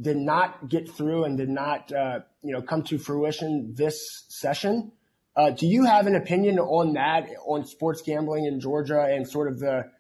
did 0.01 0.17
not 0.17 0.69
get 0.69 0.89
through 0.89 1.25
and 1.25 1.37
did 1.37 1.49
not, 1.49 1.91
uh, 1.91 2.21
you 2.45 2.53
know, 2.53 2.63
come 2.63 2.85
to 2.85 2.99
fruition 2.99 3.75
this 3.75 4.27
session. 4.29 4.93
Uh, 5.35 5.51
do 5.51 5.67
you 5.67 5.87
have 5.87 6.07
an 6.07 6.15
opinion 6.15 6.61
on 6.61 6.93
that, 6.93 7.29
on 7.45 7.65
sports 7.65 8.03
gambling 8.03 8.45
in 8.45 8.61
Georgia 8.61 9.09
and 9.11 9.29
sort 9.29 9.49
of 9.51 9.59
the, 9.59 9.91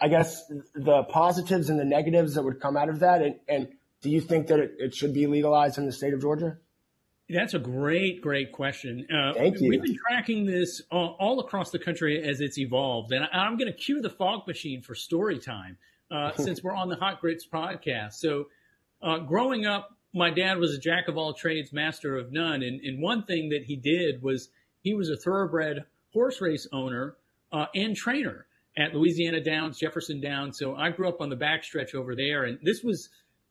I 0.00 0.06
guess, 0.06 0.44
the 0.76 1.02
positives 1.08 1.70
and 1.70 1.80
the 1.80 1.84
negatives 1.84 2.34
that 2.34 2.44
would 2.44 2.60
come 2.60 2.76
out 2.76 2.88
of 2.88 3.00
that? 3.00 3.20
And, 3.20 3.34
and 3.48 3.66
do 4.00 4.10
you 4.10 4.20
think 4.20 4.46
that 4.46 4.60
it, 4.60 4.74
it 4.78 4.94
should 4.94 5.12
be 5.12 5.26
legalized 5.26 5.76
in 5.76 5.86
the 5.86 5.92
state 5.92 6.14
of 6.14 6.20
Georgia? 6.20 6.58
That's 7.32 7.54
a 7.54 7.58
great, 7.58 8.20
great 8.20 8.52
question. 8.52 9.06
Uh, 9.10 9.32
Thank 9.34 9.60
you. 9.60 9.68
We've 9.68 9.82
been 9.82 9.96
tracking 10.08 10.46
this 10.46 10.82
all, 10.90 11.16
all 11.20 11.40
across 11.40 11.70
the 11.70 11.78
country 11.78 12.22
as 12.22 12.40
it's 12.40 12.58
evolved, 12.58 13.12
and 13.12 13.24
I, 13.32 13.46
am 13.46 13.56
going 13.56 13.70
to 13.70 13.78
cue 13.78 14.00
the 14.00 14.10
fog 14.10 14.46
machine 14.46 14.82
for 14.82 14.94
story 14.94 15.38
time 15.38 15.78
uh, 16.10 16.32
since 16.36 16.62
we're 16.62 16.74
on 16.74 16.88
the 16.88 16.96
Hot 16.96 17.20
Grits 17.20 17.46
podcast. 17.46 18.14
So, 18.14 18.46
uh, 19.02 19.18
growing 19.18 19.64
up, 19.64 19.96
my 20.12 20.30
dad 20.30 20.58
was 20.58 20.74
a 20.74 20.78
jack 20.78 21.08
of 21.08 21.16
all 21.16 21.32
trades, 21.32 21.72
master 21.72 22.16
of 22.16 22.32
none, 22.32 22.62
and, 22.62 22.80
and 22.80 23.00
one 23.00 23.24
thing 23.24 23.50
that 23.50 23.64
he 23.64 23.76
did 23.76 24.22
was 24.22 24.50
he 24.82 24.94
was 24.94 25.08
a 25.08 25.16
thoroughbred 25.16 25.84
horse 26.12 26.40
race 26.40 26.66
owner 26.72 27.16
uh, 27.52 27.66
and 27.74 27.94
trainer 27.94 28.46
at 28.76 28.94
Louisiana 28.94 29.42
Downs, 29.42 29.78
Jefferson 29.78 30.20
Downs. 30.20 30.58
So 30.58 30.74
I 30.74 30.90
grew 30.90 31.08
up 31.08 31.20
on 31.20 31.28
the 31.28 31.36
backstretch 31.36 31.94
over 31.94 32.16
there, 32.16 32.44
and 32.44 32.58
this 32.62 32.82
was 32.82 33.08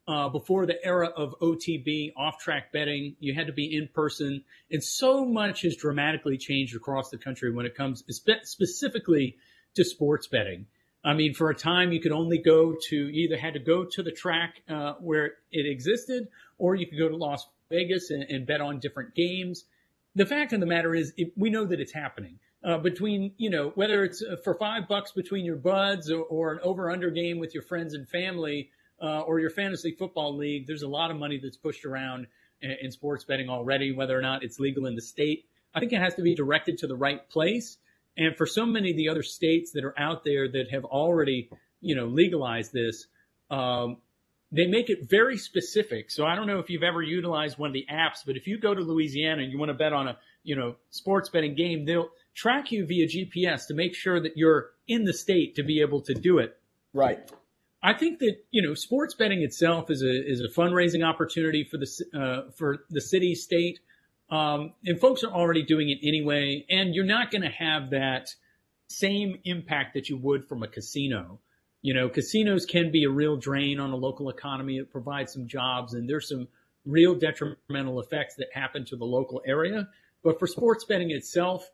uh, 0.09 0.27
before 0.27 0.65
the 0.65 0.83
era 0.83 1.07
of 1.07 1.35
OTB, 1.39 2.13
off 2.17 2.39
track 2.39 2.73
betting, 2.73 3.15
you 3.19 3.35
had 3.35 3.45
to 3.45 3.53
be 3.53 3.77
in 3.77 3.87
person. 3.93 4.43
And 4.71 4.83
so 4.83 5.23
much 5.23 5.61
has 5.61 5.75
dramatically 5.75 6.35
changed 6.35 6.75
across 6.75 7.11
the 7.11 7.19
country 7.19 7.53
when 7.53 7.67
it 7.67 7.75
comes 7.75 8.03
spe- 8.09 8.43
specifically 8.43 9.37
to 9.75 9.83
sports 9.83 10.25
betting. 10.25 10.65
I 11.03 11.13
mean, 11.13 11.35
for 11.35 11.51
a 11.51 11.55
time, 11.55 11.91
you 11.91 12.01
could 12.01 12.11
only 12.11 12.39
go 12.39 12.75
to, 12.89 12.95
either 12.95 13.37
had 13.37 13.53
to 13.53 13.59
go 13.59 13.85
to 13.85 14.01
the 14.01 14.11
track 14.11 14.55
uh, 14.67 14.93
where 14.93 15.33
it 15.51 15.67
existed, 15.67 16.27
or 16.57 16.73
you 16.73 16.87
could 16.87 16.97
go 16.97 17.07
to 17.07 17.15
Las 17.15 17.47
Vegas 17.69 18.09
and, 18.09 18.23
and 18.23 18.47
bet 18.47 18.61
on 18.61 18.79
different 18.79 19.13
games. 19.13 19.65
The 20.15 20.25
fact 20.25 20.53
of 20.53 20.59
the 20.59 20.65
matter 20.65 20.95
is, 20.95 21.13
it, 21.17 21.33
we 21.37 21.51
know 21.51 21.65
that 21.65 21.79
it's 21.79 21.93
happening. 21.93 22.39
Uh, 22.63 22.79
between, 22.79 23.33
you 23.37 23.51
know, 23.51 23.71
whether 23.75 24.03
it's 24.03 24.23
uh, 24.23 24.37
for 24.43 24.55
five 24.55 24.87
bucks 24.89 25.11
between 25.11 25.45
your 25.45 25.55
buds 25.55 26.09
or, 26.09 26.23
or 26.23 26.53
an 26.53 26.59
over 26.63 26.89
under 26.89 27.11
game 27.11 27.37
with 27.37 27.53
your 27.53 27.63
friends 27.63 27.93
and 27.93 28.09
family, 28.09 28.71
uh, 29.01 29.21
or 29.21 29.39
your 29.39 29.49
fantasy 29.49 29.95
football 29.97 30.35
league, 30.35 30.67
there's 30.67 30.83
a 30.83 30.87
lot 30.87 31.11
of 31.11 31.17
money 31.17 31.39
that's 31.41 31.57
pushed 31.57 31.85
around 31.85 32.27
in, 32.61 32.75
in, 32.81 32.91
sports 32.91 33.23
betting 33.23 33.49
already, 33.49 33.91
whether 33.91 34.17
or 34.17 34.21
not 34.21 34.43
it's 34.43 34.59
legal 34.59 34.85
in 34.85 34.95
the 34.95 35.01
state. 35.01 35.45
I 35.73 35.79
think 35.79 35.93
it 35.93 36.01
has 36.01 36.15
to 36.15 36.21
be 36.21 36.35
directed 36.35 36.79
to 36.79 36.87
the 36.87 36.95
right 36.95 37.27
place. 37.29 37.77
And 38.17 38.35
for 38.35 38.45
so 38.45 38.65
many 38.65 38.91
of 38.91 38.97
the 38.97 39.09
other 39.09 39.23
states 39.23 39.71
that 39.73 39.85
are 39.85 39.97
out 39.97 40.23
there 40.25 40.49
that 40.49 40.71
have 40.71 40.83
already, 40.83 41.49
you 41.79 41.95
know, 41.95 42.05
legalized 42.05 42.73
this, 42.73 43.07
um, 43.49 43.97
they 44.51 44.65
make 44.65 44.89
it 44.89 45.09
very 45.09 45.37
specific. 45.37 46.09
So 46.09 46.25
I 46.25 46.35
don't 46.35 46.47
know 46.47 46.59
if 46.59 46.69
you've 46.69 46.83
ever 46.83 47.01
utilized 47.01 47.57
one 47.57 47.69
of 47.69 47.73
the 47.73 47.85
apps, 47.91 48.25
but 48.25 48.35
if 48.35 48.47
you 48.47 48.59
go 48.59 48.73
to 48.73 48.81
Louisiana 48.81 49.43
and 49.43 49.51
you 49.51 49.59
want 49.59 49.69
to 49.69 49.75
bet 49.75 49.93
on 49.93 50.07
a, 50.07 50.17
you 50.43 50.55
know, 50.55 50.75
sports 50.89 51.29
betting 51.29 51.55
game, 51.55 51.85
they'll 51.85 52.09
track 52.33 52.71
you 52.71 52.85
via 52.85 53.07
GPS 53.07 53.67
to 53.67 53.73
make 53.73 53.93
sure 53.93 54.19
that 54.19 54.37
you're 54.37 54.71
in 54.87 55.03
the 55.03 55.13
state 55.13 55.55
to 55.55 55.63
be 55.63 55.81
able 55.81 56.01
to 56.01 56.13
do 56.13 56.39
it. 56.39 56.57
Right. 56.93 57.19
I 57.81 57.93
think 57.93 58.19
that 58.19 58.37
you 58.51 58.61
know 58.61 58.73
sports 58.73 59.13
betting 59.13 59.41
itself 59.41 59.89
is 59.89 60.01
a 60.01 60.29
is 60.29 60.41
a 60.41 60.49
fundraising 60.49 61.05
opportunity 61.05 61.63
for 61.63 61.77
the 61.77 61.87
uh, 62.13 62.51
for 62.51 62.79
the 62.89 63.01
city 63.01 63.35
state, 63.35 63.79
um, 64.29 64.73
and 64.85 64.99
folks 64.99 65.23
are 65.23 65.31
already 65.31 65.63
doing 65.63 65.89
it 65.89 65.99
anyway. 66.05 66.65
And 66.69 66.93
you're 66.93 67.05
not 67.05 67.31
going 67.31 67.43
to 67.43 67.49
have 67.49 67.91
that 67.91 68.29
same 68.87 69.39
impact 69.45 69.93
that 69.93 70.09
you 70.09 70.17
would 70.17 70.47
from 70.47 70.63
a 70.63 70.67
casino. 70.67 71.39
You 71.81 71.93
know, 71.93 72.09
casinos 72.09 72.65
can 72.65 72.91
be 72.91 73.05
a 73.05 73.09
real 73.09 73.37
drain 73.37 73.79
on 73.79 73.91
a 73.91 73.95
local 73.95 74.29
economy. 74.29 74.77
It 74.77 74.91
provides 74.91 75.31
some 75.31 75.47
jobs, 75.47 75.93
and 75.93 76.09
there's 76.09 76.27
some 76.27 76.49
real 76.85 77.15
detrimental 77.15 78.01
effects 78.01 78.35
that 78.35 78.47
happen 78.53 78.83
to 78.85 78.97
the 78.97 79.05
local 79.05 79.41
area. 79.45 79.87
But 80.21 80.39
for 80.39 80.47
sports 80.47 80.83
betting 80.83 81.11
itself, 81.11 81.69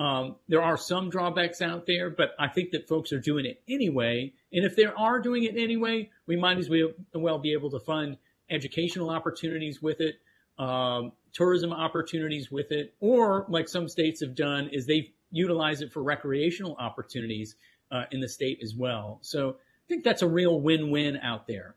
um, 0.00 0.36
there 0.48 0.62
are 0.62 0.78
some 0.78 1.10
drawbacks 1.10 1.60
out 1.60 1.86
there, 1.86 2.08
but 2.08 2.30
I 2.38 2.48
think 2.48 2.70
that 2.70 2.88
folks 2.88 3.12
are 3.12 3.20
doing 3.20 3.44
it 3.44 3.60
anyway. 3.68 4.32
And 4.50 4.64
if 4.64 4.74
they 4.74 4.86
are 4.86 5.20
doing 5.20 5.44
it 5.44 5.58
anyway, 5.58 6.08
we 6.26 6.36
might 6.36 6.56
as 6.56 6.70
well 7.12 7.38
be 7.38 7.52
able 7.52 7.70
to 7.72 7.80
fund 7.80 8.16
educational 8.48 9.10
opportunities 9.10 9.82
with 9.82 10.00
it, 10.00 10.18
um, 10.58 11.12
tourism 11.34 11.70
opportunities 11.70 12.50
with 12.50 12.72
it, 12.72 12.94
or 13.00 13.44
like 13.50 13.68
some 13.68 13.88
states 13.88 14.22
have 14.22 14.34
done, 14.34 14.70
is 14.72 14.86
they 14.86 15.12
utilize 15.32 15.82
it 15.82 15.92
for 15.92 16.02
recreational 16.02 16.76
opportunities 16.78 17.56
uh, 17.92 18.04
in 18.10 18.20
the 18.20 18.28
state 18.28 18.60
as 18.62 18.74
well. 18.74 19.18
So 19.20 19.50
I 19.50 19.86
think 19.86 20.02
that's 20.02 20.22
a 20.22 20.28
real 20.28 20.58
win-win 20.62 21.18
out 21.18 21.46
there. 21.46 21.74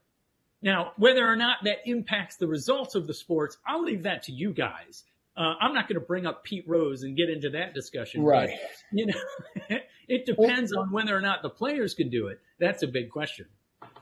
Now, 0.62 0.94
whether 0.95 1.28
or 1.28 1.36
not 1.36 1.58
that 1.66 1.80
impacts 1.86 2.38
the 2.38 2.48
results 2.48 2.95
of 2.95 3.06
the 3.06 3.14
sports, 3.14 3.58
I'll 3.68 3.84
leave 3.84 4.04
that 4.04 4.24
to 4.24 4.32
you 4.32 4.54
guys. 4.54 5.04
Uh, 5.35 5.53
I'm 5.60 5.73
not 5.73 5.88
going 5.88 5.99
to 5.99 6.05
bring 6.05 6.26
up 6.26 6.43
Pete 6.43 6.65
Rose 6.68 7.03
and 7.03 7.18
get 7.18 7.30
into 7.30 7.51
that 7.51 7.73
discussion. 7.73 8.23
Right. 8.23 8.49
But, 8.49 8.60
you 8.91 9.05
know, 9.07 9.77
it 10.07 10.26
depends 10.26 10.73
on 10.73 10.91
whether 10.91 11.15
or 11.15 11.22
not 11.22 11.41
the 11.41 11.49
players 11.49 11.95
can 11.95 12.10
do 12.10 12.27
it. 12.27 12.39
That's 12.60 12.84
a 12.84 12.88
big 12.88 13.10
question. 13.10 13.47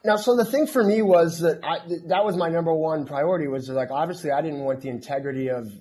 Now, 0.03 0.15
so 0.15 0.35
the 0.35 0.45
thing 0.45 0.67
for 0.67 0.83
me 0.83 1.01
was 1.01 1.39
that 1.39 1.63
I, 1.63 1.79
that 2.07 2.25
was 2.25 2.35
my 2.35 2.49
number 2.49 2.73
one 2.73 3.05
priority 3.05 3.47
was 3.47 3.69
like, 3.69 3.91
obviously 3.91 4.31
I 4.31 4.41
didn't 4.41 4.59
want 4.59 4.81
the 4.81 4.89
integrity 4.89 5.49
of 5.49 5.71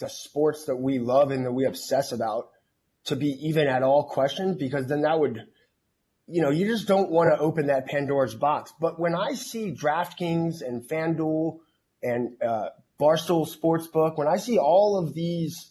the 0.00 0.08
sports 0.08 0.64
that 0.66 0.76
we 0.76 0.98
love 0.98 1.30
and 1.30 1.44
that 1.44 1.52
we 1.52 1.66
obsess 1.66 2.12
about 2.12 2.48
to 3.04 3.16
be 3.16 3.36
even 3.42 3.68
at 3.68 3.82
all 3.82 4.04
questioned 4.04 4.58
because 4.58 4.86
then 4.86 5.02
that 5.02 5.20
would, 5.20 5.46
you 6.26 6.42
know, 6.42 6.50
you 6.50 6.66
just 6.66 6.88
don't 6.88 7.10
want 7.10 7.30
to 7.30 7.38
open 7.38 7.66
that 7.66 7.86
Pandora's 7.86 8.34
box. 8.34 8.72
But 8.80 8.98
when 8.98 9.14
I 9.14 9.34
see 9.34 9.72
DraftKings 9.72 10.62
and 10.66 10.82
FanDuel 10.88 11.58
and 12.02 12.42
uh, 12.42 12.70
Barstool 13.00 13.46
Sportsbook, 13.48 14.16
when 14.16 14.28
I 14.28 14.36
see 14.36 14.58
all 14.58 14.98
of 14.98 15.14
these 15.14 15.70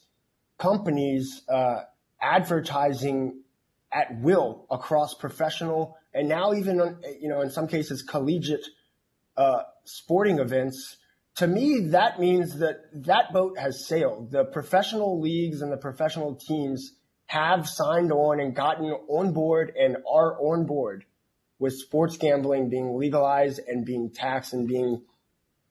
companies 0.58 1.42
uh, 1.50 1.82
advertising 2.22 3.42
at 3.92 4.20
will 4.20 4.66
across 4.72 5.14
professional 5.14 5.98
and 6.14 6.30
now 6.30 6.54
even 6.54 6.98
you 7.20 7.30
know 7.30 7.42
in 7.42 7.50
some 7.50 7.68
cases 7.68 8.02
collegiate 8.04 8.66
uh, 9.36 9.64
sporting 9.84 10.40
events, 10.40 10.98
to 11.36 11.48
me 11.48 11.88
that 11.92 12.20
means 12.20 12.60
that 12.60 12.82
that 12.94 13.34
boat 13.34 13.58
has 13.58 13.88
sailed. 13.88 14.32
The 14.32 14.46
professional 14.46 15.20
leagues 15.20 15.62
and 15.62 15.72
the 15.72 15.78
professional 15.78 16.36
teams 16.36 16.94
have 17.26 17.68
signed 17.68 18.12
on 18.12 18.40
and 18.40 18.56
gotten 18.56 18.86
on 18.86 19.34
board 19.34 19.74
and 19.80 19.98
are 20.10 20.40
on 20.40 20.66
board 20.66 21.06
with 21.58 21.74
sports 21.74 22.18
gambling 22.18 22.70
being 22.70 22.96
legalized 22.98 23.60
and 23.68 23.86
being 23.86 24.12
taxed 24.12 24.54
and 24.54 24.68
being 24.68 25.02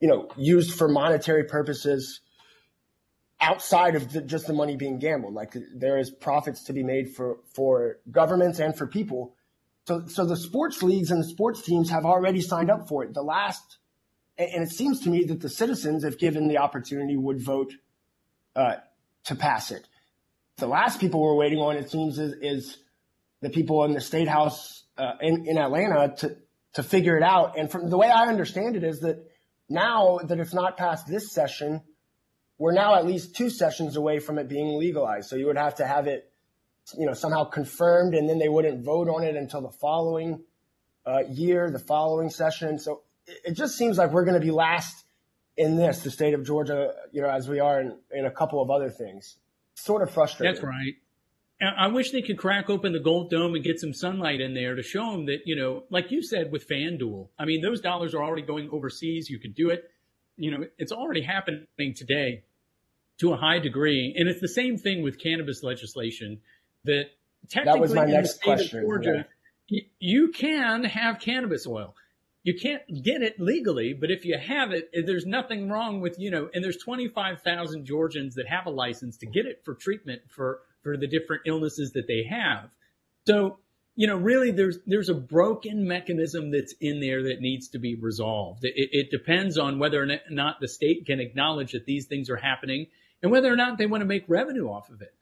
you 0.02 0.08
know, 0.08 0.28
used 0.36 0.76
for 0.76 0.88
monetary 0.88 1.44
purposes 1.44 2.20
outside 3.40 3.94
of 3.94 4.12
the, 4.12 4.20
just 4.20 4.48
the 4.48 4.52
money 4.52 4.76
being 4.76 4.98
gambled. 4.98 5.32
Like 5.32 5.54
there 5.76 5.96
is 5.96 6.10
profits 6.10 6.64
to 6.64 6.72
be 6.72 6.82
made 6.82 7.14
for, 7.14 7.38
for 7.54 7.98
governments 8.10 8.58
and 8.58 8.76
for 8.76 8.88
people. 8.88 9.36
So, 9.86 10.02
so 10.08 10.26
the 10.26 10.36
sports 10.36 10.82
leagues 10.82 11.12
and 11.12 11.22
the 11.22 11.28
sports 11.28 11.62
teams 11.62 11.88
have 11.90 12.04
already 12.04 12.40
signed 12.40 12.68
up 12.68 12.88
for 12.88 13.04
it. 13.04 13.14
The 13.14 13.22
last, 13.22 13.78
and 14.36 14.64
it 14.64 14.70
seems 14.70 14.98
to 15.02 15.08
me 15.08 15.22
that 15.26 15.40
the 15.40 15.48
citizens, 15.48 16.02
if 16.02 16.18
given 16.18 16.48
the 16.48 16.58
opportunity, 16.58 17.16
would 17.16 17.40
vote 17.40 17.72
uh, 18.56 18.74
to 19.26 19.36
pass 19.36 19.70
it. 19.70 19.86
The 20.56 20.66
last 20.66 20.98
people 20.98 21.22
we're 21.22 21.36
waiting 21.36 21.60
on, 21.60 21.76
it 21.76 21.90
seems, 21.90 22.18
is, 22.18 22.34
is 22.42 22.78
the 23.40 23.50
people 23.50 23.84
in 23.84 23.92
the 23.92 24.00
state 24.00 24.26
house 24.26 24.82
uh, 24.98 25.12
in, 25.20 25.46
in 25.46 25.58
Atlanta 25.58 26.12
to, 26.18 26.36
to 26.74 26.82
figure 26.82 27.16
it 27.16 27.22
out. 27.22 27.56
And 27.56 27.70
from 27.70 27.88
the 27.88 27.96
way 27.96 28.08
I 28.08 28.26
understand 28.26 28.74
it 28.74 28.82
is 28.82 28.98
that 29.00 29.28
now 29.72 30.18
that 30.18 30.38
it's 30.38 30.54
not 30.54 30.76
passed 30.76 31.06
this 31.06 31.32
session, 31.32 31.80
we're 32.58 32.72
now 32.72 32.94
at 32.94 33.06
least 33.06 33.34
two 33.34 33.50
sessions 33.50 33.96
away 33.96 34.18
from 34.18 34.38
it 34.38 34.48
being 34.48 34.78
legalized. 34.78 35.28
So 35.28 35.36
you 35.36 35.46
would 35.46 35.56
have 35.56 35.76
to 35.76 35.86
have 35.86 36.06
it, 36.06 36.30
you 36.96 37.06
know, 37.06 37.14
somehow 37.14 37.44
confirmed, 37.44 38.14
and 38.14 38.28
then 38.28 38.38
they 38.38 38.48
wouldn't 38.48 38.84
vote 38.84 39.08
on 39.08 39.24
it 39.24 39.34
until 39.34 39.62
the 39.62 39.72
following 39.80 40.44
uh, 41.04 41.22
year, 41.28 41.70
the 41.70 41.78
following 41.80 42.30
session. 42.30 42.78
So 42.78 43.02
it, 43.26 43.38
it 43.46 43.52
just 43.54 43.76
seems 43.76 43.98
like 43.98 44.12
we're 44.12 44.24
going 44.24 44.40
to 44.40 44.46
be 44.46 44.52
last 44.52 45.04
in 45.56 45.76
this, 45.76 46.00
the 46.00 46.10
state 46.10 46.34
of 46.34 46.46
Georgia, 46.46 46.92
you 47.10 47.22
know, 47.22 47.28
as 47.28 47.48
we 47.48 47.60
are 47.60 47.80
in, 47.80 47.98
in 48.10 48.26
a 48.26 48.30
couple 48.30 48.62
of 48.62 48.70
other 48.70 48.90
things. 48.90 49.36
Sort 49.74 50.02
of 50.02 50.10
frustrating. 50.10 50.54
That's 50.54 50.64
right. 50.64 50.94
I 51.62 51.86
wish 51.88 52.10
they 52.10 52.22
could 52.22 52.38
crack 52.38 52.68
open 52.68 52.92
the 52.92 53.00
gold 53.00 53.30
dome 53.30 53.54
and 53.54 53.62
get 53.62 53.78
some 53.78 53.94
sunlight 53.94 54.40
in 54.40 54.52
there 54.54 54.74
to 54.74 54.82
show 54.82 55.12
them 55.12 55.26
that, 55.26 55.42
you 55.46 55.54
know, 55.54 55.84
like 55.90 56.10
you 56.10 56.22
said 56.22 56.50
with 56.50 56.68
FanDuel, 56.68 57.28
I 57.38 57.44
mean, 57.44 57.60
those 57.60 57.80
dollars 57.80 58.14
are 58.14 58.22
already 58.22 58.42
going 58.42 58.68
overseas. 58.72 59.30
You 59.30 59.38
could 59.38 59.54
do 59.54 59.70
it. 59.70 59.84
You 60.36 60.50
know, 60.50 60.66
it's 60.78 60.90
already 60.90 61.22
happening 61.22 61.94
today 61.94 62.42
to 63.18 63.32
a 63.32 63.36
high 63.36 63.60
degree. 63.60 64.14
And 64.16 64.28
it's 64.28 64.40
the 64.40 64.48
same 64.48 64.76
thing 64.76 65.02
with 65.02 65.20
cannabis 65.20 65.62
legislation 65.62 66.40
that 66.84 67.04
technically 67.48 67.72
that 67.72 67.80
was 67.80 67.94
my 67.94 68.04
in 68.04 68.10
next 68.10 68.28
the 68.28 68.34
state 68.34 68.44
question, 68.44 68.78
of 68.78 68.84
Georgia, 68.84 69.26
yeah. 69.68 69.82
you 70.00 70.32
can 70.32 70.84
have 70.84 71.20
cannabis 71.20 71.66
oil. 71.66 71.94
You 72.42 72.58
can't 72.60 72.82
get 73.04 73.22
it 73.22 73.38
legally, 73.38 73.92
but 73.92 74.10
if 74.10 74.24
you 74.24 74.36
have 74.36 74.72
it, 74.72 74.90
eh, 74.92 75.02
there's 75.06 75.26
nothing 75.26 75.68
wrong 75.68 76.00
with, 76.00 76.18
you 76.18 76.32
know, 76.32 76.50
and 76.52 76.64
there's 76.64 76.78
25,000 76.78 77.86
Georgians 77.86 78.34
that 78.34 78.48
have 78.48 78.66
a 78.66 78.70
license 78.70 79.18
to 79.18 79.26
get 79.26 79.46
it 79.46 79.62
for 79.64 79.74
treatment 79.74 80.22
for 80.28 80.62
for 80.82 80.96
the 80.96 81.06
different 81.06 81.42
illnesses 81.46 81.92
that 81.92 82.06
they 82.06 82.24
have. 82.28 82.70
So, 83.26 83.58
you 83.94 84.06
know, 84.06 84.16
really 84.16 84.50
there's, 84.50 84.78
there's 84.86 85.08
a 85.08 85.14
broken 85.14 85.86
mechanism 85.86 86.50
that's 86.50 86.74
in 86.80 87.00
there 87.00 87.22
that 87.24 87.40
needs 87.40 87.68
to 87.68 87.78
be 87.78 87.94
resolved. 87.94 88.64
It, 88.64 88.88
it 88.92 89.10
depends 89.10 89.58
on 89.58 89.78
whether 89.78 90.02
or 90.02 90.08
not 90.30 90.60
the 90.60 90.68
state 90.68 91.06
can 91.06 91.20
acknowledge 91.20 91.72
that 91.72 91.86
these 91.86 92.06
things 92.06 92.30
are 92.30 92.36
happening 92.36 92.86
and 93.22 93.30
whether 93.30 93.52
or 93.52 93.56
not 93.56 93.78
they 93.78 93.86
want 93.86 94.00
to 94.00 94.06
make 94.06 94.24
revenue 94.28 94.68
off 94.68 94.90
of 94.90 95.02
it. 95.02 95.14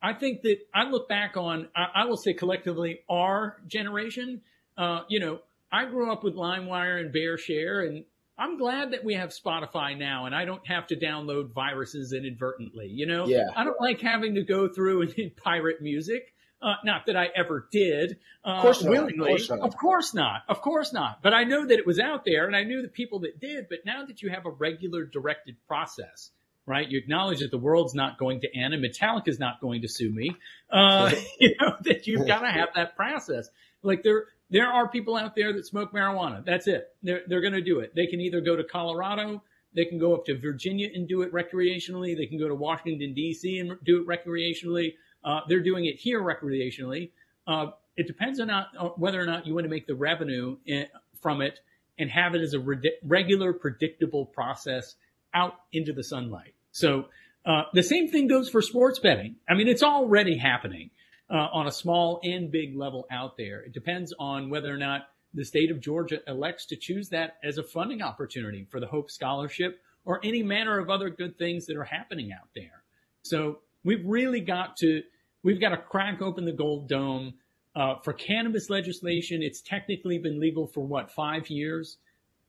I 0.00 0.12
think 0.12 0.42
that 0.42 0.58
I 0.72 0.84
look 0.88 1.08
back 1.08 1.36
on, 1.36 1.68
I, 1.74 2.02
I 2.02 2.04
will 2.04 2.16
say 2.16 2.32
collectively, 2.32 3.00
our 3.08 3.56
generation, 3.66 4.42
uh, 4.76 5.00
you 5.08 5.18
know, 5.18 5.40
I 5.72 5.86
grew 5.86 6.12
up 6.12 6.22
with 6.22 6.34
LimeWire 6.34 7.00
and 7.00 7.12
BearShare, 7.12 7.86
and 7.86 8.04
I'm 8.38 8.56
glad 8.56 8.92
that 8.92 9.04
we 9.04 9.14
have 9.14 9.30
Spotify 9.30 9.98
now 9.98 10.26
and 10.26 10.34
I 10.34 10.44
don't 10.44 10.64
have 10.66 10.86
to 10.88 10.96
download 10.96 11.52
viruses 11.52 12.12
inadvertently. 12.12 12.86
You 12.86 13.06
know, 13.06 13.26
yeah. 13.26 13.48
I 13.56 13.64
don't 13.64 13.80
like 13.80 14.00
having 14.00 14.36
to 14.36 14.42
go 14.42 14.68
through 14.68 15.02
and 15.02 15.36
pirate 15.44 15.82
music. 15.82 16.32
Uh, 16.60 16.74
not 16.84 17.06
that 17.06 17.16
I 17.16 17.28
ever 17.36 17.68
did, 17.70 18.18
uh, 18.44 18.48
of 18.48 18.62
course 18.62 18.82
willingly. 18.82 19.32
Of 19.32 19.46
course, 19.46 19.50
of 19.50 19.76
course 19.76 20.14
not. 20.14 20.42
Of 20.48 20.60
course 20.60 20.92
not. 20.92 21.22
But 21.22 21.32
I 21.32 21.44
know 21.44 21.64
that 21.64 21.78
it 21.78 21.86
was 21.86 22.00
out 22.00 22.24
there 22.24 22.46
and 22.46 22.56
I 22.56 22.64
knew 22.64 22.82
the 22.82 22.88
people 22.88 23.20
that 23.20 23.38
did. 23.40 23.68
But 23.68 23.80
now 23.84 24.04
that 24.06 24.22
you 24.22 24.30
have 24.30 24.44
a 24.44 24.50
regular 24.50 25.04
directed 25.04 25.56
process, 25.68 26.30
right? 26.66 26.88
You 26.88 26.98
acknowledge 26.98 27.40
that 27.40 27.50
the 27.50 27.58
world's 27.58 27.94
not 27.94 28.18
going 28.18 28.40
to 28.40 28.48
end 28.56 28.74
and 28.74 28.84
Metallica's 28.84 29.38
not 29.38 29.60
going 29.60 29.82
to 29.82 29.88
sue 29.88 30.10
me. 30.10 30.36
Uh, 30.70 31.12
you 31.40 31.54
know, 31.60 31.76
that 31.82 32.06
you've 32.06 32.26
got 32.26 32.40
to 32.40 32.50
have 32.50 32.70
that 32.74 32.96
process. 32.96 33.48
Like 33.82 34.02
there, 34.02 34.26
there 34.50 34.68
are 34.68 34.88
people 34.88 35.16
out 35.16 35.34
there 35.36 35.52
that 35.52 35.66
smoke 35.66 35.92
marijuana. 35.92 36.44
That's 36.44 36.66
it. 36.66 36.88
They're, 37.02 37.22
they're 37.26 37.40
going 37.40 37.52
to 37.52 37.62
do 37.62 37.80
it. 37.80 37.94
They 37.94 38.06
can 38.06 38.20
either 38.20 38.40
go 38.40 38.56
to 38.56 38.64
Colorado, 38.64 39.42
they 39.74 39.84
can 39.84 39.98
go 39.98 40.14
up 40.14 40.24
to 40.26 40.38
Virginia 40.38 40.88
and 40.92 41.06
do 41.06 41.22
it 41.22 41.32
recreationally. 41.32 42.16
They 42.16 42.26
can 42.26 42.38
go 42.38 42.48
to 42.48 42.54
Washington, 42.54 43.14
D.C. 43.14 43.58
and 43.58 43.72
do 43.84 44.00
it 44.00 44.06
recreationally. 44.06 44.94
Uh, 45.24 45.40
they're 45.48 45.62
doing 45.62 45.84
it 45.84 45.96
here 45.96 46.22
recreationally. 46.22 47.10
Uh, 47.46 47.66
it 47.96 48.06
depends 48.06 48.40
on, 48.40 48.46
not, 48.48 48.98
whether 48.98 49.20
or 49.20 49.26
not 49.26 49.46
you 49.46 49.54
want 49.54 49.64
to 49.64 49.70
make 49.70 49.86
the 49.86 49.94
revenue 49.94 50.56
in, 50.66 50.86
from 51.20 51.42
it 51.42 51.60
and 51.98 52.10
have 52.10 52.34
it 52.34 52.40
as 52.40 52.54
a 52.54 52.60
re- 52.60 52.98
regular, 53.02 53.52
predictable 53.52 54.24
process 54.26 54.94
out 55.34 55.54
into 55.72 55.92
the 55.92 56.02
sunlight. 56.02 56.54
So 56.70 57.06
uh, 57.44 57.64
the 57.74 57.82
same 57.82 58.08
thing 58.08 58.28
goes 58.28 58.48
for 58.48 58.62
sports 58.62 58.98
betting. 58.98 59.36
I 59.48 59.54
mean, 59.54 59.68
it's 59.68 59.82
already 59.82 60.38
happening 60.38 60.90
uh, 61.30 61.48
on 61.52 61.66
a 61.66 61.72
small 61.72 62.20
and 62.22 62.50
big 62.50 62.76
level 62.76 63.06
out 63.10 63.36
there. 63.36 63.60
It 63.60 63.72
depends 63.72 64.14
on 64.18 64.50
whether 64.50 64.72
or 64.72 64.78
not 64.78 65.08
the 65.34 65.44
state 65.44 65.70
of 65.70 65.80
Georgia 65.80 66.20
elects 66.26 66.66
to 66.66 66.76
choose 66.76 67.08
that 67.10 67.36
as 67.44 67.58
a 67.58 67.62
funding 67.62 68.02
opportunity 68.02 68.66
for 68.70 68.80
the 68.80 68.86
Hope 68.86 69.10
Scholarship 69.10 69.80
or 70.04 70.20
any 70.24 70.42
manner 70.42 70.78
of 70.78 70.88
other 70.88 71.10
good 71.10 71.36
things 71.36 71.66
that 71.66 71.76
are 71.76 71.84
happening 71.84 72.32
out 72.32 72.48
there. 72.54 72.82
So 73.22 73.58
we've 73.84 74.04
really 74.04 74.40
got 74.40 74.76
to 74.78 75.02
we've 75.42 75.60
got 75.60 75.70
to 75.70 75.76
crack 75.76 76.22
open 76.22 76.44
the 76.44 76.52
gold 76.52 76.88
dome 76.88 77.34
uh, 77.76 77.96
for 78.02 78.12
cannabis 78.12 78.70
legislation. 78.70 79.42
It's 79.42 79.60
technically 79.60 80.18
been 80.18 80.40
legal 80.40 80.66
for 80.66 80.86
what 80.86 81.10
five 81.10 81.48
years. 81.48 81.98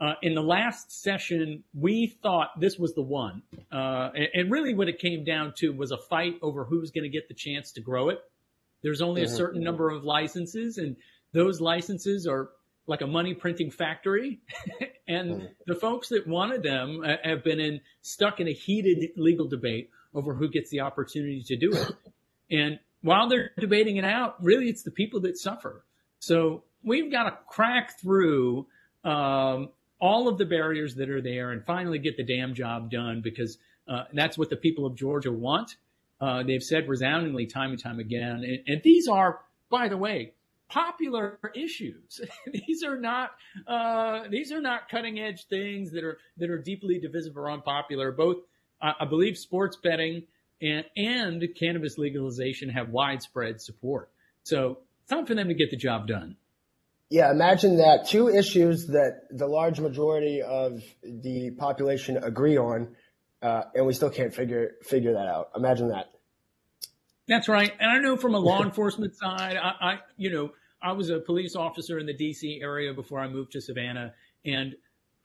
Uh, 0.02 0.14
in 0.22 0.34
the 0.34 0.42
last 0.42 1.04
session, 1.04 1.62
we 1.74 2.08
thought 2.24 2.58
this 2.58 2.78
was 2.78 2.94
the 2.94 3.02
one, 3.02 3.42
uh, 3.70 4.10
and, 4.16 4.28
and, 4.34 4.52
really 4.52 4.74
what 4.74 4.88
it 4.88 4.98
came 4.98 5.26
down 5.26 5.54
to 5.58 5.74
was 5.74 5.92
a 5.92 5.98
fight 5.98 6.36
over 6.42 6.64
who's 6.64 6.90
going 6.92 7.04
to 7.04 7.10
get 7.10 7.28
the 7.28 7.34
chance 7.34 7.74
to 7.74 7.82
grow 7.82 8.08
it. 8.08 8.20
There's 8.82 9.02
only 9.02 9.24
mm-hmm. 9.24 9.34
a 9.34 9.38
certain 9.38 9.64
number 9.64 9.90
of 9.90 10.04
licenses, 10.04 10.78
and 10.78 10.96
those 11.34 11.60
licenses 11.62 12.28
are 12.28 12.50
like 12.88 13.02
a 13.02 13.08
money 13.08 13.34
printing 13.34 13.72
factory. 13.72 14.40
and 15.08 15.32
mm-hmm. 15.32 15.46
the 15.68 15.76
folks 15.76 16.10
that 16.10 16.28
wanted 16.28 16.64
them 16.64 17.04
uh, 17.06 17.16
have 17.24 17.44
been 17.44 17.60
in 17.60 17.82
stuck 18.02 18.40
in 18.40 18.48
a 18.48 18.54
heated 18.54 19.12
legal 19.16 19.48
debate 19.48 19.90
over 20.14 20.34
who 20.34 20.50
gets 20.50 20.70
the 20.72 20.82
opportunity 20.82 21.44
to 21.48 21.56
do 21.56 21.72
it. 21.72 21.92
And 22.52 22.80
while 23.02 23.30
they're 23.30 23.52
debating 23.60 23.98
it 23.98 24.04
out, 24.04 24.44
really 24.44 24.70
it's 24.70 24.82
the 24.82 24.90
people 24.90 25.20
that 25.20 25.38
suffer. 25.38 25.86
So 26.18 26.64
we've 26.84 27.12
got 27.12 27.26
to 27.26 27.38
crack 27.48 28.00
through 28.00 28.66
um, 29.04 29.70
all 30.02 30.28
of 30.28 30.40
the 30.40 30.46
barriers 30.46 30.96
that 30.96 31.10
are 31.10 31.22
there 31.22 31.52
and 31.52 31.64
finally 31.64 32.00
get 32.00 32.18
the 32.18 32.24
damn 32.24 32.56
job 32.56 32.90
done 32.90 33.22
because 33.24 33.60
uh, 33.88 34.06
that's 34.14 34.36
what 34.36 34.50
the 34.50 34.56
people 34.56 34.86
of 34.86 34.96
Georgia 34.96 35.32
want. 35.32 35.76
Uh, 36.22 36.44
they've 36.44 36.64
said 36.64 36.88
resoundingly 36.88 37.46
time 37.46 37.72
and 37.72 37.82
time 37.82 38.00
again. 38.00 38.44
And, 38.44 38.60
and 38.68 38.82
these 38.84 39.08
are, 39.08 39.40
by 39.70 39.88
the 39.88 39.98
way, 39.98 40.34
popular 40.70 41.40
issues. 41.56 42.22
these 42.68 42.84
are 42.84 42.98
not 42.98 43.32
uh, 43.68 44.24
these 44.30 44.52
are 44.52 44.62
not 44.62 44.90
cutting 44.90 45.20
edge 45.20 45.48
things 45.48 45.92
that 45.92 46.04
are 46.04 46.18
that 46.38 46.50
are 46.50 46.60
deeply 46.60 47.00
divisive 47.00 47.38
or 47.38 47.50
unpopular. 47.50 48.12
Both, 48.12 48.38
I 48.82 49.06
believe, 49.06 49.38
sports 49.38 49.78
betting 49.82 50.24
and 50.62 50.86
and 50.96 51.44
cannabis 51.58 51.98
legalization 51.98 52.70
have 52.70 52.90
widespread 52.90 53.62
support. 53.62 54.12
So 54.44 54.80
it's 55.02 55.10
time 55.10 55.26
for 55.26 55.36
them 55.36 55.48
to 55.48 55.54
get 55.54 55.72
the 55.72 55.78
job 55.78 56.08
done. 56.08 56.36
Yeah, 57.10 57.32
imagine 57.32 57.78
that 57.78 58.08
two 58.08 58.30
issues 58.30 58.88
that 58.88 59.22
the 59.32 59.48
large 59.48 59.80
majority 59.80 60.44
of 60.44 60.84
the 61.02 61.50
population 61.58 62.18
agree 62.18 62.56
on, 62.56 62.96
uh, 63.42 63.64
and 63.76 63.86
we 63.86 63.94
still 63.94 64.10
can't 64.10 64.34
figure 64.34 64.76
figure 64.84 65.14
that 65.14 65.28
out. 65.28 65.52
Imagine 65.56 65.90
that. 65.90 66.12
That's 67.28 67.48
right. 67.48 67.72
And 67.80 67.90
I 67.90 68.00
know 68.00 68.18
from 68.18 68.36
a 68.36 68.40
law 68.40 68.64
enforcement 68.66 69.16
side, 69.16 69.56
I, 69.56 69.74
I, 69.80 70.00
you 70.18 70.32
know, 70.32 70.52
I 70.82 70.94
was 70.94 71.10
a 71.10 71.20
police 71.20 71.56
officer 71.56 72.00
in 72.00 72.06
the 72.06 72.14
DC 72.14 72.62
area 72.62 72.94
before 72.94 73.20
I 73.20 73.28
moved 73.28 73.52
to 73.54 73.62
Savannah, 73.62 74.14
and 74.46 74.76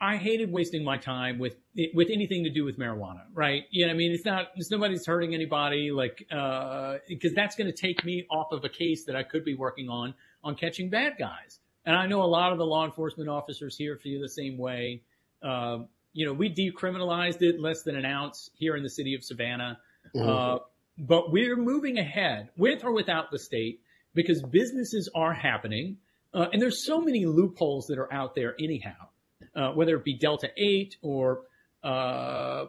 I 0.01 0.17
hated 0.17 0.53
wasting 0.53 0.85
my 0.85 0.99
time 0.99 1.39
with 1.39 1.57
with 1.95 2.09
anything 2.11 2.45
to 2.45 2.51
do 2.51 2.65
with 2.65 2.79
marijuana, 2.79 3.23
right? 3.33 3.63
You 3.71 3.87
know, 3.87 3.93
I 3.93 3.97
mean, 3.97 4.13
it's 4.13 4.25
not, 4.25 4.49
it's 4.57 4.71
nobody's 4.71 5.07
hurting 5.07 5.35
anybody, 5.35 5.93
like, 5.93 6.19
because 6.19 7.33
uh, 7.33 7.35
that's 7.35 7.57
going 7.57 7.73
to 7.73 7.77
take 7.77 8.05
me 8.05 8.27
off 8.31 8.53
of 8.53 8.65
a 8.65 8.69
case 8.69 9.05
that 9.07 9.17
I 9.17 9.23
could 9.23 9.45
be 9.45 9.55
working 9.55 9.89
on 9.89 10.15
on 10.43 10.57
catching 10.57 10.91
bad 10.91 11.15
guys. 11.19 11.59
And 11.87 11.97
I 11.97 12.07
know 12.07 12.23
a 12.23 12.27
lot 12.27 12.53
of 12.53 12.59
the 12.59 12.67
law 12.67 12.85
enforcement 12.85 13.29
officers 13.29 13.77
here 13.77 13.97
feel 13.97 14.21
the 14.21 14.29
same 14.29 14.59
way. 14.59 15.03
Uh, 15.43 15.81
you 16.15 16.25
know, 16.25 16.33
we 16.33 16.49
decriminalized 16.49 17.43
it 17.43 17.61
less 17.61 17.83
than 17.83 17.97
an 17.97 18.07
ounce 18.07 18.49
here 18.55 18.77
in 18.77 18.83
the 18.83 18.89
city 18.89 19.15
of 19.15 19.23
Savannah. 19.23 19.79
Mm-hmm. 20.15 20.29
Uh, 20.29 20.59
but 20.97 21.33
we're 21.33 21.57
moving 21.57 21.99
ahead 21.99 22.51
with 22.57 22.85
or 22.85 22.93
without 22.93 23.31
the 23.31 23.39
state 23.39 23.81
because 24.15 24.41
businesses 24.41 25.11
are 25.15 25.35
happening. 25.35 25.99
Uh, 26.33 26.47
and 26.53 26.63
there's 26.63 26.87
so 26.87 27.01
many 27.01 27.27
loopholes 27.27 27.89
that 27.89 27.99
are 27.99 28.13
out 28.13 28.35
there 28.35 28.55
anyhow, 28.61 29.09
uh, 29.57 29.73
whether 29.73 29.97
it 29.97 30.05
be 30.05 30.17
Delta 30.17 30.51
8 30.57 30.97
or, 31.03 31.43
uh, 31.83 32.67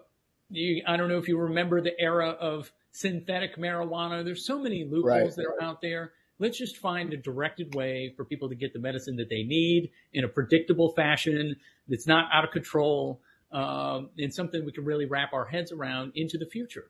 you, 0.50 0.84
I 0.88 0.98
don't 0.98 1.08
know 1.08 1.20
if 1.20 1.28
you 1.28 1.38
remember 1.38 1.82
the 1.82 2.00
era 2.00 2.30
of 2.30 2.72
synthetic 2.92 3.58
marijuana. 3.58 4.26
There's 4.26 4.46
so 4.46 4.60
many 4.60 4.86
loopholes 4.86 5.06
right. 5.06 5.36
that 5.36 5.46
are 5.46 5.62
out 5.62 5.82
there. 5.82 6.14
Let's 6.40 6.58
just 6.58 6.78
find 6.78 7.14
a 7.14 7.18
directed 7.18 7.76
way 7.76 8.14
for 8.18 8.26
people 8.26 8.50
to 8.50 8.56
get 8.56 8.74
the 8.74 8.80
medicine 8.80 9.16
that 9.18 9.30
they 9.30 9.44
need 9.44 9.92
in 10.14 10.24
a 10.24 10.28
predictable 10.28 10.92
fashion 10.94 11.56
that's 11.88 12.08
not 12.08 12.30
out 12.34 12.44
of 12.44 12.52
control 12.52 13.22
um, 13.52 14.10
and 14.18 14.34
something 14.34 14.66
we 14.66 14.72
can 14.72 14.86
really 14.86 15.06
wrap 15.06 15.34
our 15.34 15.46
heads 15.46 15.72
around 15.72 16.14
into 16.16 16.38
the 16.38 16.46
future. 16.46 16.90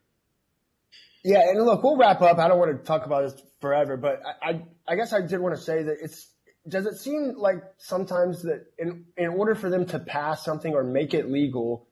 Yeah, 1.23 1.41
and 1.49 1.63
look, 1.65 1.83
we'll 1.83 1.97
wrap 1.97 2.21
up. 2.21 2.37
I 2.37 2.47
don't 2.47 2.59
want 2.59 2.77
to 2.77 2.85
talk 2.85 3.05
about 3.05 3.23
this 3.23 3.41
forever, 3.59 3.97
but 3.97 4.21
I, 4.25 4.49
I, 4.49 4.61
I 4.87 4.95
guess 4.95 5.11
I 5.11 5.21
did 5.21 5.39
want 5.39 5.55
to 5.55 5.61
say 5.61 5.83
that 5.83 5.97
it's. 6.01 6.31
Does 6.67 6.87
it 6.87 6.97
seem 6.97 7.33
like 7.37 7.57
sometimes 7.77 8.41
that 8.43 8.65
in 8.79 9.05
in 9.17 9.27
order 9.27 9.53
for 9.53 9.69
them 9.69 9.85
to 9.87 9.99
pass 9.99 10.43
something 10.43 10.73
or 10.73 10.83
make 10.83 11.13
it 11.13 11.29
legal, 11.29 11.87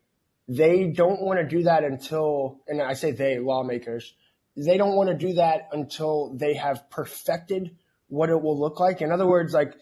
they 0.48 0.86
don't 0.86 1.22
want 1.22 1.40
to 1.40 1.48
do 1.48 1.64
that 1.64 1.84
until, 1.84 2.60
and 2.68 2.82
I 2.82 2.94
say 2.94 3.12
they 3.12 3.40
lawmakers, 3.40 4.14
they 4.56 4.78
don't 4.78 4.96
want 4.96 5.10
to 5.10 5.16
do 5.16 5.34
that 5.34 5.70
until 5.72 6.36
they 6.36 6.56
have 6.56 6.90
perfected 6.90 7.76
what 8.08 8.30
it 8.30 8.42
will 8.42 8.60
look 8.60 8.80
like. 8.80 9.02
In 9.02 9.12
other 9.12 9.28
words, 9.28 9.54
like 9.54 9.74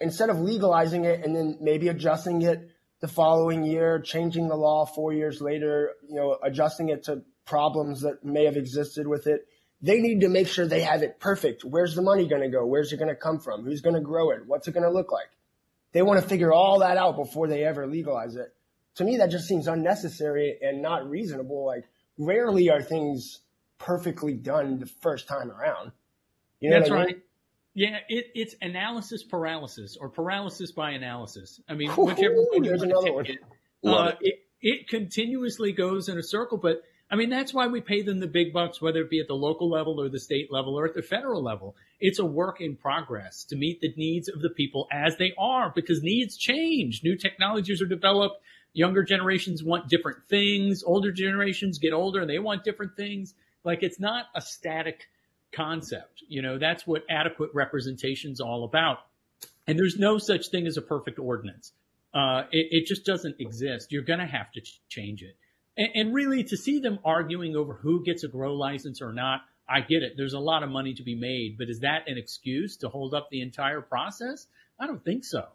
instead 0.00 0.30
of 0.30 0.38
legalizing 0.38 1.04
it 1.04 1.24
and 1.24 1.34
then 1.34 1.58
maybe 1.60 1.88
adjusting 1.88 2.42
it 2.42 2.70
the 3.04 3.12
following 3.12 3.64
year, 3.64 4.00
changing 4.00 4.48
the 4.48 4.56
law 4.56 4.86
four 4.86 5.12
years 5.12 5.42
later, 5.42 5.90
you 6.08 6.14
know, 6.14 6.38
adjusting 6.42 6.88
it 6.88 7.04
to 7.04 7.20
problems 7.44 8.00
that 8.00 8.24
may 8.24 8.46
have 8.46 8.56
existed 8.56 9.06
with 9.06 9.26
it. 9.26 9.46
They 9.82 10.00
need 10.00 10.22
to 10.22 10.30
make 10.30 10.48
sure 10.48 10.66
they 10.66 10.80
have 10.80 11.02
it 11.02 11.20
perfect. 11.20 11.64
Where's 11.64 11.94
the 11.94 12.00
money 12.00 12.26
going 12.26 12.40
to 12.40 12.48
go? 12.48 12.64
Where's 12.64 12.94
it 12.94 12.96
going 12.96 13.10
to 13.10 13.14
come 13.14 13.40
from? 13.40 13.62
Who's 13.62 13.82
going 13.82 13.94
to 13.94 14.00
grow 14.00 14.30
it? 14.30 14.46
What's 14.46 14.68
it 14.68 14.72
going 14.72 14.84
to 14.84 14.90
look 14.90 15.12
like? 15.12 15.28
They 15.92 16.00
want 16.00 16.22
to 16.22 16.26
figure 16.26 16.50
all 16.50 16.78
that 16.78 16.96
out 16.96 17.16
before 17.16 17.46
they 17.46 17.62
ever 17.64 17.86
legalize 17.86 18.36
it. 18.36 18.54
To 18.94 19.04
me, 19.04 19.18
that 19.18 19.30
just 19.30 19.46
seems 19.46 19.68
unnecessary 19.68 20.56
and 20.62 20.80
not 20.80 21.06
reasonable. 21.06 21.66
Like 21.66 21.84
rarely 22.16 22.70
are 22.70 22.80
things 22.80 23.40
perfectly 23.76 24.32
done 24.32 24.78
the 24.78 24.86
first 24.86 25.28
time 25.28 25.50
around. 25.50 25.92
You 26.58 26.70
know 26.70 26.78
That's 26.78 26.90
I 26.90 26.94
mean? 26.94 27.04
right. 27.04 27.18
Yeah, 27.74 27.98
it, 28.08 28.26
it's 28.34 28.54
analysis 28.62 29.24
paralysis 29.24 29.96
or 30.00 30.08
paralysis 30.08 30.70
by 30.70 30.92
analysis. 30.92 31.60
I 31.68 31.74
mean, 31.74 31.90
whichever 31.90 32.36
one 32.36 32.62
you 32.64 32.70
want 32.70 32.82
to 32.82 33.22
take 33.24 33.36
it, 33.36 33.40
uh, 33.84 34.12
it, 34.20 34.38
it 34.60 34.88
continuously 34.88 35.72
goes 35.72 36.08
in 36.08 36.16
a 36.16 36.22
circle. 36.22 36.56
But 36.56 36.82
I 37.10 37.16
mean, 37.16 37.30
that's 37.30 37.52
why 37.52 37.66
we 37.66 37.80
pay 37.80 38.02
them 38.02 38.20
the 38.20 38.28
big 38.28 38.52
bucks, 38.52 38.80
whether 38.80 39.00
it 39.00 39.10
be 39.10 39.20
at 39.20 39.26
the 39.26 39.34
local 39.34 39.68
level 39.68 40.00
or 40.00 40.08
the 40.08 40.20
state 40.20 40.52
level 40.52 40.78
or 40.78 40.86
at 40.86 40.94
the 40.94 41.02
federal 41.02 41.42
level. 41.42 41.74
It's 41.98 42.20
a 42.20 42.24
work 42.24 42.60
in 42.60 42.76
progress 42.76 43.44
to 43.46 43.56
meet 43.56 43.80
the 43.80 43.92
needs 43.96 44.28
of 44.28 44.40
the 44.40 44.50
people 44.50 44.86
as 44.92 45.16
they 45.16 45.32
are 45.36 45.72
because 45.74 46.00
needs 46.00 46.36
change. 46.36 47.02
New 47.02 47.16
technologies 47.16 47.82
are 47.82 47.86
developed. 47.86 48.36
Younger 48.72 49.02
generations 49.02 49.62
want 49.62 49.88
different 49.88 50.18
things. 50.28 50.82
Older 50.84 51.12
generations 51.12 51.78
get 51.78 51.92
older 51.92 52.20
and 52.20 52.30
they 52.30 52.38
want 52.38 52.64
different 52.64 52.96
things. 52.96 53.34
Like 53.64 53.82
it's 53.82 54.00
not 54.00 54.26
a 54.34 54.40
static 54.40 55.08
concept. 55.54 56.22
You 56.28 56.42
know, 56.42 56.58
that's 56.58 56.86
what 56.86 57.04
adequate 57.10 57.50
representation 57.54 58.32
is 58.32 58.40
all 58.40 58.64
about. 58.64 58.98
And 59.66 59.78
there's 59.78 59.96
no 59.98 60.18
such 60.18 60.50
thing 60.50 60.66
as 60.66 60.76
a 60.76 60.82
perfect 60.82 61.18
ordinance. 61.18 61.72
Uh, 62.12 62.44
it, 62.52 62.68
it, 62.70 62.86
just 62.86 63.04
doesn't 63.04 63.36
exist. 63.40 63.90
You're 63.90 64.02
going 64.02 64.20
to 64.20 64.26
have 64.26 64.52
to 64.52 64.60
ch- 64.60 64.80
change 64.88 65.22
it. 65.22 65.36
And, 65.76 65.88
and, 65.94 66.14
really, 66.14 66.44
to 66.44 66.56
see 66.56 66.78
them 66.78 67.00
arguing 67.04 67.56
over 67.56 67.74
who 67.74 68.04
gets 68.04 68.22
a 68.22 68.28
grow 68.28 68.54
license 68.54 69.02
or 69.02 69.12
not, 69.12 69.40
I 69.68 69.80
get 69.80 70.02
it. 70.02 70.12
There's 70.16 70.34
a 70.34 70.38
lot 70.38 70.62
of 70.62 70.70
money 70.70 70.94
to 70.94 71.02
be 71.02 71.16
made, 71.16 71.56
but 71.58 71.68
is 71.68 71.80
that 71.80 72.08
an 72.08 72.16
excuse 72.16 72.76
to 72.78 72.88
hold 72.88 73.14
up 73.14 73.30
the 73.30 73.40
entire 73.40 73.80
process? 73.80 74.46
I 74.78 74.86
don't 74.86 75.04
think 75.04 75.24
so. 75.24 75.46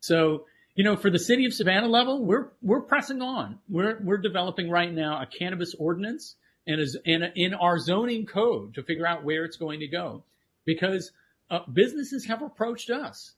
So, 0.00 0.46
you 0.74 0.84
know, 0.84 0.96
for 0.96 1.08
the 1.08 1.18
city 1.18 1.46
of 1.46 1.54
Savannah 1.54 1.88
level, 1.88 2.24
we're 2.24 2.48
we're 2.60 2.80
pressing 2.80 3.22
on. 3.22 3.58
We're 3.68 3.98
we're 4.02 4.18
developing 4.18 4.68
right 4.68 4.92
now 4.92 5.22
a 5.22 5.26
cannabis 5.26 5.74
ordinance 5.78 6.34
and 6.66 6.80
is 6.80 6.96
in, 7.04 7.22
in 7.34 7.54
our 7.54 7.78
zoning 7.78 8.26
code 8.26 8.74
to 8.74 8.82
figure 8.82 9.06
out 9.06 9.24
where 9.24 9.44
it's 9.44 9.56
going 9.56 9.80
to 9.80 9.88
go 9.88 10.22
because 10.64 11.12
uh, 11.50 11.60
businesses 11.72 12.24
have 12.26 12.42
approached 12.42 12.90
us. 12.90 13.32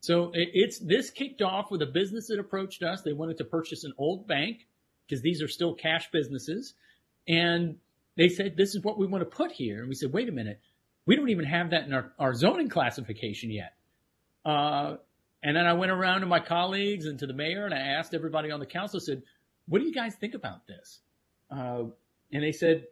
So 0.00 0.30
it, 0.32 0.50
it's 0.54 0.78
this 0.78 1.10
kicked 1.10 1.42
off 1.42 1.70
with 1.70 1.82
a 1.82 1.86
business 1.86 2.28
that 2.28 2.38
approached 2.38 2.82
us. 2.82 3.02
They 3.02 3.12
wanted 3.12 3.38
to 3.38 3.44
purchase 3.44 3.84
an 3.84 3.92
old 3.98 4.26
bank 4.28 4.66
because 5.06 5.22
these 5.22 5.42
are 5.42 5.48
still 5.48 5.74
cash 5.74 6.10
businesses. 6.12 6.74
And 7.26 7.76
they 8.16 8.28
said, 8.28 8.56
this 8.56 8.74
is 8.74 8.82
what 8.82 8.98
we 8.98 9.06
want 9.06 9.22
to 9.22 9.36
put 9.36 9.52
here. 9.52 9.80
And 9.80 9.88
we 9.88 9.94
said, 9.94 10.12
wait 10.12 10.28
a 10.28 10.32
minute. 10.32 10.60
We 11.06 11.16
don't 11.16 11.30
even 11.30 11.46
have 11.46 11.70
that 11.70 11.84
in 11.86 11.94
our, 11.94 12.12
our 12.18 12.34
zoning 12.34 12.68
classification 12.68 13.50
yet. 13.50 13.74
Uh, 14.44 14.96
and 15.42 15.56
then 15.56 15.66
I 15.66 15.72
went 15.72 15.90
around 15.90 16.20
to 16.20 16.26
my 16.26 16.40
colleagues 16.40 17.06
and 17.06 17.18
to 17.18 17.26
the 17.26 17.32
mayor 17.32 17.64
and 17.64 17.74
I 17.74 17.78
asked 17.78 18.14
everybody 18.14 18.50
on 18.50 18.60
the 18.60 18.66
council, 18.66 19.00
said, 19.00 19.22
what 19.66 19.78
do 19.80 19.84
you 19.84 19.92
guys 19.92 20.14
think 20.14 20.34
about 20.34 20.66
this? 20.66 21.00
Uh, 21.50 21.84
and 22.32 22.42
they 22.42 22.52
said, 22.52 22.86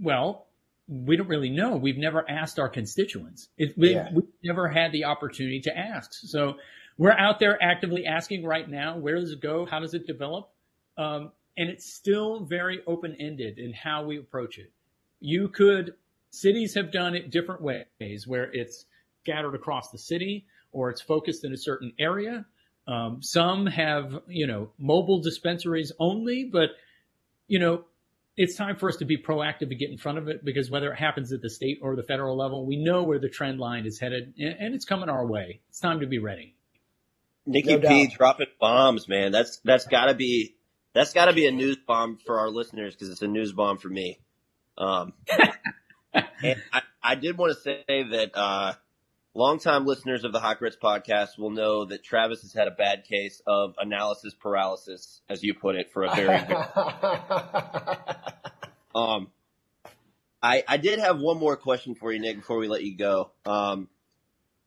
well, 0.00 0.46
we 0.88 1.16
don't 1.16 1.28
really 1.28 1.50
know. 1.50 1.76
We've 1.76 1.98
never 1.98 2.28
asked 2.28 2.58
our 2.58 2.68
constituents. 2.68 3.48
It, 3.58 3.76
we, 3.76 3.94
yeah. 3.94 4.08
We've 4.12 4.28
never 4.44 4.68
had 4.68 4.92
the 4.92 5.04
opportunity 5.04 5.60
to 5.62 5.76
ask. 5.76 6.12
So 6.12 6.58
we're 6.96 7.12
out 7.12 7.40
there 7.40 7.60
actively 7.62 8.06
asking 8.06 8.44
right 8.44 8.68
now, 8.68 8.96
where 8.96 9.16
does 9.16 9.32
it 9.32 9.40
go? 9.40 9.66
How 9.66 9.80
does 9.80 9.94
it 9.94 10.06
develop? 10.06 10.48
Um, 10.96 11.32
and 11.56 11.68
it's 11.68 11.92
still 11.92 12.40
very 12.40 12.82
open 12.86 13.16
ended 13.18 13.58
in 13.58 13.72
how 13.72 14.04
we 14.04 14.18
approach 14.18 14.58
it. 14.58 14.70
You 15.20 15.48
could, 15.48 15.94
cities 16.30 16.74
have 16.74 16.92
done 16.92 17.14
it 17.14 17.30
different 17.30 17.62
ways 17.62 18.26
where 18.26 18.50
it's 18.52 18.84
scattered 19.22 19.54
across 19.54 19.90
the 19.90 19.98
city 19.98 20.46
or 20.72 20.90
it's 20.90 21.00
focused 21.00 21.44
in 21.44 21.52
a 21.52 21.56
certain 21.56 21.92
area. 21.98 22.46
Um, 22.86 23.22
some 23.22 23.66
have, 23.66 24.20
you 24.28 24.46
know, 24.46 24.70
mobile 24.78 25.20
dispensaries 25.20 25.90
only, 25.98 26.44
but, 26.44 26.70
you 27.48 27.58
know, 27.58 27.84
it's 28.36 28.54
time 28.54 28.76
for 28.76 28.88
us 28.88 28.96
to 28.96 29.04
be 29.04 29.16
proactive 29.16 29.70
to 29.70 29.74
get 29.74 29.90
in 29.90 29.96
front 29.96 30.18
of 30.18 30.28
it 30.28 30.44
because 30.44 30.70
whether 30.70 30.92
it 30.92 30.96
happens 30.96 31.32
at 31.32 31.40
the 31.40 31.48
state 31.48 31.78
or 31.82 31.96
the 31.96 32.02
federal 32.02 32.36
level, 32.36 32.66
we 32.66 32.76
know 32.76 33.02
where 33.02 33.18
the 33.18 33.28
trend 33.28 33.58
line 33.58 33.86
is 33.86 33.98
headed 33.98 34.34
and 34.38 34.74
it's 34.74 34.84
coming 34.84 35.08
our 35.08 35.26
way. 35.26 35.60
It's 35.70 35.80
time 35.80 36.00
to 36.00 36.06
be 36.06 36.18
ready. 36.18 36.54
Nicky 37.46 37.76
no 37.76 37.88
P 37.88 38.08
dropping 38.08 38.48
bombs, 38.60 39.08
man. 39.08 39.32
That's 39.32 39.58
that's 39.64 39.86
got 39.86 40.06
to 40.06 40.14
be 40.14 40.56
that's 40.92 41.12
got 41.12 41.26
to 41.26 41.32
be 41.32 41.46
a 41.46 41.52
news 41.52 41.76
bomb 41.86 42.18
for 42.26 42.40
our 42.40 42.50
listeners 42.50 42.94
because 42.94 43.08
it's 43.08 43.22
a 43.22 43.28
news 43.28 43.52
bomb 43.52 43.78
for 43.78 43.88
me. 43.88 44.18
Um, 44.76 45.14
and 46.12 46.62
I, 46.72 46.82
I 47.02 47.14
did 47.14 47.38
want 47.38 47.54
to 47.56 47.60
say 47.60 47.84
that 47.86 48.30
uh, 48.34 48.74
longtime 49.36 49.84
listeners 49.84 50.24
of 50.24 50.32
the 50.32 50.40
Hot 50.40 50.58
Grits 50.58 50.78
podcast 50.82 51.38
will 51.38 51.50
know 51.50 51.84
that 51.84 52.02
Travis 52.02 52.40
has 52.40 52.54
had 52.54 52.68
a 52.68 52.70
bad 52.70 53.04
case 53.04 53.42
of 53.46 53.74
analysis 53.78 54.34
paralysis, 54.34 55.20
as 55.28 55.42
you 55.42 55.52
put 55.54 55.76
it, 55.76 55.92
for 55.92 56.04
a 56.04 56.14
very. 56.14 56.26
very 56.26 56.40
um, 58.94 59.28
I, 60.42 60.56
I, 60.56 60.64
I 60.66 60.76
did 60.78 60.98
have 61.00 61.20
one 61.20 61.38
more 61.38 61.56
question 61.56 61.94
for 61.94 62.10
you, 62.12 62.18
Nick, 62.18 62.36
before 62.36 62.56
we 62.56 62.66
let 62.66 62.82
you 62.82 62.96
go. 62.96 63.30
Um, 63.44 63.88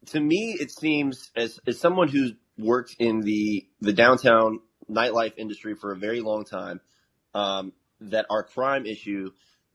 to 0.07 0.19
me, 0.19 0.55
it 0.59 0.71
seems 0.71 1.31
as, 1.35 1.59
as 1.65 1.79
someone 1.79 2.07
who's 2.07 2.33
worked 2.57 2.95
in 2.99 3.21
the, 3.21 3.65
the 3.81 3.93
downtown 3.93 4.59
nightlife 4.89 5.33
industry 5.37 5.73
for 5.75 5.91
a 5.93 5.97
very 5.97 6.21
long 6.21 6.45
time, 6.45 6.79
um, 7.33 7.73
that 8.01 8.27
our 8.29 8.43
crime 8.43 8.85
issue, 8.85 9.31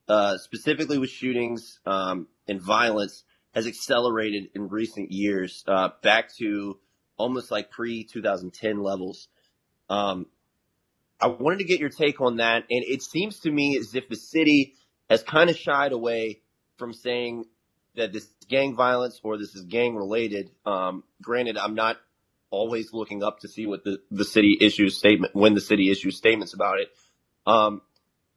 uh, 0.07 0.37
specifically 0.37 0.97
with 0.97 1.09
shootings, 1.09 1.79
um, 1.85 2.27
and 2.47 2.61
violence 2.61 3.23
has 3.55 3.65
accelerated 3.65 4.49
in 4.53 4.67
recent 4.67 5.11
years, 5.11 5.63
uh, 5.67 5.89
back 6.03 6.35
to 6.35 6.77
almost 7.17 7.49
like 7.49 7.71
pre 7.71 8.03
2010 8.03 8.83
levels. 8.83 9.29
Um, 9.89 10.25
I 11.21 11.27
wanted 11.27 11.59
to 11.59 11.63
get 11.63 11.79
your 11.79 11.89
take 11.89 12.19
on 12.19 12.37
that. 12.37 12.65
And 12.69 12.83
it 12.83 13.01
seems 13.01 13.39
to 13.41 13.51
me 13.51 13.77
as 13.77 13.95
if 13.95 14.09
the 14.09 14.17
city 14.17 14.75
has 15.09 15.23
kind 15.23 15.49
of 15.49 15.55
shied 15.55 15.93
away 15.93 16.41
from 16.77 16.93
saying 16.93 17.45
that 17.95 18.11
this 18.11 18.27
gang 18.49 18.75
violence 18.75 19.21
or 19.23 19.37
this 19.37 19.55
is 19.55 19.63
gang 19.63 19.95
related. 19.95 20.51
Um, 20.65 21.03
granted, 21.21 21.57
I'm 21.57 21.75
not 21.75 21.97
always 22.49 22.91
looking 22.91 23.23
up 23.23 23.39
to 23.39 23.47
see 23.47 23.65
what 23.65 23.85
the, 23.85 24.01
the 24.11 24.25
city 24.25 24.57
issues 24.59 24.97
statement, 24.97 25.33
when 25.33 25.53
the 25.53 25.61
city 25.61 25.89
issues 25.89 26.17
statements 26.17 26.53
about 26.53 26.79
it. 26.79 26.89
Um, 27.47 27.81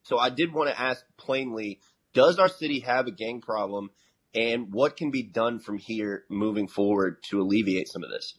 so 0.05 0.19
I 0.19 0.31
did 0.31 0.53
want 0.53 0.71
to 0.71 0.81
ask 0.81 1.05
plainly, 1.17 1.81
does 2.15 2.39
our 2.39 2.49
city 2.49 2.81
have 2.81 3.09
a 3.09 3.11
gang 3.11 3.41
problem 3.41 3.91
and 4.35 4.73
what 4.73 4.97
can 4.97 5.11
be 5.11 5.23
done 5.23 5.59
from 5.59 5.79
here 5.79 6.25
moving 6.29 6.69
forward 6.69 7.23
to 7.31 7.41
alleviate 7.41 7.89
some 7.89 8.05
of 8.05 8.11
this? 8.11 8.35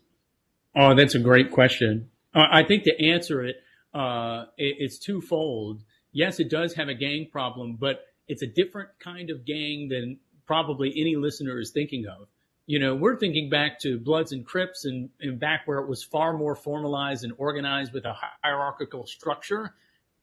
Oh, 0.75 0.95
that's 0.95 1.15
a 1.15 1.19
great 1.19 1.51
question. 1.51 2.09
Uh, 2.33 2.43
I 2.51 2.63
think 2.63 2.83
to 2.83 3.09
answer 3.09 3.43
it, 3.43 3.57
uh, 3.93 4.45
it's 4.57 4.99
twofold. 4.99 5.83
Yes, 6.11 6.39
it 6.39 6.49
does 6.49 6.75
have 6.75 6.89
a 6.89 6.93
gang 6.93 7.27
problem, 7.31 7.77
but 7.79 8.05
it's 8.27 8.43
a 8.43 8.47
different 8.47 8.89
kind 8.99 9.29
of 9.29 9.45
gang 9.45 9.89
than 9.89 10.19
probably 10.45 10.93
any 10.95 11.15
listener 11.15 11.59
is 11.59 11.71
thinking 11.71 12.05
of. 12.07 12.27
You 12.67 12.79
know, 12.79 12.95
we're 12.95 13.17
thinking 13.17 13.49
back 13.49 13.79
to 13.79 13.99
Bloods 13.99 14.31
and 14.31 14.45
Crips 14.45 14.85
and, 14.85 15.09
and 15.19 15.39
back 15.39 15.61
where 15.65 15.79
it 15.79 15.89
was 15.89 16.03
far 16.03 16.37
more 16.37 16.55
formalized 16.55 17.23
and 17.23 17.33
organized 17.37 17.93
with 17.93 18.05
a 18.05 18.15
hierarchical 18.43 19.07
structure. 19.07 19.73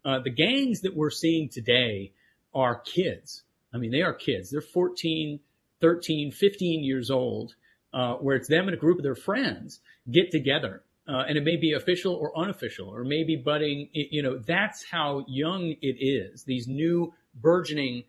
Uh, 0.04 0.20
the 0.20 0.30
gangs 0.30 0.82
that 0.82 0.94
we're 0.94 1.10
seeing 1.10 1.48
today 1.48 2.12
are 2.54 2.78
kids. 2.78 3.42
I 3.74 3.78
mean, 3.78 3.90
they 3.90 4.02
are 4.02 4.14
kids. 4.14 4.50
They're 4.50 4.60
14, 4.60 5.40
13, 5.80 6.32
15 6.32 6.84
years 6.84 7.10
old, 7.10 7.54
uh, 7.92 8.14
where 8.14 8.36
it's 8.36 8.48
them 8.48 8.66
and 8.68 8.74
a 8.74 8.80
group 8.80 8.98
of 8.98 9.02
their 9.02 9.14
friends 9.14 9.80
get 10.10 10.30
together. 10.30 10.82
Uh, 11.08 11.22
and 11.28 11.38
it 11.38 11.44
may 11.44 11.56
be 11.56 11.72
official 11.72 12.14
or 12.14 12.36
unofficial, 12.36 12.88
or 12.88 13.04
maybe 13.04 13.36
budding. 13.36 13.88
You 13.92 14.22
know, 14.22 14.38
that's 14.38 14.84
how 14.90 15.24
young 15.28 15.74
it 15.80 15.96
is. 16.00 16.42
These 16.42 16.66
new 16.66 17.14
burgeoning 17.34 18.02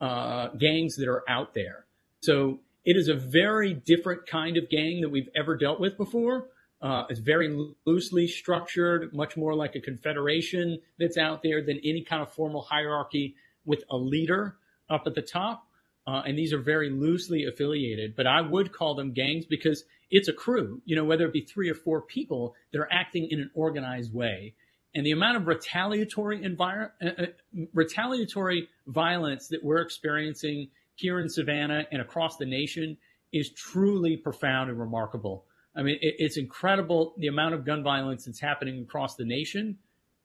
uh, 0.00 0.48
gangs 0.58 0.96
that 0.96 1.08
are 1.08 1.22
out 1.28 1.54
there. 1.54 1.84
So 2.22 2.58
it 2.84 2.96
is 2.96 3.08
a 3.08 3.14
very 3.14 3.74
different 3.74 4.26
kind 4.26 4.56
of 4.56 4.68
gang 4.68 5.00
that 5.02 5.10
we've 5.10 5.28
ever 5.36 5.56
dealt 5.56 5.78
with 5.80 5.96
before. 5.96 6.48
Uh, 6.82 7.04
it's 7.10 7.20
very 7.20 7.74
loosely 7.84 8.26
structured, 8.26 9.14
much 9.14 9.36
more 9.36 9.54
like 9.54 9.76
a 9.76 9.80
confederation 9.80 10.78
that's 10.98 11.18
out 11.18 11.42
there 11.42 11.62
than 11.62 11.78
any 11.84 12.02
kind 12.02 12.22
of 12.22 12.32
formal 12.32 12.62
hierarchy 12.62 13.36
with 13.66 13.84
a 13.90 13.96
leader 13.96 14.56
up 14.88 15.02
at 15.06 15.14
the 15.14 15.22
top. 15.22 15.66
Uh, 16.10 16.22
and 16.26 16.36
these 16.36 16.52
are 16.52 16.58
very 16.58 16.90
loosely 16.90 17.44
affiliated, 17.44 18.16
but 18.16 18.26
I 18.26 18.40
would 18.40 18.72
call 18.72 18.96
them 18.96 19.12
gangs 19.12 19.46
because 19.46 19.84
it's 20.10 20.28
a 20.28 20.32
crew, 20.32 20.82
you 20.84 20.96
know, 20.96 21.04
whether 21.04 21.24
it 21.26 21.32
be 21.32 21.42
three 21.42 21.70
or 21.70 21.74
four 21.74 22.02
people 22.02 22.54
that 22.72 22.80
are 22.80 22.88
acting 22.90 23.28
in 23.30 23.38
an 23.38 23.50
organized 23.54 24.12
way 24.12 24.54
and 24.94 25.06
the 25.06 25.12
amount 25.12 25.36
of 25.36 25.46
retaliatory 25.46 26.44
uh, 26.58 26.64
uh, 26.64 27.26
retaliatory 27.72 28.68
violence 28.86 29.48
that 29.48 29.62
we're 29.62 29.80
experiencing 29.80 30.68
here 30.94 31.20
in 31.20 31.28
Savannah 31.28 31.86
and 31.92 32.02
across 32.02 32.36
the 32.36 32.46
nation 32.46 32.96
is 33.32 33.50
truly 33.50 34.16
profound 34.16 34.70
and 34.70 34.78
remarkable. 34.78 35.44
I 35.76 35.82
mean, 35.82 35.98
it, 36.00 36.16
it's 36.18 36.36
incredible 36.36 37.14
the 37.18 37.28
amount 37.28 37.54
of 37.54 37.64
gun 37.64 37.84
violence 37.84 38.24
that's 38.24 38.40
happening 38.40 38.82
across 38.82 39.14
the 39.14 39.24
nation, 39.24 39.78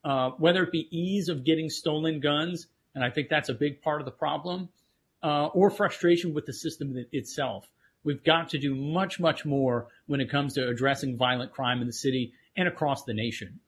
uh, 0.03 0.31
whether 0.31 0.63
it 0.63 0.71
be 0.71 0.87
ease 0.89 1.29
of 1.29 1.45
getting 1.45 1.69
stolen 1.69 2.19
guns, 2.19 2.67
and 2.95 3.03
I 3.03 3.11
think 3.11 3.29
that's 3.29 3.49
a 3.49 3.53
big 3.53 3.81
part 3.81 4.01
of 4.01 4.05
the 4.05 4.11
problem, 4.11 4.69
uh, 5.25 5.47
or 5.47 5.71
frustration 5.71 6.35
with 6.35 6.45
the 6.45 6.53
system 6.53 6.93
itself. 7.11 7.67
We've 8.03 8.23
got 8.23 8.49
to 8.49 8.59
do 8.59 8.75
much, 8.75 9.19
much 9.19 9.43
more 9.43 9.87
when 10.05 10.21
it 10.21 10.29
comes 10.29 10.53
to 10.53 10.67
addressing 10.67 11.17
violent 11.17 11.51
crime 11.51 11.81
in 11.81 11.87
the 11.87 11.93
city 11.93 12.33
and 12.55 12.67
across 12.67 13.05
the 13.05 13.15
nation 13.15 13.59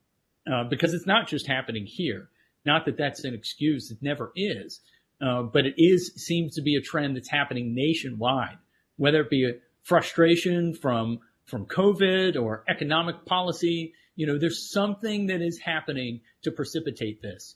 uh, 0.52 0.66
because 0.70 0.94
it's 0.94 1.08
not 1.08 1.28
just 1.28 1.48
happening 1.48 1.88
here. 1.88 2.30
Not 2.64 2.86
that 2.86 2.98
that's 2.98 3.24
an 3.24 3.34
excuse; 3.34 3.90
it 3.90 3.98
never 4.02 4.32
is. 4.36 4.82
Uh, 5.20 5.42
but 5.42 5.66
it 5.66 5.74
is 5.78 6.14
seems 6.16 6.56
to 6.56 6.62
be 6.62 6.76
a 6.76 6.82
trend 6.82 7.16
that's 7.16 7.30
happening 7.30 7.74
nationwide, 7.74 8.58
whether 8.98 9.22
it 9.22 9.30
be 9.32 9.54
frustration 9.82 10.76
from 10.76 11.20
from 11.46 11.66
COVID 11.66 12.40
or 12.40 12.64
economic 12.70 13.26
policy. 13.26 13.94
You 14.16 14.28
know, 14.28 14.38
there's 14.38 14.72
something 14.72 15.28
that 15.28 15.42
is 15.42 15.58
happening 15.58 16.22
to 16.44 16.52
precipitate 16.52 17.22
this. 17.22 17.56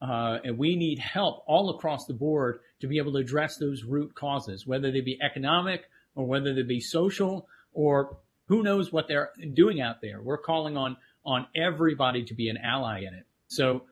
Uh, 0.00 0.38
and 0.44 0.58
we 0.58 0.76
need 0.76 0.98
help 0.98 1.42
all 1.46 1.70
across 1.70 2.06
the 2.06 2.14
board 2.14 2.60
to 2.80 2.86
be 2.86 2.98
able 2.98 3.12
to 3.12 3.18
address 3.18 3.56
those 3.56 3.84
root 3.84 4.14
causes, 4.14 4.66
whether 4.66 4.90
they 4.90 5.00
be 5.00 5.18
economic 5.22 5.84
or 6.14 6.26
whether 6.26 6.54
they 6.54 6.62
be 6.62 6.80
social 6.80 7.48
or 7.72 8.16
who 8.48 8.62
knows 8.62 8.92
what 8.92 9.08
they're 9.08 9.30
doing 9.54 9.80
out 9.80 10.00
there. 10.00 10.20
We're 10.20 10.38
calling 10.38 10.76
on 10.76 10.96
on 11.24 11.46
everybody 11.56 12.24
to 12.24 12.34
be 12.34 12.48
an 12.48 12.56
ally 12.56 13.00
in 13.00 13.12
it. 13.12 13.26
So 13.48 13.82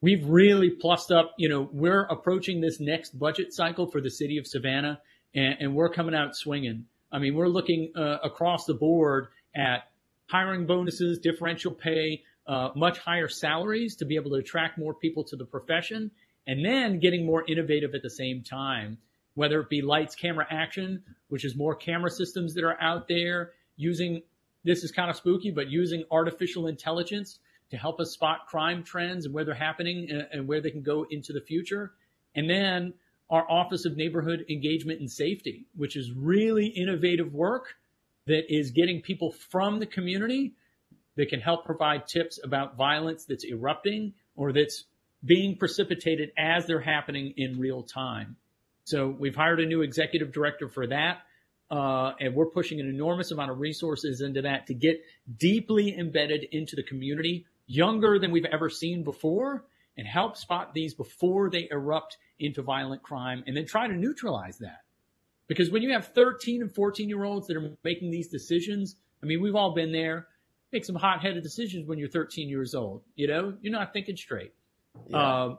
we've 0.00 0.24
really 0.26 0.70
plussed 0.70 1.10
up, 1.10 1.34
you 1.36 1.48
know, 1.48 1.68
we're 1.72 2.04
approaching 2.04 2.60
this 2.60 2.78
next 2.78 3.18
budget 3.18 3.52
cycle 3.52 3.90
for 3.90 4.00
the 4.00 4.10
city 4.10 4.38
of 4.38 4.46
Savannah 4.46 5.00
and, 5.34 5.56
and 5.60 5.74
we're 5.74 5.88
coming 5.88 6.14
out 6.14 6.36
swinging. 6.36 6.86
I 7.10 7.18
mean, 7.18 7.34
we're 7.34 7.48
looking 7.48 7.92
uh, 7.96 8.18
across 8.22 8.64
the 8.64 8.74
board 8.74 9.28
at 9.54 9.88
hiring 10.28 10.66
bonuses, 10.66 11.18
differential 11.18 11.72
pay, 11.72 12.22
uh, 12.46 12.70
much 12.74 12.98
higher 12.98 13.28
salaries 13.28 13.96
to 13.96 14.04
be 14.04 14.16
able 14.16 14.30
to 14.30 14.36
attract 14.36 14.78
more 14.78 14.94
people 14.94 15.24
to 15.24 15.36
the 15.36 15.44
profession, 15.44 16.10
and 16.46 16.64
then 16.64 16.98
getting 16.98 17.24
more 17.24 17.44
innovative 17.46 17.94
at 17.94 18.02
the 18.02 18.10
same 18.10 18.42
time, 18.42 18.98
whether 19.34 19.60
it 19.60 19.68
be 19.68 19.82
lights, 19.82 20.14
camera, 20.14 20.46
action, 20.50 21.02
which 21.28 21.44
is 21.44 21.56
more 21.56 21.74
camera 21.74 22.10
systems 22.10 22.54
that 22.54 22.64
are 22.64 22.80
out 22.80 23.08
there 23.08 23.52
using 23.76 24.22
this 24.64 24.84
is 24.84 24.92
kind 24.92 25.10
of 25.10 25.16
spooky, 25.16 25.50
but 25.50 25.68
using 25.68 26.04
artificial 26.10 26.68
intelligence 26.68 27.40
to 27.70 27.76
help 27.76 28.00
us 28.00 28.12
spot 28.12 28.46
crime 28.46 28.84
trends 28.84 29.24
and 29.24 29.34
where 29.34 29.44
they're 29.44 29.54
happening 29.54 30.08
and, 30.10 30.26
and 30.32 30.46
where 30.46 30.60
they 30.60 30.70
can 30.70 30.82
go 30.82 31.06
into 31.10 31.32
the 31.32 31.40
future. 31.40 31.92
And 32.34 32.48
then 32.48 32.94
our 33.30 33.50
Office 33.50 33.84
of 33.86 33.96
Neighborhood 33.96 34.44
Engagement 34.50 35.00
and 35.00 35.10
Safety, 35.10 35.66
which 35.74 35.96
is 35.96 36.12
really 36.12 36.66
innovative 36.66 37.32
work 37.32 37.74
that 38.26 38.54
is 38.54 38.70
getting 38.70 39.00
people 39.00 39.32
from 39.32 39.78
the 39.78 39.86
community 39.86 40.52
that 41.16 41.28
can 41.28 41.40
help 41.40 41.64
provide 41.64 42.06
tips 42.06 42.38
about 42.44 42.76
violence 42.76 43.24
that's 43.24 43.44
erupting 43.44 44.12
or 44.36 44.52
that's 44.52 44.84
being 45.24 45.56
precipitated 45.56 46.32
as 46.36 46.66
they're 46.66 46.80
happening 46.80 47.34
in 47.36 47.58
real 47.58 47.82
time. 47.82 48.36
So 48.84 49.08
we've 49.08 49.34
hired 49.34 49.60
a 49.60 49.66
new 49.66 49.82
executive 49.82 50.32
director 50.32 50.68
for 50.68 50.86
that. 50.88 51.18
Uh, 51.70 52.12
and 52.20 52.34
we're 52.34 52.50
pushing 52.50 52.80
an 52.80 52.88
enormous 52.88 53.30
amount 53.30 53.50
of 53.50 53.58
resources 53.58 54.20
into 54.20 54.42
that 54.42 54.66
to 54.66 54.74
get 54.74 55.00
deeply 55.38 55.96
embedded 55.96 56.44
into 56.52 56.76
the 56.76 56.82
community, 56.82 57.46
younger 57.66 58.18
than 58.18 58.30
we've 58.30 58.44
ever 58.44 58.68
seen 58.68 59.04
before, 59.04 59.64
and 59.96 60.06
help 60.06 60.36
spot 60.36 60.74
these 60.74 60.94
before 60.94 61.48
they 61.48 61.68
erupt 61.70 62.18
into 62.38 62.60
violent 62.60 63.02
crime 63.02 63.42
and 63.46 63.56
then 63.56 63.64
try 63.64 63.86
to 63.86 63.94
neutralize 63.94 64.58
that. 64.58 64.82
Because 65.48 65.70
when 65.70 65.82
you 65.82 65.92
have 65.92 66.08
13 66.08 66.62
and 66.62 66.74
14 66.74 67.08
year 67.08 67.24
olds 67.24 67.46
that 67.46 67.56
are 67.56 67.70
making 67.84 68.10
these 68.10 68.28
decisions, 68.28 68.96
I 69.22 69.26
mean, 69.26 69.40
we've 69.40 69.54
all 69.54 69.74
been 69.74 69.92
there. 69.92 70.26
Make 70.72 70.84
some 70.84 70.96
hot 70.96 71.20
headed 71.20 71.42
decisions 71.42 71.86
when 71.86 71.98
you're 71.98 72.08
13 72.08 72.48
years 72.48 72.74
old. 72.74 73.02
You 73.14 73.28
know, 73.28 73.54
you're 73.60 73.72
not 73.72 73.92
thinking 73.92 74.16
straight. 74.16 74.52
Yeah. 75.08 75.16
Uh, 75.16 75.56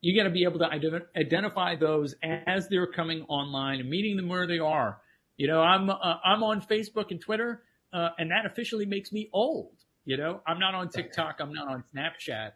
you 0.00 0.16
got 0.16 0.24
to 0.24 0.30
be 0.30 0.44
able 0.44 0.60
to 0.60 0.68
identify 1.16 1.76
those 1.76 2.14
as 2.22 2.68
they're 2.68 2.86
coming 2.86 3.22
online 3.28 3.80
and 3.80 3.90
meeting 3.90 4.16
them 4.16 4.28
where 4.28 4.46
they 4.46 4.58
are 4.58 5.00
you 5.40 5.46
know, 5.46 5.62
I'm 5.62 5.88
uh, 5.88 5.94
I'm 6.22 6.42
on 6.42 6.60
Facebook 6.60 7.10
and 7.12 7.18
Twitter, 7.18 7.62
uh, 7.94 8.10
and 8.18 8.30
that 8.30 8.44
officially 8.44 8.84
makes 8.84 9.10
me 9.10 9.30
old. 9.32 9.72
You 10.04 10.18
know, 10.18 10.42
I'm 10.46 10.58
not 10.58 10.74
on 10.74 10.90
TikTok, 10.90 11.36
I'm 11.40 11.54
not 11.54 11.66
on 11.66 11.82
Snapchat, 11.94 12.50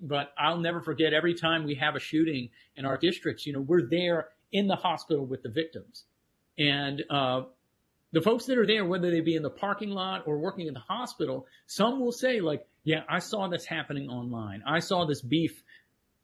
but 0.00 0.32
I'll 0.38 0.58
never 0.58 0.80
forget 0.80 1.12
every 1.12 1.34
time 1.34 1.64
we 1.64 1.74
have 1.74 1.96
a 1.96 1.98
shooting 1.98 2.50
in 2.76 2.86
our 2.86 2.96
districts. 2.96 3.44
You 3.44 3.54
know, 3.54 3.60
we're 3.60 3.88
there 3.90 4.28
in 4.52 4.68
the 4.68 4.76
hospital 4.76 5.26
with 5.26 5.42
the 5.42 5.48
victims, 5.48 6.04
and 6.56 7.02
uh, 7.10 7.42
the 8.12 8.22
folks 8.22 8.46
that 8.46 8.56
are 8.56 8.68
there, 8.68 8.84
whether 8.84 9.10
they 9.10 9.20
be 9.20 9.34
in 9.34 9.42
the 9.42 9.50
parking 9.50 9.90
lot 9.90 10.28
or 10.28 10.38
working 10.38 10.68
in 10.68 10.74
the 10.74 10.80
hospital, 10.88 11.44
some 11.66 11.98
will 11.98 12.12
say 12.12 12.40
like, 12.40 12.64
"Yeah, 12.88 13.02
I 13.08 13.18
saw 13.18 13.48
this 13.48 13.66
happening 13.66 14.08
online. 14.08 14.62
I 14.66 14.80
saw 14.80 15.04
this 15.04 15.22
beef." 15.22 15.62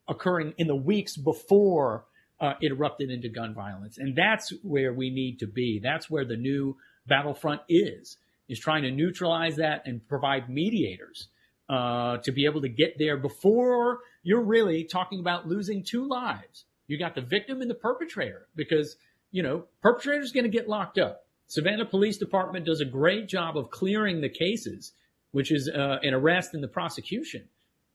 occurring 0.09 0.55
in 0.59 0.67
the 0.67 0.77
weeks 0.77 1.17
before 1.17 2.05
uh, 2.41 2.55
it 2.61 2.73
erupted 2.73 3.11
into 3.11 3.29
gun 3.29 3.55
violence. 3.55 3.99
And 3.99 4.17
that's 4.17 4.53
where 4.63 4.93
we 4.93 5.11
need 5.11 5.39
to 5.41 5.47
be. 5.47 5.81
That's 5.83 6.11
where 6.11 6.25
the 6.25 6.37
new 6.37 6.77
battlefront 7.07 7.63
is, 7.69 8.17
is 8.49 8.59
trying 8.59 8.83
to 8.83 8.91
neutralize 8.91 9.57
that 9.57 9.87
and 9.87 10.07
provide 10.09 10.49
mediators 10.49 11.29
uh, 11.69 12.19
to 12.19 12.33
be 12.33 12.45
able 12.45 12.61
to 12.63 12.69
get 12.69 12.99
there 12.99 13.17
before 13.17 14.01
you're 14.23 14.43
really 14.43 14.85
talking 14.85 15.21
about 15.21 15.49
losing 15.49 15.83
two 15.83 16.07
lives. 16.07 16.65
You 16.87 16.99
got 16.99 17.15
the 17.15 17.23
victim 17.23 17.63
and 17.63 17.71
the 17.71 17.75
perpetrator 17.75 18.47
because, 18.55 18.97
you 19.31 19.43
know, 19.43 19.65
perpetrator's 19.81 20.33
going 20.33 20.45
to 20.45 20.51
get 20.51 20.69
locked 20.69 20.99
up. 20.99 21.23
Savannah 21.47 21.87
Police 21.87 22.19
Department 22.19 22.67
does 22.67 22.81
a 22.81 22.87
great 22.87 23.29
job 23.29 23.57
of 23.57 23.71
clearing 23.71 24.21
the 24.21 24.29
cases, 24.29 24.93
which 25.35 25.51
is 25.51 25.69
uh, 25.69 25.99
an 26.05 26.15
arrest 26.15 26.55
and 26.55 26.63
the 26.63 26.69
prosecution. 26.69 27.43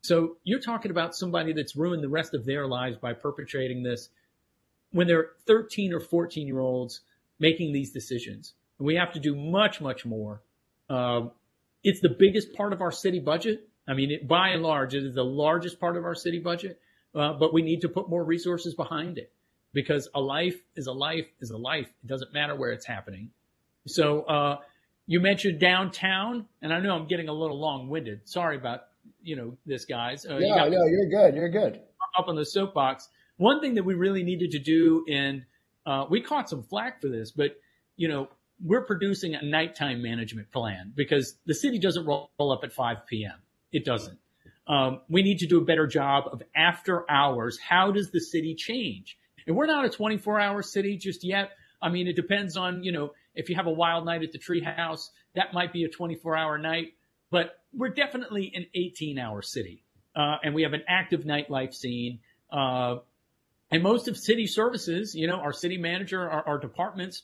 So 0.01 0.35
you're 0.43 0.59
talking 0.59 0.91
about 0.91 1.15
somebody 1.15 1.53
that's 1.53 1.73
ruined 1.73 2.03
the 2.03 2.09
rest 2.09 2.33
of 2.33 2.45
their 2.45 2.67
lives 2.67 2.97
by 2.97 3.13
perpetrating 3.13 3.81
this 3.81 4.09
when 4.91 5.07
they're 5.07 5.29
13 5.47 5.93
or 5.93 6.01
14 6.01 6.47
year 6.47 6.59
olds 6.59 6.99
making 7.39 7.71
these 7.71 7.91
decisions. 7.91 8.55
And 8.77 8.85
we 8.85 8.95
have 8.95 9.13
to 9.13 9.21
do 9.21 9.37
much, 9.37 9.79
much 9.79 10.05
more. 10.05 10.41
Uh, 10.89 11.27
it's 11.81 12.01
the 12.01 12.09
biggest 12.09 12.53
part 12.55 12.73
of 12.73 12.81
our 12.81 12.91
city 12.91 13.19
budget. 13.19 13.69
I 13.87 13.93
mean, 13.93 14.11
it, 14.11 14.27
by 14.27 14.49
and 14.49 14.61
large, 14.61 14.93
it 14.93 15.05
is 15.05 15.15
the 15.15 15.23
largest 15.23 15.79
part 15.79 15.95
of 15.95 16.03
our 16.03 16.15
city 16.15 16.39
budget, 16.39 16.77
uh, 17.15 17.31
but 17.39 17.53
we 17.53 17.61
need 17.61 17.79
to 17.81 17.89
put 17.89 18.09
more 18.09 18.25
resources 18.25 18.73
behind 18.73 19.17
it 19.17 19.31
because 19.71 20.09
a 20.13 20.19
life 20.19 20.59
is 20.75 20.87
a 20.87 20.91
life 20.93 21.27
is 21.39 21.51
a 21.51 21.57
life. 21.57 21.87
It 22.03 22.07
doesn't 22.07 22.33
matter 22.33 22.53
where 22.53 22.71
it's 22.71 22.85
happening. 22.85 23.29
So, 23.87 24.23
uh, 24.23 24.57
you 25.09 25.19
mentioned 25.19 25.59
downtown, 25.59 26.45
and 26.61 26.71
I 26.71 26.79
know 26.79 26.95
I'm 26.95 27.07
getting 27.07 27.29
a 27.29 27.33
little 27.33 27.59
long 27.59 27.89
winded. 27.89 28.29
Sorry 28.29 28.55
about, 28.55 28.81
you 29.23 29.35
know, 29.35 29.57
this 29.65 29.85
guys. 29.85 30.23
Uh, 30.23 30.37
yeah, 30.37 30.65
you 30.65 30.69
no, 30.69 30.85
you're 30.85 31.09
good. 31.09 31.33
You're 31.33 31.49
good. 31.49 31.81
Up 32.15 32.27
on 32.27 32.35
the 32.35 32.45
soapbox. 32.45 33.09
One 33.37 33.59
thing 33.59 33.73
that 33.73 33.83
we 33.83 33.95
really 33.95 34.21
needed 34.21 34.51
to 34.51 34.59
do, 34.59 35.03
and 35.09 35.45
uh, 35.83 36.05
we 36.11 36.21
caught 36.21 36.47
some 36.47 36.61
flack 36.61 37.01
for 37.01 37.07
this, 37.07 37.31
but, 37.31 37.55
you 37.97 38.07
know, 38.07 38.29
we're 38.63 38.85
producing 38.85 39.33
a 39.33 39.41
nighttime 39.43 40.03
management 40.03 40.51
plan 40.51 40.93
because 40.95 41.33
the 41.47 41.55
city 41.55 41.79
doesn't 41.79 42.05
roll 42.05 42.29
up 42.39 42.63
at 42.63 42.71
5 42.71 42.97
p.m. 43.07 43.39
It 43.71 43.85
doesn't. 43.85 44.19
Um, 44.67 45.01
we 45.09 45.23
need 45.23 45.39
to 45.39 45.47
do 45.47 45.59
a 45.59 45.65
better 45.65 45.87
job 45.87 46.25
of 46.31 46.43
after 46.55 47.09
hours. 47.09 47.57
How 47.57 47.91
does 47.91 48.11
the 48.11 48.19
city 48.19 48.53
change? 48.53 49.17
And 49.47 49.55
we're 49.55 49.65
not 49.65 49.85
a 49.85 49.89
24 49.89 50.39
hour 50.39 50.61
city 50.61 50.97
just 50.97 51.23
yet. 51.23 51.49
I 51.81 51.89
mean, 51.89 52.07
it 52.07 52.15
depends 52.15 52.57
on, 52.57 52.83
you 52.83 52.91
know, 52.91 53.13
if 53.39 53.49
you 53.49 53.55
have 53.55 53.67
a 53.67 53.71
wild 53.71 54.05
night 54.05 54.21
at 54.21 54.31
the 54.31 54.37
treehouse, 54.37 55.09
that 55.35 55.53
might 55.53 55.71
be 55.71 55.85
a 55.85 55.89
24 55.89 56.35
hour 56.35 56.57
night, 56.57 56.93
but 57.31 57.61
we're 57.73 57.89
definitely 57.89 58.51
an 58.53 58.65
18 58.75 59.17
hour 59.17 59.41
city. 59.41 59.83
Uh, 60.15 60.35
and 60.43 60.53
we 60.53 60.63
have 60.63 60.73
an 60.73 60.83
active 60.87 61.21
nightlife 61.21 61.73
scene. 61.73 62.19
Uh, 62.51 62.97
and 63.71 63.81
most 63.81 64.07
of 64.07 64.17
city 64.17 64.45
services, 64.45 65.15
you 65.15 65.27
know, 65.27 65.37
our 65.37 65.53
city 65.53 65.77
manager, 65.77 66.29
our, 66.29 66.47
our 66.47 66.57
departments, 66.57 67.23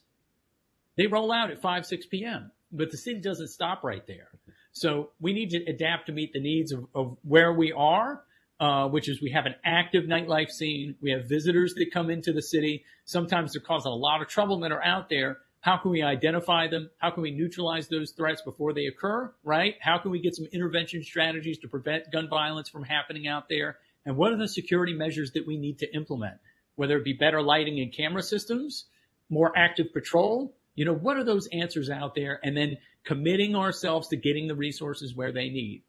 they 0.95 1.07
roll 1.07 1.31
out 1.31 1.51
at 1.51 1.61
5, 1.61 1.85
6 1.85 2.05
p.m., 2.05 2.51
but 2.71 2.91
the 2.91 2.97
city 2.97 3.19
doesn't 3.19 3.49
stop 3.49 3.83
right 3.83 4.05
there. 4.07 4.29
So 4.71 5.11
we 5.19 5.33
need 5.33 5.49
to 5.49 5.63
adapt 5.65 6.07
to 6.07 6.13
meet 6.13 6.31
the 6.31 6.39
needs 6.39 6.71
of, 6.71 6.85
of 6.93 7.17
where 7.23 7.51
we 7.51 7.73
are, 7.73 8.21
uh, 8.59 8.87
which 8.87 9.09
is 9.09 9.21
we 9.21 9.31
have 9.31 9.45
an 9.45 9.55
active 9.65 10.05
nightlife 10.05 10.49
scene. 10.49 10.95
We 11.01 11.11
have 11.11 11.27
visitors 11.27 11.73
that 11.75 11.91
come 11.91 12.09
into 12.09 12.31
the 12.31 12.41
city. 12.41 12.85
Sometimes 13.03 13.53
they're 13.53 13.61
causing 13.61 13.91
a 13.91 13.95
lot 13.95 14.21
of 14.21 14.27
trouble 14.27 14.59
that 14.61 14.71
are 14.71 14.83
out 14.83 15.09
there. 15.09 15.39
How 15.65 15.77
can 15.77 15.89
we 15.89 16.03
identify 16.03 16.67
them? 16.67 16.91
How 16.99 17.09
can 17.09 17.23
we 17.23 17.31
neutralize 17.31 17.87
those 17.87 18.11
threats 18.11 18.43
before 18.43 18.71
they 18.71 18.85
occur? 18.85 19.33
Right? 19.43 19.73
How 19.81 19.97
can 19.97 20.11
we 20.11 20.19
get 20.19 20.35
some 20.35 20.45
intervention 20.53 21.01
strategies 21.01 21.57
to 21.57 21.67
prevent 21.67 22.11
gun 22.11 22.29
violence 22.29 22.69
from 22.69 22.83
happening 22.83 23.27
out 23.27 23.49
there? 23.49 23.79
And 24.05 24.15
what 24.15 24.31
are 24.31 24.37
the 24.37 24.47
security 24.47 24.93
measures 24.93 25.31
that 25.31 25.47
we 25.47 25.57
need 25.57 25.79
to 25.79 25.91
implement? 25.91 26.35
Whether 26.75 26.97
it 26.97 27.03
be 27.03 27.13
better 27.13 27.41
lighting 27.41 27.79
and 27.79 27.91
camera 27.91 28.21
systems, 28.21 28.85
more 29.27 29.57
active 29.57 29.91
patrol, 29.91 30.55
you 30.75 30.85
know, 30.85 30.93
what 30.93 31.17
are 31.17 31.23
those 31.23 31.47
answers 31.51 31.89
out 31.89 32.13
there? 32.13 32.39
And 32.43 32.55
then 32.55 32.77
committing 33.03 33.55
ourselves 33.55 34.09
to 34.09 34.17
getting 34.17 34.47
the 34.47 34.53
resources 34.53 35.15
where 35.15 35.31
they 35.31 35.49
need. 35.49 35.81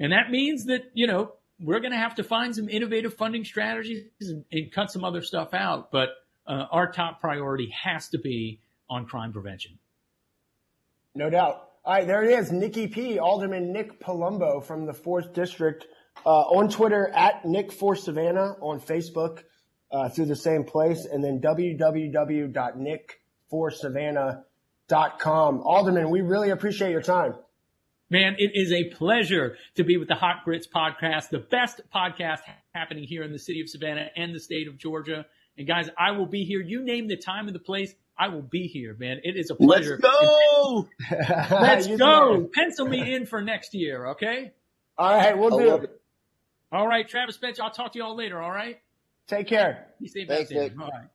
And 0.00 0.10
that 0.10 0.32
means 0.32 0.64
that, 0.64 0.90
you 0.94 1.06
know, 1.06 1.34
we're 1.60 1.78
going 1.78 1.92
to 1.92 1.96
have 1.96 2.16
to 2.16 2.24
find 2.24 2.56
some 2.56 2.68
innovative 2.68 3.14
funding 3.14 3.44
strategies 3.44 4.06
and, 4.18 4.44
and 4.50 4.72
cut 4.72 4.90
some 4.90 5.04
other 5.04 5.22
stuff 5.22 5.54
out. 5.54 5.92
But 5.92 6.08
uh, 6.44 6.66
our 6.72 6.90
top 6.90 7.20
priority 7.20 7.72
has 7.84 8.08
to 8.08 8.18
be 8.18 8.58
on 8.90 9.06
crime 9.06 9.32
prevention. 9.32 9.78
No 11.14 11.30
doubt. 11.30 11.68
All 11.84 11.94
right, 11.94 12.06
there 12.06 12.22
it 12.22 12.38
is. 12.38 12.52
Nicky 12.52 12.88
P, 12.88 13.18
Alderman 13.18 13.72
Nick 13.72 14.00
Palumbo 14.00 14.62
from 14.62 14.84
the 14.84 14.92
4th 14.92 15.32
District. 15.32 15.86
Uh, 16.26 16.28
on 16.28 16.68
Twitter, 16.68 17.08
at 17.14 17.46
Nick 17.46 17.72
for 17.72 17.96
Savannah, 17.96 18.56
on 18.60 18.80
Facebook 18.80 19.44
uh, 19.90 20.10
through 20.10 20.26
the 20.26 20.36
same 20.36 20.64
place, 20.64 21.06
and 21.10 21.24
then 21.24 21.40
www.nick 21.40 23.20
for 23.48 23.70
Savannah.com. 23.70 25.62
Alderman, 25.62 26.10
we 26.10 26.20
really 26.20 26.50
appreciate 26.50 26.90
your 26.90 27.00
time. 27.00 27.34
Man, 28.10 28.34
it 28.38 28.50
is 28.54 28.72
a 28.72 28.90
pleasure 28.96 29.56
to 29.76 29.84
be 29.84 29.96
with 29.96 30.08
the 30.08 30.16
Hot 30.16 30.44
Grits 30.44 30.66
podcast, 30.66 31.30
the 31.30 31.38
best 31.38 31.80
podcast 31.94 32.40
happening 32.74 33.04
here 33.04 33.22
in 33.22 33.32
the 33.32 33.38
city 33.38 33.60
of 33.60 33.68
Savannah 33.68 34.08
and 34.16 34.34
the 34.34 34.40
state 34.40 34.68
of 34.68 34.76
Georgia. 34.76 35.24
And 35.56 35.66
guys, 35.66 35.88
I 35.98 36.10
will 36.10 36.26
be 36.26 36.44
here. 36.44 36.60
You 36.60 36.84
name 36.84 37.06
the 37.08 37.16
time 37.16 37.46
and 37.46 37.54
the 37.54 37.60
place. 37.60 37.94
I 38.20 38.28
will 38.28 38.42
be 38.42 38.66
here, 38.66 38.94
man. 38.98 39.22
It 39.24 39.38
is 39.38 39.48
a 39.48 39.54
pleasure. 39.54 39.98
Let's 40.02 40.02
go. 40.02 40.88
Let's 41.50 41.86
go. 41.86 42.50
Pencil 42.52 42.86
me 42.86 43.14
in 43.14 43.24
for 43.24 43.40
next 43.40 43.72
year. 43.72 44.08
Okay. 44.08 44.52
All 44.98 45.16
right. 45.16 45.38
We'll 45.38 45.58
do 45.58 45.76
it. 45.76 46.02
All 46.70 46.86
right. 46.86 47.08
Travis 47.08 47.36
Spencer, 47.36 47.62
I'll 47.62 47.70
talk 47.70 47.92
to 47.92 47.98
you 47.98 48.04
all 48.04 48.14
later. 48.14 48.42
All 48.42 48.50
right. 48.50 48.78
Take 49.26 49.46
care. 49.46 49.86
You 50.00 50.08
stay 50.08 50.26
back 50.26 50.48
there. 50.48 50.70
All 50.78 50.90
right. 50.90 51.06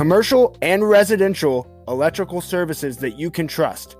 Commercial 0.00 0.56
and 0.62 0.88
residential 0.88 1.66
electrical 1.86 2.40
services 2.40 2.96
that 2.96 3.18
you 3.18 3.30
can 3.30 3.46
trust. 3.46 3.96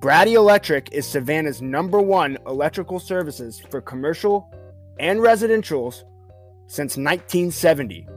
Braddy 0.00 0.34
Electric 0.34 0.88
is 0.90 1.06
Savannah's 1.06 1.62
number 1.62 2.00
one 2.00 2.36
electrical 2.48 2.98
services 2.98 3.60
for 3.70 3.80
commercial 3.80 4.52
and 4.98 5.20
residentials 5.20 6.02
since 6.66 6.96
1970. 6.96 8.08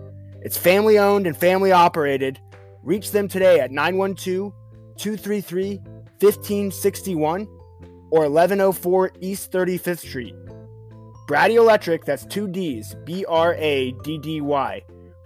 It's 0.41 0.57
family 0.57 0.97
owned 0.97 1.27
and 1.27 1.37
family 1.37 1.71
operated. 1.71 2.39
Reach 2.81 3.11
them 3.11 3.27
today 3.27 3.59
at 3.59 3.69
912 3.69 4.51
233 4.97 5.77
1561 6.19 7.45
or 8.09 8.21
1104 8.21 9.11
East 9.19 9.51
35th 9.51 9.99
Street. 9.99 10.33
Braddy 11.27 11.57
Electric, 11.57 12.03
that's 12.03 12.25
two 12.25 12.47
D's, 12.47 12.95
B 13.05 13.25
R 13.25 13.53
A 13.59 13.91
D 14.03 14.17
D 14.17 14.41
Y. 14.41 14.81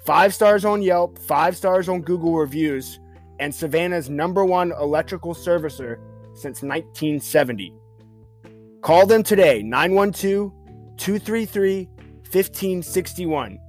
Five 0.05 0.35
stars 0.35 0.65
on 0.65 0.83
Yelp, 0.83 1.17
five 1.17 1.57
stars 1.57 1.89
on 1.89 2.01
Google 2.01 2.35
reviews, 2.35 2.99
and 3.39 3.53
Savannah's 3.53 4.07
number 4.07 4.45
one 4.45 4.71
electrical 4.73 5.33
servicer 5.33 5.97
since 6.33 6.61
1970. 6.61 7.73
Call 8.81 9.07
them 9.07 9.23
today, 9.23 9.63
912 9.63 10.51
233 10.97 11.89
1561. 12.31 13.59